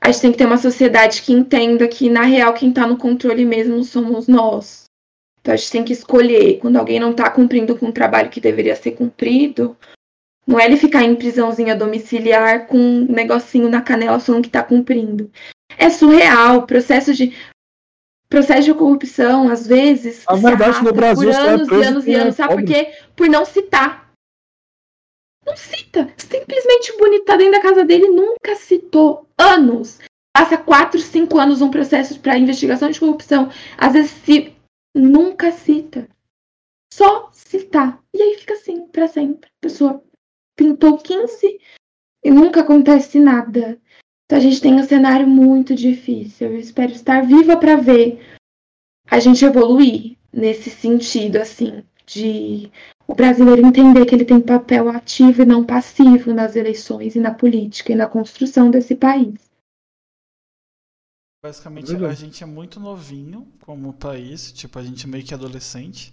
A 0.00 0.12
gente 0.12 0.20
tem 0.20 0.32
que 0.32 0.38
ter 0.38 0.46
uma 0.46 0.56
sociedade 0.56 1.22
que 1.22 1.32
entenda 1.32 1.88
que, 1.88 2.08
na 2.08 2.22
real, 2.22 2.54
quem 2.54 2.68
está 2.68 2.86
no 2.86 2.96
controle 2.96 3.44
mesmo 3.44 3.82
somos 3.82 4.28
nós. 4.28 4.84
Então 5.40 5.52
a 5.52 5.56
gente 5.56 5.72
tem 5.72 5.84
que 5.84 5.92
escolher. 5.92 6.58
Quando 6.60 6.76
alguém 6.76 7.00
não 7.00 7.10
está 7.10 7.28
cumprindo 7.28 7.76
com 7.76 7.86
o 7.86 7.92
trabalho 7.92 8.30
que 8.30 8.40
deveria 8.40 8.76
ser 8.76 8.92
cumprido, 8.92 9.76
não 10.46 10.60
é 10.60 10.66
ele 10.66 10.76
ficar 10.76 11.02
em 11.02 11.16
prisãozinha 11.16 11.74
domiciliar 11.74 12.68
com 12.68 12.78
um 12.78 13.06
negocinho 13.06 13.68
na 13.68 13.82
canela 13.82 14.20
falando 14.20 14.42
que 14.42 14.48
está 14.48 14.62
cumprindo 14.62 15.28
é 15.76 15.90
surreal. 15.90 16.66
Processo 16.66 17.12
de 17.12 17.34
processo 18.28 18.64
de 18.64 18.74
corrupção, 18.74 19.48
às 19.48 19.66
vezes, 19.66 20.22
a 20.26 20.36
verdade 20.36 20.84
no 20.84 20.92
Brasil 20.92 21.30
por 21.30 21.34
é 21.34 21.48
anos 21.48 21.68
é 21.68 21.74
e 21.74 21.82
anos 21.82 22.06
e 22.06 22.14
anos, 22.14 22.34
sabe 22.34 22.54
por 22.54 22.64
quê? 22.64 22.92
Por 23.16 23.28
não 23.28 23.44
citar. 23.44 24.07
Não 25.48 25.56
cita. 25.56 26.12
Simplesmente 26.18 26.92
o 26.92 27.24
tá 27.24 27.36
dentro 27.36 27.52
da 27.52 27.62
casa 27.62 27.82
dele, 27.82 28.08
nunca 28.08 28.54
citou. 28.54 29.26
Anos. 29.38 29.98
Passa 30.36 30.58
quatro, 30.58 31.00
cinco 31.00 31.38
anos 31.38 31.62
um 31.62 31.70
processo 31.70 32.20
para 32.20 32.36
investigação 32.36 32.90
de 32.90 33.00
corrupção. 33.00 33.50
Às 33.78 33.94
vezes 33.94 34.10
se 34.10 34.54
nunca 34.94 35.50
cita. 35.50 36.06
Só 36.92 37.30
citar. 37.32 37.98
E 38.14 38.20
aí 38.20 38.36
fica 38.36 38.54
assim, 38.54 38.86
para 38.88 39.08
sempre. 39.08 39.48
A 39.48 39.60
pessoa 39.62 40.04
pintou 40.54 40.98
15 40.98 41.58
e 42.24 42.30
nunca 42.30 42.60
acontece 42.60 43.18
nada. 43.18 43.80
Então 44.26 44.36
a 44.36 44.42
gente 44.42 44.60
tem 44.60 44.74
um 44.74 44.84
cenário 44.84 45.26
muito 45.26 45.74
difícil. 45.74 46.48
Eu 46.48 46.58
espero 46.58 46.92
estar 46.92 47.24
viva 47.24 47.56
para 47.56 47.76
ver 47.76 48.20
a 49.10 49.18
gente 49.18 49.42
evoluir 49.44 50.18
nesse 50.30 50.68
sentido, 50.68 51.36
assim, 51.36 51.82
de 52.04 52.70
o 53.08 53.14
brasileiro 53.14 53.66
entender 53.66 54.04
que 54.04 54.14
ele 54.14 54.24
tem 54.24 54.38
papel 54.38 54.90
ativo 54.90 55.40
e 55.40 55.46
não 55.46 55.64
passivo 55.64 56.34
nas 56.34 56.54
eleições 56.54 57.16
e 57.16 57.20
na 57.20 57.32
política 57.32 57.92
e 57.92 57.96
na 57.96 58.06
construção 58.06 58.70
desse 58.70 58.94
país. 58.94 59.48
Basicamente, 61.42 61.96
a 62.04 62.14
gente 62.14 62.42
é 62.42 62.46
muito 62.46 62.78
novinho 62.78 63.50
como 63.62 63.94
país, 63.94 64.52
tipo, 64.52 64.78
a 64.78 64.82
gente 64.82 65.06
é 65.06 65.08
meio 65.08 65.24
que 65.24 65.32
adolescente. 65.32 66.12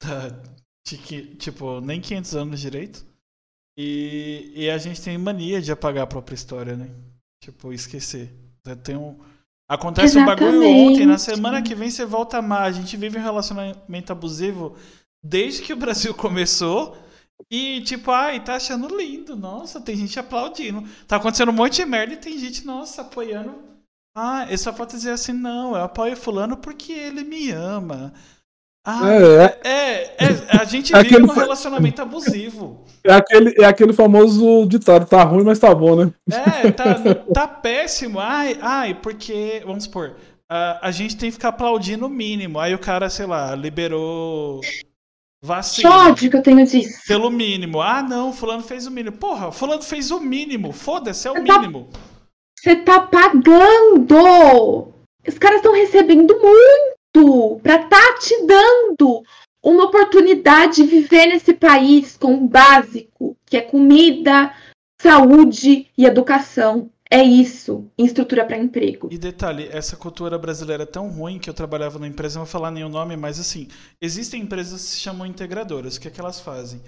tipo, 1.38 1.80
nem 1.82 2.00
500 2.00 2.36
anos 2.36 2.60
direito. 2.60 3.04
E, 3.76 4.52
e 4.54 4.70
a 4.70 4.78
gente 4.78 5.02
tem 5.02 5.18
mania 5.18 5.60
de 5.60 5.70
apagar 5.70 6.04
a 6.04 6.06
própria 6.06 6.34
história, 6.34 6.74
né? 6.74 6.88
Tipo, 7.42 7.72
esquecer. 7.72 8.32
Tem 8.82 8.96
um... 8.96 9.18
Acontece 9.68 10.18
Exatamente. 10.18 10.42
um 10.42 10.46
bagulho 10.46 10.68
ontem, 10.68 11.06
na 11.06 11.18
semana 11.18 11.62
que 11.62 11.74
vem 11.74 11.90
você 11.90 12.04
volta 12.04 12.36
a 12.36 12.40
amar. 12.40 12.62
A 12.62 12.72
gente 12.72 12.96
vive 12.96 13.18
um 13.18 13.22
relacionamento 13.22 14.10
abusivo 14.10 14.76
desde 15.22 15.62
que 15.62 15.72
o 15.72 15.76
Brasil 15.76 16.12
começou. 16.14 16.96
E 17.50 17.80
tipo, 17.82 18.10
ai, 18.10 18.42
tá 18.44 18.54
achando 18.56 18.94
lindo. 18.96 19.34
Nossa, 19.34 19.80
tem 19.80 19.96
gente 19.96 20.18
aplaudindo. 20.18 20.84
Tá 21.06 21.16
acontecendo 21.16 21.50
um 21.50 21.54
monte 21.54 21.76
de 21.76 21.86
merda 21.86 22.14
e 22.14 22.18
tem 22.18 22.38
gente, 22.38 22.66
nossa, 22.66 23.02
apoiando. 23.02 23.70
Ah, 24.14 24.46
essa 24.50 24.72
foto 24.72 24.96
dizer 24.96 25.12
assim, 25.12 25.32
não, 25.32 25.74
eu 25.74 25.82
apoio 25.82 26.16
fulano 26.16 26.56
porque 26.56 26.92
ele 26.92 27.24
me 27.24 27.50
ama. 27.50 28.12
Ah, 28.84 29.12
É, 29.12 29.60
é, 29.62 30.02
é, 30.18 30.56
a 30.58 30.64
gente 30.64 30.94
É 30.94 31.02
vive 31.02 31.16
aquele 31.16 31.26
num 31.26 31.34
relacionamento 31.34 32.00
abusivo. 32.00 32.84
É 33.04 33.12
aquele, 33.12 33.54
é 33.58 33.64
aquele 33.64 33.92
famoso 33.92 34.66
ditado, 34.66 35.06
tá 35.06 35.22
ruim, 35.22 35.44
mas 35.44 35.58
tá 35.58 35.74
bom, 35.74 35.96
né? 36.04 36.12
É, 36.30 36.70
tá, 36.72 36.94
tá 37.32 37.48
péssimo. 37.48 38.18
Ai, 38.18 38.58
ai, 38.60 38.94
porque, 38.94 39.62
vamos 39.66 39.84
supor, 39.84 40.16
a, 40.48 40.88
a 40.88 40.90
gente 40.90 41.16
tem 41.16 41.28
que 41.28 41.34
ficar 41.34 41.50
aplaudindo 41.50 42.06
o 42.06 42.10
mínimo. 42.10 42.58
Aí 42.58 42.74
o 42.74 42.78
cara, 42.78 43.08
sei 43.10 43.26
lá, 43.26 43.54
liberou 43.54 44.60
vacina. 45.42 46.08
ódio 46.08 46.30
que 46.30 46.36
eu 46.36 46.42
tenho 46.42 46.64
disso. 46.66 47.00
Pelo 47.06 47.30
mínimo. 47.30 47.80
Ah, 47.80 48.02
não, 48.02 48.32
fulano 48.32 48.62
fez 48.62 48.86
o 48.86 48.90
mínimo. 48.90 49.16
Porra, 49.16 49.50
fulano 49.50 49.82
fez 49.82 50.10
o 50.10 50.20
mínimo. 50.20 50.72
Foda-se, 50.72 51.26
é 51.26 51.30
o 51.30 51.44
tá- 51.44 51.58
mínimo. 51.58 51.88
Você 52.58 52.76
tá 52.76 53.00
pagando! 53.00 54.92
Os 55.26 55.38
caras 55.38 55.58
estão 55.58 55.72
recebendo 55.72 56.38
muito 56.38 57.60
pra 57.62 57.78
tá 57.78 58.18
te 58.18 58.46
dando 58.46 59.22
uma 59.62 59.84
oportunidade 59.84 60.76
de 60.76 60.82
viver 60.84 61.26
nesse 61.26 61.52
país 61.54 62.16
com 62.16 62.34
o 62.34 62.48
básico, 62.48 63.36
que 63.46 63.56
é 63.56 63.60
comida, 63.62 64.54
saúde 65.00 65.88
e 65.96 66.04
educação. 66.04 66.90
É 67.12 67.24
isso, 67.24 67.90
em 67.98 68.04
estrutura 68.04 68.44
para 68.44 68.56
emprego. 68.56 69.08
E 69.10 69.18
detalhe, 69.18 69.68
essa 69.72 69.96
cultura 69.96 70.38
brasileira 70.38 70.84
é 70.84 70.86
tão 70.86 71.08
ruim 71.08 71.40
que 71.40 71.50
eu 71.50 71.54
trabalhava 71.54 71.98
numa 71.98 72.06
empresa, 72.06 72.38
não 72.38 72.46
vou 72.46 72.52
falar 72.52 72.70
nenhum 72.70 72.88
nome, 72.88 73.16
mas 73.16 73.40
assim, 73.40 73.66
existem 74.00 74.42
empresas 74.42 74.80
que 74.80 74.90
se 74.90 75.00
chamam 75.00 75.26
integradoras. 75.26 75.96
O 75.96 76.00
que 76.00 76.06
é 76.06 76.10
que 76.10 76.20
elas 76.20 76.38
fazem? 76.38 76.80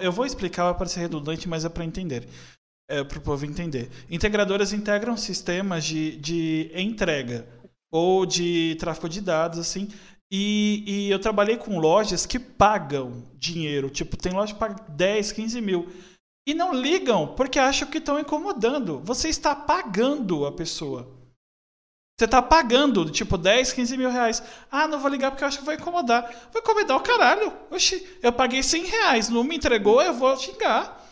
Eu 0.00 0.12
vou 0.12 0.24
explicar, 0.24 0.64
vai 0.64 0.74
parecer 0.74 1.00
redundante, 1.00 1.48
mas 1.48 1.64
é 1.64 1.68
para 1.68 1.84
entender. 1.84 2.28
É 2.88 3.02
para 3.02 3.18
o 3.18 3.20
povo 3.20 3.44
entender. 3.44 3.90
Integradoras 4.08 4.72
integram 4.72 5.16
sistemas 5.16 5.84
de, 5.84 6.16
de 6.16 6.70
entrega 6.72 7.44
ou 7.90 8.24
de 8.24 8.76
tráfego 8.78 9.08
de 9.08 9.20
dados, 9.20 9.58
assim. 9.58 9.88
E, 10.30 10.84
e 10.86 11.10
eu 11.10 11.18
trabalhei 11.18 11.56
com 11.56 11.78
lojas 11.78 12.24
que 12.24 12.38
pagam 12.38 13.24
dinheiro. 13.34 13.90
Tipo, 13.90 14.16
tem 14.16 14.32
loja 14.32 14.54
que 14.54 14.60
paga 14.60 14.76
10, 14.88 15.32
15 15.32 15.60
mil. 15.60 15.88
E 16.46 16.54
não 16.54 16.72
ligam 16.72 17.34
porque 17.34 17.58
acham 17.58 17.90
que 17.90 17.98
estão 17.98 18.20
incomodando. 18.20 19.00
Você 19.00 19.28
está 19.28 19.54
pagando 19.54 20.46
a 20.46 20.52
pessoa. 20.52 21.16
Você 22.16 22.24
está 22.24 22.40
pagando, 22.40 23.10
tipo, 23.10 23.36
10, 23.36 23.72
15 23.74 23.96
mil 23.98 24.10
reais. 24.10 24.42
Ah, 24.70 24.88
não 24.88 24.98
vou 24.98 25.10
ligar 25.10 25.30
porque 25.30 25.44
eu 25.44 25.48
acho 25.48 25.58
que 25.58 25.64
vai 25.64 25.74
incomodar. 25.74 26.22
Vai 26.50 26.62
incomodar 26.62 26.96
o 26.96 27.02
caralho. 27.02 27.52
Oxi, 27.70 28.08
eu 28.22 28.32
paguei 28.32 28.62
100 28.62 28.84
reais, 28.84 29.28
não 29.28 29.44
me 29.44 29.56
entregou, 29.56 30.00
eu 30.00 30.14
vou 30.14 30.34
xingar. 30.36 31.04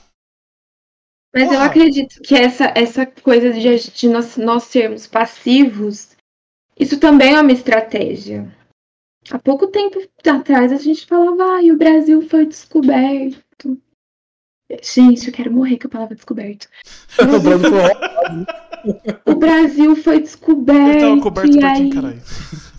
Mas 1.35 1.45
eu 1.45 1.51
Porra. 1.51 1.67
acredito 1.67 2.23
que 2.23 2.35
essa, 2.37 2.73
essa 2.77 3.05
coisa 3.05 3.53
de, 3.53 3.91
de 3.91 4.09
nós, 4.09 4.37
nós 4.37 4.63
sermos 4.65 5.07
passivos, 5.07 6.17
isso 6.79 6.99
também 6.99 7.35
é 7.35 7.41
uma 7.41 7.53
estratégia. 7.53 8.57
Há 9.31 9.39
pouco 9.39 9.67
tempo 9.67 9.99
atrás 10.27 10.73
a 10.73 10.77
gente 10.77 11.07
falava, 11.07 11.57
ai, 11.57 11.71
o 11.71 11.77
Brasil 11.77 12.23
foi 12.29 12.47
descoberto. 12.47 13.79
Gente, 14.83 15.27
eu 15.29 15.33
quero 15.33 15.53
morrer 15.53 15.79
com 15.79 15.87
a 15.87 15.91
palavra 15.91 16.15
descoberto. 16.15 16.69
O 17.19 17.41
Brasil 17.41 17.71
foi. 17.71 19.33
O 19.33 19.35
Brasil 19.37 19.97
foi 19.97 20.17
Eu 20.17 20.21
descoberto. 20.21 21.01
tava 21.01 21.21
coberto 21.21 21.51
e 21.51 21.61
por 21.61 21.65
aí... 21.65 21.75
quem, 21.77 21.91
caralho? 21.91 22.23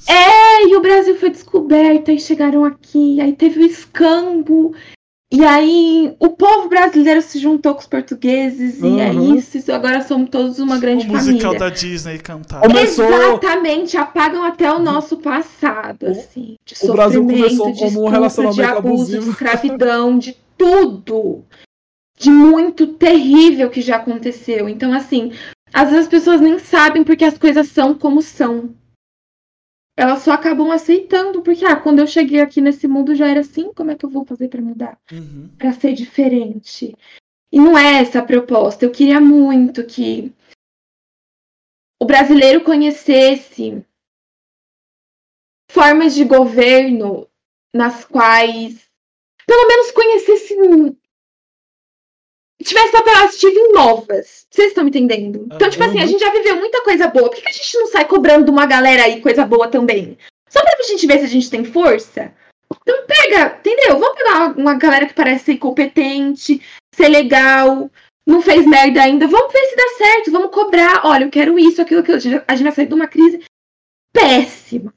É, 0.07 0.67
e 0.67 0.75
o 0.75 0.81
Brasil 0.81 1.15
foi 1.17 1.29
descoberto, 1.31 2.11
aí 2.11 2.19
chegaram 2.19 2.63
aqui, 2.63 3.19
aí 3.19 3.33
teve 3.33 3.59
o 3.61 3.65
escambo, 3.65 4.75
e 5.33 5.43
aí 5.43 6.15
o 6.19 6.29
povo 6.29 6.69
brasileiro 6.69 7.23
se 7.23 7.39
juntou 7.39 7.73
com 7.73 7.79
os 7.79 7.87
portugueses, 7.87 8.83
e 8.83 8.99
é 8.99 9.09
Uhum. 9.09 9.35
isso, 9.35 9.57
isso, 9.57 9.71
agora 9.73 10.03
somos 10.03 10.29
todos 10.29 10.59
uma 10.59 10.77
O 10.77 10.79
grande 10.79 11.07
musical 11.07 11.53
família. 11.53 11.59
da 11.59 11.69
Disney 11.75 12.19
cantar. 12.19 12.61
Começou- 12.61 13.05
Exatamente, 13.11 13.97
apagam 13.97 14.43
até 14.43 14.71
o 14.71 14.77
nosso 14.77 15.17
passado, 15.17 16.05
assim, 16.05 16.55
de 16.63 16.75
o 16.87 16.91
Brasil 16.91 17.21
sofrimento, 17.23 17.57
começou 17.57 17.71
de 17.71 17.79
como 17.79 17.85
um 17.85 17.87
estupro, 17.87 18.05
de 18.05 18.11
relacionamento 18.11 18.77
abuso, 18.77 19.05
de 19.09 19.15
abusivo. 19.15 19.31
escravidão, 19.31 20.19
de 20.19 20.37
tudo, 20.55 21.43
de 22.17 22.29
muito 22.29 22.93
terrível 22.93 23.69
que 23.69 23.81
já 23.81 23.97
aconteceu. 23.97 24.69
Então, 24.69 24.93
assim, 24.93 25.31
às 25.73 25.89
vezes 25.89 26.05
as 26.05 26.09
pessoas 26.09 26.41
nem 26.41 26.57
sabem 26.57 27.03
porque 27.03 27.25
as 27.25 27.37
coisas 27.37 27.67
são 27.67 27.93
como 27.93 28.21
são. 28.21 28.73
Elas 29.97 30.23
só 30.23 30.31
acabam 30.33 30.71
aceitando, 30.71 31.41
porque, 31.41 31.65
ah, 31.65 31.75
quando 31.75 31.99
eu 31.99 32.07
cheguei 32.07 32.41
aqui 32.41 32.59
nesse 32.59 32.87
mundo 32.87 33.15
já 33.15 33.27
era 33.27 33.39
assim, 33.39 33.71
como 33.73 33.91
é 33.91 33.95
que 33.95 34.05
eu 34.05 34.09
vou 34.09 34.25
fazer 34.25 34.49
pra 34.49 34.61
mudar? 34.61 34.99
Uhum. 35.11 35.49
Pra 35.57 35.71
ser 35.71 35.93
diferente. 35.93 36.93
E 37.51 37.57
não 37.57 37.77
é 37.77 38.01
essa 38.01 38.19
a 38.19 38.25
proposta. 38.25 38.83
Eu 38.83 38.91
queria 38.91 39.21
muito 39.21 39.85
que 39.85 40.33
o 42.01 42.05
brasileiro 42.05 42.63
conhecesse 42.63 43.85
formas 45.71 46.13
de 46.13 46.25
governo 46.25 47.27
nas 47.73 48.05
quais 48.05 48.85
pelo 49.47 49.67
menos 49.67 49.91
conhecesse 49.91 50.55
tivesse 52.65 52.91
papel 52.91 53.15
ativo 53.23 53.73
novas. 53.73 54.45
Vocês 54.49 54.69
estão 54.69 54.83
me 54.83 54.89
entendendo? 54.89 55.47
Então, 55.53 55.69
tipo 55.69 55.83
assim, 55.83 55.99
a 55.99 56.05
gente 56.05 56.19
já 56.19 56.31
viveu 56.31 56.55
muita 56.57 56.83
coisa 56.83 57.07
boa. 57.07 57.29
Por 57.29 57.35
que 57.35 57.41
que 57.41 57.49
a 57.49 57.53
gente 57.53 57.77
não 57.77 57.87
sai 57.87 58.05
cobrando 58.05 58.45
de 58.45 58.51
uma 58.51 58.65
galera 58.65 59.03
aí 59.03 59.21
coisa 59.21 59.45
boa 59.45 59.67
também? 59.67 60.17
Só 60.49 60.61
pra 60.61 60.83
gente 60.83 61.07
ver 61.07 61.19
se 61.19 61.25
a 61.25 61.29
gente 61.29 61.49
tem 61.49 61.63
força? 61.63 62.33
Então 62.81 63.05
pega, 63.05 63.57
entendeu? 63.59 63.99
Vamos 63.99 64.17
pegar 64.17 64.57
uma 64.57 64.75
galera 64.75 65.05
que 65.05 65.13
parece 65.13 65.45
ser 65.45 65.57
competente, 65.57 66.61
ser 66.93 67.09
legal, 67.09 67.89
não 68.25 68.41
fez 68.41 68.65
merda 68.65 69.01
ainda. 69.01 69.27
Vamos 69.27 69.53
ver 69.53 69.65
se 69.65 69.75
dá 69.75 69.83
certo, 69.97 70.31
vamos 70.31 70.51
cobrar. 70.51 71.01
Olha, 71.05 71.25
eu 71.25 71.29
quero 71.29 71.59
isso, 71.59 71.81
aquilo, 71.81 72.01
aquilo. 72.01 72.17
A 72.17 72.19
gente 72.19 72.43
a 72.47 72.55
gente 72.55 72.63
vai 72.63 72.73
sair 72.73 72.87
de 72.87 72.93
uma 72.93 73.07
crise 73.07 73.43
péssima. 74.11 74.93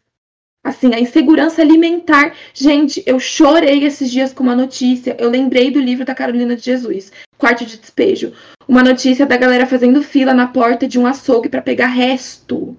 Assim, 0.68 0.94
a 0.94 1.00
insegurança 1.00 1.62
alimentar. 1.62 2.36
Gente, 2.52 3.02
eu 3.06 3.18
chorei 3.18 3.84
esses 3.84 4.10
dias 4.10 4.34
com 4.34 4.42
uma 4.42 4.54
notícia. 4.54 5.16
Eu 5.18 5.30
lembrei 5.30 5.70
do 5.70 5.80
livro 5.80 6.04
da 6.04 6.14
Carolina 6.14 6.54
de 6.54 6.62
Jesus, 6.62 7.10
Quarto 7.38 7.64
de 7.64 7.78
Despejo. 7.78 8.34
Uma 8.68 8.82
notícia 8.82 9.24
da 9.24 9.38
galera 9.38 9.66
fazendo 9.66 10.02
fila 10.02 10.34
na 10.34 10.46
porta 10.48 10.86
de 10.86 10.98
um 10.98 11.06
açougue 11.06 11.48
para 11.48 11.62
pegar 11.62 11.86
resto. 11.86 12.76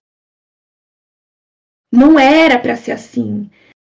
Não 1.92 2.20
era 2.20 2.60
para 2.60 2.76
ser 2.76 2.92
assim. 2.92 3.50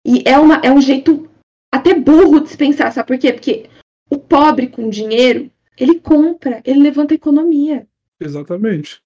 E 0.05 0.21
é, 0.25 0.37
uma, 0.37 0.55
é 0.55 0.69
um 0.69 0.81
jeito 0.81 1.29
até 1.73 1.93
burro 1.93 2.41
de 2.41 2.49
se 2.49 2.57
pensar, 2.57 2.91
sabe 2.91 3.07
por 3.07 3.17
quê? 3.17 3.31
Porque 3.31 3.69
o 4.09 4.19
pobre 4.19 4.67
com 4.67 4.89
dinheiro, 4.89 5.49
ele 5.77 6.01
compra, 6.01 6.61
ele 6.65 6.83
levanta 6.83 7.13
a 7.13 7.15
economia. 7.15 7.87
Exatamente. 8.19 9.01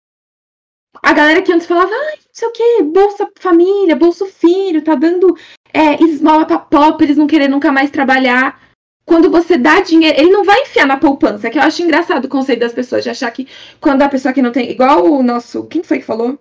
A 1.02 1.14
galera 1.14 1.42
que 1.42 1.52
antes 1.52 1.68
falava, 1.68 1.92
ai, 1.92 2.16
não 2.18 2.32
sei 2.34 2.48
o 2.48 2.52
que, 2.52 2.84
Bolsa 2.84 3.30
Família, 3.40 3.96
Bolsa 3.96 4.26
Filho, 4.26 4.82
tá 4.84 4.96
dando 4.96 5.36
é, 5.74 6.02
esmola 6.04 6.46
pra 6.46 6.58
pobre, 6.60 7.06
eles 7.06 7.18
não 7.18 7.28
querem 7.28 7.48
nunca 7.48 7.72
mais 7.72 7.90
trabalhar. 7.92 8.60
Quando 9.06 9.30
você 9.30 9.58
dá 9.58 9.80
dinheiro, 9.82 10.20
ele 10.20 10.30
não 10.32 10.44
vai 10.44 10.62
enfiar 10.62 10.86
na 10.86 10.98
poupança, 10.98 11.50
que 11.50 11.58
eu 11.58 11.64
acho 11.64 11.82
engraçado 11.82 12.26
o 12.26 12.30
conceito 12.30 12.60
das 12.60 12.74
pessoas, 12.74 13.04
de 13.04 13.10
achar 13.10 13.32
que 13.32 13.48
quando 13.80 14.02
a 14.04 14.10
pessoa 14.10 14.34
que 14.34 14.42
não 14.42 14.52
tem. 14.52 14.70
Igual 14.70 15.04
o 15.06 15.24
nosso. 15.24 15.64
Quem 15.66 15.82
foi 15.84 16.00
que 16.00 16.06
falou? 16.06 16.38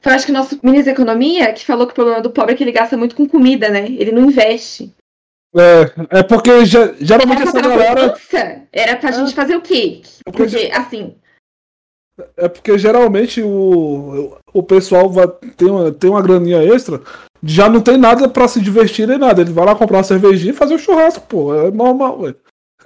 Foi, 0.00 0.12
acho 0.12 0.26
que 0.26 0.30
o 0.30 0.34
nosso 0.34 0.58
ministro 0.62 0.86
da 0.86 0.92
Economia, 0.92 1.52
que 1.52 1.66
falou 1.66 1.86
que 1.86 1.92
o 1.92 1.94
problema 1.96 2.20
do 2.20 2.30
pobre 2.30 2.54
é 2.54 2.56
que 2.56 2.62
ele 2.62 2.70
gasta 2.70 2.96
muito 2.96 3.16
com 3.16 3.26
comida, 3.28 3.68
né? 3.70 3.86
Ele 3.86 4.12
não 4.12 4.26
investe. 4.26 4.94
É, 5.56 6.18
é 6.20 6.22
porque 6.22 6.64
ge- 6.64 6.94
geralmente 7.00 7.40
Era 7.40 7.50
essa 7.50 7.60
pra 7.60 7.68
galera. 7.68 8.00
poupança? 8.10 8.62
Era 8.72 8.96
pra 8.96 9.10
gente 9.10 9.34
fazer 9.34 9.56
o 9.56 9.60
quê? 9.60 10.02
Porque, 10.24 10.70
assim, 10.72 11.16
É 12.36 12.48
porque 12.48 12.76
geralmente 12.78 13.42
o, 13.42 14.36
o 14.52 14.62
pessoal 14.62 15.08
vai, 15.08 15.28
tem, 15.56 15.70
uma, 15.70 15.92
tem 15.92 16.10
uma 16.10 16.22
graninha 16.22 16.62
extra, 16.62 17.00
já 17.42 17.68
não 17.68 17.80
tem 17.80 17.96
nada 17.96 18.28
pra 18.28 18.48
se 18.48 18.60
divertir 18.60 19.06
nem 19.06 19.18
nada. 19.18 19.40
Ele 19.40 19.52
vai 19.52 19.64
lá 19.64 19.74
comprar 19.74 19.98
uma 19.98 20.04
cervejinha 20.04 20.52
e 20.52 20.56
fazer 20.56 20.74
um 20.74 20.78
churrasco, 20.78 21.26
pô. 21.28 21.54
É 21.54 21.70
normal, 21.70 22.20
ué. 22.20 22.34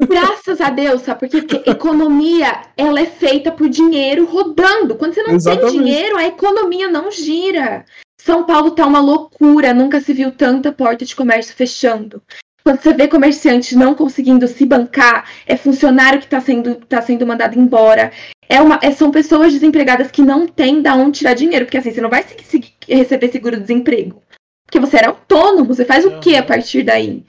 Graças 0.01 0.61
a 0.61 0.71
Deus, 0.71 1.03
sabe? 1.03 1.21
Porque, 1.21 1.43
porque 1.43 1.63
economia, 1.71 2.63
ela 2.77 3.01
é 3.01 3.07
feita 3.07 3.53
por 3.53 3.69
dinheiro 3.69 4.25
rodando. 4.25 4.95
Quando 4.97 5.15
você 5.15 5.23
não 5.23 5.35
Exatamente. 5.35 5.73
tem 5.73 5.83
dinheiro, 5.83 6.17
a 6.17 6.27
economia 6.27 6.89
não 6.89 7.11
gira. 7.11 7.85
São 8.21 8.45
Paulo 8.45 8.71
tá 8.71 8.87
uma 8.87 9.01
loucura, 9.01 9.75
nunca 9.75 10.01
se 10.01 10.13
viu 10.13 10.31
tanta 10.31 10.71
porta 10.73 11.05
de 11.05 11.17
comércio 11.17 11.55
fechando. 11.55 12.23
Quando 12.63 12.81
você 12.81 12.95
vê 12.95 13.09
comerciante 13.09 13.75
não 13.75 13.95
conseguindo 13.95 14.47
se 14.47 14.65
bancar, 14.65 15.29
é 15.47 15.57
funcionário 15.57 16.21
que 16.21 16.27
está 16.27 16.41
sendo, 16.41 16.77
tá 16.77 17.03
sendo 17.03 17.27
mandado 17.27 17.59
embora. 17.59 18.13
É 18.53 18.61
uma, 18.61 18.79
é- 18.83 18.93
são 18.93 19.11
pessoas 19.11 19.53
desempregadas 19.53 20.11
que 20.11 20.23
não 20.23 20.47
têm 20.47 20.83
da 20.83 20.95
onde 20.95 21.19
tirar 21.21 21.35
dinheiro. 21.35 21.65
Porque 21.65 21.79
assim, 21.79 21.93
você 21.93 22.01
não 22.01 22.11
vai 22.11 22.23
se- 22.23 22.37
se- 22.45 22.75
receber 22.89 23.31
seguro-desemprego. 23.31 24.23
Porque 24.67 24.79
você 24.81 24.97
era 24.99 25.09
autônomo, 25.09 25.75
você 25.75 25.85
faz 25.85 26.05
o 26.05 26.21
que 26.21 26.37
a 26.37 26.43
partir 26.43 26.83
daí? 26.83 27.25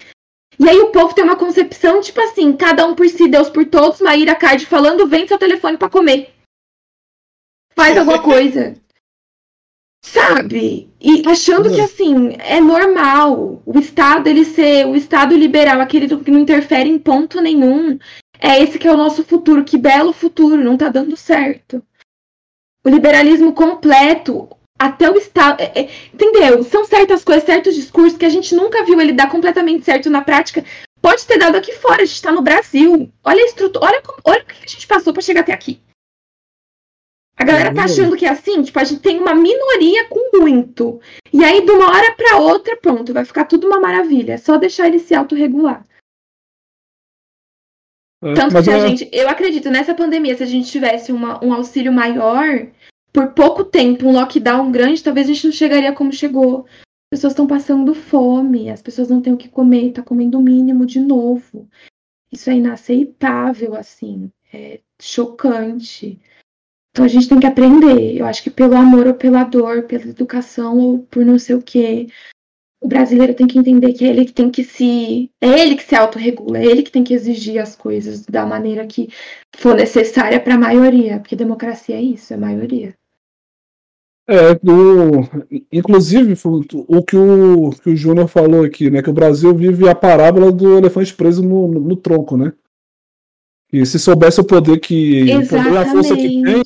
E 0.60 0.70
aí 0.70 0.80
o 0.80 0.92
povo 0.92 1.14
tem 1.16 1.24
uma 1.24 1.36
concepção, 1.36 2.00
tipo 2.00 2.22
assim, 2.22 2.54
cada 2.56 2.86
um 2.86 2.94
por 2.96 3.08
si, 3.10 3.28
Deus 3.28 3.50
por 3.50 3.66
todos, 3.66 4.00
Maíra 4.02 4.36
Card 4.36 4.66
falando, 4.66 5.08
vem 5.08 5.28
seu 5.28 5.38
telefone 5.38 5.78
pra 5.78 5.90
comer. 5.90 6.32
Faz 7.76 7.98
alguma 7.98 8.22
coisa. 8.24 8.76
Sabe? 10.06 10.90
E 11.00 11.24
achando 11.28 11.70
que 11.74 11.80
assim, 11.82 12.36
é 12.40 12.60
normal 12.60 13.62
o 13.66 13.80
Estado 13.80 14.28
ele 14.28 14.44
ser 14.46 14.86
o 14.86 14.96
Estado 14.96 15.36
liberal, 15.36 15.80
aquele 15.80 16.08
que 16.24 16.30
não 16.32 16.40
interfere 16.40 16.90
em 16.90 17.00
ponto 17.00 17.40
nenhum. 17.42 17.98
É 18.44 18.62
esse 18.62 18.78
que 18.78 18.86
é 18.86 18.92
o 18.92 18.98
nosso 18.98 19.24
futuro, 19.24 19.64
que 19.64 19.78
belo 19.78 20.12
futuro, 20.12 20.62
não 20.62 20.76
tá 20.76 20.90
dando 20.90 21.16
certo. 21.16 21.82
O 22.86 22.90
liberalismo 22.90 23.54
completo, 23.54 24.50
até 24.78 25.10
o 25.10 25.16
Estado. 25.16 25.62
É, 25.62 25.80
é, 25.80 25.90
entendeu? 26.14 26.62
São 26.62 26.84
certas 26.84 27.24
coisas, 27.24 27.46
certos 27.46 27.74
discursos 27.74 28.18
que 28.18 28.26
a 28.26 28.30
gente 28.30 28.54
nunca 28.54 28.84
viu 28.84 29.00
ele 29.00 29.14
dar 29.14 29.30
completamente 29.30 29.86
certo 29.86 30.10
na 30.10 30.22
prática. 30.22 30.66
Pode 31.02 31.26
ter 31.26 31.38
dado 31.38 31.56
aqui 31.56 31.72
fora, 31.72 32.02
a 32.02 32.06
gente 32.06 32.16
está 32.16 32.34
no 32.34 32.42
Brasil. 32.42 33.10
Olha 33.24 33.42
a 33.42 33.46
estrutura, 33.46 33.86
olha, 33.86 34.04
olha 34.26 34.42
o 34.42 34.46
que 34.46 34.66
a 34.66 34.68
gente 34.68 34.88
passou 34.88 35.14
para 35.14 35.22
chegar 35.22 35.40
até 35.40 35.54
aqui. 35.54 35.80
A 37.38 37.46
galera 37.46 37.74
tá 37.74 37.86
achando 37.86 38.16
que 38.16 38.26
é 38.26 38.30
assim, 38.30 38.62
tipo, 38.62 38.78
a 38.78 38.84
gente 38.84 39.02
tem 39.02 39.20
uma 39.20 39.34
minoria 39.34 40.06
com 40.10 40.38
muito. 40.38 41.00
E 41.32 41.44
aí, 41.44 41.66
de 41.66 41.72
uma 41.72 41.90
hora 41.90 42.14
para 42.14 42.38
outra, 42.38 42.76
pronto, 42.76 43.14
vai 43.14 43.24
ficar 43.24 43.46
tudo 43.46 43.68
uma 43.68 43.80
maravilha. 43.80 44.34
É 44.34 44.38
só 44.38 44.58
deixar 44.58 44.88
ele 44.88 45.00
se 45.00 45.16
autorregular. 45.16 45.84
Tanto 48.36 48.56
que 48.56 48.64
se 48.64 48.72
a 48.72 48.88
gente. 48.88 49.10
Eu 49.12 49.30
acredito, 49.30 49.70
nessa 49.70 49.94
pandemia, 49.94 50.36
se 50.36 50.44
a 50.44 50.48
gente 50.48 50.72
tivesse 50.72 51.12
uma, 51.12 51.44
um 51.44 51.54
auxílio 51.54 51.92
maior, 51.92 52.68
por 53.12 53.34
pouco 53.34 53.64
tempo, 53.64 54.08
um 54.08 54.14
lockdown 54.14 54.72
grande, 54.72 55.04
talvez 55.04 55.28
a 55.30 55.34
gente 55.34 55.46
não 55.46 55.54
chegaria 55.54 55.92
como 55.92 56.12
chegou. 56.12 56.66
As 57.12 57.20
pessoas 57.20 57.34
estão 57.34 57.46
passando 57.46 57.94
fome, 57.94 58.70
as 58.70 58.82
pessoas 58.82 59.10
não 59.10 59.22
têm 59.22 59.34
o 59.34 59.38
que 59.38 59.50
comer, 59.50 59.92
tá 59.92 60.02
comendo 60.02 60.40
o 60.40 60.42
mínimo 60.42 60.86
de 60.86 61.00
novo. 61.00 61.68
Isso 62.32 62.50
é 62.50 62.56
inaceitável, 62.56 63.76
assim. 63.76 64.32
É 64.52 64.80
chocante. 65.00 66.20
Então 66.92 67.06
a 67.06 67.08
gente 67.08 67.28
tem 67.28 67.40
que 67.40 67.46
aprender. 67.46 68.18
Eu 68.18 68.26
acho 68.26 68.42
que 68.42 68.50
pelo 68.50 68.76
amor 68.76 69.08
ou 69.08 69.14
pela 69.14 69.44
dor, 69.44 69.84
pela 69.84 70.04
educação 70.04 70.78
ou 70.78 71.00
por 71.00 71.26
não 71.26 71.38
sei 71.38 71.56
o 71.56 71.62
quê, 71.62 72.08
o 72.84 72.88
brasileiro 72.88 73.34
tem 73.34 73.48
que 73.48 73.58
entender 73.58 73.94
que 73.94 74.04
é 74.04 74.10
ele 74.10 74.26
que 74.26 74.34
tem 74.34 74.50
que 74.50 74.62
se. 74.62 75.32
É 75.40 75.48
ele 75.62 75.76
que 75.76 75.84
se 75.84 75.96
autorregula, 75.96 76.58
é 76.58 76.66
ele 76.66 76.84
que 76.84 76.92
tem 76.92 77.04
que 77.04 77.14
exigir 77.14 77.60
as 77.60 77.78
coisas 77.78 78.26
da 78.26 78.46
maneira 78.46 78.86
que 78.86 79.08
for 79.56 79.74
necessária 79.74 80.38
para 80.38 80.56
a 80.56 80.60
maioria, 80.60 81.20
porque 81.20 81.36
democracia 81.36 81.96
é 81.96 82.02
isso, 82.02 82.34
é 82.34 82.38
maioria. 82.38 82.94
É, 84.28 84.56
do, 84.56 85.22
inclusive 85.72 86.34
o 86.88 87.04
que 87.04 87.16
o, 87.16 87.70
que 87.72 87.90
o 87.90 87.96
Júnior 87.96 88.28
falou 88.28 88.66
aqui, 88.66 88.90
né? 88.90 89.02
Que 89.02 89.10
o 89.10 89.14
Brasil 89.14 89.56
vive 89.56 89.88
a 89.88 89.96
parábola 89.96 90.52
do 90.52 90.78
elefante 90.78 91.14
preso 91.14 91.42
no, 91.42 91.70
no, 91.70 91.80
no 91.80 91.96
tronco, 91.96 92.36
né? 92.36 92.52
E 93.72 93.86
se 93.86 93.98
soubesse 93.98 94.42
o 94.42 94.46
poder 94.46 94.80
que. 94.80 95.30
Exatamente. 95.30 95.46
O 95.46 95.64
poder, 95.64 95.78
a 95.78 95.86
força 95.86 96.16
que 96.16 96.28
tem, 96.28 96.62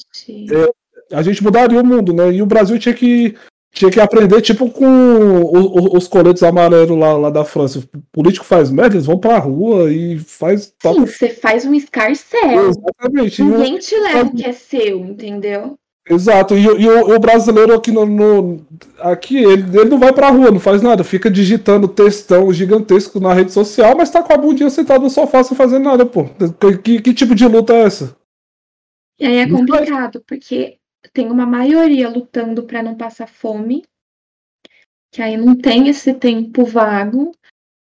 é, 0.52 1.16
a 1.16 1.22
gente 1.22 1.44
mudaria 1.44 1.80
o 1.80 1.86
mundo, 1.86 2.12
né? 2.12 2.34
E 2.34 2.42
o 2.42 2.46
Brasil 2.48 2.80
tinha 2.80 2.94
que 2.94 3.36
tinha 3.78 3.92
que 3.92 4.00
aprender, 4.00 4.42
tipo, 4.42 4.70
com 4.70 5.44
os, 5.44 6.04
os 6.04 6.08
coletes 6.08 6.44
amarelos 6.44 6.98
lá, 6.98 7.14
lá 7.18 7.30
da 7.30 7.46
França. 7.46 7.80
O 7.80 8.02
político 8.12 8.46
faz 8.46 8.70
merda, 8.72 8.96
eles 8.96 9.06
vão 9.06 9.18
pra 9.18 9.38
rua 9.38 9.92
e 9.92 10.20
faz. 10.20 10.74
Sim, 10.82 11.06
você 11.06 11.30
faz 11.30 11.66
um 11.66 11.74
escarcel. 11.74 12.70
Exatamente. 12.70 13.44
Ninguém 13.44 13.78
te 13.78 13.98
leva 14.00 14.30
o 14.30 14.36
que 14.36 14.46
é 14.46 14.52
seu, 14.52 15.00
entendeu? 15.00 15.78
Exato, 16.10 16.56
e, 16.56 16.64
e 16.64 16.90
o, 16.90 17.16
o, 17.16 17.20
brasileiro 17.20 17.74
aqui 17.74 17.92
no, 17.92 18.06
no, 18.06 18.66
aqui, 19.00 19.44
ele, 19.44 19.78
ele 19.78 19.90
não 19.90 20.00
vai 20.00 20.14
pra 20.14 20.30
rua, 20.30 20.50
não 20.50 20.60
faz 20.60 20.82
nada, 20.82 21.04
fica 21.04 21.30
digitando 21.30 21.86
textão 21.86 22.52
gigantesco 22.54 23.20
na 23.20 23.34
rede 23.34 23.52
social, 23.52 23.94
mas 23.96 24.10
tá 24.10 24.24
com 24.24 24.32
a 24.32 24.38
bundinha 24.38 24.70
sentado 24.70 25.02
no 25.02 25.10
sofá 25.10 25.44
sem 25.44 25.58
fazer 25.58 25.80
nada, 25.80 26.06
pô. 26.06 26.26
Que, 26.82 27.02
que 27.02 27.14
tipo 27.14 27.36
de 27.36 27.46
luta 27.46 27.74
é 27.74 27.82
essa? 27.82 28.16
E 29.20 29.26
aí 29.26 29.38
é 29.38 29.50
complicado, 29.50 30.24
porque 30.26 30.78
tem 31.14 31.30
uma 31.30 31.46
maioria 31.46 32.10
lutando 32.10 32.64
para 32.64 32.84
não 32.84 32.96
passar 32.96 33.28
fome, 33.28 33.84
que 35.12 35.22
aí 35.22 35.38
não 35.38 35.56
tem 35.56 35.88
esse 35.88 36.14
tempo 36.14 36.66
vago, 36.66 37.32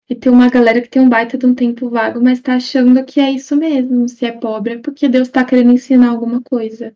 e 0.09 0.15
tem 0.15 0.31
uma 0.31 0.49
galera 0.49 0.79
que 0.81 0.87
tem 0.87 1.01
um 1.01 1.09
baita 1.09 1.37
de 1.37 1.45
um 1.45 1.53
tempo 1.53 1.89
vago, 1.89 2.21
mas 2.21 2.39
tá 2.39 2.55
achando 2.55 3.03
que 3.03 3.19
é 3.19 3.29
isso 3.29 3.57
mesmo. 3.57 4.07
Se 4.07 4.25
é 4.25 4.31
pobre 4.31 4.75
é 4.75 4.77
porque 4.77 5.09
Deus 5.09 5.27
tá 5.27 5.43
querendo 5.43 5.73
ensinar 5.73 6.09
alguma 6.09 6.41
coisa. 6.41 6.93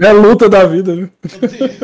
É, 0.00 0.04
é 0.04 0.08
a 0.08 0.12
luta 0.12 0.48
da 0.48 0.64
vida, 0.64 0.96
viu? 0.96 1.10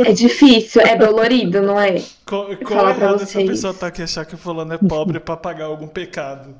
É 0.05 0.13
difícil, 0.13 0.83
é 0.83 0.97
dolorido, 0.97 1.63
não 1.63 1.81
é? 1.81 2.03
Qual, 2.27 2.49
qual 2.57 2.91
errado 2.91 3.23
essa 3.23 3.39
pessoa 3.39 3.73
tá 3.73 3.87
aqui 3.87 4.03
achar 4.03 4.27
que 4.27 4.37
fulano 4.37 4.73
é 4.73 4.79
pobre 4.79 5.21
pra 5.21 5.37
pagar 5.37 5.67
algum 5.67 5.87
pecado? 5.87 6.57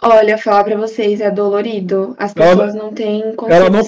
Olha, 0.00 0.38
falar 0.38 0.64
pra 0.64 0.76
vocês, 0.76 1.20
é 1.20 1.30
dolorido. 1.30 2.16
As 2.18 2.32
pessoas 2.32 2.74
ela, 2.74 2.84
não 2.84 2.92
têm 2.92 3.36
concepção. 3.36 3.50
Ela 3.50 3.70
não 3.70 3.84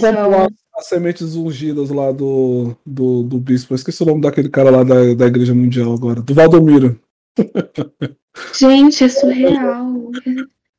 as 0.77 0.87
sementes 0.87 1.35
ungidas 1.35 1.91
lá 1.91 2.11
do, 2.11 2.77
do, 2.85 3.23
do 3.23 3.39
bispo. 3.39 3.73
Eu 3.73 3.77
esqueci 3.77 4.03
o 4.03 4.07
nome 4.07 4.21
daquele 4.21 4.49
cara 4.49 4.71
lá 4.71 4.83
da, 4.83 5.15
da 5.15 5.27
Igreja 5.27 5.55
Mundial 5.55 5.93
agora. 5.93 6.21
Do 6.21 6.35
Valdomiro. 6.35 7.01
Gente, 8.59 9.05
é 9.05 9.09
surreal. 9.09 10.11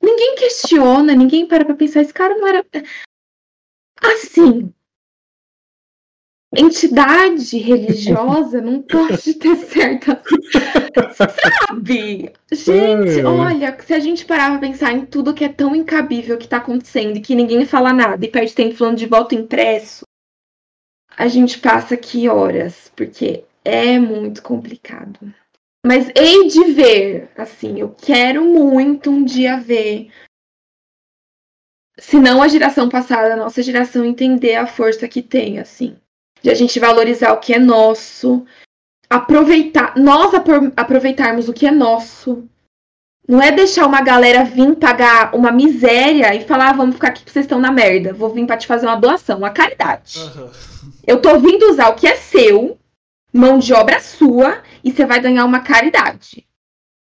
Ninguém 0.02 0.36
questiona, 0.36 1.16
ninguém 1.16 1.48
para 1.48 1.66
pra 1.66 1.76
pensar. 1.76 2.02
Esse 2.02 2.14
cara 2.14 2.36
não 2.36 2.48
era. 2.48 2.66
Assim. 4.02 4.74
Entidade 6.58 7.58
religiosa 7.58 8.62
não 8.62 8.82
pode 8.82 9.34
ter 9.36 9.56
certa. 9.58 10.22
Sabe? 11.14 12.32
Gente, 12.52 13.20
é. 13.20 13.26
olha, 13.26 13.78
se 13.80 13.94
a 13.94 14.00
gente 14.00 14.26
parar 14.26 14.52
pra 14.52 14.68
pensar 14.68 14.94
em 14.94 15.06
tudo 15.06 15.34
que 15.34 15.44
é 15.44 15.50
tão 15.50 15.76
incabível 15.76 16.38
que 16.38 16.48
tá 16.48 16.58
acontecendo 16.58 17.18
e 17.18 17.22
que 17.22 17.36
ninguém 17.36 17.66
fala 17.66 17.92
nada 17.92 18.26
e 18.26 18.30
perde 18.30 18.54
tempo 18.54 18.76
falando 18.76 18.98
de 18.98 19.06
voto 19.06 19.36
impresso, 19.36 20.06
a 21.18 21.28
gente 21.28 21.60
passa 21.60 21.96
aqui 21.96 22.28
horas, 22.28 22.92
porque 22.96 23.44
é 23.64 23.98
muito 23.98 24.42
complicado. 24.44 25.20
Mas 25.86 26.12
hei 26.16 26.48
de 26.48 26.64
ver, 26.72 27.30
assim, 27.38 27.80
eu 27.80 27.90
quero 27.90 28.44
muito 28.44 29.10
um 29.10 29.24
dia 29.24 29.60
ver. 29.60 30.10
Se 31.98 32.20
não 32.20 32.42
a 32.42 32.48
geração 32.48 32.90
passada, 32.90 33.34
a 33.34 33.38
nossa 33.38 33.62
geração 33.62 34.04
entender 34.04 34.56
a 34.56 34.68
força 34.68 35.08
que 35.08 35.22
tem, 35.22 35.60
assim. 35.60 35.96
De 36.46 36.52
a 36.52 36.54
gente 36.54 36.80
valorizar 36.80 37.34
o 37.34 37.40
que 37.40 37.56
é 37.56 37.58
nosso, 37.58 38.46
aproveitar, 39.10 39.98
nós 39.98 40.32
aproveitarmos 40.78 41.50
o 41.50 41.54
que 41.54 41.66
é 41.66 41.72
nosso. 41.72 42.48
Não 43.28 43.42
é 43.42 43.52
deixar 43.52 43.88
uma 43.88 44.00
galera 44.00 44.44
vir 44.44 44.76
pagar 44.76 45.34
uma 45.34 45.52
miséria 45.52 46.36
e 46.36 46.46
falar, 46.46 46.70
ah, 46.70 46.74
vamos 46.74 46.94
ficar 46.94 47.08
aqui 47.08 47.22
porque 47.22 47.32
vocês 47.32 47.46
estão 47.46 47.60
na 47.60 47.72
merda. 47.72 48.14
Vou 48.14 48.30
vir 48.30 48.46
para 48.46 48.58
te 48.58 48.68
fazer 48.68 48.86
uma 48.86 48.96
doação, 48.96 49.40
uma 49.40 49.50
caridade. 49.50 50.20
Uhum. 50.20 50.52
Eu 51.08 51.20
tô 51.20 51.40
vindo 51.40 51.68
usar 51.72 51.90
o 51.90 51.96
que 51.96 52.06
é 52.06 52.16
seu 52.16 52.78
mão 53.34 53.58
de 53.58 53.74
obra 53.74 54.00
sua 54.00 54.62
e 54.84 54.92
você 54.92 55.04
vai 55.04 55.20
ganhar 55.20 55.46
uma 55.46 55.62
caridade. 55.62 56.48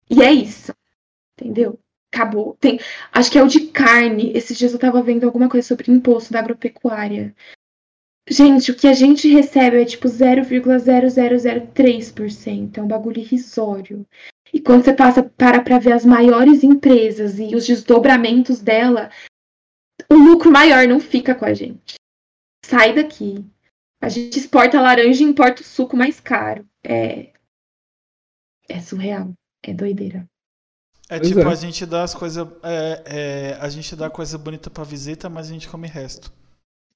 E 0.09 0.23
é 0.23 0.31
isso. 0.33 0.73
Entendeu? 1.39 1.79
Acabou. 2.11 2.57
Tem, 2.59 2.79
acho 3.11 3.29
que 3.29 3.37
é 3.37 3.43
o 3.43 3.47
de 3.47 3.67
carne. 3.67 4.31
Esses 4.33 4.57
dias 4.57 4.73
eu 4.73 4.79
tava 4.79 5.03
vendo 5.03 5.25
alguma 5.25 5.47
coisa 5.47 5.67
sobre 5.67 5.91
imposto 5.91 6.33
da 6.33 6.39
agropecuária. 6.39 7.35
Gente, 8.29 8.71
o 8.71 8.75
que 8.75 8.87
a 8.87 8.93
gente 8.93 9.29
recebe 9.29 9.81
é 9.81 9.85
tipo 9.85 10.09
0,0003%. 10.09 12.77
É 12.77 12.81
um 12.81 12.87
bagulho 12.87 13.21
irrisório. 13.21 14.05
E 14.53 14.59
quando 14.59 14.83
você 14.83 14.93
passa 14.93 15.23
para 15.23 15.61
para 15.61 15.79
ver 15.79 15.93
as 15.93 16.03
maiores 16.03 16.61
empresas 16.63 17.39
e 17.39 17.55
os 17.55 17.65
desdobramentos 17.65 18.59
dela, 18.59 19.09
o 20.09 20.15
lucro 20.15 20.51
maior 20.51 20.85
não 20.87 20.99
fica 20.99 21.33
com 21.33 21.45
a 21.45 21.53
gente. 21.53 21.95
Sai 22.65 22.93
daqui. 22.93 23.45
A 24.01 24.09
gente 24.09 24.37
exporta 24.37 24.81
laranja 24.81 25.23
e 25.23 25.25
importa 25.25 25.61
o 25.61 25.65
suco 25.65 25.95
mais 25.95 26.19
caro. 26.19 26.67
É. 26.83 27.31
É 28.67 28.81
surreal. 28.81 29.31
É 29.63 29.73
doideira. 29.73 30.27
É 31.09 31.17
tipo, 31.19 31.39
é. 31.39 31.45
a 31.45 31.55
gente 31.55 31.85
dá 31.85 32.03
as 32.03 32.13
coisas. 32.13 32.45
É, 32.61 33.03
é, 33.05 33.53
a 33.61 33.69
gente 33.69 33.95
dá 33.95 34.09
coisa 34.09 34.37
bonita 34.37 34.69
pra 34.69 34.83
visita, 34.83 35.29
mas 35.29 35.49
a 35.49 35.53
gente 35.53 35.69
come 35.69 35.87
resto. 35.87 36.29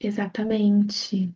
Exatamente. 0.02 1.32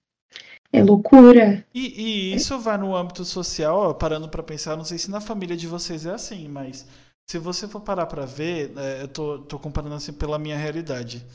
É 0.73 0.83
loucura. 0.83 1.65
E, 1.73 2.01
e 2.01 2.35
isso 2.35 2.59
vai 2.59 2.77
no 2.77 2.95
âmbito 2.95 3.23
social, 3.23 3.77
ó, 3.77 3.93
parando 3.93 4.27
para 4.27 4.43
pensar, 4.43 4.75
não 4.75 4.83
sei 4.83 4.97
se 4.97 5.09
na 5.09 5.21
família 5.21 5.55
de 5.55 5.67
vocês 5.67 6.05
é 6.05 6.11
assim, 6.11 6.47
mas 6.49 6.85
se 7.29 7.39
você 7.39 7.67
for 7.67 7.81
parar 7.81 8.05
para 8.07 8.25
ver, 8.25 8.73
é, 8.77 9.03
eu 9.03 9.07
tô, 9.07 9.39
tô 9.39 9.57
comparando 9.57 9.95
assim 9.95 10.11
pela 10.11 10.37
minha 10.37 10.57
realidade. 10.57 11.25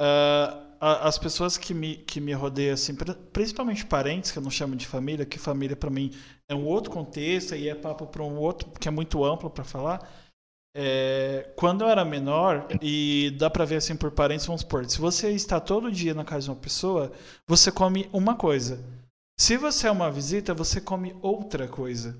Uh, 0.00 0.66
as 0.78 1.18
pessoas 1.18 1.56
que 1.56 1.72
me, 1.72 1.96
que 1.96 2.20
me 2.20 2.34
rodeiam, 2.34 2.74
assim, 2.74 2.94
principalmente 3.32 3.86
parentes, 3.86 4.30
que 4.30 4.38
eu 4.38 4.42
não 4.42 4.50
chamo 4.50 4.76
de 4.76 4.86
família, 4.86 5.24
que 5.24 5.38
família 5.38 5.74
para 5.74 5.88
mim 5.88 6.10
é 6.48 6.54
um 6.54 6.66
outro 6.66 6.90
contexto 6.90 7.54
e 7.54 7.68
é 7.68 7.74
papo 7.74 8.06
para 8.06 8.22
um 8.22 8.36
outro, 8.36 8.70
que 8.78 8.86
é 8.86 8.90
muito 8.90 9.24
amplo 9.24 9.48
para 9.48 9.64
falar. 9.64 10.06
É, 10.78 11.52
quando 11.56 11.82
eu 11.82 11.88
era 11.88 12.04
menor, 12.04 12.68
e 12.82 13.34
dá 13.38 13.48
para 13.48 13.64
ver 13.64 13.76
assim 13.76 13.96
por 13.96 14.10
parentes, 14.10 14.44
vamos 14.44 14.60
supor, 14.60 14.84
se 14.84 14.98
você 14.98 15.30
está 15.30 15.58
todo 15.58 15.90
dia 15.90 16.12
na 16.12 16.22
casa 16.22 16.44
de 16.44 16.50
uma 16.50 16.56
pessoa, 16.56 17.12
você 17.48 17.72
come 17.72 18.10
uma 18.12 18.34
coisa. 18.34 18.84
Se 19.40 19.56
você 19.56 19.86
é 19.88 19.90
uma 19.90 20.10
visita, 20.10 20.52
você 20.52 20.78
come 20.78 21.16
outra 21.22 21.66
coisa. 21.66 22.14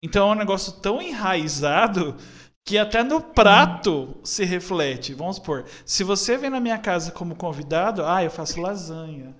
Então 0.00 0.28
é 0.28 0.32
um 0.32 0.38
negócio 0.38 0.74
tão 0.74 1.02
enraizado 1.02 2.16
que 2.64 2.78
até 2.78 3.02
no 3.02 3.20
prato 3.20 4.16
se 4.22 4.44
reflete. 4.44 5.12
Vamos 5.12 5.36
supor, 5.36 5.64
se 5.84 6.04
você 6.04 6.38
vem 6.38 6.50
na 6.50 6.60
minha 6.60 6.78
casa 6.78 7.10
como 7.10 7.34
convidado, 7.34 8.04
ah, 8.04 8.22
eu 8.22 8.30
faço 8.30 8.60
lasanha, 8.60 9.34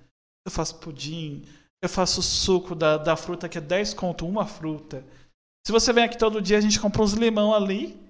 eu 0.45 0.51
faço 0.51 0.79
pudim, 0.79 1.45
eu 1.81 1.87
faço 1.87 2.21
suco 2.21 2.75
da, 2.75 2.97
da 2.97 3.15
fruta 3.15 3.47
que 3.47 3.57
é 3.57 3.61
10 3.61 3.93
conto 3.93 4.27
uma 4.27 4.45
fruta. 4.45 5.05
Se 5.65 5.71
você 5.71 5.93
vem 5.93 6.03
aqui 6.03 6.17
todo 6.17 6.41
dia, 6.41 6.57
a 6.57 6.61
gente 6.61 6.79
compra 6.79 7.01
uns 7.01 7.13
limão 7.13 7.53
ali. 7.53 8.06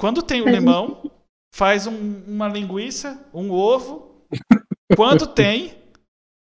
Quando 0.00 0.22
tem 0.22 0.40
o 0.42 0.48
limão, 0.48 1.10
faz 1.54 1.86
um, 1.86 2.22
uma 2.26 2.48
linguiça, 2.48 3.22
um 3.34 3.50
ovo. 3.50 4.24
Quando 4.96 5.26
tem, 5.34 5.78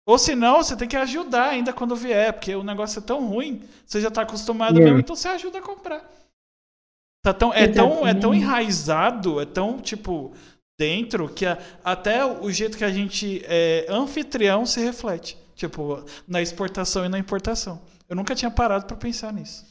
Ou 0.08 0.18
se 0.18 0.36
não, 0.36 0.58
você 0.64 0.76
tem 0.78 0.88
que 0.88 0.96
ajudar 0.98 1.50
ainda 1.50 1.74
quando 1.74 1.96
vier, 1.96 2.32
porque 2.34 2.56
o 2.56 2.64
negócio 2.64 3.00
é 3.00 3.02
tão 3.02 3.26
ruim, 3.28 3.64
você 3.86 4.00
já 4.00 4.10
tá 4.12 4.22
acostumado 4.22 4.80
É. 4.80 4.84
mesmo, 4.84 5.00
então 5.00 5.16
você 5.16 5.28
ajuda 5.28 5.60
a 5.60 5.62
comprar. 5.62 6.10
Tá 7.24 7.34
tão, 7.34 7.54
é, 7.54 7.68
tão, 7.68 8.08
é 8.08 8.14
tão 8.14 8.34
enraizado, 8.34 9.42
é 9.42 9.46
tão, 9.46 9.80
tipo, 9.82 10.34
dentro, 10.80 11.28
que 11.28 11.46
a- 11.46 11.58
até 11.84 12.24
o 12.26 12.50
jeito 12.52 12.78
que 12.78 12.86
a 12.86 12.90
gente 12.92 13.42
é 13.46 13.86
anfitrião 13.90 14.66
se 14.66 14.80
reflete. 14.80 15.38
Tipo, 15.56 16.06
na 16.28 16.42
exportação 16.42 17.04
e 17.06 17.10
na 17.10 17.18
importação. 17.20 17.82
Eu 18.08 18.16
nunca 18.16 18.34
tinha 18.36 18.52
parado 18.52 18.86
pra 18.86 18.96
pensar 18.96 19.34
nisso. 19.34 19.66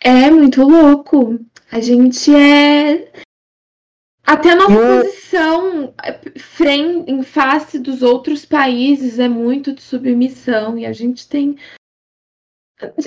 É 0.00 0.30
muito 0.30 0.62
louco. 0.62 1.38
A 1.70 1.80
gente 1.80 2.34
é. 2.34 3.10
Até 4.24 4.50
a 4.50 4.56
nossa 4.56 4.72
Eu- 4.72 5.04
posição 5.04 5.94
é, 6.02 6.38
frem- 6.38 7.04
em 7.08 7.22
face 7.22 7.78
dos 7.78 8.02
outros 8.02 8.44
países 8.44 9.18
é 9.18 9.28
muito 9.28 9.72
de 9.72 9.82
submissão. 9.82 10.78
E 10.78 10.84
a 10.86 10.92
gente 10.92 11.28
tem. 11.28 11.56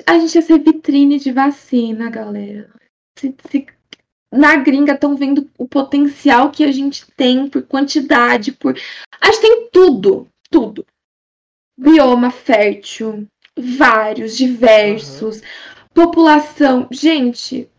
A 0.07 0.17
gente 0.17 0.35
ia 0.35 0.41
ser 0.41 0.59
vitrine 0.59 1.19
de 1.19 1.31
vacina, 1.31 2.09
galera. 2.09 2.73
Se- 3.17 3.35
se- 3.49 3.67
Na 4.31 4.55
gringa 4.57 4.93
estão 4.93 5.15
vendo 5.15 5.49
o 5.57 5.67
potencial 5.67 6.51
que 6.51 6.63
a 6.63 6.71
gente 6.71 7.05
tem 7.17 7.49
por 7.49 7.63
quantidade, 7.63 8.51
por. 8.51 8.77
A 9.19 9.25
gente 9.31 9.41
tem 9.41 9.69
tudo, 9.71 10.27
tudo. 10.51 10.85
Bioma 11.77 12.29
fértil, 12.29 13.25
vários, 13.57 14.37
diversos 14.37 15.41
população, 15.93 16.87
gente, 16.91 17.69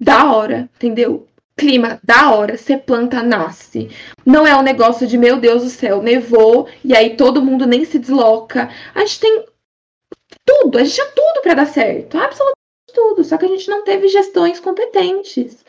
da 0.00 0.32
hora, 0.32 0.68
entendeu? 0.74 1.26
Clima, 1.56 2.00
da 2.02 2.32
hora, 2.32 2.56
você 2.56 2.76
planta, 2.76 3.22
nasce. 3.22 3.88
Não 4.26 4.46
é 4.46 4.56
um 4.56 4.62
negócio 4.62 5.06
de, 5.06 5.16
meu 5.16 5.38
Deus 5.38 5.62
do 5.62 5.70
céu, 5.70 6.02
nevou 6.02 6.68
e 6.84 6.94
aí 6.96 7.16
todo 7.16 7.44
mundo 7.44 7.66
nem 7.66 7.84
se 7.84 7.98
desloca. 7.98 8.70
A 8.94 9.00
gente 9.00 9.20
tem 9.20 9.44
tudo, 10.44 10.78
a 10.78 10.84
gente 10.84 10.94
tinha 10.94 11.06
tudo 11.12 11.42
pra 11.42 11.54
dar 11.54 11.66
certo, 11.66 12.18
absolutamente 12.18 12.54
tudo, 12.92 13.24
só 13.24 13.36
que 13.36 13.44
a 13.44 13.48
gente 13.48 13.68
não 13.68 13.84
teve 13.84 14.08
gestões 14.08 14.58
competentes. 14.58 15.64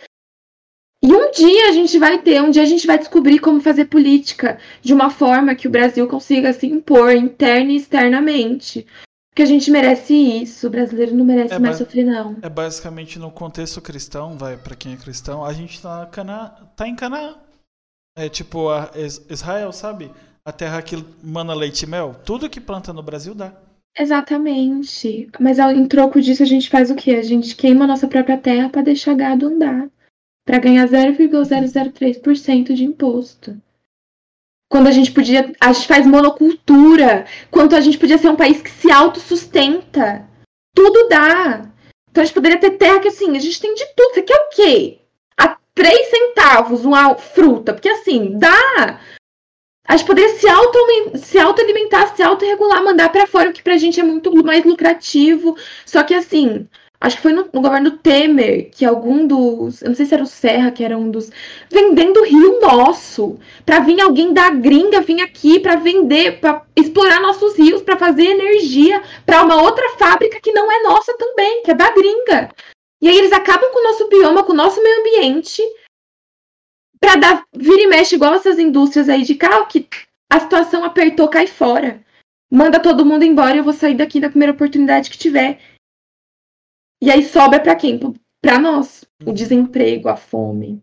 E 1.04 1.14
um 1.14 1.30
dia 1.30 1.70
a 1.70 1.72
gente 1.72 2.00
vai 2.00 2.20
ter, 2.20 2.42
um 2.42 2.50
dia 2.50 2.64
a 2.64 2.66
gente 2.66 2.88
vai 2.88 2.98
descobrir 2.98 3.38
como 3.38 3.62
fazer 3.62 3.86
política 3.86 4.60
de 4.82 4.92
uma 4.92 5.12
forma 5.12 5.54
que 5.54 5.68
o 5.68 5.72
Brasil 5.72 6.08
consiga 6.08 6.52
se 6.52 6.66
impor 6.66 7.12
interna 7.12 7.72
e 7.72 7.76
externamente. 7.76 8.88
Porque 9.36 9.44
a 9.44 9.48
gente 9.48 9.70
merece 9.70 10.14
isso. 10.14 10.68
O 10.68 10.70
brasileiro 10.70 11.14
não 11.14 11.26
merece 11.26 11.54
É, 11.56 11.60
mais 11.60 11.76
sofrer, 11.76 12.06
não. 12.06 12.38
É 12.42 12.48
basicamente 12.48 13.20
no 13.20 13.30
contexto 13.30 13.82
cristão, 13.82 14.38
vai, 14.38 14.56
pra 14.56 14.78
quem 14.78 14.94
é 14.94 14.96
cristão, 14.98 15.44
a 15.44 15.52
gente 15.52 15.82
tá, 15.82 16.00
na 16.00 16.06
Cana... 16.06 16.50
tá 16.74 16.88
em 16.88 16.96
Canaã. 16.96 17.36
É 18.18 18.30
tipo 18.30 18.70
a 18.70 18.92
Is- 18.96 19.22
Israel, 19.30 19.74
sabe? 19.74 20.10
A 20.48 20.54
terra 20.54 20.82
que 20.82 20.96
mana 21.22 21.54
leite 21.54 21.82
e 21.84 21.86
mel. 21.88 22.16
Tudo 22.24 22.50
que 22.50 22.62
planta 22.62 22.94
no 22.94 23.04
Brasil 23.04 23.36
dá. 23.36 23.52
Exatamente. 24.00 25.30
Mas 25.38 25.60
ao- 25.60 25.72
em 25.72 25.86
troco 25.86 26.22
disso, 26.22 26.42
a 26.42 26.46
gente 26.46 26.70
faz 26.70 26.90
o 26.90 26.96
quê? 26.96 27.12
A 27.16 27.22
gente 27.22 27.58
queima 27.58 27.84
a 27.84 27.88
nossa 27.90 28.08
própria 28.08 28.38
terra 28.38 28.70
pra 28.70 28.82
deixar 28.82 29.16
gado 29.16 29.48
andar. 29.48 29.90
Pra 30.46 30.60
ganhar 30.60 30.88
0,003% 30.88 32.74
de 32.74 32.86
imposto. 32.86 33.62
Quando 34.70 34.88
a 34.88 34.92
gente 34.92 35.12
podia. 35.12 35.54
A 35.60 35.72
gente 35.74 35.88
faz 35.88 36.06
monocultura. 36.06 37.26
Quando 37.52 37.76
a 37.76 37.82
gente 37.82 37.98
podia 37.98 38.18
ser 38.18 38.30
um 38.30 38.36
país 38.36 38.62
que 38.62 38.72
se 38.72 38.92
autossustenta. 38.92 40.28
Tudo 40.76 41.08
dá. 41.08 41.70
Então 42.10 42.22
a 42.22 42.26
gente 42.26 42.34
poderia 42.34 42.60
ter 42.60 42.72
terra 42.72 43.00
que 43.00 43.08
assim, 43.10 43.36
a 43.36 43.40
gente 43.40 43.60
tem 43.60 43.74
de 43.74 43.86
tudo. 43.96 44.14
Você 44.14 44.22
quer 44.22 44.36
o 44.36 44.50
quê? 44.50 45.00
A 45.38 45.58
3 45.74 46.10
centavos 46.10 46.86
uma 46.86 47.16
fruta. 47.16 47.74
Porque 47.74 47.90
assim, 47.90 48.38
dá. 48.38 49.00
A 49.88 49.96
gente 49.96 50.08
poderia 50.08 50.36
se 50.36 50.48
auto 50.48 50.80
se 51.16 51.38
autoalimentar, 51.38 52.16
se 52.16 52.24
autorregular, 52.24 52.84
mandar 52.84 53.10
pra 53.12 53.28
fora, 53.28 53.52
o 53.52 53.54
que 53.54 53.62
pra 53.62 53.78
gente 53.78 54.00
é 54.00 54.04
muito 54.04 54.34
mais 54.44 54.66
lucrativo. 54.66 55.56
Só 55.86 56.02
que 56.04 56.14
assim, 56.14 56.68
acho 57.00 57.18
que 57.18 57.22
foi 57.22 57.34
no, 57.34 57.50
no 57.54 57.62
governo 57.62 57.98
Temer 57.98 58.70
que 58.72 58.86
algum 58.86 59.28
dos. 59.28 59.82
Eu 59.82 59.90
não 59.90 59.96
sei 59.96 60.06
se 60.06 60.14
era 60.14 60.24
o 60.24 60.28
Serra, 60.28 60.72
que 60.72 60.84
era 60.84 60.98
um 60.98 61.10
dos. 61.10 61.30
Vendendo 61.72 62.24
rio 62.24 62.60
nosso. 62.60 63.40
Pra 63.66 63.80
vir 63.80 64.00
alguém 64.02 64.34
da 64.34 64.50
gringa 64.50 65.02
vir 65.02 65.22
aqui 65.22 65.60
pra 65.60 65.76
vender, 65.76 66.40
pra 66.40 66.64
explorar 66.76 67.20
nossos 67.20 67.58
rios, 67.58 67.82
pra 67.82 67.98
fazer 67.98 68.26
energia 68.26 69.02
pra 69.26 69.44
uma 69.44 69.62
outra 69.62 69.90
fábrica 69.98 70.40
que 70.42 70.52
não 70.52 70.72
é 70.72 70.84
nossa 70.84 71.16
também, 71.18 71.64
que 71.64 71.72
é 71.72 71.74
da 71.74 71.92
gringa. 71.92 72.50
E 73.02 73.08
aí 73.08 73.18
eles 73.18 73.32
acabam 73.32 73.72
com 73.72 73.80
o 73.80 73.84
nosso 73.84 74.10
bioma, 74.10 74.44
com 74.44 74.54
o 74.54 74.56
nosso 74.56 74.82
meio 74.82 75.00
ambiente 75.00 75.62
pra 77.00 77.16
dar 77.16 77.44
vira 77.56 77.84
e 77.84 77.88
mexe 77.88 78.16
igual 78.16 78.34
essas 78.34 78.58
indústrias 78.58 79.10
aí 79.10 79.22
de 79.22 79.36
carro 79.36 79.68
que 79.68 79.88
a 80.32 80.40
situação 80.40 80.84
apertou, 80.84 81.28
cai 81.28 81.46
fora. 81.46 82.04
Manda 82.52 82.80
todo 82.80 83.06
mundo 83.06 83.24
embora 83.24 83.58
eu 83.58 83.64
vou 83.64 83.74
sair 83.74 83.96
daqui 83.96 84.20
na 84.20 84.30
primeira 84.30 84.54
oportunidade 84.54 85.10
que 85.10 85.18
tiver. 85.18 85.60
E 87.06 87.12
aí 87.12 87.24
sobra 87.24 87.60
pra 87.60 87.76
quem? 87.76 88.00
Pra 88.42 88.60
nós. 88.60 89.06
O 89.26 89.32
desemprego, 89.32 90.10
a 90.10 90.18
fome. 90.18 90.82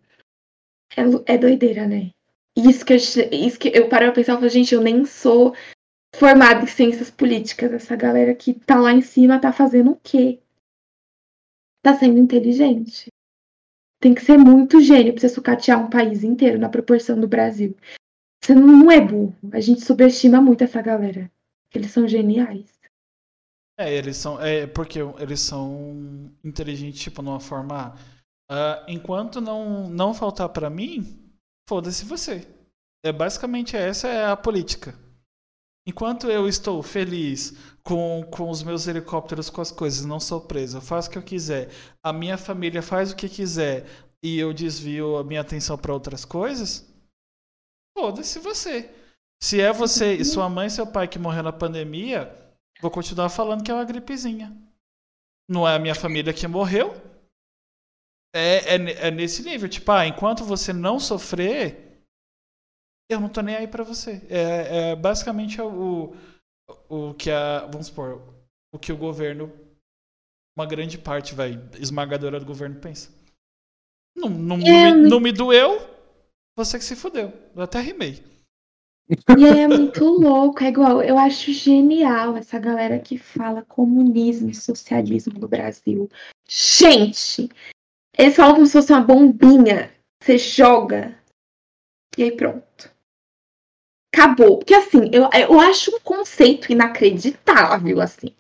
É, 0.97 1.35
é 1.35 1.39
doideira, 1.39 1.87
né? 1.87 2.11
Isso 2.57 2.85
que, 2.85 2.93
eu, 2.93 2.97
isso 2.97 3.59
que 3.59 3.69
eu 3.75 3.89
paro 3.89 4.07
pra 4.07 4.13
pensar 4.13 4.35
e 4.35 4.37
falo, 4.37 4.49
gente, 4.49 4.75
eu 4.75 4.81
nem 4.81 5.05
sou 5.05 5.55
formada 6.15 6.63
em 6.63 6.67
ciências 6.67 7.11
políticas. 7.11 7.73
Essa 7.73 7.97
galera 7.97 8.35
que 8.35 8.55
tá 8.55 8.81
lá 8.81 8.93
em 8.93 9.03
cima 9.03 9.41
tá 9.41 9.53
fazendo 9.53 9.93
o 9.93 10.01
quê? 10.03 10.39
Tá 11.83 11.95
sendo 11.95 12.19
inteligente 12.19 13.13
tem 14.03 14.13
que 14.13 14.21
ser 14.21 14.37
muito 14.37 14.81
gênio 14.81 15.13
pra 15.13 15.21
você 15.21 15.29
sucatear 15.29 15.81
um 15.81 15.89
país 15.89 16.25
inteiro 16.25 16.59
na 16.59 16.69
proporção 16.69 17.21
do 17.21 17.29
Brasil. 17.29 17.77
Você 18.43 18.53
não 18.53 18.91
é 18.91 19.01
burro. 19.01 19.33
A 19.53 19.61
gente 19.61 19.85
subestima 19.85 20.41
muito 20.41 20.65
essa 20.65 20.83
galera. 20.83 21.31
Eles 21.73 21.93
são 21.93 22.09
geniais. 22.09 22.82
É, 23.79 23.93
eles 23.93 24.17
são. 24.17 24.41
É 24.41 24.67
porque 24.67 25.01
eles 25.19 25.41
são 25.41 26.31
inteligentes, 26.45 27.01
tipo, 27.01 27.23
numa 27.23 27.41
forma. 27.41 27.95
ah, 28.51 28.85
enquanto 28.89 29.41
não, 29.41 29.89
não 29.89 30.15
faltar 30.15 30.49
pra 30.49 30.71
mim, 30.71 31.31
foda-se 31.69 32.05
você. 32.05 32.47
É 33.05 33.13
basicamente 33.13 33.77
essa 33.77 34.09
é 34.09 34.27
a 34.27 34.37
política. 34.37 34.95
Enquanto 35.87 36.31
eu 36.31 36.47
estou 36.47 36.81
feliz 36.83 37.55
com, 37.83 38.25
com 38.31 38.49
os 38.49 38.63
meus 38.63 38.87
helicópteros, 38.87 39.51
com 39.51 39.61
as 39.61 39.73
coisas, 39.73 40.05
não 40.05 40.21
sou 40.21 40.41
preso, 40.41 40.77
eu 40.77 40.81
faço 40.81 41.09
o 41.09 41.13
que 41.13 41.19
eu 41.19 41.23
quiser, 41.23 41.71
a 42.05 42.13
minha 42.13 42.39
família 42.39 42.81
faz 42.81 43.11
o 43.11 43.17
que 43.17 43.29
quiser 43.29 43.87
e 44.23 44.39
eu 44.39 44.53
desvio 44.53 45.17
a 45.17 45.25
minha 45.25 45.41
atenção 45.41 45.77
para 45.77 45.93
outras 45.93 46.25
coisas, 46.25 46.89
foda-se 47.99 48.39
você. 48.39 48.89
Se 49.43 49.61
é 49.61 49.73
você 49.73 50.15
e 50.15 50.25
sua 50.25 50.49
mãe 50.49 50.69
e 50.69 50.71
seu 50.71 50.87
pai 50.87 51.09
que 51.09 51.19
morreu 51.19 51.43
na 51.43 51.53
pandemia, 51.53 52.42
vou 52.83 52.91
continuar 52.91 53.31
falando 53.31 53.63
que 53.63 53.71
é 53.71 53.75
uma 53.75 53.85
gripezinha. 53.85 54.53
Não 55.49 55.67
é 55.67 55.77
a 55.77 55.79
minha 55.79 55.95
família 55.95 56.35
que 56.35 56.47
morreu. 56.49 56.93
É, 58.35 58.75
é, 58.75 59.07
é 59.07 59.11
nesse 59.11 59.43
nível. 59.45 59.69
Tipo, 59.69 59.93
ah, 59.93 60.07
enquanto 60.07 60.45
você 60.45 60.73
não 60.73 60.99
sofrer, 60.99 62.03
eu 63.09 63.21
não 63.21 63.29
tô 63.29 63.41
nem 63.41 63.55
aí 63.55 63.69
pra 63.69 63.85
você. 63.85 64.21
É, 64.29 64.91
é 64.91 64.97
basicamente 64.97 65.61
o, 65.61 66.15
o 66.89 67.15
que 67.15 67.31
a. 67.31 67.67
Vamos 67.67 67.87
supor, 67.87 68.21
o 68.75 68.79
que 68.79 68.93
o 68.93 68.97
governo. 68.97 69.53
Uma 70.57 70.67
grande 70.67 70.99
parte, 70.99 71.35
vai, 71.35 71.53
esmagadora 71.79 72.39
do 72.39 72.45
governo 72.45 72.79
pensa. 72.79 73.11
Não, 74.15 74.29
não, 74.29 74.59
não 74.59 74.67
É, 74.67 74.93
me, 74.93 75.09
não 75.09 75.19
me 75.19 75.33
doeu, 75.33 75.81
você 76.55 76.79
que 76.79 76.85
se 76.85 76.95
fudeu. 76.95 77.33
Eu 77.55 77.63
até 77.63 77.81
rimei. 77.81 78.23
E 79.09 79.45
aí 79.45 79.61
é 79.61 79.69
muito 79.69 80.05
louco. 80.05 80.63
É 80.63 80.69
igual. 80.69 81.03
Eu 81.03 81.19
acho 81.19 81.53
genial 81.53 82.37
essa 82.37 82.59
galera 82.59 82.99
que 82.99 83.19
fala 83.19 83.63
comunismo 83.63 84.51
e 84.51 84.55
socialismo 84.55 85.39
no 85.39 85.49
Brasil. 85.49 86.09
Gente! 86.49 87.49
Eles 88.17 88.37
falam 88.37 88.55
como 88.55 88.67
se 88.67 88.73
fosse 88.73 88.93
uma 88.93 89.01
bombinha. 89.01 89.93
Você 90.23 90.39
joga. 90.39 91.17
E 92.17 92.23
aí 92.23 92.33
pronto. 92.33 92.91
Acabou. 94.15 94.59
Porque 94.59 94.75
assim, 94.75 95.11
eu, 95.13 95.29
eu 95.33 95.59
acho 95.59 95.95
um 95.95 96.01
conceito 96.01 96.71
inacreditável, 96.71 98.01
assim. 98.01 98.35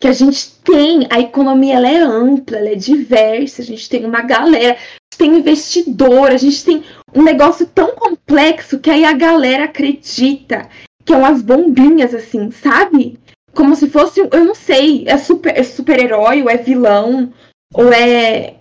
Que 0.00 0.08
a 0.08 0.12
gente 0.12 0.54
tem, 0.60 1.06
a 1.10 1.20
economia 1.20 1.74
ela 1.74 1.88
é 1.88 1.98
ampla, 1.98 2.56
ela 2.56 2.68
é 2.68 2.74
diversa, 2.74 3.62
a 3.62 3.64
gente 3.64 3.88
tem 3.88 4.04
uma 4.04 4.22
galera, 4.22 4.78
tem 5.18 5.36
investidor, 5.36 6.30
a 6.30 6.36
gente 6.36 6.64
tem 6.64 6.84
um 7.14 7.22
negócio 7.22 7.66
tão 7.66 7.94
complexo 7.96 8.78
que 8.78 8.88
aí 8.88 9.04
a 9.04 9.12
galera 9.12 9.64
acredita 9.64 10.68
que 11.04 11.12
é 11.12 11.16
umas 11.16 11.42
bombinhas, 11.42 12.14
assim, 12.14 12.50
sabe? 12.50 13.18
Como 13.52 13.74
se 13.74 13.88
fosse, 13.88 14.20
eu 14.20 14.44
não 14.44 14.54
sei, 14.54 15.04
é 15.06 15.18
super 15.18 15.58
é 15.58 15.62
super-herói, 15.62 16.42
ou 16.42 16.50
é 16.50 16.56
vilão, 16.56 17.32
ou 17.74 17.92
é 17.92 18.56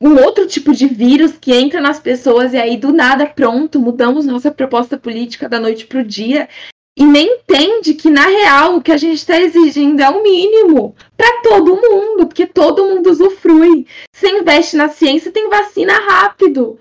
um 0.00 0.16
outro 0.22 0.46
tipo 0.46 0.72
de 0.72 0.86
vírus 0.86 1.36
que 1.36 1.52
entra 1.52 1.80
nas 1.80 1.98
pessoas 1.98 2.52
e 2.54 2.56
aí 2.56 2.76
do 2.76 2.92
nada, 2.92 3.26
pronto, 3.26 3.80
mudamos 3.80 4.24
nossa 4.24 4.50
proposta 4.50 4.96
política 4.96 5.48
da 5.48 5.58
noite 5.58 5.86
pro 5.86 6.04
dia. 6.04 6.48
E 6.98 7.04
nem 7.04 7.36
entende 7.36 7.94
que, 7.94 8.10
na 8.10 8.26
real, 8.26 8.74
o 8.74 8.82
que 8.82 8.90
a 8.90 8.96
gente 8.96 9.18
está 9.18 9.40
exigindo 9.40 10.00
é 10.00 10.10
o 10.10 10.20
mínimo 10.20 10.96
para 11.16 11.42
todo 11.42 11.76
mundo, 11.76 12.26
porque 12.26 12.44
todo 12.44 12.86
mundo 12.86 13.08
usufrui. 13.08 13.86
Você 14.12 14.28
investe 14.28 14.76
na 14.76 14.88
ciência, 14.88 15.30
tem 15.30 15.48
vacina 15.48 15.92
rápido. 15.92 16.76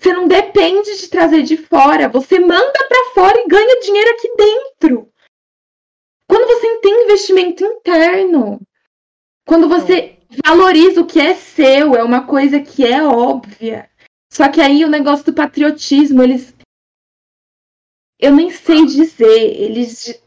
Você 0.00 0.10
não 0.14 0.26
depende 0.26 0.96
de 0.98 1.08
trazer 1.08 1.42
de 1.42 1.58
fora. 1.58 2.08
Você 2.08 2.40
manda 2.40 2.88
para 2.88 3.10
fora 3.12 3.38
e 3.38 3.46
ganha 3.46 3.80
dinheiro 3.80 4.10
aqui 4.12 4.32
dentro. 4.34 5.12
Quando 6.26 6.46
você 6.46 6.78
tem 6.78 7.04
investimento 7.04 7.62
interno, 7.62 8.58
quando 9.46 9.68
você 9.68 10.16
valoriza 10.44 11.02
o 11.02 11.06
que 11.06 11.20
é 11.20 11.34
seu, 11.34 11.94
é 11.94 12.02
uma 12.02 12.26
coisa 12.26 12.58
que 12.58 12.86
é 12.86 13.02
óbvia. 13.02 13.90
Só 14.32 14.48
que 14.48 14.62
aí 14.62 14.82
o 14.82 14.88
negócio 14.88 15.26
do 15.26 15.34
patriotismo, 15.34 16.22
eles. 16.22 16.55
Eu 18.18 18.34
nem 18.34 18.50
sei 18.50 18.86
dizer. 18.86 19.60
Eles, 19.60 20.22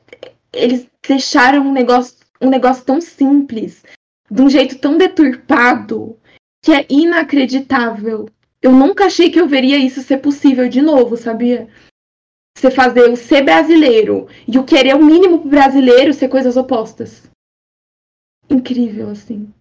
eles 0.54 0.88
deixaram 1.08 1.62
um 1.68 1.72
negócio, 1.72 2.18
um 2.42 2.50
negócio 2.50 2.86
tão 2.86 3.02
simples, 3.02 3.84
de 4.30 4.42
um 4.42 4.50
jeito 4.50 4.80
tão 4.80 4.98
deturpado, 4.98 6.18
que 6.64 6.72
é 6.72 6.86
inacreditável. 6.90 8.28
Eu 8.62 8.72
nunca 8.72 9.06
achei 9.06 9.30
que 9.30 9.40
eu 9.40 9.48
veria 9.48 9.78
isso 9.78 10.02
ser 10.02 10.18
possível 10.18 10.68
de 10.68 10.82
novo, 10.82 11.16
sabia? 11.16 11.70
Você 12.58 12.70
fazer 12.70 13.10
o 13.10 13.16
ser 13.16 13.44
brasileiro 13.44 14.28
e 14.46 14.60
o 14.60 14.66
querer 14.66 14.96
o 14.96 15.04
mínimo 15.04 15.40
pro 15.40 15.50
brasileiro 15.50 16.14
ser 16.14 16.28
coisas 16.28 16.58
opostas. 16.58 17.30
Incrível, 18.50 19.10
assim. 19.10 19.54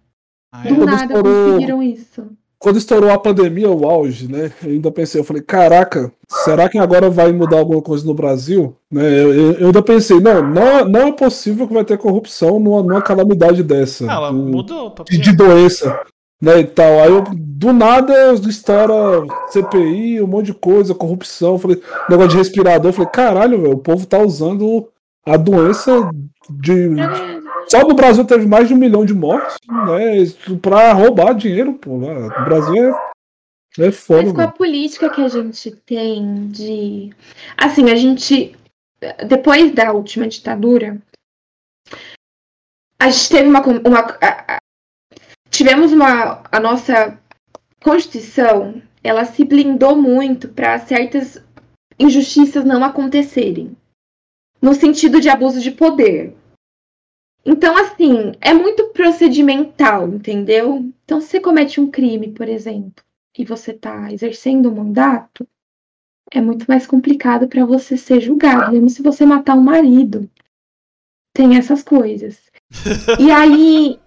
Ah, 0.51 0.67
é? 0.67 0.73
Do 0.73 0.85
nada 0.85 1.21
conseguiram 1.21 1.81
isso. 1.81 2.29
Quando 2.59 2.77
estourou 2.77 3.09
a 3.09 3.17
pandemia, 3.17 3.69
o 3.69 3.89
auge, 3.89 4.29
né? 4.29 4.51
Eu 4.61 4.71
ainda 4.71 4.91
pensei, 4.91 5.21
eu 5.21 5.23
falei, 5.23 5.41
caraca, 5.41 6.11
será 6.27 6.67
que 6.67 6.77
agora 6.77 7.09
vai 7.09 7.31
mudar 7.31 7.57
alguma 7.57 7.81
coisa 7.81 8.05
no 8.05 8.13
Brasil? 8.13 8.75
Né? 8.91 9.01
Eu, 9.01 9.33
eu, 9.33 9.51
eu 9.53 9.65
ainda 9.67 9.81
pensei, 9.81 10.19
não, 10.19 10.41
não, 10.45 10.85
não 10.85 11.07
é 11.07 11.11
possível 11.13 11.67
que 11.67 11.73
vai 11.73 11.85
ter 11.85 11.97
corrupção 11.97 12.59
numa, 12.59 12.83
numa 12.83 13.01
calamidade 13.01 13.63
dessa. 13.63 14.05
Ah, 14.11 14.15
ela 14.15 14.33
mudou, 14.33 14.93
de, 15.09 15.17
de 15.17 15.31
doença 15.33 16.01
né, 16.41 16.59
e 16.59 16.63
tal. 16.63 16.99
Aí 16.99 17.11
eu, 17.11 17.23
do 17.33 17.73
nada 17.73 18.33
estoura 18.33 19.25
CPI, 19.49 20.21
um 20.21 20.27
monte 20.27 20.47
de 20.47 20.53
coisa, 20.53 20.95
corrupção, 20.95 21.59
falei, 21.59 21.81
negócio 22.09 22.31
de 22.31 22.37
respirador, 22.37 22.93
falei, 22.93 23.09
caralho, 23.11 23.61
velho, 23.61 23.73
o 23.73 23.79
povo 23.79 24.05
tá 24.05 24.19
usando 24.19 24.87
a 25.25 25.37
doença 25.37 26.09
de. 26.49 26.89
Só 27.67 27.87
no 27.87 27.93
Brasil 27.93 28.25
teve 28.25 28.45
mais 28.45 28.67
de 28.67 28.73
um 28.73 28.77
milhão 28.77 29.05
de 29.05 29.13
mortes, 29.13 29.57
né? 29.67 30.57
Pra 30.61 30.93
roubar 30.93 31.33
dinheiro, 31.33 31.73
pô. 31.73 31.91
O 31.91 32.45
Brasil 32.45 32.95
é, 33.77 33.87
é 33.87 33.91
foda. 33.91 34.23
Mas 34.23 34.33
com 34.33 34.41
a 34.41 34.47
política 34.47 35.09
que 35.09 35.21
a 35.21 35.27
gente 35.27 35.71
tem 35.71 36.47
de. 36.47 37.11
Assim, 37.57 37.89
a 37.89 37.95
gente. 37.95 38.55
Depois 39.27 39.73
da 39.73 39.93
última 39.93 40.27
ditadura, 40.27 40.97
a 42.99 43.09
gente 43.09 43.29
teve 43.29 43.47
uma. 43.47 43.61
uma 43.61 44.59
tivemos 45.49 45.91
uma. 45.91 46.43
A 46.51 46.59
nossa 46.59 47.17
Constituição, 47.81 48.81
ela 49.03 49.23
se 49.25 49.45
blindou 49.45 49.95
muito 49.95 50.49
para 50.49 50.79
certas 50.79 51.41
injustiças 51.97 52.65
não 52.65 52.83
acontecerem. 52.83 53.75
No 54.61 54.73
sentido 54.73 55.21
de 55.21 55.29
abuso 55.29 55.61
de 55.61 55.71
poder. 55.71 56.35
Então, 57.45 57.75
assim, 57.77 58.33
é 58.41 58.53
muito 58.53 58.89
procedimental, 58.89 60.07
entendeu? 60.07 60.91
Então, 61.03 61.21
se 61.21 61.27
você 61.27 61.39
comete 61.39 61.79
um 61.79 61.89
crime, 61.89 62.31
por 62.31 62.47
exemplo, 62.47 63.03
e 63.37 63.45
você 63.45 63.71
está 63.71 64.11
exercendo 64.11 64.67
o 64.67 64.71
um 64.71 64.75
mandato, 64.75 65.47
é 66.31 66.41
muito 66.41 66.65
mais 66.67 66.85
complicado 66.85 67.47
para 67.47 67.65
você 67.65 67.97
ser 67.97 68.19
julgado, 68.19 68.73
mesmo 68.73 68.89
se 68.89 69.01
você 69.01 69.25
matar 69.25 69.55
um 69.55 69.63
marido. 69.63 70.29
Tem 71.33 71.57
essas 71.57 71.81
coisas. 71.81 72.51
E 73.19 73.31
aí, 73.31 73.99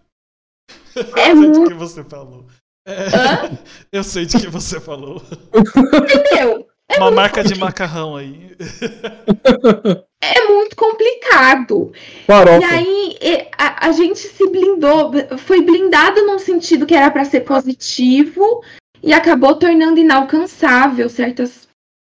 é 1.16 1.30
eu 1.30 1.34
sei 1.34 1.34
muito... 1.34 1.62
de 1.64 1.68
que 1.68 1.74
você 1.74 2.04
falou. 2.04 2.46
É... 2.86 2.92
Eu 3.92 4.02
sei 4.02 4.26
de 4.26 4.38
que 4.40 4.48
você 4.48 4.80
falou. 4.80 5.22
Entendeu? 5.54 6.68
É 6.88 6.98
Uma 6.98 7.10
marca 7.10 7.44
de 7.44 7.54
macarrão 7.54 8.16
aí. 8.16 8.56
É 10.22 10.46
muito 10.46 10.76
complicado. 10.76 11.92
Farofa. 12.28 12.60
E 12.60 12.64
aí 12.64 13.16
a, 13.58 13.88
a, 13.88 13.92
gente 13.92 14.20
se 14.20 14.48
blindou, 14.48 15.10
foi 15.38 15.60
blindado 15.62 16.24
num 16.24 16.38
sentido 16.38 16.86
que 16.86 16.94
era 16.94 17.10
para 17.10 17.24
ser 17.24 17.40
positivo 17.40 18.62
e 19.02 19.12
acabou 19.12 19.56
tornando 19.56 19.98
inalcançável 19.98 21.08
certas, 21.08 21.66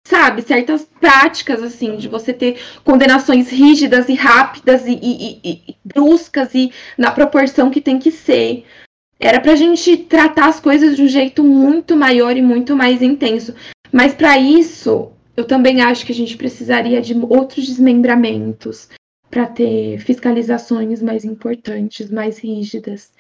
sabe, 0.05 0.43
certas 0.43 0.85
práticas 1.01 1.62
assim 1.62 1.97
de 1.97 2.09
você 2.09 2.32
ter 2.32 2.61
condenações 2.82 3.49
rígidas 3.49 4.09
e 4.09 4.15
rápidas 4.15 4.85
e, 4.87 4.99
e, 5.01 5.41
e, 5.45 5.62
e 5.69 5.77
bruscas 5.85 6.53
e 6.53 6.73
na 6.99 7.12
proporção 7.12 7.70
que 7.70 7.81
tem 7.81 8.01
que 8.01 8.11
ser. 8.11 8.65
Era 9.20 9.39
pra 9.39 9.55
gente 9.55 9.97
tratar 9.99 10.49
as 10.49 10.59
coisas 10.59 10.97
de 10.97 11.03
um 11.03 11.09
jeito 11.09 11.45
muito 11.45 11.97
maior 11.97 12.37
e 12.37 12.43
muito 12.43 12.74
mais 12.74 13.03
intenso. 13.03 13.55
Mas 13.93 14.15
para 14.15 14.37
isso, 14.37 15.12
eu 15.40 15.46
também 15.46 15.80
acho 15.80 16.04
que 16.04 16.12
a 16.12 16.14
gente 16.14 16.36
precisaria 16.36 17.00
de 17.00 17.14
outros 17.14 17.66
desmembramentos 17.66 18.88
para 19.30 19.46
ter 19.46 19.98
fiscalizações 19.98 21.02
mais 21.02 21.24
importantes, 21.24 22.10
mais 22.10 22.38
rígidas. 22.38 23.12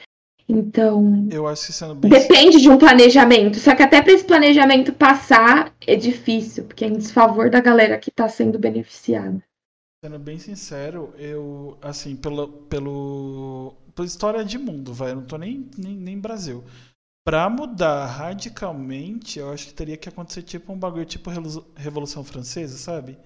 Então, 0.48 1.28
eu 1.30 1.46
acho 1.46 1.66
que 1.66 1.72
sendo 1.72 1.94
bem 1.94 2.10
depende 2.10 2.60
de 2.60 2.68
um 2.68 2.76
planejamento. 2.76 3.58
Só 3.58 3.74
que 3.74 3.82
até 3.82 4.02
para 4.02 4.12
esse 4.12 4.24
planejamento 4.24 4.92
passar 4.92 5.72
é 5.86 5.94
difícil, 5.94 6.64
porque 6.64 6.84
é 6.84 6.88
em 6.88 6.98
desfavor 6.98 7.48
da 7.48 7.60
galera 7.60 7.96
que 7.98 8.10
está 8.10 8.28
sendo 8.28 8.58
beneficiada. 8.58 9.40
Sendo 10.04 10.18
bem 10.18 10.38
sincero, 10.38 11.14
eu 11.16 11.78
assim 11.80 12.16
pelo 12.16 12.48
pelo 12.48 13.74
pela 13.94 14.06
história 14.06 14.44
de 14.44 14.58
mundo, 14.58 14.92
vai, 14.92 15.12
eu 15.12 15.16
não 15.16 15.24
tô 15.24 15.36
nem 15.36 15.70
nem, 15.78 15.94
nem 15.94 16.18
Brasil. 16.18 16.64
Pra 17.24 17.50
mudar 17.50 18.06
radicalmente, 18.06 19.38
eu 19.38 19.52
acho 19.52 19.66
que 19.68 19.74
teria 19.74 19.96
que 19.96 20.08
acontecer 20.08 20.42
tipo 20.42 20.72
um 20.72 20.78
bagulho 20.78 21.04
tipo 21.04 21.30
Revolução 21.76 22.24
Francesa, 22.24 22.78
sabe? 22.78 23.18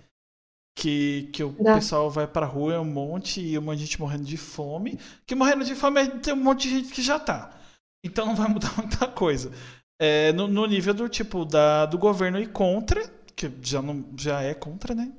Que, 0.76 1.30
que 1.32 1.44
o 1.44 1.52
Dá. 1.52 1.74
pessoal 1.74 2.10
vai 2.10 2.26
pra 2.26 2.44
rua, 2.44 2.74
é 2.74 2.78
um 2.78 2.84
monte, 2.84 3.40
e 3.40 3.56
um 3.56 3.62
monte 3.62 3.78
de 3.78 3.84
gente 3.84 4.00
morrendo 4.00 4.24
de 4.24 4.36
fome. 4.36 4.98
Que 5.24 5.34
morrendo 5.36 5.64
de 5.64 5.76
fome 5.76 6.06
tem 6.18 6.34
um 6.34 6.42
monte 6.42 6.68
de 6.68 6.70
gente 6.70 6.92
que 6.92 7.02
já 7.02 7.18
tá. 7.18 7.56
Então 8.04 8.26
não 8.26 8.34
vai 8.34 8.48
mudar 8.48 8.74
muita 8.76 9.06
coisa. 9.06 9.52
É, 10.00 10.32
no, 10.32 10.48
no, 10.48 10.66
nível 10.66 10.92
do 10.92 11.08
tipo 11.08 11.44
da, 11.44 11.86
do 11.86 11.96
governo 11.96 12.40
ir 12.40 12.50
contra, 12.50 13.08
que 13.36 13.50
já, 13.62 13.80
não, 13.80 14.04
já 14.18 14.42
é 14.42 14.52
contra, 14.52 14.94
né? 14.94 15.12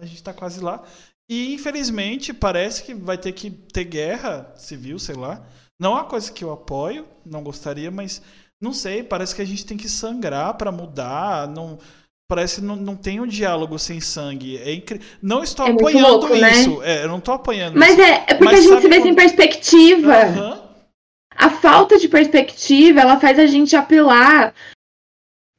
A 0.00 0.04
gente 0.04 0.22
tá 0.22 0.34
quase 0.34 0.60
lá. 0.60 0.84
E 1.28 1.54
infelizmente 1.54 2.32
parece 2.32 2.82
que 2.82 2.94
vai 2.94 3.16
ter 3.16 3.32
que 3.32 3.50
ter 3.50 3.84
guerra 3.84 4.52
civil, 4.56 4.98
sei 4.98 5.14
lá. 5.14 5.46
Não 5.78 5.92
é 5.92 5.94
uma 5.96 6.04
coisa 6.04 6.32
que 6.32 6.42
eu 6.42 6.52
apoio, 6.52 7.06
não 7.24 7.42
gostaria, 7.42 7.90
mas 7.90 8.22
não 8.60 8.72
sei, 8.72 9.02
parece 9.02 9.34
que 9.34 9.42
a 9.42 9.46
gente 9.46 9.66
tem 9.66 9.76
que 9.76 9.88
sangrar 9.88 10.54
para 10.54 10.72
mudar, 10.72 11.46
não 11.48 11.78
parece 12.28 12.56
que 12.56 12.66
não, 12.66 12.76
não 12.76 12.96
tem 12.96 13.20
um 13.20 13.26
diálogo 13.26 13.78
sem 13.78 14.00
sangue. 14.00 14.58
É 14.58 14.72
incri... 14.72 15.00
Não 15.22 15.42
estou 15.42 15.66
é 15.66 15.70
apoiando 15.70 16.08
louco, 16.08 16.34
né? 16.34 16.50
isso. 16.50 16.78
Né? 16.78 16.92
É, 16.92 17.04
eu 17.04 17.08
não 17.08 17.18
estou 17.18 17.34
apoiando 17.34 17.78
mas 17.78 17.92
isso. 17.92 18.02
É, 18.02 18.24
é 18.26 18.34
porque 18.34 18.44
mas 18.44 18.58
a 18.58 18.62
gente 18.62 18.82
se 18.82 18.88
vê 18.88 18.94
quando... 18.96 19.02
sem 19.02 19.14
perspectiva. 19.14 20.26
Uhum. 20.26 20.66
A 21.30 21.50
falta 21.50 21.98
de 21.98 22.08
perspectiva, 22.08 23.00
ela 23.00 23.20
faz 23.20 23.38
a 23.38 23.46
gente 23.46 23.76
apelar 23.76 24.54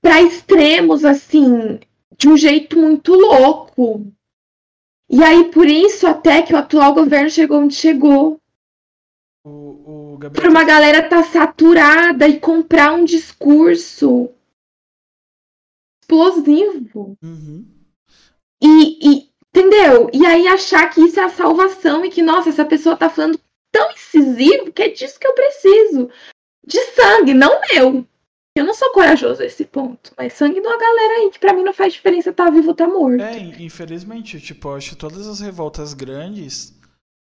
para 0.02 0.22
extremos 0.22 1.06
assim, 1.06 1.80
de 2.18 2.28
um 2.28 2.36
jeito 2.36 2.78
muito 2.78 3.14
louco. 3.14 4.08
E 5.10 5.24
aí 5.24 5.46
por 5.52 5.68
isso 5.68 6.08
até 6.08 6.42
que 6.42 6.54
o 6.54 6.58
atual 6.58 6.94
governo 6.94 7.30
chegou 7.30 7.60
onde 7.60 7.76
chegou. 7.76 8.40
O, 10.18 10.20
o 10.20 10.20
Gabriel... 10.20 10.42
Pra 10.42 10.50
uma 10.50 10.64
galera 10.64 11.08
tá 11.08 11.24
saturada 11.24 12.28
e 12.28 12.40
comprar 12.40 12.94
um 12.94 13.06
discurso 13.06 14.30
explosivo. 16.02 17.18
Uhum. 17.22 17.66
E, 18.62 19.10
e, 19.10 19.30
entendeu? 19.56 20.10
E 20.12 20.26
aí 20.26 20.48
achar 20.48 20.90
que 20.90 21.02
isso 21.02 21.20
é 21.20 21.24
a 21.24 21.30
salvação 21.30 22.04
e 22.04 22.10
que, 22.10 22.24
nossa, 22.24 22.50
essa 22.50 22.66
pessoa 22.66 22.98
tá 22.98 23.10
falando 23.10 23.40
tão 23.72 23.92
incisivo 23.92 24.72
que 24.72 24.82
é 24.82 24.90
disso 24.90 25.20
que 25.20 25.28
eu 25.28 25.34
preciso. 25.34 26.10
De 26.66 26.80
sangue, 26.80 27.34
não 27.34 27.62
meu. 27.72 28.06
Eu 28.56 28.66
não 28.66 28.74
sou 28.74 28.92
corajoso 28.92 29.44
a 29.44 29.46
esse 29.46 29.66
ponto, 29.66 30.12
mas 30.18 30.34
sangue 30.34 30.60
de 30.60 30.68
uma 30.68 30.80
galera 30.80 31.20
aí 31.20 31.30
que 31.30 31.38
pra 31.38 31.54
mim 31.54 31.64
não 31.64 31.74
faz 31.74 31.94
diferença 31.94 32.34
tá 32.34 32.50
vivo 32.50 32.70
ou 32.70 32.74
tá 32.74 32.88
morto. 32.88 33.22
É, 33.22 33.38
infelizmente, 33.38 34.42
tipo, 34.42 34.70
eu 34.70 34.76
acho 34.76 34.90
que 34.90 34.96
todas 34.96 35.28
as 35.28 35.40
revoltas 35.40 35.94
grandes 35.94 36.77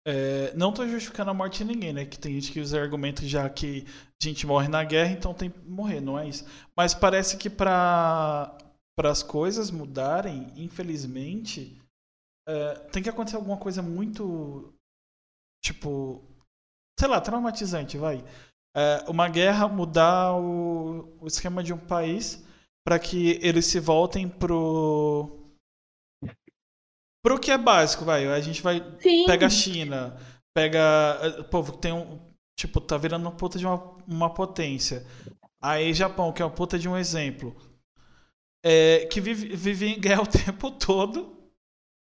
é, 0.04 0.52
não 0.54 0.72
tô 0.72 0.86
justificando 0.86 1.30
a 1.30 1.34
morte 1.34 1.58
de 1.58 1.72
ninguém, 1.72 1.92
né? 1.92 2.04
Que 2.04 2.18
tem 2.18 2.34
gente 2.34 2.52
que 2.52 2.60
usa 2.60 2.80
argumento 2.80 3.24
já 3.26 3.48
que 3.48 3.86
a 4.20 4.28
gente 4.28 4.46
morre 4.46 4.68
na 4.68 4.82
guerra, 4.82 5.12
então 5.12 5.32
tem 5.32 5.50
que 5.50 5.58
morrer, 5.60 6.00
não 6.00 6.18
é 6.18 6.28
isso. 6.28 6.44
Mas 6.76 6.94
parece 6.94 7.36
que 7.36 7.48
para 7.48 8.56
as 8.98 9.22
coisas 9.22 9.70
mudarem, 9.70 10.52
infelizmente, 10.56 11.80
é, 12.48 12.74
tem 12.90 13.02
que 13.02 13.08
acontecer 13.08 13.36
alguma 13.36 13.56
coisa 13.56 13.82
muito. 13.82 14.74
Tipo. 15.62 16.22
Sei 16.98 17.08
lá, 17.08 17.20
traumatizante, 17.20 17.96
vai. 17.96 18.24
É, 18.76 19.04
uma 19.08 19.28
guerra 19.28 19.68
mudar 19.68 20.34
o, 20.34 21.16
o 21.20 21.26
esquema 21.26 21.62
de 21.62 21.72
um 21.72 21.78
país 21.78 22.44
para 22.84 22.98
que 22.98 23.38
eles 23.42 23.66
se 23.66 23.78
voltem 23.78 24.28
pro 24.28 25.41
Pro 27.22 27.38
que 27.38 27.50
é 27.50 27.58
básico, 27.58 28.04
vai. 28.04 28.26
A 28.26 28.40
gente 28.40 28.62
vai. 28.62 28.82
Sim. 29.00 29.24
Pega 29.26 29.46
a 29.46 29.50
China, 29.50 30.16
pega. 30.54 30.80
O 31.22 31.40
eh, 31.40 31.42
povo 31.44 31.72
tem 31.76 31.92
um. 31.92 32.20
Tipo, 32.58 32.80
tá 32.80 32.96
virando 32.96 33.22
uma 33.22 33.32
puta 33.32 33.58
de 33.58 33.66
uma, 33.66 33.96
uma 34.06 34.34
potência. 34.34 35.06
Aí 35.60 35.94
Japão, 35.94 36.32
que 36.32 36.42
é 36.42 36.44
uma 36.44 36.50
puta 36.50 36.78
de 36.78 36.88
um 36.88 36.96
exemplo. 36.96 37.56
é, 38.62 39.06
que 39.06 39.20
vive, 39.20 39.54
vive 39.56 39.86
em 39.86 40.00
guerra 40.00 40.22
o 40.22 40.26
tempo 40.26 40.70
todo. 40.70 41.36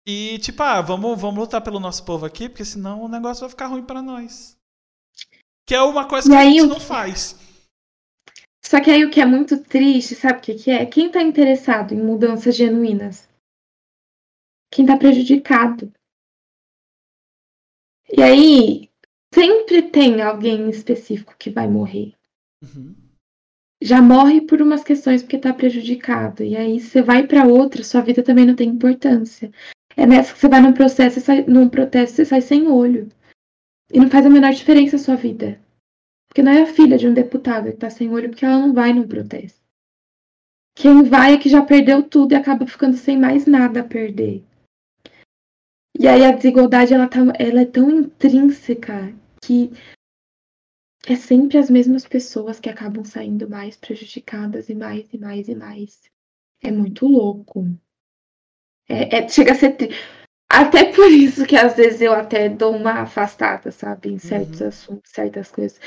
E, 0.06 0.39
tipo, 0.39 0.62
ah, 0.62 0.82
vamos, 0.82 1.18
vamos 1.18 1.40
lutar 1.40 1.62
pelo 1.62 1.81
nosso 1.81 2.05
povo 2.05 2.26
aqui, 2.26 2.48
porque 2.48 2.64
senão 2.64 3.02
o 3.02 3.09
negócio 3.09 3.40
vai 3.40 3.48
ficar 3.48 3.68
ruim 3.68 3.82
para 3.82 4.02
nós. 4.02 4.56
Que 5.66 5.74
é 5.74 5.81
uma 5.81 6.06
coisa 6.06 6.28
que 6.28 6.35
a 6.35 6.44
gente 6.44 6.66
não 6.66 6.78
faz. 6.78 7.36
Só 8.62 8.81
que 8.81 8.90
aí 8.90 9.05
o 9.05 9.10
que 9.10 9.20
é 9.20 9.26
muito 9.26 9.62
triste, 9.62 10.14
sabe 10.14 10.39
o 10.39 10.43
que, 10.43 10.55
que 10.55 10.70
é? 10.70 10.85
Quem 10.85 11.10
tá 11.10 11.22
interessado 11.22 11.93
em 11.93 12.02
mudanças 12.02 12.55
genuínas? 12.55 13.26
Quem 14.74 14.84
tá 14.84 14.96
prejudicado. 14.96 15.92
E 18.12 18.20
aí, 18.20 18.90
sempre 19.32 19.82
tem 19.82 20.20
alguém 20.20 20.68
específico 20.68 21.36
que 21.38 21.48
vai 21.48 21.68
morrer. 21.68 22.12
Uhum. 22.60 22.92
Já 23.80 24.02
morre 24.02 24.40
por 24.40 24.60
umas 24.60 24.82
questões 24.82 25.22
porque 25.22 25.38
tá 25.38 25.55
prejudicado. 25.55 26.42
E 26.42 26.56
aí 26.56 26.80
você 26.80 27.01
vai 27.02 27.24
para 27.24 27.46
outra, 27.46 27.84
sua 27.84 28.01
vida 28.01 28.20
também 28.20 28.44
não 28.44 28.56
tem 28.56 28.68
importância. 28.68 29.52
É 29.96 30.05
nessa 30.05 30.32
que 30.34 30.40
você 30.40 30.48
vai 30.48 30.60
num 30.60 30.72
processo, 30.72 31.20
sai, 31.20 31.44
num 31.44 31.68
protesto, 31.68 32.16
você 32.16 32.24
sai 32.24 32.40
sem 32.40 32.66
olho. 32.66 33.09
E 33.92 34.01
não 34.01 34.10
faz 34.10 34.26
a 34.26 34.30
menor 34.30 34.52
diferença 34.52 34.96
a 34.96 34.98
sua 34.98 35.14
vida. 35.14 35.60
Porque 36.26 36.42
não 36.42 36.51
é 36.51 36.62
a 36.62 36.66
filha 36.66 36.98
de 36.98 37.06
um 37.06 37.14
deputado 37.14 37.70
que 37.70 37.76
tá 37.76 37.90
sem 37.90 38.10
olho 38.10 38.28
porque 38.28 38.44
ela 38.44 38.59
não 38.59 38.74
vai 38.74 38.92
num 38.92 39.06
protesto. 39.06 39.62
Quem 40.74 41.05
vai 41.05 41.34
é 41.34 41.38
que 41.38 41.48
já 41.48 41.62
perdeu 41.62 42.02
tudo 42.02 42.32
e 42.32 42.34
acaba 42.34 42.66
ficando 42.66 42.96
sem 42.96 43.16
mais 43.16 43.46
nada 43.46 43.78
a 43.78 43.84
perder. 43.84 44.42
E 45.99 46.09
aí 46.09 46.25
a 46.25 46.33
desigualdade 46.33 46.93
ela, 46.93 47.09
tá, 47.09 47.21
ela 47.39 47.61
é 47.61 47.65
tão 47.65 47.89
intrínseca 47.89 49.15
que 49.41 49.71
é 51.07 51.15
sempre 51.16 51.59
as 51.59 51.71
mesmas 51.71 52.07
pessoas 52.07 52.59
que 52.59 52.69
acabam 52.69 53.05
saindo 53.05 53.49
mais 53.49 53.77
prejudicadas 53.77 54.69
e 54.69 54.75
mais 54.75 55.07
e 55.12 55.19
mais 55.19 55.49
e 55.49 55.55
mais. 55.55 56.01
É 56.62 56.71
muito 56.71 57.07
louco. 57.07 57.66
É, 58.89 59.19
é, 59.19 59.29
chega 59.29 59.53
a 59.53 59.55
ser. 59.55 59.77
Até 60.51 60.93
por 60.93 61.11
isso 61.11 61.47
que 61.47 61.57
às 61.57 61.77
vezes 61.77 62.01
eu 62.01 62.12
até 62.12 62.49
dou 62.49 62.75
uma 62.75 63.03
afastada, 63.03 63.71
sabe, 63.71 64.11
em 64.11 64.19
certos 64.19 64.61
uhum. 64.61 64.69
assuntos, 64.69 65.11
certas 65.12 65.51
coisas. 65.51 65.81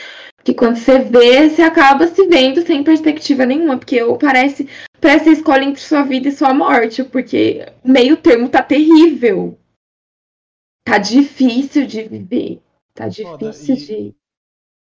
Que 0.43 0.53
quando 0.53 0.77
você 0.77 0.99
vê, 0.99 1.49
você 1.49 1.61
acaba 1.61 2.07
se 2.07 2.27
vendo 2.27 2.65
sem 2.65 2.83
perspectiva 2.83 3.45
nenhuma, 3.45 3.77
porque 3.77 3.95
eu 3.95 4.17
parece, 4.17 4.67
parece 4.99 5.29
a 5.29 5.33
escolha 5.33 5.63
entre 5.63 5.81
sua 5.81 6.03
vida 6.03 6.27
e 6.27 6.31
sua 6.31 6.53
morte, 6.53 7.03
porque 7.03 7.65
meio 7.83 8.17
termo 8.17 8.49
tá 8.49 8.61
terrível. 8.61 9.57
Tá 10.87 10.97
difícil 10.97 11.85
de 11.85 12.03
viver. 12.03 12.61
Tá 12.93 13.09
difícil 13.09 13.75
e, 13.75 13.77
de. 13.77 14.15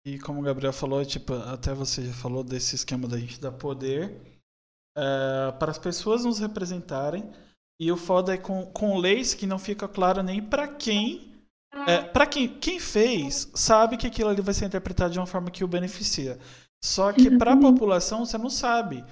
E 0.06 0.20
como 0.20 0.40
o 0.40 0.44
Gabriel 0.44 0.72
falou, 0.72 1.06
tipo, 1.06 1.34
até 1.34 1.74
você 1.74 2.06
já 2.06 2.14
falou 2.14 2.46
desse 2.46 2.76
esquema 2.76 3.10
da 3.10 3.18
gente 3.18 3.42
dar 3.42 3.52
poder 3.52 4.16
é, 4.98 5.52
para 5.60 5.70
as 5.70 5.78
pessoas 5.78 6.24
nos 6.24 6.40
representarem 6.40 7.30
e 7.78 7.92
o 7.92 7.98
foda 7.98 8.34
é 8.34 8.38
com, 8.38 8.66
com 8.68 8.98
leis 8.98 9.34
que 9.34 9.46
não 9.46 9.60
fica 9.60 9.86
claro 9.86 10.24
nem 10.24 10.42
para 10.42 10.66
quem. 10.66 11.30
É, 11.86 12.02
para 12.02 12.26
quem, 12.26 12.48
quem 12.48 12.80
fez, 12.80 13.52
sabe 13.54 13.98
que 13.98 14.08
aquilo 14.08 14.30
ali 14.30 14.42
vai 14.42 14.54
ser 14.54 14.66
interpretado 14.66 15.12
de 15.12 15.20
uma 15.20 15.28
forma 15.28 15.52
que 15.52 15.64
o 15.64 15.68
beneficia. 15.68 16.40
Só 16.82 17.12
que 17.12 17.38
para 17.38 17.54
a 17.54 17.60
população 17.60 18.26
você 18.26 18.38
não 18.38 18.50
sabe. 18.50 19.04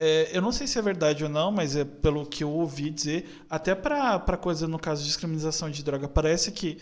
É, 0.00 0.36
eu 0.36 0.40
não 0.40 0.52
sei 0.52 0.66
se 0.66 0.78
é 0.78 0.82
verdade 0.82 1.24
ou 1.24 1.30
não, 1.30 1.50
mas 1.50 1.74
é 1.74 1.84
pelo 1.84 2.24
que 2.24 2.44
eu 2.44 2.50
ouvi 2.50 2.88
dizer, 2.88 3.44
até 3.50 3.74
para 3.74 4.36
coisa 4.36 4.68
no 4.68 4.78
caso 4.78 5.02
de 5.02 5.08
discriminação 5.08 5.68
de 5.70 5.82
droga, 5.82 6.08
parece 6.08 6.52
que 6.52 6.78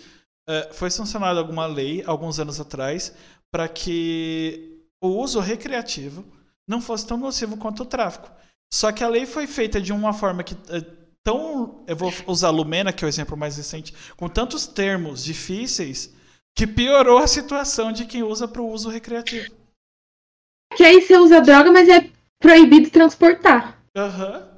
é, 0.48 0.70
foi 0.72 0.90
sancionada 0.90 1.40
alguma 1.40 1.66
lei 1.66 2.02
alguns 2.06 2.38
anos 2.38 2.60
atrás 2.60 3.14
para 3.50 3.66
que 3.68 4.82
o 5.00 5.08
uso 5.08 5.40
recreativo 5.40 6.24
não 6.68 6.80
fosse 6.80 7.06
tão 7.06 7.16
nocivo 7.16 7.56
quanto 7.56 7.84
o 7.84 7.86
tráfico. 7.86 8.30
Só 8.72 8.92
que 8.92 9.02
a 9.02 9.08
lei 9.08 9.24
foi 9.26 9.46
feita 9.46 9.80
de 9.80 9.92
uma 9.92 10.12
forma 10.12 10.42
que 10.42 10.54
é, 10.68 10.80
tão. 11.22 11.84
Eu 11.86 11.96
vou 11.96 12.12
usar 12.26 12.50
Lumena, 12.50 12.92
que 12.92 13.04
é 13.04 13.06
o 13.06 13.08
exemplo 13.08 13.36
mais 13.36 13.56
recente, 13.56 13.94
com 14.16 14.28
tantos 14.28 14.66
termos 14.66 15.24
difíceis, 15.24 16.14
que 16.54 16.66
piorou 16.66 17.18
a 17.18 17.26
situação 17.26 17.92
de 17.92 18.06
quem 18.06 18.22
usa 18.22 18.46
para 18.46 18.62
o 18.62 18.70
uso 18.70 18.88
recreativo. 18.88 19.54
Que 20.76 20.84
aí 20.84 21.00
você 21.00 21.16
usa 21.16 21.40
droga, 21.40 21.72
mas 21.72 21.88
é 21.88 22.10
proibido 22.40 22.90
transportar. 22.90 23.82
Aham. 23.96 24.38
Uhum. 24.38 24.56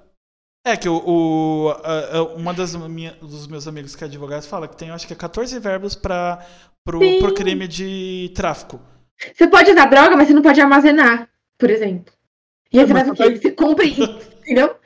É 0.67 0.77
que 0.77 0.89
o, 0.89 1.03
o 1.07 1.71
a, 1.83 2.19
a, 2.19 2.23
uma 2.35 2.53
das 2.53 2.75
minha, 2.75 3.13
dos 3.13 3.47
meus 3.47 3.67
amigos 3.67 3.97
que 3.97 4.05
é 4.05 4.07
advogado 4.07 4.43
fala 4.43 4.69
que 4.69 4.77
tem, 4.77 4.91
acho 4.91 5.07
que 5.07 5.15
é 5.15 5.17
14 5.17 5.59
verbos 5.59 5.95
para 5.95 6.45
pro, 6.85 7.01
pro 7.21 7.35
crime 7.35 7.67
de 7.67 8.31
tráfico. 8.35 8.81
Você 9.35 9.49
pode 9.49 9.71
usar 9.71 9.87
droga, 9.87 10.17
mas 10.17 10.29
você 10.29 10.35
não 10.35 10.43
pode 10.43 10.61
armazenar, 10.61 11.29
por 11.57 11.71
exemplo. 11.71 12.13
E 12.73 12.79
aí 12.79 12.87
você 12.87 12.93
faz 12.93 13.09
o 13.09 13.15
quê? 13.15 13.37
Você 13.37 13.51
compra 13.53 13.85
isso, 13.87 14.31
entendeu? 14.41 14.77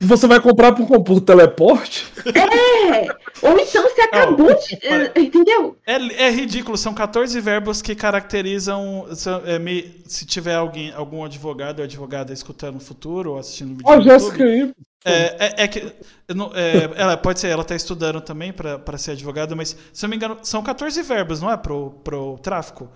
Você 0.00 0.28
vai 0.28 0.40
comprar 0.40 0.72
por, 0.72 1.02
por 1.02 1.20
teleporte? 1.20 2.06
É! 2.28 3.08
Ou 3.42 3.58
então 3.58 3.82
você 3.82 4.00
acabou 4.02 4.54
de. 4.54 4.78
Entendeu? 5.20 5.76
É, 5.84 6.26
é, 6.26 6.30
ridículo, 6.30 6.78
são 6.78 6.94
14 6.94 7.40
verbos 7.40 7.82
que 7.82 7.96
caracterizam. 7.96 9.08
Se, 9.12 9.28
é, 9.44 9.58
me, 9.58 10.00
se 10.06 10.24
tiver 10.24 10.54
alguém, 10.54 10.92
algum 10.92 11.24
advogado 11.24 11.80
ou 11.80 11.84
advogada 11.84 12.32
escutando 12.32 12.74
no 12.74 12.80
futuro 12.80 13.32
ou 13.32 13.38
assistindo 13.38 13.70
vídeo. 13.70 13.84
Ó, 13.86 14.00
Jéssica 14.00 14.44
aí. 14.44 14.72
É, 15.04 15.12
é, 15.12 15.64
é, 15.64 15.68
que. 15.68 15.80
É, 15.80 15.94
ela 16.96 17.16
pode 17.16 17.40
ser, 17.40 17.48
ela 17.48 17.62
está 17.62 17.74
estudando 17.74 18.20
também 18.20 18.52
para 18.52 18.98
ser 18.98 19.12
advogada, 19.12 19.56
mas 19.56 19.76
se 19.92 20.04
eu 20.04 20.08
não 20.08 20.10
me 20.10 20.16
engano, 20.16 20.38
são 20.42 20.62
14 20.62 21.02
verbos, 21.02 21.40
não 21.40 21.50
é? 21.50 21.56
Pro, 21.56 21.90
pro 22.04 22.38
tráfico? 22.38 22.88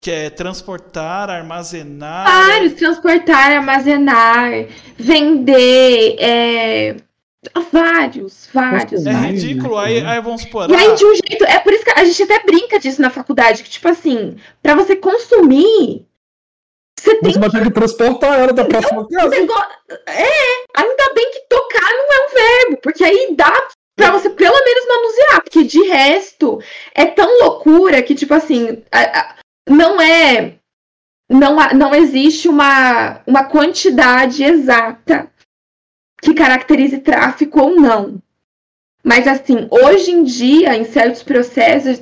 Que 0.00 0.10
é 0.10 0.30
transportar, 0.30 1.28
armazenar. 1.28 2.24
Vários, 2.24 2.72
transportar, 2.74 3.52
armazenar, 3.52 4.66
vender, 4.96 6.16
é... 6.18 6.96
Vários, 7.72 8.48
vários. 8.52 9.06
É 9.06 9.12
vários. 9.12 9.42
ridículo, 9.42 9.78
aí, 9.78 10.04
aí 10.04 10.20
vamos 10.20 10.42
supor. 10.42 10.70
E 10.70 10.74
aí, 10.74 10.94
de 10.94 11.04
um 11.04 11.14
jeito, 11.14 11.44
é 11.44 11.58
por 11.58 11.72
isso 11.72 11.84
que 11.84 11.90
a 11.90 12.04
gente 12.04 12.22
até 12.22 12.42
brinca 12.44 12.78
disso 12.78 13.00
na 13.00 13.08
faculdade, 13.08 13.62
que, 13.62 13.70
tipo 13.70 13.88
assim, 13.88 14.36
para 14.62 14.74
você 14.74 14.94
consumir, 14.96 16.06
você 16.98 17.16
tem. 17.16 17.32
Você 17.32 17.38
vai 17.38 17.50
ter 17.50 17.62
que 17.62 17.70
transportar 17.70 18.38
ela 18.38 18.52
da 18.52 18.64
próxima 18.64 19.08
casa. 19.08 19.34
É, 19.34 20.28
ainda 20.74 21.14
bem 21.14 21.30
que 21.30 21.40
tocar 21.48 21.90
não 21.90 22.12
é 22.12 22.26
um 22.26 22.34
verbo, 22.34 22.82
porque 22.82 23.04
aí 23.04 23.34
dá 23.34 23.68
pra 23.96 24.10
você 24.10 24.28
pelo 24.28 24.64
menos 24.64 24.86
manusear, 24.86 25.42
porque 25.42 25.64
de 25.64 25.82
resto 25.88 26.60
é 26.94 27.06
tão 27.06 27.38
loucura 27.40 28.02
que, 28.02 28.14
tipo 28.14 28.34
assim, 28.34 28.82
a, 28.92 29.00
a, 29.00 29.34
não 29.68 30.00
é. 30.00 30.54
Não, 31.28 31.56
não 31.74 31.94
existe 31.94 32.48
uma, 32.48 33.20
uma 33.24 33.44
quantidade 33.44 34.42
exata 34.42 35.30
que 36.20 36.34
caracterize 36.34 36.98
tráfico 36.98 37.60
ou 37.60 37.76
não. 37.76 38.20
Mas, 39.02 39.26
assim, 39.26 39.68
hoje 39.70 40.10
em 40.10 40.24
dia, 40.24 40.76
em 40.76 40.84
certos 40.84 41.22
processos, 41.22 42.00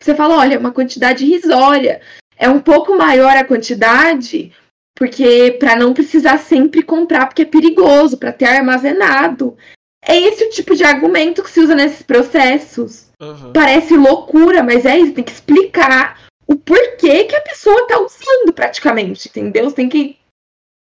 você 0.00 0.14
fala: 0.14 0.38
olha, 0.38 0.58
uma 0.58 0.72
quantidade 0.72 1.24
irrisória. 1.24 2.00
É 2.36 2.48
um 2.48 2.60
pouco 2.60 2.96
maior 2.96 3.36
a 3.36 3.44
quantidade, 3.44 4.50
porque 4.96 5.56
para 5.60 5.76
não 5.76 5.92
precisar 5.92 6.38
sempre 6.38 6.82
comprar, 6.82 7.26
porque 7.26 7.42
é 7.42 7.46
perigoso, 7.46 8.16
para 8.16 8.32
ter 8.32 8.46
armazenado. 8.46 9.56
É 10.02 10.16
esse 10.16 10.44
o 10.44 10.50
tipo 10.50 10.74
de 10.74 10.82
argumento 10.82 11.42
que 11.42 11.50
se 11.50 11.60
usa 11.60 11.74
nesses 11.74 12.00
processos. 12.00 13.10
Uhum. 13.20 13.52
Parece 13.52 13.94
loucura, 13.94 14.62
mas 14.62 14.86
é 14.86 14.98
isso, 14.98 15.12
tem 15.12 15.22
que 15.22 15.32
explicar 15.32 16.29
o 16.50 16.56
porquê 16.56 17.24
que 17.24 17.36
a 17.36 17.40
pessoa 17.40 17.86
tá 17.86 18.00
usando 18.00 18.52
praticamente, 18.52 19.28
entendeu? 19.28 19.70
Você 19.70 19.76
tem 19.76 19.88
que. 19.88 20.18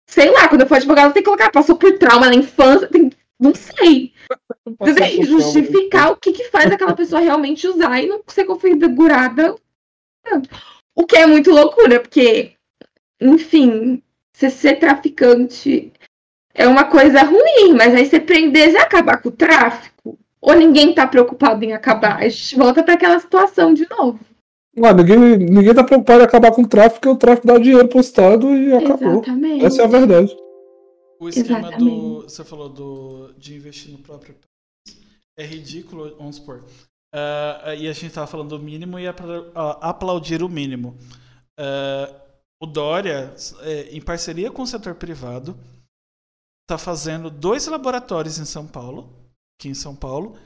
Sei 0.09 0.31
lá, 0.31 0.49
quando 0.49 0.61
eu 0.61 0.67
for 0.67 0.75
advogado, 0.75 1.13
tem 1.13 1.21
que 1.21 1.25
colocar, 1.27 1.51
passou 1.51 1.77
por 1.77 1.97
trauma 1.99 2.27
na 2.27 2.35
infância, 2.35 2.87
tem, 2.87 3.11
não 3.39 3.53
sei. 3.53 4.11
Você 4.79 4.95
tem 4.95 5.17
que 5.17 5.23
justificar 5.23 6.11
o 6.11 6.17
que, 6.17 6.33
que 6.33 6.49
faz 6.49 6.71
aquela 6.71 6.95
pessoa 6.95 7.21
realmente 7.21 7.67
usar 7.67 8.01
e 8.01 8.07
não 8.07 8.21
ser 8.27 8.45
configurada. 8.45 9.55
O 10.95 11.05
que 11.05 11.15
é 11.15 11.27
muito 11.27 11.51
loucura, 11.51 11.99
porque, 11.99 12.53
enfim, 13.21 14.01
você 14.33 14.49
ser 14.49 14.79
traficante 14.79 15.93
é 16.55 16.67
uma 16.67 16.85
coisa 16.85 17.21
ruim, 17.21 17.73
mas 17.77 17.93
aí 17.93 18.07
você 18.07 18.19
prender 18.19 18.71
e 18.71 18.77
acabar 18.77 19.21
com 19.21 19.29
o 19.29 19.31
tráfico, 19.31 20.17
ou 20.41 20.55
ninguém 20.55 20.93
tá 20.93 21.07
preocupado 21.07 21.63
em 21.63 21.71
acabar, 21.71 22.17
a 22.17 22.27
gente 22.27 22.55
volta 22.57 22.83
para 22.83 22.95
aquela 22.95 23.19
situação 23.19 23.73
de 23.73 23.87
novo. 23.89 24.30
Ah, 24.77 24.93
ninguém, 24.93 25.37
ninguém 25.37 25.73
tá 25.73 25.83
preocupado 25.83 26.21
em 26.21 26.25
acabar 26.25 26.51
com 26.51 26.61
o 26.61 26.67
tráfico, 26.67 27.01
porque 27.01 27.09
o 27.09 27.17
tráfico 27.17 27.47
dá 27.47 27.57
dinheiro 27.57 27.87
pro 27.89 27.99
Estado 27.99 28.47
e 28.55 28.73
acabou. 28.73 29.21
Exatamente. 29.21 29.65
Essa 29.65 29.81
é 29.81 29.85
a 29.85 29.87
verdade. 29.87 30.37
O 31.19 31.27
esquema 31.27 31.59
Exatamente. 31.59 31.83
do. 31.83 32.21
Você 32.21 32.43
falou 32.43 32.69
do, 32.69 33.33
de 33.37 33.55
investir 33.55 33.91
no 33.91 33.97
próprio 33.97 34.33
país. 34.33 34.97
É 35.37 35.45
ridículo, 35.45 36.15
vamos 36.17 36.37
supor. 36.37 36.63
Uh, 37.13 37.73
e 37.77 37.89
a 37.89 37.93
gente 37.93 38.13
tava 38.13 38.27
falando 38.27 38.57
do 38.57 38.63
mínimo 38.63 38.97
e 38.97 39.05
aplaudir 39.81 40.41
o 40.41 40.47
mínimo. 40.47 40.95
Uh, 41.59 42.21
o 42.63 42.65
Dória, 42.65 43.33
é, 43.63 43.89
em 43.91 44.01
parceria 44.01 44.51
com 44.51 44.61
o 44.61 44.67
setor 44.67 44.95
privado, 44.95 45.57
está 46.63 46.77
fazendo 46.77 47.29
dois 47.29 47.67
laboratórios 47.67 48.37
em 48.37 48.45
São 48.45 48.65
Paulo, 48.65 49.11
aqui 49.59 49.67
em 49.67 49.73
São 49.73 49.95
Paulo, 49.95 50.37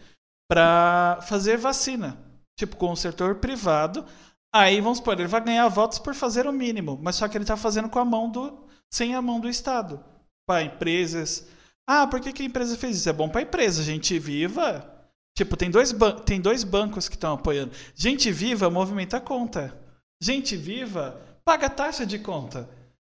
para 0.50 1.20
fazer 1.28 1.58
vacina 1.58 2.25
tipo, 2.58 2.76
com 2.78 2.92
o 2.92 2.98
setor 2.98 3.36
privado. 3.36 4.06
Aí, 4.54 4.80
vamos 4.80 5.00
supor, 5.00 5.20
ele 5.20 5.28
vai 5.28 5.42
ganhar 5.42 5.68
votos 5.68 6.00
por 6.00 6.16
fazer 6.16 6.48
o 6.48 6.54
mínimo, 6.54 6.98
mas 7.02 7.16
só 7.16 7.28
que 7.28 7.38
ele 7.38 7.44
está 7.44 7.58
fazendo 7.58 7.90
com 7.90 8.00
a 8.00 8.06
mão 8.06 8.30
do. 8.30 8.68
sem 8.92 9.16
a 9.16 9.22
mão 9.22 9.40
do 9.40 9.50
Estado. 9.50 10.04
Para 10.48 10.64
empresas. 10.64 11.48
Ah, 11.88 12.08
por 12.08 12.20
que, 12.20 12.32
que 12.34 12.44
a 12.44 12.46
empresa 12.46 12.78
fez 12.78 12.98
isso? 12.98 13.10
É 13.10 13.14
bom 13.14 13.30
pra 13.30 13.42
empresa. 13.42 13.84
Gente 13.84 14.18
viva. 14.18 14.92
Tipo, 15.38 15.58
tem 15.58 15.70
dois, 15.70 15.94
tem 16.26 16.40
dois 16.40 16.64
bancos 16.64 17.10
que 17.10 17.16
estão 17.16 17.34
apoiando. 17.34 17.74
Gente 17.94 18.32
viva 18.32 18.70
movimenta 18.70 19.18
a 19.18 19.22
conta. 19.22 19.78
Gente 20.22 20.56
viva 20.56 21.20
paga 21.46 21.70
taxa 21.70 22.06
de 22.06 22.18
conta. 22.18 22.68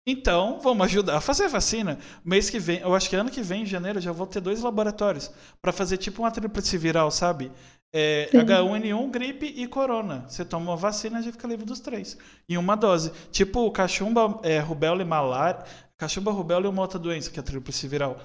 Então, 0.07 0.59
vamos 0.61 0.85
ajudar 0.85 1.17
a 1.17 1.21
fazer 1.21 1.47
vacina. 1.47 1.97
Mês 2.23 2.49
que 2.49 2.59
vem, 2.59 2.79
eu 2.79 2.93
acho 2.93 3.09
que 3.09 3.15
ano 3.15 3.31
que 3.31 3.41
vem, 3.41 3.63
em 3.63 3.65
janeiro, 3.65 3.99
já 3.99 4.11
vou 4.11 4.27
ter 4.27 4.39
dois 4.39 4.61
laboratórios 4.61 5.31
para 5.59 5.71
fazer 5.71 5.97
tipo 5.97 6.21
uma 6.21 6.29
tríplice 6.29 6.77
viral, 6.77 7.09
sabe? 7.09 7.51
É, 7.97 8.29
H1N1, 8.33 9.09
gripe 9.09 9.45
e 9.45 9.65
corona. 9.67 10.25
Você 10.27 10.43
toma 10.43 10.71
uma 10.71 10.75
vacina 10.75 11.21
e 11.21 11.23
já 11.23 11.31
fica 11.31 11.47
livre 11.47 11.65
dos 11.65 11.79
três. 11.79 12.17
Em 12.49 12.57
uma 12.57 12.75
dose. 12.75 13.09
Tipo 13.31 13.71
cachumba, 13.71 14.37
é, 14.43 14.59
rubéola 14.59 15.01
e 15.01 15.05
malária. 15.05 15.63
Cachumba, 15.97 16.29
rubéola 16.29 16.65
e 16.65 16.67
uma 16.67 16.81
outra 16.81 16.99
doença, 16.99 17.31
que 17.31 17.39
é 17.39 17.41
a 17.41 17.43
tríplice 17.43 17.87
viral. 17.87 18.19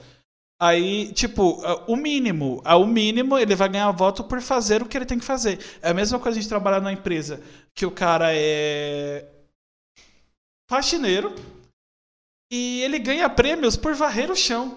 Aí, 0.60 1.12
tipo, 1.12 1.62
o 1.86 1.94
mínimo, 1.94 2.60
o 2.66 2.84
mínimo 2.84 3.38
ele 3.38 3.54
vai 3.54 3.68
ganhar 3.68 3.92
voto 3.92 4.24
por 4.24 4.42
fazer 4.42 4.82
o 4.82 4.86
que 4.86 4.98
ele 4.98 5.06
tem 5.06 5.20
que 5.20 5.24
fazer. 5.24 5.60
É 5.80 5.90
a 5.90 5.94
mesma 5.94 6.18
coisa 6.18 6.36
a 6.36 6.42
gente 6.42 6.50
trabalhar 6.50 6.80
numa 6.80 6.92
empresa 6.92 7.40
que 7.72 7.86
o 7.86 7.92
cara 7.92 8.34
é 8.34 9.24
faxineiro 10.68 11.32
e 12.52 12.82
ele 12.82 12.98
ganha 12.98 13.30
prêmios 13.30 13.76
por 13.76 13.94
varrer 13.94 14.32
o 14.32 14.36
chão, 14.36 14.76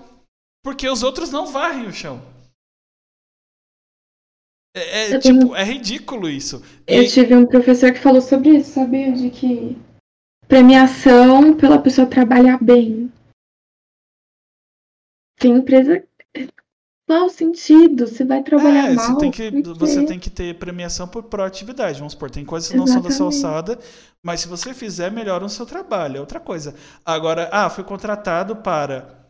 porque 0.64 0.88
os 0.88 1.02
outros 1.02 1.32
não 1.32 1.48
varrem 1.48 1.88
o 1.88 1.92
chão. 1.92 2.22
É, 4.76 5.12
é 5.12 5.20
tipo, 5.20 5.40
tenho... 5.40 5.56
é 5.56 5.64
ridículo 5.64 6.28
isso. 6.28 6.64
Eu 6.88 7.04
e... 7.04 7.08
tive 7.08 7.36
um 7.36 7.46
professor 7.46 7.92
que 7.92 8.00
falou 8.00 8.22
sobre 8.22 8.58
isso, 8.58 8.72
sabia? 8.72 9.12
De 9.12 9.30
que 9.30 9.78
premiação 10.48 11.56
pela 11.56 11.80
pessoa 11.80 12.08
trabalhar 12.08 12.62
bem. 12.62 13.12
Tem 15.40 15.52
empresa. 15.52 16.04
Qual 17.06 17.30
sentido? 17.30 18.08
Você 18.08 18.24
vai 18.24 18.42
trabalhar 18.42 18.92
é, 18.92 18.94
mal? 18.94 19.06
Você 19.06 19.18
tem, 19.20 19.32
que, 19.32 19.52
você 19.74 20.06
tem 20.06 20.20
que 20.20 20.30
ter 20.30 20.58
premiação 20.58 21.08
por 21.08 21.24
proatividade. 21.24 22.00
Vamos 22.00 22.14
supor, 22.14 22.32
tem 22.32 22.46
coisas 22.46 22.70
que 22.70 22.78
não 22.78 22.86
Exatamente. 22.86 23.14
são 23.14 23.28
da 23.28 23.32
sua 23.32 23.50
alçada, 23.50 23.80
mas 24.24 24.40
se 24.40 24.48
você 24.48 24.74
fizer, 24.74 25.12
melhora 25.12 25.46
o 25.46 25.50
seu 25.50 25.66
trabalho. 25.66 26.18
É 26.18 26.20
outra 26.20 26.40
coisa. 26.40 26.74
Agora, 27.06 27.50
ah, 27.52 27.70
foi 27.70 27.84
contratado 27.84 28.56
para 28.56 29.23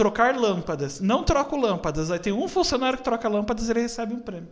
trocar 0.00 0.34
lâmpadas. 0.34 0.98
Não 0.98 1.22
troco 1.22 1.58
lâmpadas. 1.58 2.10
Aí 2.10 2.18
tem 2.18 2.32
um 2.32 2.48
funcionário 2.48 2.96
que 2.96 3.04
troca 3.04 3.28
lâmpadas 3.28 3.68
e 3.68 3.72
ele 3.72 3.82
recebe 3.82 4.14
um 4.14 4.20
prêmio. 4.20 4.48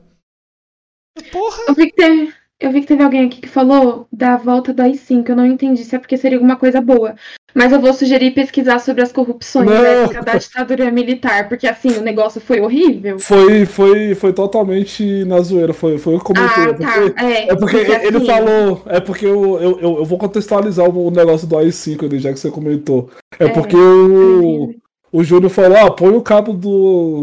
Porra! 1.33 1.63
Eu 1.69 1.75
vi 1.75 1.87
que 1.87 1.97
teve, 1.97 2.35
eu 2.61 2.71
vi 2.71 2.83
que 2.83 2.87
teve 2.87 3.03
alguém 3.03 3.25
aqui 3.25 3.41
que 3.41 3.49
falou 3.49 4.07
da 4.13 4.37
volta 4.37 4.75
do 4.75 4.83
AI-5. 4.83 5.31
Eu 5.31 5.37
não 5.37 5.47
entendi 5.47 5.83
se 5.85 5.97
é 5.97 5.99
porque 5.99 6.19
seria 6.19 6.37
alguma 6.37 6.57
coisa 6.57 6.83
boa. 6.83 7.15
Mas 7.55 7.73
eu 7.73 7.81
vou 7.81 7.95
sugerir 7.95 8.33
pesquisar 8.33 8.79
sobre 8.79 9.03
as 9.03 9.11
corrupções 9.11 9.71
não. 9.71 9.83
da 9.83 9.89
época 9.89 10.23
da 10.23 10.35
ditadura 10.37 10.91
militar, 10.91 11.49
porque 11.49 11.67
assim, 11.67 11.97
o 11.97 12.03
negócio 12.03 12.43
foi 12.43 12.61
horrível. 12.61 13.19
Foi, 13.19 13.65
foi, 13.65 14.15
foi 14.15 14.35
totalmente 14.35 15.25
na 15.25 15.41
zoeira, 15.41 15.73
foi, 15.73 15.97
foi 15.97 16.15
eu 16.15 16.21
comentei. 16.21 16.65
Ah, 16.65 16.69
é 16.69 16.73
tá. 16.75 16.93
Porque, 16.93 17.23
é, 17.25 17.43
é 17.49 17.57
porque, 17.57 17.79
porque 17.79 18.07
ele 18.07 18.17
assim... 18.19 18.27
falou, 18.27 18.83
é 18.87 19.01
porque 19.01 19.27
eu, 19.27 19.61
eu, 19.61 19.81
eu, 19.81 20.05
vou 20.05 20.19
contextualizar 20.19 20.87
o 20.87 21.11
negócio 21.11 21.49
do 21.49 21.57
AI-5, 21.57 22.19
já 22.19 22.33
que 22.35 22.39
você 22.39 22.51
comentou. 22.51 23.09
É, 23.41 23.47
é 23.47 23.49
porque 23.49 23.77
o, 23.77 24.75
o 25.13 25.25
Júnior 25.25 25.51
falou, 25.51 25.79
ah, 25.79 25.91
põe 25.91 26.15
o 26.15 26.23
cabo 26.23 26.53
do. 26.53 27.23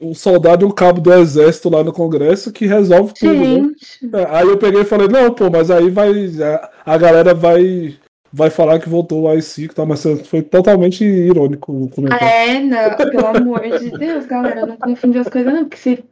Um, 0.00 0.14
soldado 0.14 0.64
e 0.64 0.68
um 0.68 0.70
cabo 0.70 1.00
do 1.00 1.12
exército 1.12 1.68
lá 1.68 1.82
no 1.82 1.92
Congresso 1.92 2.52
que 2.52 2.66
resolve 2.66 3.12
tudo, 3.14 3.34
né? 3.34 4.26
Aí 4.30 4.46
eu 4.46 4.56
peguei 4.56 4.82
e 4.82 4.84
falei, 4.84 5.08
não, 5.08 5.34
pô, 5.34 5.50
mas 5.50 5.72
aí 5.72 5.90
vai. 5.90 6.10
A, 6.40 6.70
a 6.94 6.96
galera 6.96 7.34
vai 7.34 7.96
vai 8.32 8.50
falar 8.50 8.78
que 8.78 8.88
voltou 8.88 9.22
o 9.22 9.28
AI-5 9.28 9.72
tá? 9.72 9.84
Mas 9.84 10.04
foi 10.26 10.42
totalmente 10.42 11.04
irônico 11.04 11.72
o 11.72 11.88
comentário. 11.88 12.26
É, 12.26 12.60
não, 12.60 12.96
pelo 12.96 13.26
amor 13.26 13.60
de 13.78 13.90
Deus, 13.90 14.26
galera, 14.26 14.66
não 14.66 14.76
confunde 14.76 15.18
as 15.18 15.28
coisas, 15.28 15.52
não. 15.52 15.64
Porque 15.64 15.76
se, 15.78 16.04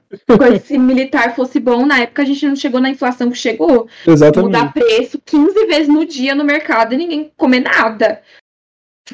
se 0.64 0.78
militar 0.78 1.34
fosse 1.34 1.60
bom, 1.60 1.84
na 1.84 2.01
época 2.01 2.22
a 2.22 2.24
gente 2.24 2.47
não 2.47 2.56
chegou 2.56 2.80
na 2.80 2.90
inflação 2.90 3.30
que 3.30 3.38
chegou. 3.38 3.86
Exatamente. 4.06 4.47
Mudar 4.47 4.72
preço 4.72 5.20
15 5.24 5.66
vezes 5.66 5.88
no 5.88 6.05
dia 6.05 6.34
no 6.34 6.44
mercado 6.44 6.94
e 6.94 6.97
ninguém 6.97 7.30
comer 7.36 7.60
nada. 7.60 8.20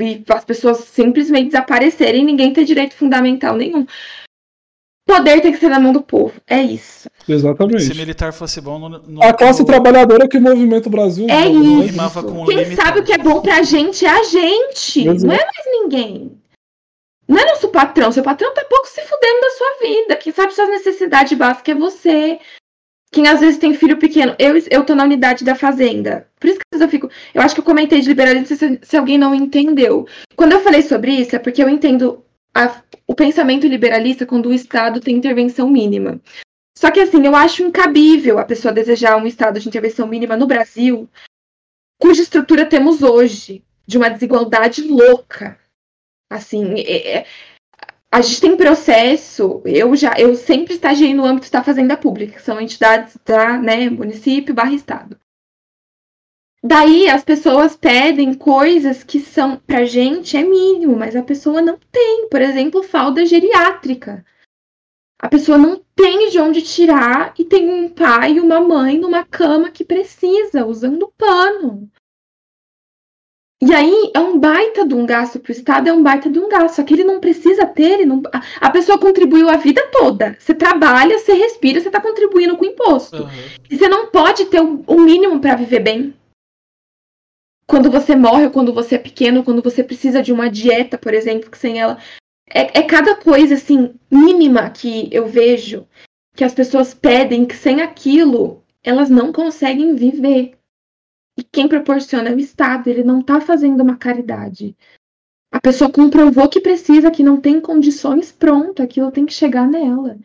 E 0.01 0.25
as 0.29 0.45
pessoas 0.45 0.79
simplesmente 0.79 1.47
desaparecerem 1.47 2.23
e 2.23 2.25
ninguém 2.25 2.53
ter 2.53 2.65
direito 2.65 2.95
fundamental 2.95 3.57
nenhum 3.57 3.87
poder 5.13 5.41
tem 5.41 5.53
que 5.53 5.59
ser 5.59 5.69
na 5.69 5.81
mão 5.81 5.93
do 5.93 6.03
povo. 6.03 6.33
É 6.47 6.61
isso. 6.61 7.09
Exatamente. 7.29 7.83
Se 7.83 7.95
militar 7.95 8.33
fosse 8.33 8.61
bom, 8.61 8.79
no, 8.79 8.99
no, 8.99 9.23
a 9.23 9.33
classe 9.33 9.61
no... 9.61 9.67
trabalhadora 9.67 10.29
que 10.29 10.41
movimenta 10.41 10.89
o 10.89 10.93
Brasil. 10.93 11.27
É 11.29 11.49
isso. 11.49 12.01
Quem 12.47 12.75
sabe 12.75 13.01
o 13.01 13.05
que 13.05 13.13
é 13.13 13.19
bom 13.19 13.41
pra 13.41 13.63
gente 13.63 14.05
é 14.07 14.11
a 14.11 14.23
gente. 14.25 15.07
Exato. 15.07 15.27
Não 15.27 15.35
é 15.35 15.45
mais 15.45 15.67
ninguém. 15.67 16.39
Não 17.29 17.39
é 17.39 17.45
nosso 17.47 17.69
patrão. 17.69 18.11
Seu 18.11 18.23
patrão 18.23 18.53
tá 18.55 18.65
pouco 18.65 18.87
se 18.87 19.01
fudendo 19.03 19.41
da 19.41 19.51
sua 19.51 19.79
vida. 19.81 20.17
Quem 20.17 20.33
sabe 20.33 20.55
suas 20.55 20.69
necessidades 20.69 21.37
básicas 21.37 21.77
é 21.77 21.79
você. 21.79 22.41
Quem 23.13 23.29
às 23.29 23.41
vezes 23.41 23.59
tem 23.59 23.75
filho 23.75 23.99
pequeno. 23.99 24.35
Eu, 24.39 24.55
eu 24.71 24.85
tô 24.85 24.95
na 24.95 25.05
unidade 25.05 25.45
da 25.45 25.55
fazenda. 25.55 26.27
Por 26.41 26.49
isso 26.49 26.59
que 26.59 26.83
eu 26.83 26.89
fico. 26.89 27.11
Eu 27.35 27.43
acho 27.43 27.55
que 27.55 27.61
eu 27.61 27.65
comentei 27.65 28.01
de 28.01 28.09
liberalismo 28.09 28.57
se, 28.57 28.81
se 28.83 28.97
alguém 28.97 29.19
não 29.19 29.35
entendeu. 29.35 30.09
Quando 30.35 30.53
eu 30.53 30.61
falei 30.61 30.83
sobre 30.83 31.13
isso, 31.13 31.37
é 31.37 31.39
porque 31.39 31.63
eu 31.63 31.69
entendo 31.69 32.25
a, 32.55 32.83
o 33.07 33.15
pensamento 33.15 33.67
liberalista 33.67 34.25
quando 34.25 34.49
o 34.49 34.55
Estado 34.55 34.99
tem 34.99 35.15
intervenção 35.15 35.69
mínima. 35.69 36.19
Só 36.77 36.91
que 36.91 37.01
assim, 37.01 37.25
eu 37.27 37.37
acho 37.37 37.63
incabível 37.63 38.39
a 38.39 38.45
pessoa 38.45 38.73
desejar 38.73 39.17
um 39.17 39.27
Estado 39.27 39.61
de 39.61 39.69
intervenção 39.69 40.07
mínima 40.07 40.35
no 40.35 40.47
Brasil, 40.47 41.07
cuja 42.01 42.23
estrutura 42.23 42.65
temos 42.65 43.03
hoje, 43.03 43.63
de 43.87 43.99
uma 43.99 44.09
desigualdade 44.09 44.83
louca. 44.83 45.59
Assim, 46.31 46.81
é, 46.81 47.19
é, 47.19 47.27
a 48.13 48.21
gente 48.21 48.43
tem 48.43 48.57
processo, 48.59 49.63
eu 49.65 49.97
já, 49.97 50.13
eu 50.19 50.35
sempre 50.35 50.75
estagiei 50.75 51.15
no 51.15 51.25
âmbito 51.25 51.51
da 51.51 51.65
fazenda 51.65 51.97
pública, 51.97 52.35
que 52.35 52.43
são 52.43 52.61
entidades 52.61 53.17
da, 53.25 53.57
né, 53.57 53.89
município 53.89 54.55
barra 54.55 54.75
estado. 54.75 55.19
Daí 56.63 57.09
as 57.09 57.25
pessoas 57.25 57.75
pedem 57.75 58.35
coisas 58.35 59.03
que 59.03 59.19
são 59.19 59.57
pra 59.57 59.87
gente 59.87 60.37
é 60.37 60.45
mínimo, 60.45 60.95
mas 60.95 61.17
a 61.17 61.23
pessoa 61.23 61.63
não 61.63 61.79
tem. 61.91 62.29
Por 62.29 62.41
exemplo, 62.41 62.83
falda 62.83 63.25
geriátrica. 63.25 64.25
A 65.19 65.29
pessoa 65.29 65.57
não 65.57 65.83
tem 65.97 66.29
de 66.29 66.39
onde 66.39 66.61
tirar 66.61 67.33
e 67.39 67.45
tem 67.45 67.69
um 67.69 67.89
pai 67.89 68.35
e 68.35 68.41
uma 68.41 68.61
mãe 68.61 68.99
numa 68.99 69.25
cama 69.25 69.71
que 69.71 69.85
precisa, 69.85 70.67
usando 70.67 71.13
pano. 71.17 71.91
E 73.65 73.73
aí 73.73 74.11
é 74.13 74.19
um 74.19 74.41
baita 74.41 74.85
de 74.85 74.93
um 74.93 75.07
gasto 75.07 75.39
para 75.39 75.51
o 75.51 75.53
Estado, 75.53 75.89
é 75.89 75.93
um 75.93 76.03
baita 76.03 76.29
de 76.29 76.39
um 76.41 76.49
gasto. 76.49 76.77
Só 76.77 76.83
que 76.83 76.95
ele 76.95 77.05
não 77.05 77.21
precisa 77.21 77.65
ter, 77.65 78.01
ele 78.01 78.07
não... 78.07 78.21
a 78.61 78.71
pessoa 78.71 78.99
contribuiu 78.99 79.49
a 79.49 79.57
vida 79.57 79.81
toda. 79.93 80.37
Você 80.37 80.53
trabalha, 80.53 81.17
você 81.17 81.33
respira, 81.33 81.81
você 81.81 81.89
está 81.89 82.01
contribuindo 82.01 82.57
com 82.57 82.65
imposto. 82.65 83.23
Uhum. 83.23 83.29
E 83.71 83.79
você 83.79 83.89
não 83.89 84.09
pode 84.09 84.47
ter 84.47 84.61
o 84.61 85.01
mínimo 85.01 85.39
para 85.39 85.55
viver 85.55 85.79
bem 85.79 86.13
quando 87.73 87.91
você 87.91 88.15
morre, 88.17 88.47
ou 88.47 88.51
quando 88.51 88.75
você 88.75 88.97
é 88.97 88.99
pequeno, 88.99 89.45
quando 89.45 89.63
você 89.63 89.83
precisa 89.83 90.21
de 90.21 90.33
uma 90.33 90.51
dieta, 90.51 90.99
por 90.99 91.15
exemplo, 91.15 91.51
que 91.51 91.57
sem 91.57 91.81
ela. 91.81 91.99
É, 92.53 92.81
é 92.81 92.83
cada 92.83 93.15
coisa, 93.15 93.55
assim, 93.55 93.95
mínima 94.11 94.69
que 94.69 95.09
eu 95.11 95.27
vejo 95.27 95.87
que 96.35 96.45
as 96.45 96.53
pessoas 96.53 96.93
pedem 96.93 97.47
que 97.47 97.57
sem 97.57 97.81
aquilo 97.81 98.63
elas 98.85 99.09
não 99.09 99.33
conseguem 99.33 99.95
viver. 99.95 100.53
E 101.37 101.43
quem 101.43 101.67
proporciona 101.67 102.29
é 102.29 102.35
o 102.35 102.39
Estado, 102.39 102.89
ele 102.89 103.03
não 103.03 103.21
está 103.21 103.41
fazendo 103.41 103.83
uma 103.83 103.97
caridade. 103.97 104.77
A 105.51 105.61
pessoa 105.61 105.91
comprovou 105.91 106.49
que 106.49 106.61
precisa, 106.61 107.11
que 107.11 107.23
não 107.23 107.41
tem 107.41 107.61
condições, 107.61 108.33
pronto, 108.33 108.83
aquilo 108.83 109.11
tem 109.11 109.27
que 109.27 109.33
chegar 109.33 109.69
nela. 109.69 110.19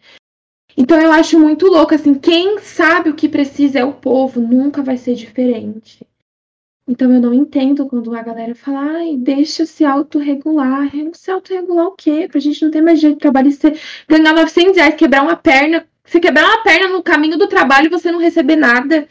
Então 0.78 1.00
eu 1.02 1.12
acho 1.12 1.40
muito 1.40 1.66
louco, 1.68 1.96
assim, 1.96 2.14
quem 2.14 2.60
sabe 2.60 3.10
o 3.10 3.16
que 3.16 3.28
precisa 3.28 3.80
é 3.80 3.84
o 3.84 3.94
povo, 3.94 4.40
nunca 4.40 4.84
vai 4.84 4.96
ser 4.96 5.16
diferente. 5.16 6.06
Então 6.88 7.14
eu 7.14 7.20
não 7.20 7.34
entendo 7.34 7.86
quando 7.86 8.16
a 8.16 8.22
galera 8.22 8.56
fala, 8.56 8.80
ai, 8.80 9.18
deixa 9.18 9.66
se 9.66 9.84
autorregular. 9.84 10.90
Se 11.14 11.30
autorregular 11.30 11.88
o 11.88 11.92
quê? 11.92 12.30
Pra 12.32 12.40
gente 12.40 12.64
não 12.64 12.72
ter 12.72 12.82
mais 12.82 13.02
jeito 13.02 13.16
de 13.16 13.20
trabalho. 13.20 13.52
Você 13.52 13.78
ganhar 14.08 14.34
900 14.34 14.78
reais, 14.78 14.96
quebrar 14.96 15.24
uma 15.24 15.36
perna. 15.36 15.86
Você 16.06 16.22
quebrar 16.22 16.46
uma 16.46 16.64
perna 16.64 16.88
no 16.88 17.04
caminho 17.04 17.38
do 17.38 17.50
trabalho 17.50 17.88
e 17.88 17.90
você 17.90 18.10
não 18.10 18.20
receber 18.20 18.56
nada. 18.56 19.06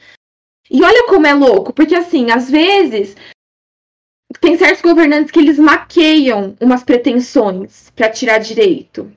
E 0.70 0.82
olha 0.82 1.06
como 1.06 1.26
é 1.26 1.34
louco, 1.34 1.72
porque 1.72 1.94
assim, 1.94 2.30
às 2.30 2.50
vezes 2.50 3.16
tem 4.40 4.56
certos 4.58 4.82
governantes 4.82 5.30
que 5.30 5.38
eles 5.38 5.58
maqueiam 5.58 6.56
umas 6.60 6.82
pretensões 6.82 7.90
para 7.94 8.10
tirar 8.10 8.38
direito. 8.38 9.10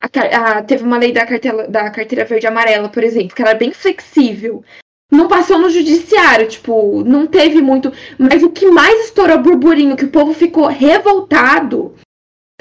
A, 0.00 0.58
a, 0.58 0.62
teve 0.62 0.84
uma 0.84 0.98
lei 0.98 1.12
da 1.12 1.26
carteira, 1.26 1.68
da 1.68 1.90
carteira 1.90 2.24
verde 2.24 2.46
e 2.46 2.48
amarela, 2.48 2.88
por 2.88 3.02
exemplo, 3.02 3.34
que 3.34 3.42
era 3.42 3.54
bem 3.54 3.72
flexível 3.72 4.64
não 5.10 5.28
passou 5.28 5.58
no 5.58 5.70
judiciário, 5.70 6.48
tipo, 6.48 7.04
não 7.04 7.26
teve 7.26 7.60
muito. 7.62 7.92
Mas 8.18 8.42
o 8.42 8.50
que 8.50 8.66
mais 8.66 9.06
estourou 9.06 9.38
burburinho, 9.38 9.96
que 9.96 10.04
o 10.04 10.10
povo 10.10 10.34
ficou 10.34 10.66
revoltado, 10.66 11.94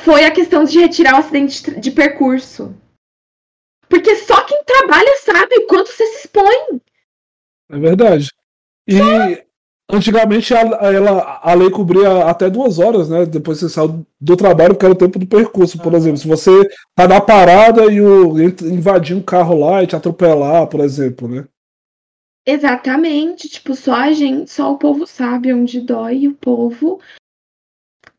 foi 0.01 0.25
a 0.25 0.31
questão 0.31 0.63
de 0.63 0.79
retirar 0.79 1.15
o 1.15 1.17
acidente 1.17 1.79
de 1.79 1.91
percurso. 1.91 2.75
Porque 3.89 4.15
só 4.17 4.43
quem 4.43 4.63
trabalha 4.63 5.17
sabe 5.17 5.55
o 5.55 5.67
quanto 5.67 5.89
você 5.89 6.05
se 6.05 6.19
expõe. 6.19 6.81
É 7.69 7.79
verdade. 7.79 8.29
E, 8.87 9.45
Antigamente 9.87 10.51
a, 10.53 10.61
ela, 10.61 11.39
a 11.43 11.53
lei 11.53 11.69
cobria 11.69 12.25
até 12.25 12.49
duas 12.49 12.79
horas, 12.79 13.07
né? 13.07 13.23
Depois 13.23 13.59
você 13.59 13.69
saiu 13.69 14.05
do 14.19 14.35
trabalho, 14.35 14.73
porque 14.73 14.85
era 14.85 14.95
o 14.95 14.97
tempo 14.97 15.19
do 15.19 15.27
percurso. 15.27 15.77
Por 15.77 15.93
exemplo, 15.93 16.17
se 16.17 16.27
você 16.27 16.67
tá 16.95 17.07
na 17.07 17.21
parada 17.21 17.85
e 17.91 18.01
o, 18.01 18.35
invadir 18.63 19.15
um 19.15 19.21
carro 19.21 19.59
lá 19.59 19.83
e 19.83 19.87
te 19.87 19.95
atropelar, 19.95 20.65
por 20.67 20.79
exemplo, 20.79 21.27
né? 21.27 21.47
Exatamente, 22.47 23.47
tipo, 23.47 23.75
só 23.75 23.93
a 23.93 24.11
gente, 24.11 24.51
só 24.51 24.71
o 24.71 24.77
povo 24.77 25.05
sabe 25.05 25.53
onde 25.53 25.81
dói 25.81 26.19
e 26.19 26.27
o 26.27 26.35
povo 26.35 26.99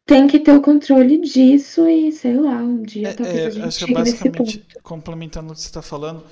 tem 0.05 0.27
que 0.27 0.39
ter 0.39 0.52
o 0.52 0.62
controle 0.62 1.18
disso 1.18 1.89
e, 1.89 2.12
sei 2.12 2.35
lá, 2.35 2.56
um 2.56 2.82
dia 2.82 3.09
é, 3.09 3.12
talvez 3.12 3.39
é, 3.39 3.47
a 3.47 3.51
gente 3.51 3.64
acho 3.64 3.78
que 3.78 3.86
chegue 3.86 3.98
nesse 4.01 4.12
basicamente, 4.12 4.59
ponto. 4.59 4.82
complementando 4.82 5.52
o 5.52 5.55
que 5.55 5.60
você 5.60 5.66
está 5.66 5.82
falando, 5.82 6.24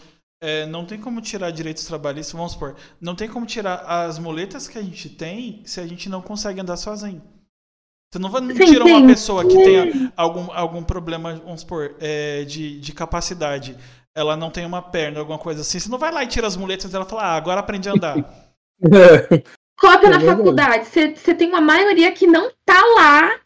é, 0.44 0.66
não 0.66 0.84
tem 0.84 1.00
como 1.00 1.22
tirar 1.22 1.50
direitos 1.50 1.84
trabalhistas, 1.86 2.34
vamos 2.34 2.52
supor, 2.52 2.76
não 3.00 3.14
tem 3.14 3.28
como 3.28 3.46
tirar 3.46 3.76
as 3.86 4.18
muletas 4.18 4.68
que 4.68 4.78
a 4.78 4.82
gente 4.82 5.08
tem 5.08 5.62
se 5.64 5.80
a 5.80 5.86
gente 5.86 6.08
não 6.08 6.20
consegue 6.20 6.60
andar 6.60 6.76
sozinho. 6.76 7.22
Você 8.12 8.18
não 8.18 8.30
vai 8.30 8.42
Sim, 8.42 8.66
tirar 8.66 8.84
uma 8.84 9.06
pessoa 9.06 9.44
que 9.44 9.54
tenha 9.54 10.12
algum, 10.16 10.52
algum 10.52 10.84
problema, 10.84 11.34
vamos 11.34 11.62
supor, 11.62 11.96
é, 11.98 12.44
de, 12.44 12.78
de 12.78 12.92
capacidade. 12.92 13.76
Ela 14.14 14.36
não 14.36 14.50
tem 14.50 14.64
uma 14.64 14.80
perna, 14.80 15.18
alguma 15.18 15.38
coisa 15.38 15.62
assim. 15.62 15.80
Você 15.80 15.88
não 15.88 15.98
vai 15.98 16.12
lá 16.12 16.22
e 16.22 16.28
tira 16.28 16.46
as 16.46 16.56
muletas 16.56 16.84
e 16.84 16.92
fala, 16.92 17.22
ah, 17.22 17.34
agora 17.34 17.58
aprende 17.58 17.88
a 17.88 17.92
andar. 17.92 18.16
Cópia 19.76 20.06
É 20.06 20.10
na 20.10 20.18
verdade. 20.18 20.26
faculdade, 20.26 20.86
você 20.86 21.14
você 21.14 21.34
tem 21.34 21.48
uma 21.48 21.60
maioria 21.60 22.12
que 22.12 22.26
não 22.26 22.52
tá 22.64 22.80
lá, 22.96 23.40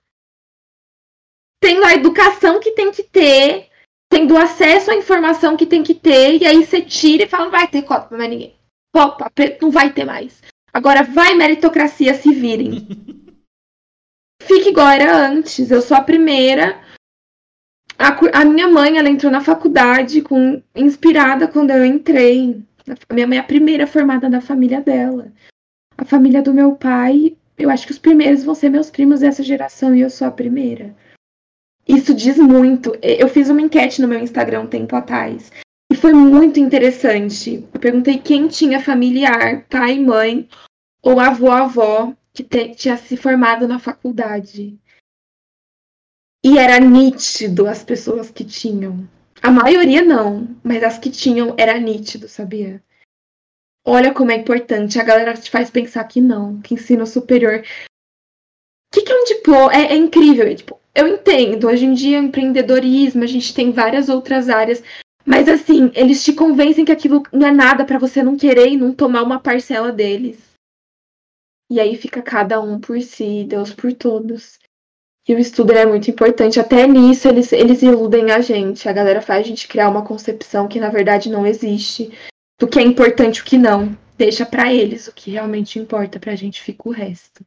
tendo 1.62 1.84
a 1.84 1.94
educação 1.94 2.60
que 2.60 2.72
tem 2.72 2.92
que 2.92 3.02
ter, 3.02 3.70
tendo 4.10 4.36
acesso 4.36 4.90
à 4.90 4.94
informação 4.94 5.56
que 5.56 5.66
tem 5.66 5.82
que 5.82 5.94
ter, 5.94 6.40
e 6.40 6.46
aí 6.46 6.64
você 6.64 6.80
tira 6.80 7.24
e 7.24 7.28
fala, 7.28 7.44
não 7.44 7.50
vai 7.52 7.68
ter 7.68 7.82
cópia 7.82 8.08
pra 8.08 8.18
mais 8.18 8.30
ninguém. 8.30 8.54
Pre- 9.34 9.58
não 9.60 9.70
vai 9.70 9.92
ter 9.92 10.04
mais. 10.04 10.42
Agora 10.72 11.02
vai 11.02 11.34
meritocracia 11.34 12.14
se 12.14 12.32
virem. 12.32 12.86
Fique 14.42 14.70
igual 14.70 14.88
era 14.88 15.28
antes. 15.28 15.70
Eu 15.70 15.82
sou 15.82 15.96
a 15.96 16.00
primeira. 16.00 16.80
A, 17.98 18.40
a 18.40 18.44
minha 18.44 18.68
mãe, 18.68 18.96
ela 18.96 19.08
entrou 19.08 19.30
na 19.30 19.40
faculdade 19.40 20.22
com 20.22 20.62
inspirada 20.74 21.48
quando 21.48 21.70
eu 21.70 21.84
entrei. 21.84 22.62
A 23.08 23.14
minha 23.14 23.26
mãe 23.26 23.38
é 23.38 23.40
a 23.40 23.44
primeira 23.44 23.86
formada 23.86 24.30
da 24.30 24.40
família 24.40 24.80
dela. 24.80 25.30
A 25.96 26.04
família 26.04 26.40
do 26.40 26.54
meu 26.54 26.76
pai, 26.76 27.36
eu 27.58 27.68
acho 27.68 27.86
que 27.86 27.92
os 27.92 27.98
primeiros 27.98 28.44
vão 28.44 28.54
ser 28.54 28.70
meus 28.70 28.88
primos 28.88 29.20
dessa 29.20 29.42
geração 29.42 29.94
e 29.94 30.00
eu 30.00 30.08
sou 30.08 30.26
a 30.26 30.30
primeira. 30.30 30.94
Isso 31.88 32.14
diz 32.14 32.36
muito. 32.36 32.92
Eu 33.02 33.28
fiz 33.28 33.48
uma 33.48 33.62
enquete 33.62 34.02
no 34.02 34.08
meu 34.08 34.20
Instagram 34.20 34.60
um 34.62 34.66
tempo 34.66 34.94
atrás. 34.94 35.50
E 35.90 35.96
foi 35.96 36.12
muito 36.12 36.60
interessante. 36.60 37.66
Eu 37.72 37.80
perguntei 37.80 38.18
quem 38.18 38.46
tinha 38.46 38.78
familiar, 38.82 39.66
pai 39.68 39.98
mãe, 39.98 40.46
ou 41.02 41.18
avô, 41.18 41.50
avó, 41.50 42.12
que 42.34 42.44
te- 42.44 42.74
tinha 42.74 42.96
se 42.98 43.16
formado 43.16 43.66
na 43.66 43.78
faculdade. 43.78 44.78
E 46.44 46.58
era 46.58 46.78
nítido 46.78 47.66
as 47.66 47.82
pessoas 47.82 48.30
que 48.30 48.44
tinham. 48.44 49.08
A 49.42 49.50
maioria 49.50 50.02
não, 50.02 50.56
mas 50.62 50.82
as 50.82 50.98
que 50.98 51.10
tinham 51.10 51.54
era 51.56 51.78
nítido, 51.78 52.28
sabia? 52.28 52.82
Olha 53.86 54.12
como 54.12 54.30
é 54.30 54.36
importante. 54.36 54.98
A 55.00 55.04
galera 55.04 55.34
te 55.34 55.50
faz 55.50 55.70
pensar 55.70 56.04
que 56.04 56.20
não, 56.20 56.60
que 56.60 56.74
ensino 56.74 57.06
superior. 57.06 57.60
O 57.60 58.94
que, 58.94 59.02
que 59.02 59.12
é 59.12 59.16
um 59.16 59.24
diploma? 59.24 59.72
É, 59.72 59.92
é 59.92 59.96
incrível. 59.96 60.46
é, 60.46 60.54
tipo, 60.54 60.77
eu 60.98 61.06
entendo. 61.06 61.68
Hoje 61.68 61.84
em 61.84 61.94
dia, 61.94 62.18
empreendedorismo, 62.18 63.22
a 63.22 63.26
gente 63.26 63.54
tem 63.54 63.70
várias 63.70 64.08
outras 64.08 64.48
áreas. 64.48 64.82
Mas 65.24 65.48
assim, 65.48 65.92
eles 65.94 66.24
te 66.24 66.32
convencem 66.32 66.84
que 66.84 66.92
aquilo 66.92 67.22
não 67.32 67.46
é 67.46 67.52
nada 67.52 67.84
pra 67.84 67.98
você 67.98 68.22
não 68.22 68.36
querer 68.36 68.68
e 68.68 68.76
não 68.76 68.92
tomar 68.92 69.22
uma 69.22 69.38
parcela 69.38 69.92
deles. 69.92 70.38
E 71.70 71.78
aí 71.78 71.96
fica 71.96 72.22
cada 72.22 72.60
um 72.60 72.80
por 72.80 73.00
si, 73.00 73.44
Deus 73.44 73.72
por 73.72 73.92
todos. 73.92 74.58
E 75.28 75.34
o 75.34 75.38
estudo 75.38 75.72
é 75.72 75.84
muito 75.84 76.10
importante. 76.10 76.58
Até 76.58 76.86
nisso 76.86 77.28
eles, 77.28 77.52
eles 77.52 77.82
iludem 77.82 78.30
a 78.30 78.40
gente. 78.40 78.88
A 78.88 78.92
galera 78.92 79.20
faz 79.20 79.44
a 79.44 79.48
gente 79.48 79.68
criar 79.68 79.90
uma 79.90 80.04
concepção 80.04 80.66
que 80.66 80.80
na 80.80 80.88
verdade 80.88 81.30
não 81.30 81.46
existe. 81.46 82.10
Do 82.58 82.66
que 82.66 82.78
é 82.78 82.82
importante 82.82 83.42
o 83.42 83.44
que 83.44 83.58
não. 83.58 83.96
Deixa 84.16 84.44
pra 84.44 84.72
eles 84.72 85.06
o 85.06 85.12
que 85.12 85.30
realmente 85.30 85.78
importa, 85.78 86.18
pra 86.18 86.34
gente 86.34 86.60
fica 86.60 86.88
o 86.88 86.92
resto. 86.92 87.44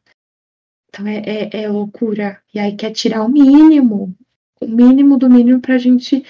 Então 0.92 1.06
é, 1.06 1.22
é, 1.24 1.62
é 1.62 1.68
loucura. 1.68 2.40
E 2.52 2.58
aí 2.58 2.76
quer 2.76 2.90
tirar 2.92 3.24
o 3.24 3.28
mínimo. 3.28 4.14
O 4.60 4.66
mínimo 4.66 5.16
do 5.16 5.28
mínimo 5.28 5.60
pra 5.60 5.78
gente 5.78 6.24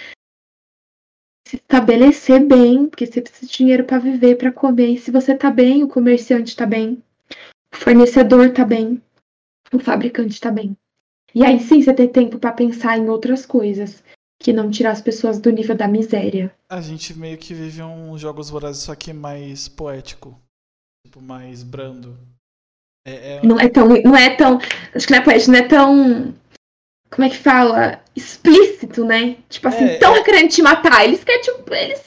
se 1.46 1.56
estabelecer 1.56 2.46
bem, 2.46 2.86
porque 2.86 3.04
você 3.04 3.20
precisa 3.20 3.46
de 3.46 3.58
dinheiro 3.58 3.84
pra 3.84 3.98
viver, 3.98 4.36
pra 4.36 4.52
comer. 4.52 4.92
E 4.92 4.98
se 4.98 5.10
você 5.10 5.34
tá 5.34 5.50
bem, 5.50 5.82
o 5.82 5.88
comerciante 5.88 6.56
tá 6.56 6.64
bem, 6.64 7.02
o 7.74 7.76
fornecedor 7.76 8.52
tá 8.52 8.64
bem, 8.64 9.02
o 9.72 9.78
fabricante 9.78 10.40
tá 10.40 10.50
bem. 10.50 10.76
E 11.34 11.44
aí 11.44 11.58
sim 11.60 11.82
você 11.82 11.92
ter 11.92 12.08
tempo 12.08 12.38
pra 12.38 12.52
pensar 12.52 12.96
em 12.98 13.08
outras 13.08 13.44
coisas, 13.44 14.02
que 14.38 14.52
não 14.52 14.70
tirar 14.70 14.92
as 14.92 15.02
pessoas 15.02 15.38
do 15.40 15.50
nível 15.50 15.76
da 15.76 15.88
miséria. 15.88 16.54
A 16.68 16.80
gente 16.80 17.12
meio 17.18 17.36
que 17.36 17.52
vive 17.52 17.82
uns 17.82 18.20
jogos 18.20 18.48
vorazes, 18.48 18.82
só 18.82 18.94
que 18.94 19.12
mais 19.12 19.68
poético. 19.68 20.38
Tipo, 21.06 21.20
mais 21.20 21.62
brando. 21.62 22.16
É, 23.04 23.36
é- 23.36 23.42
Não 23.46 23.58
é 23.58 23.68
tão, 23.68 23.88
não 23.88 24.16
é 24.16 24.36
tão, 24.36 24.58
acho 24.94 25.06
que 25.06 25.12
não 25.12 25.18
é 25.20 25.24
poético, 25.24 25.50
não 25.50 25.58
é 25.58 25.68
tão, 25.68 26.34
como 27.10 27.24
é 27.26 27.30
que 27.30 27.36
fala, 27.38 28.00
explícito, 28.14 29.04
né? 29.04 29.36
Tipo 29.48 29.68
assim, 29.68 29.84
É, 29.84 29.98
tão 29.98 30.14
é. 30.16 30.22
querendo 30.22 30.50
te 30.50 30.62
matar. 30.62 31.04
Eles 31.04 31.24
querem 31.24 31.42
tipo, 31.42 31.74
eles 31.74 32.00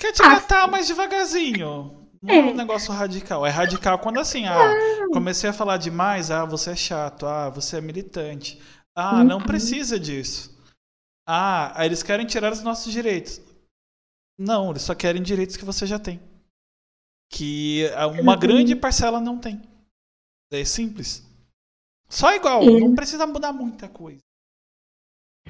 Quer 0.00 0.12
te 0.12 0.22
Ah, 0.22 0.28
matar 0.30 0.68
mais 0.70 0.86
devagarzinho. 0.86 2.06
Não 2.22 2.34
é. 2.34 2.38
É. 2.38 2.42
um 2.42 2.54
negócio 2.54 2.92
radical. 2.92 3.44
É 3.46 3.50
radical 3.50 3.98
quando 3.98 4.20
assim, 4.20 4.46
ah, 4.46 4.74
comecei 5.12 5.50
a 5.50 5.52
falar 5.52 5.76
demais, 5.76 6.30
ah, 6.30 6.44
você 6.44 6.70
é 6.70 6.76
chato, 6.76 7.26
ah, 7.26 7.48
você 7.48 7.78
é 7.78 7.80
militante. 7.80 8.60
Ah, 8.94 9.24
não 9.24 9.38
Uhum. 9.38 9.42
precisa 9.46 9.98
disso. 9.98 10.56
Ah, 11.26 11.74
eles 11.84 12.02
querem 12.02 12.26
tirar 12.26 12.52
os 12.52 12.62
nossos 12.62 12.92
direitos. 12.92 13.40
Não, 14.38 14.70
eles 14.70 14.82
só 14.82 14.94
querem 14.94 15.22
direitos 15.22 15.56
que 15.56 15.64
você 15.64 15.84
já 15.86 15.98
tem. 15.98 16.20
Que 17.30 17.90
ah, 17.96 18.06
uma 18.06 18.34
Uhum. 18.34 18.38
grande 18.38 18.76
parcela 18.76 19.20
não 19.20 19.38
tem. 19.38 19.60
É 20.50 20.64
simples. 20.64 21.22
Só 22.08 22.34
igual, 22.34 22.62
É. 22.62 22.80
não 22.80 22.94
precisa 22.94 23.26
mudar 23.26 23.52
muita 23.52 23.88
coisa. 23.88 24.20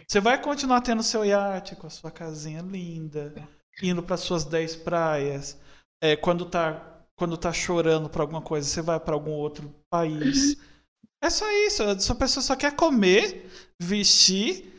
Você 0.06 0.20
vai 0.20 0.40
continuar 0.40 0.80
tendo 0.80 1.02
seu 1.02 1.24
iate 1.24 1.76
com 1.76 1.86
a 1.86 1.90
sua 1.90 2.10
casinha 2.10 2.62
linda, 2.62 3.34
indo 3.82 4.02
para 4.02 4.16
suas 4.16 4.44
10 4.44 4.76
praias. 4.76 5.58
É, 6.00 6.16
quando 6.16 6.44
tá 6.46 6.94
quando 7.16 7.36
tá 7.36 7.52
chorando 7.52 8.08
por 8.08 8.20
alguma 8.20 8.40
coisa, 8.40 8.68
você 8.68 8.80
vai 8.80 9.00
para 9.00 9.12
algum 9.12 9.32
outro 9.32 9.74
país. 9.90 10.56
É 11.20 11.28
só 11.28 11.50
isso. 11.66 11.82
Essa 11.82 12.14
pessoa 12.14 12.40
só 12.42 12.54
quer 12.54 12.76
comer, 12.76 13.50
vestir 13.80 14.72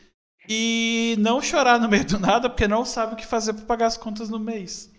e 0.48 1.16
não 1.18 1.42
chorar 1.42 1.78
no 1.78 1.86
meio 1.86 2.06
do 2.06 2.18
nada 2.18 2.48
porque 2.48 2.66
não 2.66 2.82
sabe 2.82 3.12
o 3.12 3.16
que 3.16 3.26
fazer 3.26 3.52
para 3.52 3.66
pagar 3.66 3.86
as 3.86 3.98
contas 3.98 4.30
no 4.30 4.38
mês. 4.38 4.89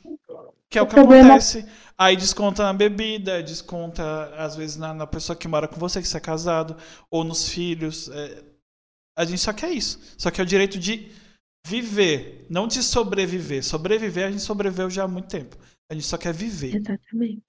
Que 0.72 0.80
é 0.80 0.82
o, 0.82 0.86
O 0.86 0.88
que 0.88 0.96
problema- 0.96 1.30
acontece. 1.32 1.66
Aí 1.98 2.16
desconta 2.18 2.64
na 2.64 2.74
bebida, 2.74 3.44
desconta 3.44 4.34
às 4.36 4.56
vezes 4.56 4.76
na, 4.78 4.92
na 4.94 5.06
pessoa 5.06 5.36
que 5.36 5.48
mora 5.48 5.68
com 5.68 5.76
você, 5.76 6.02
que 6.02 6.08
você 6.08 6.18
é 6.18 6.22
casado, 6.22 6.76
ou 7.12 7.24
nos 7.24 7.48
filhos. 7.50 8.10
é. 8.10 8.42
a 9.16 9.24
gente 9.26 9.40
só 9.42 9.54
quer 9.54 9.70
isso. 9.72 10.00
Só 10.18 10.32
quer 10.32 10.42
o 10.42 10.46
direito 10.46 10.80
de 10.80 11.12
viver, 11.68 12.46
não 12.50 12.68
de 12.68 12.82
sobreviver. 12.82 13.64
Sobreviver, 13.64 14.26
a 14.28 14.32
gente 14.32 14.42
sobreviveu 14.42 14.90
já 14.90 15.04
há 15.04 15.08
muito 15.08 15.28
tempo. 15.28 15.56
A 15.92 15.94
gente 15.94 16.08
só 16.08 16.18
quer 16.18 16.34
viver. 16.34 16.76
Exatamente. 16.78 17.40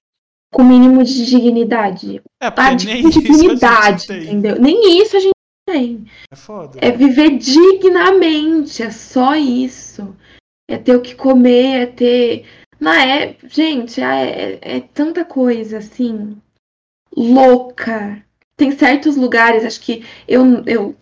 Com 0.53 0.61
o 0.61 0.65
mínimo 0.65 1.03
de 1.03 1.25
dignidade. 1.25 2.21
É, 2.39 2.45
Ah, 2.47 2.51
porque 2.51 2.85
nem 2.85 3.09
dignidade, 3.09 4.03
entendeu? 4.03 4.59
Nem 4.61 5.01
isso 5.01 5.17
a 5.17 5.19
gente 5.19 5.33
tem. 5.67 6.05
É 6.31 6.35
foda. 6.35 6.77
É 6.79 6.91
viver 6.91 7.37
dignamente, 7.39 8.83
é 8.83 8.91
só 8.91 9.35
isso. 9.35 10.15
É 10.69 10.77
ter 10.77 10.95
o 10.95 11.01
que 11.01 11.15
comer, 11.15 11.81
é 11.81 11.85
ter. 11.87 12.45
Não 12.83 12.91
é, 12.91 13.37
gente, 13.47 14.01
é, 14.01 14.55
é- 14.55 14.77
é 14.77 14.81
tanta 14.81 15.23
coisa 15.23 15.77
assim 15.77 16.35
louca. 17.15 18.21
Tem 18.57 18.73
certos 18.73 19.15
lugares, 19.15 19.63
acho 19.63 19.79
que 19.79 20.03
eu, 20.27 20.43
eu 20.65 20.93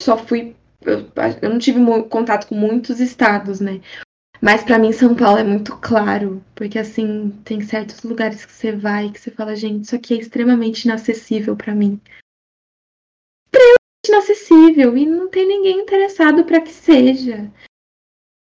só 0.00 0.16
fui. 0.16 0.54
Eu, 0.80 1.10
eu 1.42 1.50
não 1.50 1.58
tive 1.58 1.80
contato 2.08 2.46
com 2.46 2.54
muitos 2.54 3.00
estados, 3.00 3.58
né? 3.58 3.80
Mas 4.40 4.62
pra 4.62 4.78
mim 4.78 4.92
São 4.92 5.16
Paulo 5.16 5.38
é 5.38 5.42
muito 5.42 5.76
claro, 5.78 6.40
porque 6.54 6.78
assim, 6.78 7.30
tem 7.44 7.60
certos 7.62 8.04
lugares 8.04 8.44
que 8.46 8.52
você 8.52 8.70
vai 8.70 9.10
que 9.10 9.18
você 9.20 9.32
fala, 9.32 9.56
gente, 9.56 9.86
isso 9.86 9.96
aqui 9.96 10.14
é 10.14 10.18
extremamente 10.18 10.84
inacessível 10.84 11.56
pra 11.56 11.74
mim. 11.74 12.00
Extremamente 13.52 14.08
inacessível 14.08 14.96
e 14.96 15.04
não 15.04 15.28
tem 15.28 15.48
ninguém 15.48 15.80
interessado 15.80 16.44
pra 16.44 16.60
que 16.60 16.70
seja. 16.70 17.50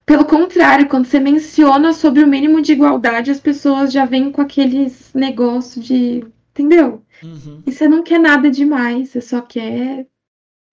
Pelo 0.07 0.24
contrário, 0.24 0.89
quando 0.89 1.07
você 1.07 1.19
menciona 1.19 1.93
sobre 1.93 2.23
o 2.23 2.28
mínimo 2.28 2.62
de 2.62 2.73
igualdade, 2.73 3.33
as 3.33 3.41
pessoas 3.41 3.93
já 3.93 4.05
vêm 4.05 4.31
com 4.31 4.41
aqueles 4.41 5.12
negócios 5.12 5.85
de, 5.85 6.24
entendeu? 6.51 7.03
Uhum. 7.24 7.61
E 7.66 7.73
você 7.73 7.89
não 7.89 8.05
quer 8.05 8.20
nada 8.20 8.49
demais, 8.49 9.09
você 9.09 9.20
só 9.20 9.41
quer 9.41 10.07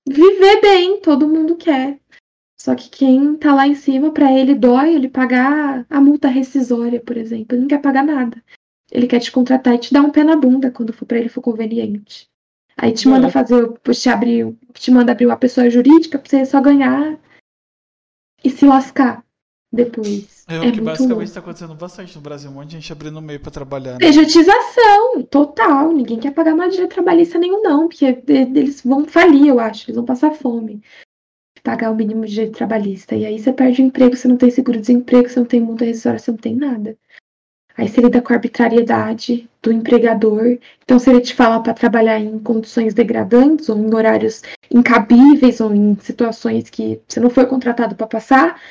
viver 0.08 0.62
bem, 0.62 1.02
todo 1.02 1.28
mundo 1.28 1.56
quer. 1.56 2.00
Só 2.60 2.76
que 2.76 2.90
quem 2.90 3.36
tá 3.36 3.54
lá 3.56 3.68
em 3.68 3.74
cima, 3.74 4.12
pra 4.12 4.32
ele 4.32 4.54
dói 4.54 4.94
ele 4.94 5.10
pagar 5.10 5.86
a 5.90 6.00
multa 6.00 6.28
rescisória, 6.28 7.02
por 7.02 7.18
exemplo. 7.18 7.56
Ele 7.56 7.62
não 7.62 7.68
quer 7.68 7.82
pagar 7.82 8.04
nada. 8.04 8.42
ele 8.92 9.08
quer 9.08 9.20
te 9.20 9.32
contratar 9.32 9.74
e 9.74 9.80
te 9.80 9.92
dar 9.92 10.04
um 10.04 10.12
pé 10.12 10.24
na 10.24 10.36
bunda 10.36 10.70
quando 10.70 10.94
for 10.94 11.06
para 11.08 11.18
ele 11.18 11.28
for 11.28 11.42
conveniente. 11.42 12.30
Aí 12.78 12.92
te 12.92 13.08
manda 13.08 13.28
É. 13.28 13.32
fazer, 13.32 13.68
te 13.92 14.10
abrir, 14.10 14.56
te 14.74 14.92
manda 14.92 15.12
abrir 15.12 15.26
uma 15.26 15.38
pessoa 15.38 15.68
jurídica 15.70 16.20
pra 16.20 16.30
você 16.30 16.46
só 16.46 16.62
ganhar 16.62 17.20
e 18.44 18.52
se 18.52 18.66
lascar 18.66 19.23
depois. 19.74 20.46
É, 20.48 20.56
É, 20.56 20.60
o 20.60 20.62
que 20.62 20.68
muito 20.68 20.84
basicamente 20.84 21.28
está 21.28 21.40
acontecendo 21.40 21.74
bastante 21.74 22.16
no 22.16 22.22
Brasil. 22.22 22.52
Um 22.52 22.54
monte 22.54 22.68
de 22.68 22.74
gente 22.76 22.92
abrindo 22.94 23.20
meio 23.22 23.40
para 23.40 23.52
trabalhar. 23.52 23.94
né? 23.94 23.98
Pejotização, 24.00 25.24
total. 25.24 25.92
Ninguém 25.92 26.20
quer 26.20 26.32
pagar 26.32 26.56
mais 26.56 26.72
direito 26.72 26.94
trabalhista 26.94 27.40
nenhum, 27.40 27.64
não, 27.64 27.88
porque 27.88 28.22
eles 28.28 28.82
vão 28.84 29.06
falir, 29.06 29.48
eu 29.48 29.60
acho. 29.60 29.86
Eles 29.86 29.96
vão 29.96 30.06
passar 30.06 30.32
fome. 30.32 30.82
Pagar 31.64 31.92
o 31.92 31.96
mínimo 31.96 32.26
de 32.26 32.34
direito 32.34 32.58
trabalhista. 32.58 33.16
E 33.16 33.26
aí 33.26 33.40
você 33.40 33.52
perde 33.52 33.82
o 33.82 33.86
emprego, 33.86 34.16
você 34.16 34.28
não 34.28 34.38
tem 34.38 34.52
seguro-desemprego, 34.52 35.30
você 35.30 35.40
não 35.40 35.48
tem 35.48 35.62
multa 35.62 35.86
rescisória, 35.86 36.20
você 36.20 36.30
não 36.30 36.38
tem 36.38 36.56
nada. 36.56 36.96
Aí 37.76 37.88
você 37.88 38.02
lida 38.02 38.22
com 38.22 38.32
a 38.32 38.36
arbitrariedade 38.36 39.50
do 39.62 39.72
empregador. 39.72 40.60
Então, 40.84 41.00
se 41.00 41.10
ele 41.10 41.22
te 41.22 41.34
fala 41.34 41.60
para 41.64 41.74
trabalhar 41.74 42.20
em 42.20 42.38
condições 42.38 42.94
degradantes, 42.94 43.70
ou 43.70 43.78
em 43.78 43.96
horários 43.96 44.44
incabíveis, 44.70 45.60
ou 45.60 45.74
em 45.74 45.98
situações 46.00 46.70
que 46.70 47.02
você 47.08 47.20
não 47.20 47.32
foi 47.32 47.48
contratado 47.48 47.96
para 47.96 48.06
passar, 48.06 48.62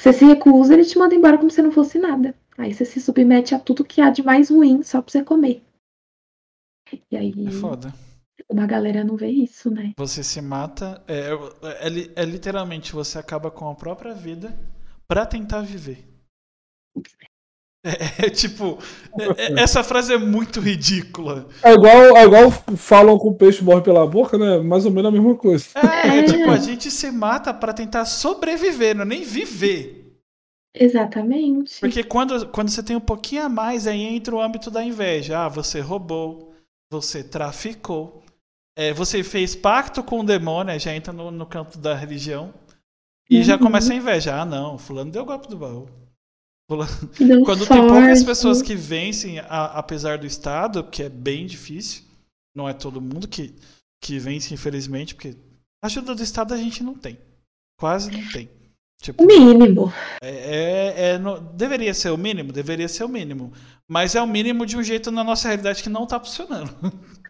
você 0.00 0.12
se 0.12 0.24
recusa, 0.24 0.72
ele 0.74 0.84
te 0.84 0.98
manda 0.98 1.14
embora 1.14 1.36
como 1.36 1.50
se 1.50 1.60
não 1.60 1.70
fosse 1.70 1.98
nada. 1.98 2.34
Aí 2.56 2.72
você 2.72 2.84
se 2.84 3.00
submete 3.00 3.54
a 3.54 3.58
tudo 3.58 3.84
que 3.84 4.00
há 4.00 4.10
de 4.10 4.22
mais 4.22 4.50
ruim 4.50 4.82
só 4.82 5.00
pra 5.02 5.12
você 5.12 5.22
comer. 5.22 5.62
E 7.10 7.16
aí 7.16 7.46
É 7.46 7.50
foda. 7.50 7.92
uma 8.48 8.66
galera 8.66 9.04
não 9.04 9.16
vê 9.16 9.28
isso, 9.28 9.70
né? 9.70 9.92
Você 9.98 10.24
se 10.24 10.40
mata. 10.40 11.04
É, 11.06 11.30
é, 11.86 11.88
li- 11.88 12.12
é 12.16 12.24
literalmente 12.24 12.92
você 12.92 13.18
acaba 13.18 13.50
com 13.50 13.68
a 13.68 13.74
própria 13.74 14.14
vida 14.14 14.58
pra 15.06 15.26
tentar 15.26 15.60
viver. 15.62 16.04
É, 17.82 18.26
é 18.26 18.30
tipo. 18.30 18.78
é- 19.18 19.52
é- 19.58 19.62
essa 19.62 19.82
frase 19.82 20.12
é 20.12 20.18
muito 20.18 20.60
ridícula. 20.60 21.48
É 21.62 21.72
igual, 21.72 22.16
é 22.16 22.24
igual 22.24 22.50
falam 22.76 23.18
que 23.18 23.26
o 23.26 23.32
peixe 23.34 23.64
morre 23.64 23.80
pela 23.80 24.06
boca, 24.06 24.36
né? 24.36 24.58
Mais 24.58 24.84
ou 24.84 24.90
menos 24.92 25.08
a 25.08 25.12
mesma 25.12 25.34
coisa. 25.34 25.64
É, 25.76 26.18
É. 26.18 26.22
tipo, 26.24 26.50
a 26.50 26.58
gente 26.58 26.90
se 26.90 27.10
mata 27.10 27.54
pra 27.54 27.72
tentar 27.72 28.04
sobreviver, 28.04 28.94
não 28.94 29.02
é 29.02 29.06
nem 29.06 29.24
viver. 29.24 29.96
Exatamente. 30.74 31.80
Porque 31.80 32.04
quando, 32.04 32.46
quando 32.48 32.68
você 32.68 32.82
tem 32.82 32.94
um 32.96 33.00
pouquinho 33.00 33.44
a 33.44 33.48
mais, 33.48 33.86
aí 33.86 34.02
entra 34.02 34.34
o 34.36 34.40
âmbito 34.40 34.70
da 34.70 34.84
inveja. 34.84 35.38
Ah, 35.46 35.48
você 35.48 35.80
roubou, 35.80 36.52
você 36.92 37.24
traficou, 37.24 38.22
é, 38.76 38.92
você 38.92 39.22
fez 39.24 39.54
pacto 39.56 40.02
com 40.02 40.20
o 40.20 40.24
demônio, 40.24 40.72
aí 40.72 40.78
já 40.78 40.94
entra 40.94 41.12
no, 41.12 41.30
no 41.30 41.46
campo 41.46 41.76
da 41.78 41.94
religião. 41.94 42.52
E 43.28 43.42
já 43.42 43.54
Uhum. 43.54 43.60
começa 43.60 43.92
a 43.92 43.96
inveja. 43.96 44.40
Ah, 44.40 44.44
não, 44.44 44.76
fulano 44.78 45.10
deu 45.10 45.24
golpe 45.24 45.48
do 45.48 45.56
baú. 45.56 45.88
Quando 47.44 47.66
tem 47.66 47.78
poucas 47.86 48.04
sorte. 48.18 48.24
pessoas 48.24 48.62
que 48.62 48.74
vencem, 48.74 49.38
a- 49.40 49.72
apesar 49.76 50.18
do 50.18 50.26
Estado, 50.26 50.84
que 50.84 51.02
é 51.02 51.08
bem 51.08 51.46
difícil, 51.46 52.04
não 52.54 52.68
é 52.68 52.72
todo 52.72 53.00
mundo 53.00 53.26
que, 53.28 53.54
que 54.02 54.18
vence, 54.18 54.54
infelizmente, 54.54 55.14
porque 55.14 55.36
ajuda 55.84 56.14
do 56.14 56.22
Estado 56.22 56.54
a 56.54 56.56
gente 56.56 56.82
não 56.82 56.94
tem. 56.94 57.18
Quase 57.78 58.10
não 58.10 58.26
tem. 58.30 58.48
Tipo, 59.02 59.22
O 59.22 59.26
mínimo. 59.26 59.90
é, 60.22 60.28
é- 60.28 61.14
é 61.14 61.18
deveria 61.54 61.94
ser 61.94 62.10
o 62.10 62.18
mínimo? 62.18 62.52
Deveria 62.52 62.86
ser 62.88 63.04
o 63.04 63.08
mínimo. 63.08 63.52
Mas 63.88 64.14
é 64.14 64.20
o 64.22 64.26
mínimo 64.26 64.66
de 64.66 64.76
um 64.76 64.82
jeito 64.82 65.10
na 65.10 65.24
nossa 65.24 65.48
realidade 65.48 65.82
que 65.82 65.88
não 65.88 66.06
tá 66.06 66.20
funcionando. 66.20 66.70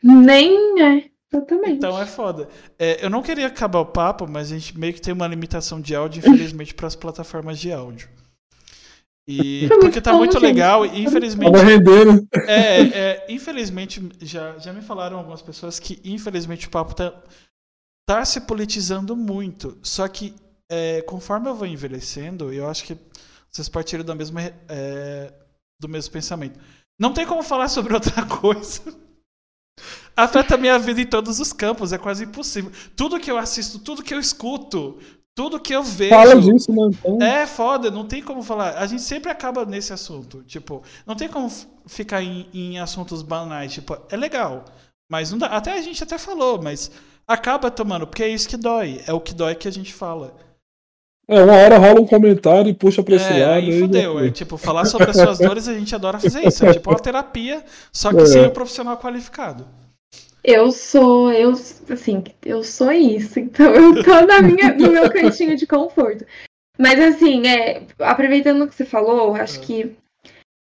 Nem 0.02 0.82
é. 0.82 1.10
Exatamente. 1.32 1.74
Então 1.74 1.96
é 2.00 2.06
foda. 2.06 2.48
É, 2.76 3.04
eu 3.04 3.08
não 3.08 3.22
queria 3.22 3.46
acabar 3.46 3.78
o 3.78 3.86
papo, 3.86 4.26
mas 4.28 4.50
a 4.50 4.58
gente 4.58 4.76
meio 4.76 4.92
que 4.92 5.00
tem 5.00 5.14
uma 5.14 5.28
limitação 5.28 5.80
de 5.80 5.94
áudio, 5.94 6.18
infelizmente, 6.18 6.74
para 6.74 6.88
as 6.88 6.96
plataformas 6.96 7.58
de 7.60 7.72
áudio. 7.72 8.08
E 9.30 9.68
porque 9.80 10.00
tá 10.00 10.12
muito 10.12 10.38
legal, 10.40 10.84
e 10.84 11.04
infelizmente. 11.04 11.56
Rendendo. 11.56 12.26
É, 12.48 12.80
é, 12.80 13.26
infelizmente, 13.28 14.02
já, 14.20 14.58
já 14.58 14.72
me 14.72 14.82
falaram 14.82 15.18
algumas 15.18 15.40
pessoas 15.40 15.78
que, 15.78 16.00
infelizmente, 16.04 16.66
o 16.66 16.70
papo 16.70 16.94
tá, 16.94 17.14
tá 18.08 18.24
se 18.24 18.40
politizando 18.40 19.14
muito. 19.14 19.78
Só 19.82 20.08
que, 20.08 20.34
é, 20.68 21.02
conforme 21.02 21.48
eu 21.48 21.54
vou 21.54 21.66
envelhecendo, 21.66 22.52
eu 22.52 22.68
acho 22.68 22.82
que 22.82 22.98
vocês 23.48 23.68
partiram 23.68 24.04
da 24.04 24.16
mesma, 24.16 24.42
é, 24.68 25.32
do 25.80 25.88
mesmo 25.88 26.12
pensamento. 26.12 26.58
Não 26.98 27.12
tem 27.12 27.24
como 27.24 27.42
falar 27.44 27.68
sobre 27.68 27.94
outra 27.94 28.26
coisa. 28.26 28.82
Afeta 30.16 30.56
a 30.56 30.58
minha 30.58 30.78
vida 30.78 31.00
em 31.00 31.06
todos 31.06 31.38
os 31.38 31.52
campos, 31.52 31.92
é 31.92 31.98
quase 31.98 32.24
impossível. 32.24 32.72
Tudo 32.96 33.20
que 33.20 33.30
eu 33.30 33.38
assisto, 33.38 33.78
tudo 33.78 34.02
que 34.02 34.12
eu 34.12 34.18
escuto, 34.18 34.98
tudo 35.34 35.60
que 35.60 35.74
eu 35.74 35.82
vejo. 35.82 36.10
Fala 36.10 36.36
disso, 36.40 36.72
né? 36.72 36.90
Então, 36.92 37.22
É 37.22 37.46
foda, 37.46 37.90
não 37.90 38.06
tem 38.06 38.22
como 38.22 38.42
falar. 38.42 38.76
A 38.76 38.86
gente 38.86 39.02
sempre 39.02 39.30
acaba 39.30 39.64
nesse 39.64 39.92
assunto. 39.92 40.42
Tipo, 40.42 40.82
não 41.06 41.14
tem 41.14 41.28
como 41.28 41.48
ficar 41.86 42.22
em, 42.22 42.46
em 42.52 42.78
assuntos 42.78 43.22
banais. 43.22 43.72
Tipo, 43.72 43.96
é 44.10 44.16
legal. 44.16 44.64
Mas 45.10 45.30
não 45.30 45.38
dá. 45.38 45.46
Até 45.46 45.72
a 45.72 45.82
gente 45.82 46.02
até 46.02 46.18
falou, 46.18 46.60
mas 46.62 46.90
acaba 47.26 47.70
tomando, 47.70 48.06
porque 48.06 48.22
é 48.22 48.28
isso 48.28 48.48
que 48.48 48.56
dói. 48.56 49.00
É 49.06 49.12
o 49.12 49.20
que 49.20 49.34
dói 49.34 49.54
que 49.54 49.66
a 49.68 49.72
gente 49.72 49.92
fala. 49.94 50.36
é, 51.28 51.42
uma 51.42 51.54
hora 51.54 51.78
rola 51.78 52.00
um 52.00 52.06
comentário 52.06 52.68
e 52.68 52.74
puxa 52.74 53.02
pra 53.02 53.14
esse 53.16 53.32
É, 53.32 53.46
lado. 53.46 53.54
aí 53.54 53.80
fudeu. 53.80 54.18
É, 54.20 54.30
tipo, 54.30 54.56
falar 54.56 54.84
sobre 54.84 55.10
as 55.10 55.16
suas 55.16 55.38
dores 55.38 55.68
a 55.68 55.74
gente 55.74 55.94
adora 55.94 56.18
fazer 56.18 56.46
isso. 56.46 56.64
É 56.66 56.72
tipo 56.74 56.90
uma 56.90 56.98
terapia, 57.00 57.64
só 57.92 58.12
que 58.12 58.20
É. 58.22 58.26
sem 58.26 58.46
o 58.46 58.50
profissional 58.50 58.96
qualificado. 58.98 59.66
Eu 60.42 60.72
sou, 60.72 61.32
eu, 61.32 61.52
assim, 61.52 62.24
eu 62.44 62.64
sou 62.64 62.90
isso, 62.92 63.38
então 63.38 63.74
eu 63.74 64.02
tô 64.02 64.20
na 64.22 64.40
minha, 64.40 64.72
no 64.72 64.90
meu 64.90 65.10
cantinho 65.10 65.56
de 65.56 65.66
conforto. 65.66 66.24
Mas 66.78 66.98
assim, 66.98 67.46
é, 67.46 67.86
aproveitando 67.98 68.62
o 68.62 68.68
que 68.68 68.74
você 68.74 68.86
falou, 68.86 69.34
acho 69.34 69.60
É. 69.60 69.62
que 69.62 69.96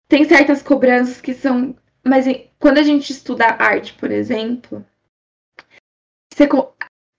tem 0.09 0.25
certas 0.25 0.63
cobranças 0.63 1.21
que 1.21 1.35
são. 1.35 1.77
Mas 2.03 2.25
quando 2.59 2.79
a 2.79 2.83
gente 2.83 3.11
estuda 3.11 3.57
arte, 3.59 3.93
por 3.95 4.11
exemplo, 4.11 4.85
você 6.33 6.49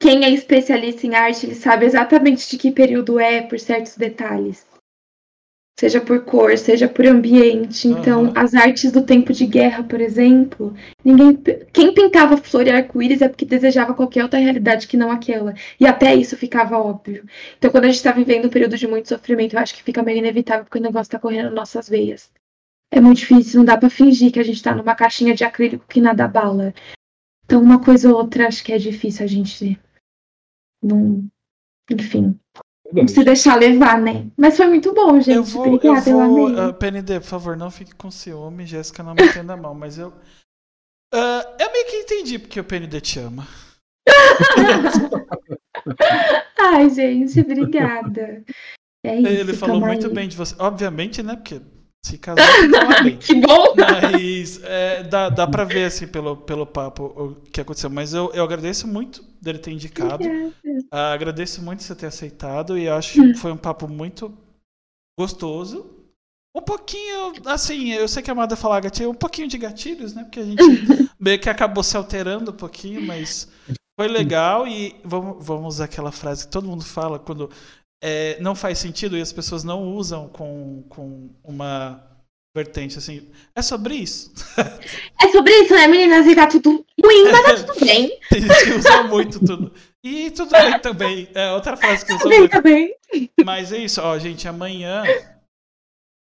quem 0.02 0.26
é 0.26 0.32
especialista 0.32 1.06
em 1.06 1.14
arte, 1.14 1.46
ele 1.46 1.54
sabe 1.54 1.86
exatamente 1.86 2.50
de 2.50 2.58
que 2.58 2.72
período 2.72 3.20
é 3.20 3.44
por 3.44 3.60
certos 3.60 3.96
detalhes. 3.96 4.66
Seja 5.82 6.00
por 6.00 6.24
cor, 6.24 6.56
seja 6.60 6.88
por 6.88 7.08
ambiente. 7.08 7.88
Então, 7.88 8.26
Aham. 8.26 8.34
as 8.36 8.54
artes 8.54 8.92
do 8.92 9.04
tempo 9.04 9.34
de 9.34 9.48
guerra, 9.48 9.84
por 9.84 10.00
exemplo, 10.00 10.76
ninguém. 11.04 11.36
Quem 11.74 11.92
pintava 11.92 12.38
flor 12.38 12.68
e 12.68 12.70
arco-íris 12.70 13.20
é 13.20 13.28
porque 13.28 13.46
desejava 13.46 13.96
qualquer 13.96 14.22
outra 14.22 14.40
realidade 14.40 14.88
que 14.88 14.96
não 14.96 15.10
aquela. 15.10 15.56
E 15.80 15.88
até 15.88 16.14
isso 16.14 16.38
ficava 16.38 16.78
óbvio. 16.78 17.26
Então, 17.58 17.72
quando 17.72 17.86
a 17.86 17.88
gente 17.88 17.96
está 17.96 18.12
vivendo 18.12 18.46
um 18.46 18.50
período 18.52 18.78
de 18.78 18.88
muito 18.88 19.10
sofrimento, 19.10 19.56
eu 19.56 19.60
acho 19.60 19.74
que 19.74 19.82
fica 19.82 20.04
meio 20.04 20.20
inevitável 20.20 20.66
porque 20.66 20.78
o 20.78 20.82
negócio 20.84 21.08
está 21.08 21.18
correndo 21.18 21.46
nas 21.46 21.56
nossas 21.56 21.90
veias. 21.90 22.32
É 22.92 23.02
muito 23.02 23.18
difícil, 23.18 23.58
não 23.58 23.66
dá 23.66 23.76
pra 23.76 23.90
fingir 23.90 24.32
que 24.32 24.40
a 24.40 24.44
gente 24.44 24.62
tá 24.62 24.76
numa 24.76 24.94
caixinha 24.94 25.34
de 25.34 25.44
acrílico 25.44 25.88
que 25.90 26.00
nada 26.00 26.28
bala. 26.28 26.76
Então, 27.44 27.60
uma 27.60 27.84
coisa 27.84 28.08
ou 28.08 28.18
outra, 28.18 28.48
acho 28.48 28.64
que 28.64 28.72
é 28.72 28.78
difícil 28.78 29.26
a 29.26 29.28
gente 29.28 29.80
não. 30.80 31.28
Enfim, 31.90 32.40
se 33.08 33.24
deixar 33.24 33.56
levar, 33.56 34.00
né? 34.00 34.28
Mas 34.38 34.58
foi 34.58 34.68
muito 34.68 34.94
bom, 34.94 35.20
gente. 35.20 35.38
eu 35.38 35.44
vou. 35.44 35.68
Obrigada, 35.68 36.10
eu 36.10 36.20
eu, 36.20 36.30
vou 36.30 36.48
amei. 36.48 36.60
ah, 36.60 36.74
PND, 36.74 37.20
por 37.20 37.28
favor, 37.28 37.58
não 37.58 37.72
fique 37.72 37.96
com 37.96 38.12
ciúme. 38.12 38.66
Jéssica, 38.66 39.04
não 39.04 39.16
me 39.16 39.24
entenda 39.24 39.58
mal, 39.58 39.74
mas 39.74 39.98
eu. 39.98 40.14
ah, 41.14 41.56
eu 41.60 41.72
meio 41.72 41.86
que 41.86 41.96
entendi 41.98 42.40
porque 42.40 42.60
o 42.60 42.64
PND 42.64 43.02
te 43.02 43.20
ama. 43.20 43.48
Ai, 46.60 46.90
gente, 46.90 47.40
obrigada. 47.40 48.44
É 49.04 49.16
isso. 49.16 49.28
Ele 49.28 49.54
falou 49.54 49.80
muito 49.80 50.08
aí. 50.08 50.14
bem 50.14 50.28
de 50.28 50.38
você. 50.38 50.56
Obviamente, 50.60 51.24
né? 51.24 51.36
Porque 51.36 51.60
se 52.04 52.18
casar, 52.18 52.48
tem 53.04 53.16
que 53.18 53.36
bom! 53.36 53.76
Mas 53.76 54.62
é, 54.64 55.04
dá, 55.04 55.30
dá 55.30 55.48
pra 55.48 55.64
ver, 55.64 55.86
assim, 55.86 56.08
pelo, 56.08 56.36
pelo 56.36 56.66
papo 56.66 57.06
o 57.06 57.36
que 57.52 57.62
aconteceu. 57.62 57.90
Mas 57.90 58.14
eu, 58.14 58.32
eu 58.34 58.44
agradeço 58.44 58.88
muito 58.88 59.24
dele 59.42 59.60
ter 59.60 59.72
indicado. 59.72 60.24
Ah, 60.92 61.14
agradeço 61.14 61.62
muito 61.62 61.84
você 61.84 61.96
ter 61.96 62.08
aceitado. 62.08 62.78
E 62.78 62.90
acho 62.90 63.14
que 63.14 63.34
foi 63.36 63.52
um 63.52 63.58
papo 63.58 63.88
muito 63.88 64.36
gostoso. 65.18 66.02
Um 66.56 66.62
pouquinho, 66.62 67.34
assim, 67.46 67.92
eu 67.94 68.08
sei 68.08 68.22
que 68.22 68.30
a 68.30 68.34
Amada 68.34 68.58
falar 68.58 68.82
gatilho, 68.82 69.10
um 69.10 69.16
pouquinho 69.16 69.48
de 69.48 69.58
gatilhos, 69.58 70.14
né? 70.14 70.24
Porque 70.24 70.40
a 70.42 70.44
gente 70.44 70.58
meio 71.18 71.40
que 71.40 71.50
acabou 71.50 71.84
se 71.84 71.96
alterando 71.96 72.52
um 72.52 72.56
pouquinho, 72.56 73.02
mas 73.02 73.48
foi 73.98 74.08
legal. 74.08 74.68
E 74.68 75.00
vamos, 75.04 75.46
vamos 75.46 75.76
usar 75.76 75.86
aquela 75.86 76.12
frase 76.12 76.46
que 76.46 76.52
todo 76.52 76.68
mundo 76.68 76.84
fala 76.84 77.20
quando 77.20 77.50
é, 78.02 78.38
não 78.40 78.56
faz 78.56 78.80
sentido 78.80 79.18
e 79.18 79.22
as 79.22 79.32
pessoas 79.32 79.64
não 79.64 79.84
usam 79.84 80.28
com, 80.30 80.84
com 80.90 81.30
uma 81.44 82.04
vertente 82.56 82.98
assim. 82.98 83.30
É 83.56 83.62
sobre 83.62 83.96
isso. 83.96 84.32
É 85.24 85.32
sobre 85.32 85.54
isso, 85.62 85.74
né, 85.74 85.88
meninas? 85.88 86.26
E 86.26 86.36
tá 86.36 86.48
tudo 86.48 86.86
ruim, 87.04 87.32
mas 87.32 87.62
tá 87.62 87.74
tudo 87.74 87.86
bem. 87.86 88.20
Tem 88.30 88.42
gente 88.42 88.64
que 88.66 88.72
usa 88.72 89.04
muito 89.04 89.40
tudo. 89.40 89.74
E 90.04 90.32
tudo 90.32 90.52
bem 90.52 90.80
também. 90.80 91.30
É 91.34 91.52
outra 91.52 91.78
frase 91.78 92.06
que 92.06 92.12
eu 92.12 92.18
Tudo 92.18 92.30
uso 92.30 92.30
bem 92.30 92.40
muito. 92.40 92.52
também. 92.52 92.96
Mas 93.46 93.72
é 93.72 93.78
isso, 93.78 94.02
ó, 94.02 94.18
gente. 94.18 94.48
Amanhã 94.48 95.04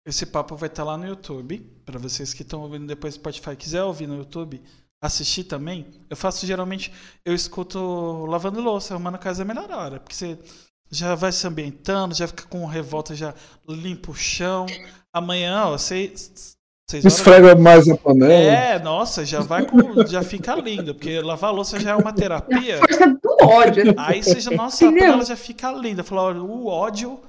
esse 0.05 0.27
papo 0.27 0.57
vai 0.57 0.69
estar 0.69 0.85
lá 0.85 0.97
no 0.97 1.07
YouTube. 1.07 1.59
Pra 1.85 1.99
vocês 1.99 2.35
que 2.35 2.43
estão 2.43 2.63
ouvindo 2.63 2.87
depois 2.87 3.15
do 3.15 3.21
Spotify, 3.21 3.55
quiser 3.57 3.83
ouvir 3.85 4.07
no 4.07 4.17
YouTube, 4.17 4.61
assistir 5.01 5.45
também. 5.45 5.87
Eu 6.11 6.17
faço 6.17 6.47
geralmente, 6.47 6.93
eu 7.25 7.35
escuto 7.35 8.27
lavando 8.27 8.61
louça, 8.61 8.95
arrumando 8.95 9.19
casa 9.19 9.43
é 9.43 9.45
a 9.45 9.47
melhor 9.47 9.71
hora. 9.71 10.01
Porque 10.01 10.15
você 10.15 10.39
já 10.91 11.15
vai 11.15 11.33
se 11.33 11.47
ambientando, 11.47 12.15
já 12.15 12.27
fica 12.27 12.45
com 12.45 12.65
revolta, 12.67 13.15
já 13.15 13.35
limpa 13.69 14.11
o 14.11 14.15
chão. 14.15 14.67
Amanhã, 15.13 15.65
ó, 15.67 15.71
você 15.73 16.13
Seis 16.91 17.05
horas 17.05 17.19
Esfrega 17.19 17.55
mais 17.55 17.87
a 17.87 17.97
panela. 17.99 18.33
É, 18.33 18.79
nossa, 18.79 19.23
já 19.25 19.41
vai 19.41 19.67
com. 19.67 20.07
Já 20.07 20.23
fica 20.23 20.55
lindo, 20.55 20.95
porque 20.95 21.21
lavar 21.21 21.51
a 21.51 21.53
louça 21.53 21.79
já 21.79 21.91
é 21.91 21.95
uma 21.95 22.15
terapia. 22.15 22.79
Força 22.81 23.07
do 23.09 23.37
ódio. 23.43 23.95
Aí 23.99 24.23
você 24.23 24.41
já, 24.41 24.51
nossa, 24.53 24.87
a 24.87 24.89
Entendeu? 24.89 25.07
panela 25.09 25.25
já 25.27 25.37
fica 25.37 25.71
linda. 25.71 26.03
Falou, 26.03 26.25
olha, 26.25 26.43
o 26.43 26.67
ódio 26.67 27.21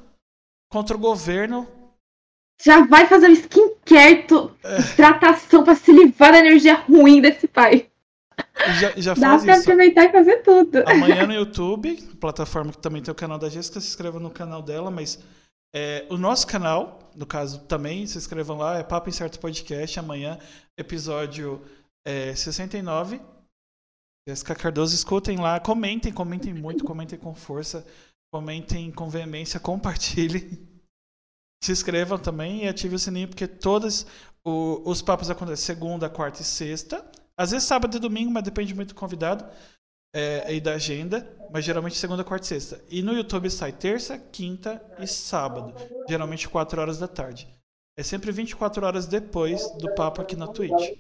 contra 0.72 0.96
o 0.96 1.00
governo. 1.00 1.68
Já 2.64 2.86
vai 2.86 3.06
fazer 3.08 3.28
um 3.28 3.34
skincare, 3.34 4.24
tu- 4.28 4.52
hidratação 4.94 5.64
pra 5.64 5.76
se 5.76 5.92
livrar 5.92 6.32
da 6.32 6.40
energia 6.40 6.76
ruim 6.76 7.20
desse 7.22 7.48
pai. 7.48 7.89
Já, 8.80 8.94
já 8.98 9.14
Dá 9.14 9.40
pra 9.40 9.54
isso. 9.54 9.62
aproveitar 9.62 10.06
e 10.06 10.12
fazer 10.12 10.38
tudo. 10.44 10.84
Amanhã 10.86 11.26
no 11.26 11.34
YouTube, 11.34 11.96
plataforma 12.20 12.72
que 12.72 12.78
também 12.78 13.02
tem 13.02 13.12
o 13.12 13.16
canal 13.16 13.40
da 13.40 13.50
Jéssica, 13.50 13.80
se 13.80 13.88
inscreva 13.88 14.20
no 14.20 14.30
canal 14.30 14.62
dela, 14.62 14.92
mas 14.92 15.20
é, 15.74 16.06
o 16.10 16.18
nosso 16.18 16.48
canal, 16.48 17.12
no 17.16 17.26
caso, 17.26 17.60
também 17.66 18.06
se 18.06 18.18
inscrevam 18.18 18.58
lá, 18.58 18.78
é 18.78 18.84
Papo 18.84 19.10
Incerto 19.10 19.40
Podcast, 19.40 20.00
amanhã, 20.00 20.38
episódio 20.78 21.62
é, 22.06 22.34
69. 22.36 23.22
Jéssica 24.28 24.56
Cardoso, 24.56 24.94
escutem 24.94 25.38
lá, 25.38 25.60
comentem, 25.60 26.12
comentem 26.12 26.54
muito, 26.54 26.84
comentem 26.84 27.18
com 27.18 27.34
força, 27.34 27.86
comentem 28.32 28.92
com 28.92 29.10
veemência, 29.10 29.60
compartilhem. 29.60 30.68
Se 31.64 31.72
inscrevam 31.72 32.18
também 32.18 32.64
e 32.64 32.68
ativem 32.68 32.96
o 32.96 33.00
sininho, 33.00 33.28
porque 33.28 33.48
todos 33.48 34.06
os 34.46 35.02
papos 35.02 35.30
acontecem 35.30 35.66
segunda, 35.66 36.10
quarta 36.10 36.42
e 36.42 36.46
sexta. 36.46 37.06
Às 37.40 37.52
vezes 37.52 37.66
sábado 37.66 37.96
e 37.96 38.00
domingo, 38.02 38.30
mas 38.30 38.44
depende 38.44 38.76
muito 38.76 38.90
do 38.90 38.96
convidado 38.96 39.46
é, 40.14 40.54
e 40.54 40.60
da 40.60 40.74
agenda, 40.74 41.26
mas 41.50 41.64
geralmente 41.64 41.96
segunda, 41.96 42.22
quarta 42.22 42.44
e 42.44 42.50
sexta. 42.50 42.84
E 42.90 43.02
no 43.02 43.14
YouTube 43.14 43.50
sai 43.50 43.72
terça, 43.72 44.18
quinta 44.18 44.84
e 45.00 45.08
sábado, 45.08 45.74
geralmente 46.06 46.50
4 46.50 46.82
horas 46.82 47.00
da 47.00 47.08
tarde. 47.08 47.48
É 47.98 48.04
sempre 48.04 48.30
24 48.34 48.86
horas 48.86 49.08
depois 49.08 49.72
do 49.78 49.96
papo 49.96 50.22
aqui 50.22 50.36
na 50.36 50.48
Twitch. 50.48 50.98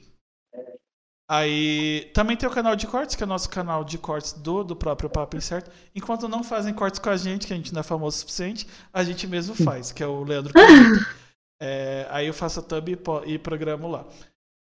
Aí 1.29 2.09
também 2.13 2.37
tem 2.37 2.47
o 2.47 2.51
canal 2.53 2.73
de 2.73 2.87
cortes, 2.87 3.17
que 3.17 3.23
é 3.23 3.25
o 3.25 3.29
nosso 3.29 3.49
canal 3.49 3.83
de 3.83 3.97
cortes 3.97 4.31
do, 4.31 4.63
do 4.63 4.77
próprio 4.77 5.09
Papo 5.09 5.35
Incerto. 5.35 5.69
Enquanto 5.93 6.29
não 6.29 6.41
fazem 6.41 6.73
cortes 6.73 7.01
com 7.01 7.09
a 7.09 7.17
gente, 7.17 7.45
que 7.45 7.53
a 7.53 7.55
gente 7.57 7.73
não 7.73 7.81
é 7.81 7.83
famoso 7.83 8.15
o 8.15 8.19
suficiente, 8.21 8.65
a 8.93 9.03
gente 9.03 9.27
mesmo 9.27 9.53
faz, 9.53 9.91
que 9.91 10.01
é 10.01 10.07
o 10.07 10.23
Leandro. 10.23 10.53
É, 11.61 12.07
aí 12.09 12.25
eu 12.25 12.33
faço 12.33 12.61
a 12.61 12.63
thumb 12.63 12.89
e, 12.93 13.33
e 13.33 13.37
programo 13.37 13.89
lá. 13.89 14.07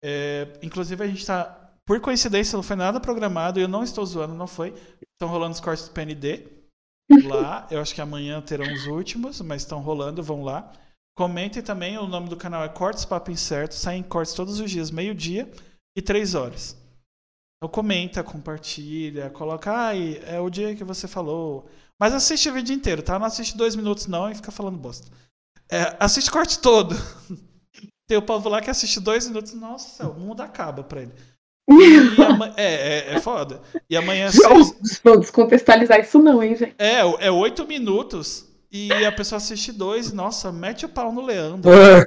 É, 0.06 0.46
inclusive 0.62 1.02
a 1.02 1.06
gente 1.06 1.24
tá. 1.24 1.63
Por 1.86 2.00
coincidência, 2.00 2.56
não 2.56 2.62
foi 2.62 2.76
nada 2.76 2.98
programado, 2.98 3.58
e 3.58 3.62
eu 3.62 3.68
não 3.68 3.84
estou 3.84 4.04
zoando, 4.06 4.34
não 4.34 4.46
foi. 4.46 4.74
Estão 5.12 5.28
rolando 5.28 5.54
os 5.54 5.60
cortes 5.60 5.86
do 5.86 5.92
PND 5.92 6.48
lá. 7.26 7.66
Eu 7.70 7.80
acho 7.80 7.94
que 7.94 8.00
amanhã 8.00 8.40
terão 8.40 8.72
os 8.72 8.86
últimos, 8.86 9.40
mas 9.40 9.62
estão 9.62 9.80
rolando, 9.80 10.22
vão 10.22 10.42
lá. 10.42 10.72
Comentem 11.16 11.62
também, 11.62 11.96
o 11.98 12.06
nome 12.06 12.28
do 12.28 12.36
canal 12.36 12.64
é 12.64 12.68
Cortes 12.68 13.04
Papo 13.04 13.30
Incerto, 13.30 13.74
saem 13.74 14.02
cortes 14.02 14.34
todos 14.34 14.58
os 14.58 14.70
dias, 14.70 14.90
meio-dia 14.90 15.48
e 15.96 16.02
três 16.02 16.34
horas. 16.34 16.76
Então 17.56 17.68
comenta, 17.68 18.24
compartilha, 18.24 19.30
coloca, 19.30 19.72
ai, 19.72 20.20
é 20.24 20.40
o 20.40 20.50
dia 20.50 20.74
que 20.74 20.82
você 20.82 21.06
falou. 21.06 21.68
Mas 22.00 22.12
assiste 22.12 22.48
o 22.48 22.52
vídeo 22.52 22.74
inteiro, 22.74 23.02
tá? 23.02 23.18
Não 23.18 23.26
assiste 23.26 23.56
dois 23.56 23.76
minutos 23.76 24.06
não 24.06 24.28
e 24.28 24.34
fica 24.34 24.50
falando 24.50 24.76
bosta. 24.76 25.08
É, 25.70 25.96
assiste 26.00 26.28
o 26.28 26.32
corte 26.32 26.58
todo. 26.58 26.94
Tem 28.08 28.18
o 28.18 28.22
povo 28.22 28.48
lá 28.48 28.60
que 28.60 28.68
assiste 28.68 29.00
dois 29.00 29.26
minutos, 29.28 29.54
nossa, 29.54 30.08
o 30.08 30.18
mundo 30.18 30.42
acaba 30.42 30.82
pra 30.82 31.02
ele. 31.02 31.14
E 31.68 31.96
é, 32.60 32.64
é, 33.12 33.14
é 33.14 33.20
foda. 33.20 33.60
E 33.88 33.96
amanhã 33.96 34.30
seis, 34.30 35.00
Não 35.04 35.18
descontextualizar 35.18 36.00
isso 36.00 36.18
não, 36.18 36.42
hein, 36.42 36.54
gente. 36.56 36.74
é, 36.78 37.00
é 37.26 37.30
oito 37.30 37.66
minutos 37.66 38.46
e 38.70 38.92
a 38.92 39.12
pessoa 39.12 39.36
assiste 39.36 39.70
dois 39.72 40.08
e, 40.10 40.14
nossa, 40.14 40.50
mete 40.52 40.84
o 40.84 40.88
pau 40.88 41.12
no 41.12 41.24
Leandro. 41.24 41.70
É, 41.72 42.04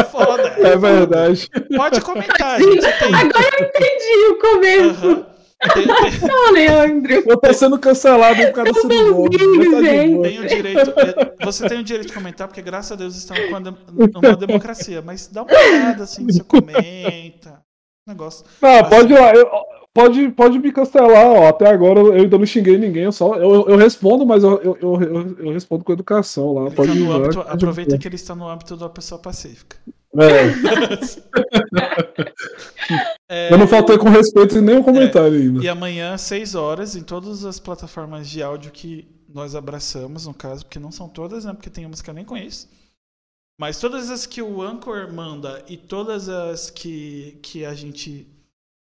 É 0.00 0.04
foda. 0.04 0.42
é 0.48 0.54
foda. 0.72 0.78
verdade. 0.78 1.48
Pode 1.76 2.00
comentar, 2.00 2.60
gente. 2.60 2.80
Tem, 2.80 3.14
Agora 3.14 3.50
eu 3.60 3.66
entendi 3.66 4.26
o 4.30 4.38
começo. 4.38 5.06
Aham. 5.06 5.26
Tem- 5.72 5.86
tem- 5.86 6.30
Ô, 6.30 6.50
Leandro. 6.50 7.12
Eu 7.26 7.36
tô 7.40 7.54
sendo 7.54 7.78
cancelado 7.78 8.36
por 8.46 8.52
causa 8.52 8.72
bonzinho, 8.72 9.22
Mas 9.56 9.70
tá 9.70 9.80
tem 9.80 10.40
o 10.40 10.46
direito. 10.46 10.90
é, 11.00 11.44
Você 11.44 11.68
tem 11.68 11.78
o 11.78 11.84
direito 11.84 12.08
de 12.08 12.12
comentar, 12.12 12.48
porque 12.48 12.60
graças 12.60 12.92
a 12.92 12.96
Deus 12.96 13.16
estamos 13.16 13.48
com 13.48 13.56
a 13.56 13.60
dem- 13.60 13.76
numa 14.12 14.36
democracia. 14.36 15.00
Mas 15.00 15.26
dá 15.28 15.42
uma 15.42 15.52
olhada 15.52 16.04
assim, 16.04 16.24
você 16.26 16.42
comenta. 16.44 17.62
Negócio. 18.06 18.44
Não, 18.60 18.84
pode 18.88 19.12
ir 19.12 19.18
lá. 19.18 19.32
eu- 19.34 19.48
pode, 19.94 20.28
pode 20.30 20.58
me 20.58 20.70
cancelar, 20.72 21.26
ó. 21.26 21.48
Até 21.48 21.66
agora 21.68 22.00
eu 22.00 22.12
ainda 22.12 22.36
não 22.36 22.44
xinguei 22.44 22.76
ninguém. 22.76 23.04
Eu, 23.04 23.12
só, 23.12 23.34
eu, 23.36 23.66
eu 23.68 23.76
respondo, 23.76 24.26
mas 24.26 24.42
eu, 24.44 24.60
eu, 24.62 24.76
eu, 24.80 25.36
eu- 25.38 25.52
respondo 25.52 25.82
com 25.84 25.92
educação 25.92 26.52
lá. 26.52 26.66
Ele 26.66 26.74
Pode 26.74 26.88
tá 26.90 26.94
no 26.94 27.12
âmbito- 27.12 27.42
tá 27.44 27.52
aproveita 27.52 27.96
que 27.98 28.06
ele 28.06 28.16
está 28.16 28.34
no 28.34 28.46
âmbito 28.48 28.76
da 28.76 28.88
pessoa 28.88 29.18
pacífica. 29.20 29.76
É, 30.16 30.44
É, 33.28 33.52
eu 33.52 33.56
não 33.58 33.66
faltei 33.66 33.96
com 33.98 34.08
respeito 34.10 34.58
em 34.58 34.60
nenhum 34.60 34.82
comentário 34.82 35.32
ainda. 35.38 35.62
E 35.64 35.68
amanhã, 35.68 36.16
6 36.18 36.54
horas, 36.54 36.94
em 36.94 37.02
todas 37.02 37.44
as 37.44 37.58
plataformas 37.58 38.28
de 38.28 38.42
áudio 38.42 38.70
que 38.70 39.08
nós 39.32 39.54
abraçamos, 39.56 40.26
no 40.26 40.34
caso, 40.34 40.64
porque 40.66 40.78
não 40.78 40.92
são 40.92 41.08
todas, 41.08 41.44
né? 41.46 41.52
Porque 41.54 41.70
tem 41.70 41.86
umas 41.86 42.02
que 42.02 42.10
eu 42.10 42.14
nem 42.14 42.24
conheço. 42.24 42.68
Mas 43.60 43.78
todas 43.78 44.10
as 44.10 44.26
que 44.26 44.42
o 44.42 44.62
Anchor 44.62 45.12
manda 45.12 45.64
e 45.68 45.76
todas 45.76 46.28
as 46.28 46.70
que, 46.70 47.38
que 47.42 47.64
a 47.64 47.72
gente 47.74 48.26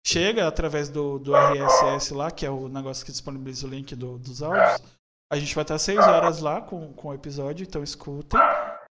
chega 0.07 0.47
através 0.49 0.89
do, 0.89 1.19
do 1.19 1.35
RSS 1.37 2.15
lá, 2.15 2.31
que 2.31 2.47
é 2.47 2.51
o 2.51 2.69
negócio 2.69 3.05
que 3.05 3.13
disponibiliza 3.13 3.67
o 3.67 3.71
link 3.71 3.95
do- 3.95 4.19
dos 4.19 4.43
áudios, 4.43 4.83
a 5.31 5.37
gente 5.39 5.55
vai 5.55 5.63
estar 5.63 5.79
6 5.79 5.99
horas 5.99 6.41
lá 6.41 6.61
com, 6.61 6.93
com 6.95 7.09
o 7.09 7.15
episódio, 7.15 7.65
então 7.65 7.83
escutem. 7.83 8.41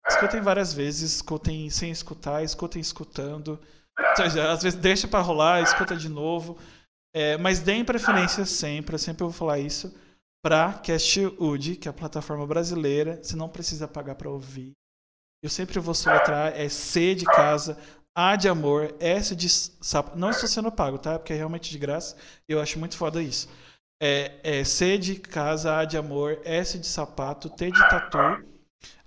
Escutem 0.09 0.41
várias 0.41 0.73
vezes, 0.73 1.13
escutem 1.17 1.69
sem 1.71 1.91
escutar, 1.91 2.43
escutem 2.43 2.81
escutando. 2.81 3.59
Seja, 4.17 4.51
Às 4.53 4.63
vezes 4.63 4.79
deixa 4.79 5.07
pra 5.07 5.21
rolar, 5.21 5.63
escuta 5.63 5.97
de 5.97 6.09
novo. 6.09 6.57
É, 7.15 7.37
mas 7.39 7.61
deem 7.61 7.85
preferência 7.85 8.45
sempre, 8.45 8.95
eu 8.95 8.99
sempre 8.99 9.23
vou 9.25 9.33
falar 9.33 9.59
isso, 9.59 9.95
pra 10.45 10.73
CastUd, 10.75 11.77
que 11.77 11.89
é 11.89 11.91
a 11.91 11.95
plataforma 11.95 12.47
brasileira. 12.47 13.19
Você 13.23 13.35
não 13.37 13.49
precisa 13.49 13.87
pagar 13.89 14.15
pra 14.15 14.31
ouvir. 14.31 14.73
Eu 15.43 15.49
sempre 15.49 15.79
vou 15.79 15.95
soletrar, 15.95 16.53
é 16.57 16.69
C 16.69 17.15
de 17.15 17.25
casa, 17.25 17.79
A 18.15 18.35
de 18.35 18.49
amor, 18.49 18.95
S 18.99 19.37
de 19.37 19.49
sapo. 19.49 20.17
Não 20.17 20.31
estou 20.31 20.49
sendo 20.49 20.73
pago, 20.73 20.99
tá? 20.99 21.19
Porque 21.19 21.33
é 21.33 21.37
realmente 21.37 21.71
de 21.71 21.79
graça. 21.79 22.17
Eu 22.49 22.61
acho 22.61 22.79
muito 22.79 22.97
foda 22.97 23.23
isso. 23.23 23.49
É, 24.03 24.41
é 24.43 24.65
C 24.65 24.99
de 24.99 25.17
casa, 25.17 25.77
A 25.77 25.85
de 25.85 25.97
amor, 25.97 26.41
S 26.45 26.79
de 26.79 26.87
sapato, 26.87 27.49
T 27.51 27.71
de 27.71 27.89
tatu, 27.89 28.45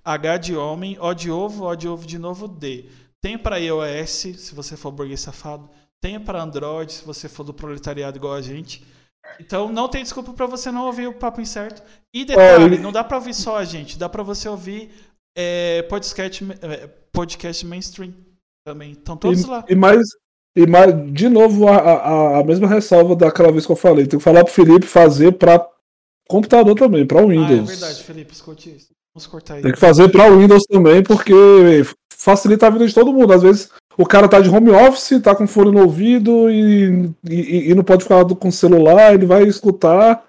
H 0.03 0.37
de 0.37 0.55
homem, 0.55 0.97
O 0.99 1.13
de 1.13 1.29
ovo, 1.29 1.65
O 1.65 1.75
de 1.75 1.87
ovo 1.87 2.07
de 2.07 2.17
novo, 2.17 2.47
D. 2.47 2.89
Tem 3.21 3.37
para 3.37 3.57
iOS, 3.57 4.09
se 4.09 4.55
você 4.55 4.77
for 4.77 4.91
burguês 4.91 5.19
safado. 5.19 5.69
Tem 6.01 6.19
para 6.19 6.41
Android, 6.41 6.91
se 6.91 7.05
você 7.05 7.29
for 7.29 7.43
do 7.43 7.53
proletariado 7.53 8.17
igual 8.17 8.33
a 8.33 8.41
gente. 8.41 8.83
Então 9.39 9.71
não 9.71 9.87
tem 9.87 10.01
desculpa 10.01 10.33
para 10.33 10.47
você 10.47 10.71
não 10.71 10.85
ouvir 10.85 11.07
o 11.07 11.13
Papo 11.13 11.41
Incerto. 11.41 11.83
E 12.13 12.25
detalhe, 12.25 12.79
não 12.79 12.91
dá 12.91 13.03
para 13.03 13.17
ouvir 13.17 13.33
só 13.33 13.57
a 13.57 13.63
gente, 13.63 13.99
dá 13.99 14.09
para 14.09 14.23
você 14.23 14.49
ouvir 14.49 14.91
é, 15.35 15.81
podcast, 15.83 16.45
é, 16.61 16.89
podcast 17.11 17.65
mainstream 17.65 18.13
também. 18.65 18.91
Estão 18.91 19.17
todos 19.17 19.45
lá. 19.45 19.65
E, 19.69 19.73
e 19.73 19.75
mais, 19.75 20.01
e 20.55 20.65
mais, 20.67 20.93
de 21.13 21.29
novo, 21.29 21.67
a, 21.67 21.77
a, 21.77 22.39
a 22.39 22.43
mesma 22.43 22.67
ressalva 22.67 23.15
daquela 23.15 23.51
vez 23.51 23.65
que 23.65 23.71
eu 23.71 23.75
falei. 23.75 24.05
Tem 24.07 24.19
que 24.19 24.23
falar 24.23 24.43
pro 24.43 24.53
Felipe 24.53 24.85
fazer 24.85 25.33
pra 25.33 25.65
computador 26.27 26.75
também, 26.75 27.05
pra 27.05 27.19
Ah, 27.19 27.23
é 27.23 27.27
Windows. 27.27 27.69
verdade, 27.69 28.03
Felipe, 28.03 28.33
escute 28.33 28.69
isso. 28.69 28.87
Vamos 29.13 29.27
cortar 29.27 29.55
aí. 29.55 29.61
Tem 29.61 29.73
que 29.73 29.79
fazer 29.79 30.09
pra 30.09 30.29
Windows 30.29 30.63
também, 30.69 31.03
porque 31.03 31.33
facilita 32.13 32.67
a 32.67 32.69
vida 32.69 32.87
de 32.87 32.93
todo 32.93 33.11
mundo. 33.11 33.33
Às 33.33 33.41
vezes 33.41 33.69
o 33.97 34.05
cara 34.05 34.29
tá 34.29 34.39
de 34.39 34.49
home 34.49 34.69
office, 34.69 35.21
tá 35.21 35.35
com 35.35 35.45
fone 35.45 35.71
no 35.71 35.81
ouvido 35.81 36.49
e, 36.49 37.11
e, 37.29 37.71
e 37.71 37.75
não 37.75 37.83
pode 37.83 38.03
ficar 38.03 38.23
com 38.23 38.47
o 38.47 38.51
celular, 38.51 39.13
ele 39.13 39.25
vai 39.25 39.43
escutar 39.43 40.23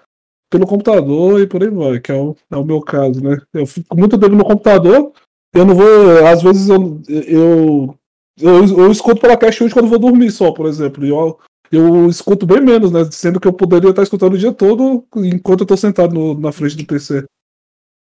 pelo 0.53 0.67
computador 0.67 1.41
e 1.41 1.47
por 1.47 1.63
aí 1.63 1.69
vai, 1.69 1.99
que 1.99 2.11
é 2.11 2.15
o, 2.15 2.35
é 2.51 2.55
o 2.55 2.63
meu 2.63 2.79
caso, 2.79 3.21
né? 3.21 3.41
Eu 3.51 3.65
fico 3.65 3.97
muito 3.97 4.17
tempo 4.19 4.35
no 4.35 4.45
computador, 4.45 5.11
eu 5.53 5.65
não 5.65 5.73
vou. 5.73 6.27
Às 6.27 6.43
vezes 6.43 6.69
eu, 6.69 7.01
eu, 7.09 7.95
eu, 8.39 8.65
eu 8.79 8.91
escuto 8.91 9.19
pela 9.19 9.35
caixinha 9.35 9.69
quando 9.71 9.85
eu 9.85 9.89
vou 9.89 9.99
dormir 9.99 10.31
só, 10.31 10.51
por 10.51 10.67
exemplo. 10.67 11.03
E 11.03 11.09
eu, 11.09 11.39
eu 11.71 12.07
escuto 12.07 12.45
bem 12.45 12.61
menos, 12.61 12.91
né? 12.91 13.03
Sendo 13.11 13.39
que 13.39 13.47
eu 13.47 13.53
poderia 13.53 13.89
estar 13.89 14.03
escutando 14.03 14.33
o 14.33 14.37
dia 14.37 14.53
todo 14.53 15.03
enquanto 15.17 15.61
eu 15.61 15.67
tô 15.67 15.75
sentado 15.75 16.13
no- 16.13 16.39
na 16.39 16.51
frente 16.51 16.77
do 16.77 16.85
PC. 16.85 17.25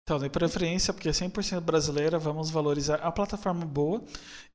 Então, 0.06 0.20
de 0.20 0.30
preferência, 0.30 0.94
porque 0.94 1.08
é 1.08 1.14
100% 1.14 1.62
brasileira, 1.62 2.20
vamos 2.20 2.50
valorizar 2.50 2.96
a 2.96 3.10
plataforma 3.10 3.66
boa. 3.66 4.04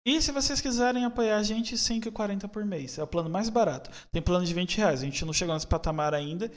E 0.04 0.20
se 0.20 0.30
vocês 0.30 0.60
quiserem 0.60 1.06
apoiar 1.06 1.38
a 1.38 1.42
gente, 1.42 1.70
R$ 1.72 1.78
5,40 1.78 2.46
por 2.48 2.66
mês. 2.66 2.98
É 2.98 3.02
o 3.02 3.06
plano 3.06 3.30
mais 3.30 3.48
barato. 3.48 3.90
Tem 4.12 4.20
plano 4.20 4.44
de 4.44 4.52
20 4.52 4.76
reais. 4.76 5.00
A 5.00 5.04
gente 5.04 5.24
não 5.24 5.32
chegou 5.32 5.54
nesse 5.54 5.66
patamar 5.66 6.12
ainda. 6.12 6.50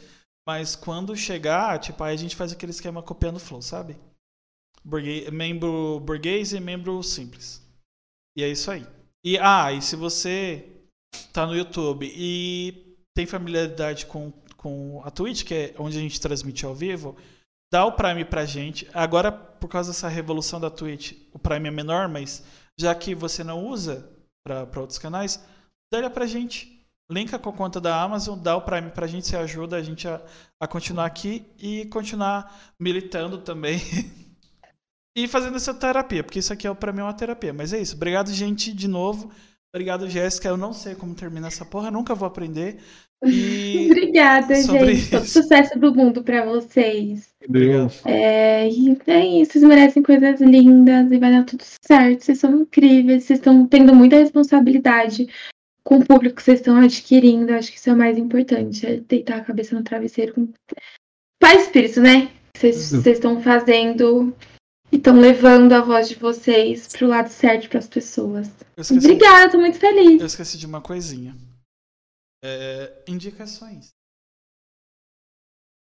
Mas 0.48 0.76
quando 0.76 1.16
chegar, 1.16 1.80
tipo, 1.80 2.04
aí 2.04 2.14
a 2.14 2.18
gente 2.18 2.36
faz 2.36 2.52
aquele 2.52 2.72
esquema 2.72 3.04
copiando 3.04 3.38
o 3.38 3.40
flow, 3.40 3.62
sabe? 3.62 3.98
Membro 5.32 6.00
burguês 6.00 6.54
e 6.54 6.60
membro 6.60 7.02
simples. 7.04 7.62
E 8.36 8.44
é 8.44 8.50
isso 8.50 8.72
aí. 8.72 8.86
E, 9.24 9.38
ah, 9.38 9.72
e 9.72 9.82
se 9.82 9.96
você 9.96 10.68
tá 11.32 11.46
no 11.46 11.56
YouTube 11.56 12.12
e 12.12 12.98
tem 13.16 13.28
familiaridade 13.28 14.06
com, 14.08 14.32
com 14.58 15.02
a 15.04 15.12
Twitch, 15.12 15.44
que 15.44 15.54
é 15.54 15.76
onde 15.78 15.98
a 15.98 16.02
gente 16.02 16.20
transmite 16.20 16.66
ao 16.66 16.74
vivo, 16.74 17.16
dá 17.72 17.86
o 17.86 17.92
Prime 17.92 18.26
pra 18.26 18.46
gente. 18.46 18.88
Agora, 18.94 19.32
por 19.32 19.68
causa 19.68 19.92
dessa 19.92 20.08
revolução 20.08 20.60
da 20.60 20.72
Twitch, 20.72 21.14
o 21.34 21.38
Prime 21.38 21.68
é 21.68 21.72
menor, 21.72 22.10
mas 22.10 22.44
já 22.80 22.96
que 22.96 23.14
você 23.14 23.44
não 23.44 23.68
usa, 23.68 24.10
para 24.44 24.80
outros 24.80 24.98
canais, 24.98 25.46
dá 25.94 26.10
pra 26.10 26.26
gente. 26.26 26.71
Linka 27.12 27.38
com 27.38 27.50
a 27.50 27.54
conta 27.54 27.82
da 27.82 28.02
Amazon, 28.02 28.40
dá 28.40 28.56
o 28.56 28.62
Prime 28.62 28.90
pra 28.90 29.06
gente, 29.06 29.28
você 29.28 29.36
ajuda 29.36 29.76
a 29.76 29.84
gente 29.84 30.08
a, 30.08 30.22
a 30.60 30.66
continuar 30.66 31.06
aqui 31.06 31.46
e 31.60 31.86
continuar 31.88 32.74
militando 32.80 33.38
também. 33.40 33.80
e 35.14 35.28
fazendo 35.28 35.58
essa 35.58 35.74
terapia, 35.74 36.24
porque 36.24 36.40
isso 36.40 36.54
aqui 36.54 36.66
é 36.66 36.74
para 36.74 36.94
mim 36.94 37.02
é 37.02 37.04
uma 37.04 37.14
terapia. 37.14 37.52
Mas 37.52 37.74
é 37.74 37.82
isso. 37.82 37.96
Obrigado, 37.96 38.32
gente, 38.32 38.72
de 38.72 38.88
novo. 38.88 39.30
Obrigado, 39.76 40.10
Jéssica. 40.10 40.48
Eu 40.48 40.56
não 40.56 40.72
sei 40.72 40.96
como 40.96 41.14
termina 41.14 41.48
essa 41.48 41.66
porra, 41.66 41.92
nunca 41.92 42.16
vou 42.16 42.28
aprender. 42.28 42.78
E 43.26 43.88
Obrigada, 43.92 44.56
gente. 44.56 44.94
Isso. 44.94 45.12
Todo 45.12 45.26
sucesso 45.26 45.78
do 45.78 45.94
mundo 45.94 46.24
para 46.24 46.46
vocês. 46.46 47.30
Obrigado. 47.46 47.92
É, 48.06 48.70
e 48.70 48.98
é 49.08 49.26
isso. 49.42 49.52
Vocês 49.54 49.64
merecem 49.66 50.02
coisas 50.02 50.40
lindas 50.40 51.12
e 51.12 51.18
vai 51.18 51.32
dar 51.32 51.44
tudo 51.44 51.64
certo. 51.64 52.24
Vocês 52.24 52.40
são 52.40 52.62
incríveis. 52.62 53.26
Vocês 53.26 53.40
estão 53.40 53.68
tendo 53.68 53.94
muita 53.94 54.16
responsabilidade 54.16 55.28
com 55.84 55.98
o 55.98 56.06
público 56.06 56.36
que 56.36 56.44
vocês 56.44 56.60
estão 56.60 56.78
adquirindo. 56.78 57.54
Acho 57.54 57.72
que 57.72 57.78
isso 57.78 57.90
é 57.90 57.94
o 57.94 57.98
mais 57.98 58.18
importante. 58.18 58.86
É 58.86 59.00
deitar 59.00 59.40
a 59.40 59.44
cabeça 59.44 59.76
no 59.76 59.84
travesseiro 59.84 60.34
com 60.34 60.54
paz 61.42 61.64
espírito, 61.64 62.02
né? 62.02 62.34
Vocês 62.56 62.92
estão 63.06 63.42
fazendo 63.42 64.36
e 64.92 64.98
estão 64.98 65.20
levando 65.20 65.74
a 65.74 65.82
voz 65.82 66.10
de 66.10 66.16
vocês 66.16 66.88
para 66.88 67.06
o 67.06 67.10
lado 67.10 67.30
certo 67.30 67.70
para 67.70 67.80
as 67.80 67.88
pessoas. 67.88 68.48
Obrigada, 68.78 69.46
estou 69.46 69.62
muito 69.62 69.80
feliz. 69.80 70.20
Eu 70.20 70.28
esqueci 70.28 70.58
de 70.58 70.66
uma 70.66 70.82
coisinha. 70.82 71.36
É, 72.44 73.04
indicações. 73.08 73.90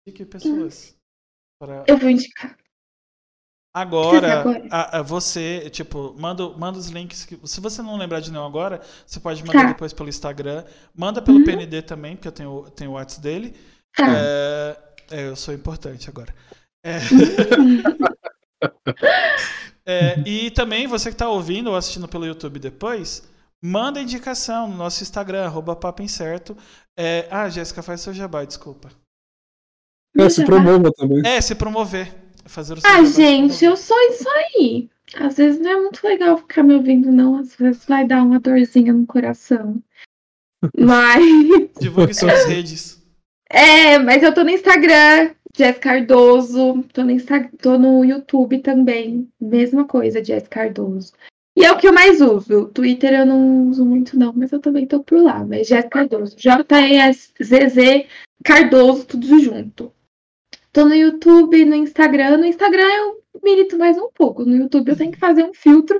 Indique 0.06 0.24
pessoas. 0.26 0.96
Para... 1.58 1.84
Eu 1.88 1.96
vou 1.96 2.10
indicar. 2.10 2.56
Agora, 3.72 4.42
a, 4.70 4.98
a 4.98 5.02
você, 5.02 5.70
tipo, 5.70 6.14
manda, 6.18 6.48
manda 6.50 6.76
os 6.78 6.88
links. 6.88 7.24
Que, 7.24 7.38
se 7.44 7.60
você 7.60 7.80
não 7.82 7.96
lembrar 7.96 8.20
de 8.20 8.32
nenhum 8.32 8.44
agora, 8.44 8.80
você 9.06 9.20
pode 9.20 9.44
mandar 9.44 9.62
tá. 9.62 9.68
depois 9.68 9.92
pelo 9.92 10.08
Instagram. 10.08 10.64
Manda 10.92 11.22
pelo 11.22 11.38
uhum. 11.38 11.44
PND 11.44 11.82
também, 11.82 12.16
porque 12.16 12.26
eu 12.26 12.32
tenho, 12.32 12.66
tenho 12.74 12.90
o 12.90 12.94
WhatsApp 12.94 13.22
dele. 13.22 13.54
Tá. 13.96 14.06
É, 14.08 14.76
é, 15.12 15.28
eu 15.28 15.36
sou 15.36 15.54
importante 15.54 16.10
agora. 16.10 16.34
É. 16.84 16.98
é, 19.86 20.18
e 20.26 20.50
também, 20.50 20.88
você 20.88 21.10
que 21.10 21.14
está 21.14 21.28
ouvindo 21.28 21.70
ou 21.70 21.76
assistindo 21.76 22.08
pelo 22.08 22.26
YouTube 22.26 22.58
depois, 22.58 23.30
Manda 23.62 24.00
indicação 24.00 24.66
no 24.66 24.76
nosso 24.76 25.02
Instagram, 25.02 25.44
arroba 25.44 25.76
Papo 25.76 26.02
Incerto. 26.02 26.56
É... 26.96 27.28
Ah, 27.30 27.48
Jéssica, 27.48 27.82
faz 27.82 28.00
seu 28.00 28.14
jabá, 28.14 28.44
desculpa. 28.44 28.90
É, 30.16 30.28
se 30.30 30.44
promova 30.44 30.90
também. 30.92 31.22
É, 31.26 31.40
se 31.40 31.54
promover. 31.54 32.12
Fazer 32.46 32.78
o 32.78 32.80
ah, 32.84 33.04
gente, 33.04 33.64
eu 33.64 33.76
sou 33.76 33.98
isso 34.08 34.28
aí. 34.28 34.88
Às 35.16 35.36
vezes 35.36 35.60
não 35.60 35.70
é 35.70 35.80
muito 35.80 36.04
legal 36.06 36.38
ficar 36.38 36.62
me 36.62 36.74
ouvindo, 36.74 37.10
não. 37.10 37.36
Às 37.36 37.54
vezes 37.54 37.84
vai 37.84 38.06
dar 38.06 38.22
uma 38.22 38.40
dorzinha 38.40 38.92
no 38.92 39.06
coração. 39.06 39.82
Mas. 40.78 41.70
Divulgue 41.80 42.14
suas 42.14 42.46
redes. 42.46 43.00
É, 43.52 43.98
mas 43.98 44.22
eu 44.22 44.32
tô 44.32 44.44
no 44.44 44.50
Instagram, 44.50 45.32
Jess 45.56 45.78
Cardoso. 45.78 46.84
Tô 46.92 47.02
no, 47.02 47.10
Insta... 47.10 47.50
tô 47.60 47.76
no 47.76 48.04
YouTube 48.04 48.60
também. 48.60 49.28
Mesma 49.40 49.84
coisa, 49.84 50.22
Jess 50.22 50.46
Cardoso. 50.46 51.12
E 51.56 51.64
é 51.64 51.72
o 51.72 51.76
que 51.76 51.88
eu 51.88 51.92
mais 51.92 52.20
uso. 52.20 52.68
Twitter 52.68 53.12
eu 53.12 53.26
não 53.26 53.68
uso 53.68 53.84
muito, 53.84 54.16
não, 54.16 54.32
mas 54.32 54.52
eu 54.52 54.60
também 54.60 54.86
tô 54.86 55.02
por 55.02 55.20
lá. 55.20 55.44
Mas 55.44 55.66
Jéssica 55.66 55.90
Cardoso. 55.90 56.36
J-E-S-Z-Z 56.36 58.06
Cardoso, 58.44 59.04
tudo 59.04 59.40
junto. 59.40 59.92
Tô 60.72 60.84
no 60.84 60.94
YouTube, 60.94 61.64
no 61.64 61.74
Instagram. 61.74 62.38
No 62.38 62.44
Instagram 62.44 62.86
eu 62.86 63.20
milito 63.42 63.76
mais 63.76 63.98
um 63.98 64.10
pouco. 64.10 64.44
No 64.44 64.56
YouTube 64.56 64.90
eu 64.90 64.96
tenho 64.96 65.12
que 65.12 65.18
fazer 65.18 65.44
um 65.44 65.54
filtro 65.54 65.98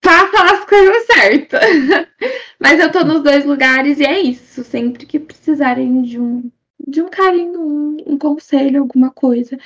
pra 0.00 0.28
falar 0.28 0.58
as 0.58 0.64
coisas 0.64 1.06
certas. 1.06 1.60
mas 2.60 2.80
eu 2.80 2.92
tô 2.92 3.04
nos 3.04 3.22
dois 3.22 3.44
lugares 3.44 3.98
e 3.98 4.04
é 4.04 4.20
isso. 4.20 4.62
Sempre 4.64 5.06
que 5.06 5.18
precisarem 5.18 6.02
de 6.02 6.20
um, 6.20 6.50
de 6.86 7.00
um 7.00 7.08
carinho, 7.08 7.60
um, 7.60 7.96
um 8.06 8.18
conselho, 8.18 8.80
alguma 8.80 9.10
coisa, 9.10 9.58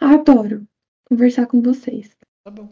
adoro 0.00 0.66
conversar 1.04 1.46
com 1.46 1.60
vocês. 1.60 2.10
Tá 2.44 2.50
bom. 2.50 2.68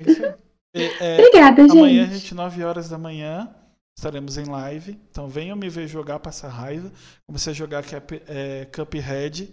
É 0.00 0.10
isso 0.10 0.24
aí. 0.24 0.34
É, 0.72 1.18
Obrigada, 1.18 1.62
gente. 1.62 1.76
Amanhã, 1.76 2.06
gente, 2.06 2.32
9 2.32 2.62
horas 2.62 2.88
da 2.88 2.96
manhã, 2.96 3.52
estaremos 3.98 4.38
em 4.38 4.44
live. 4.44 4.96
Então 5.10 5.26
venham 5.26 5.56
me 5.56 5.68
ver 5.68 5.88
jogar, 5.88 6.20
passar 6.20 6.48
raiva. 6.48 6.92
Comecei 7.26 7.50
a 7.50 7.56
jogar 7.56 7.82
Cap, 7.82 8.22
é, 8.28 8.66
Cuphead. 8.66 9.52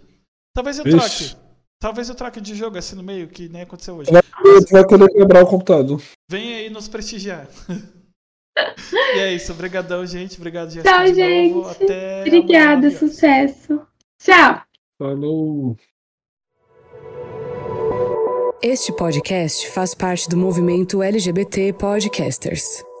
Talvez 0.58 0.76
eu 0.76 0.84
troque. 0.84 1.36
Talvez 1.78 2.08
eu 2.08 2.16
troque 2.16 2.40
de 2.40 2.52
jogo 2.56 2.76
assim 2.76 2.96
no 2.96 3.02
meio, 3.04 3.28
que 3.28 3.48
nem 3.48 3.62
aconteceu 3.62 3.94
hoje. 3.94 4.10
Vai, 4.10 4.22
vai 4.72 4.84
querer 4.84 5.08
quebrar 5.08 5.44
o 5.44 5.46
computador. 5.46 6.02
Vem 6.28 6.52
aí 6.52 6.68
nos 6.68 6.88
prestigiar. 6.88 7.46
e 9.14 9.18
é 9.20 9.32
isso. 9.34 9.52
Obrigadão, 9.52 10.04
gente. 10.04 10.36
Obrigado, 10.36 10.70
Jéssica. 10.70 10.92
Tchau, 10.92 11.14
gente. 11.14 11.84
Até 11.84 12.22
Obrigada, 12.22 12.90
sucesso. 12.90 13.80
Tchau. 14.20 14.62
Falou. 14.98 15.76
Este 18.60 18.92
podcast 18.92 19.70
faz 19.70 19.94
parte 19.94 20.28
do 20.28 20.36
movimento 20.36 21.04
LGBT 21.04 21.72
Podcasters. 21.74 22.82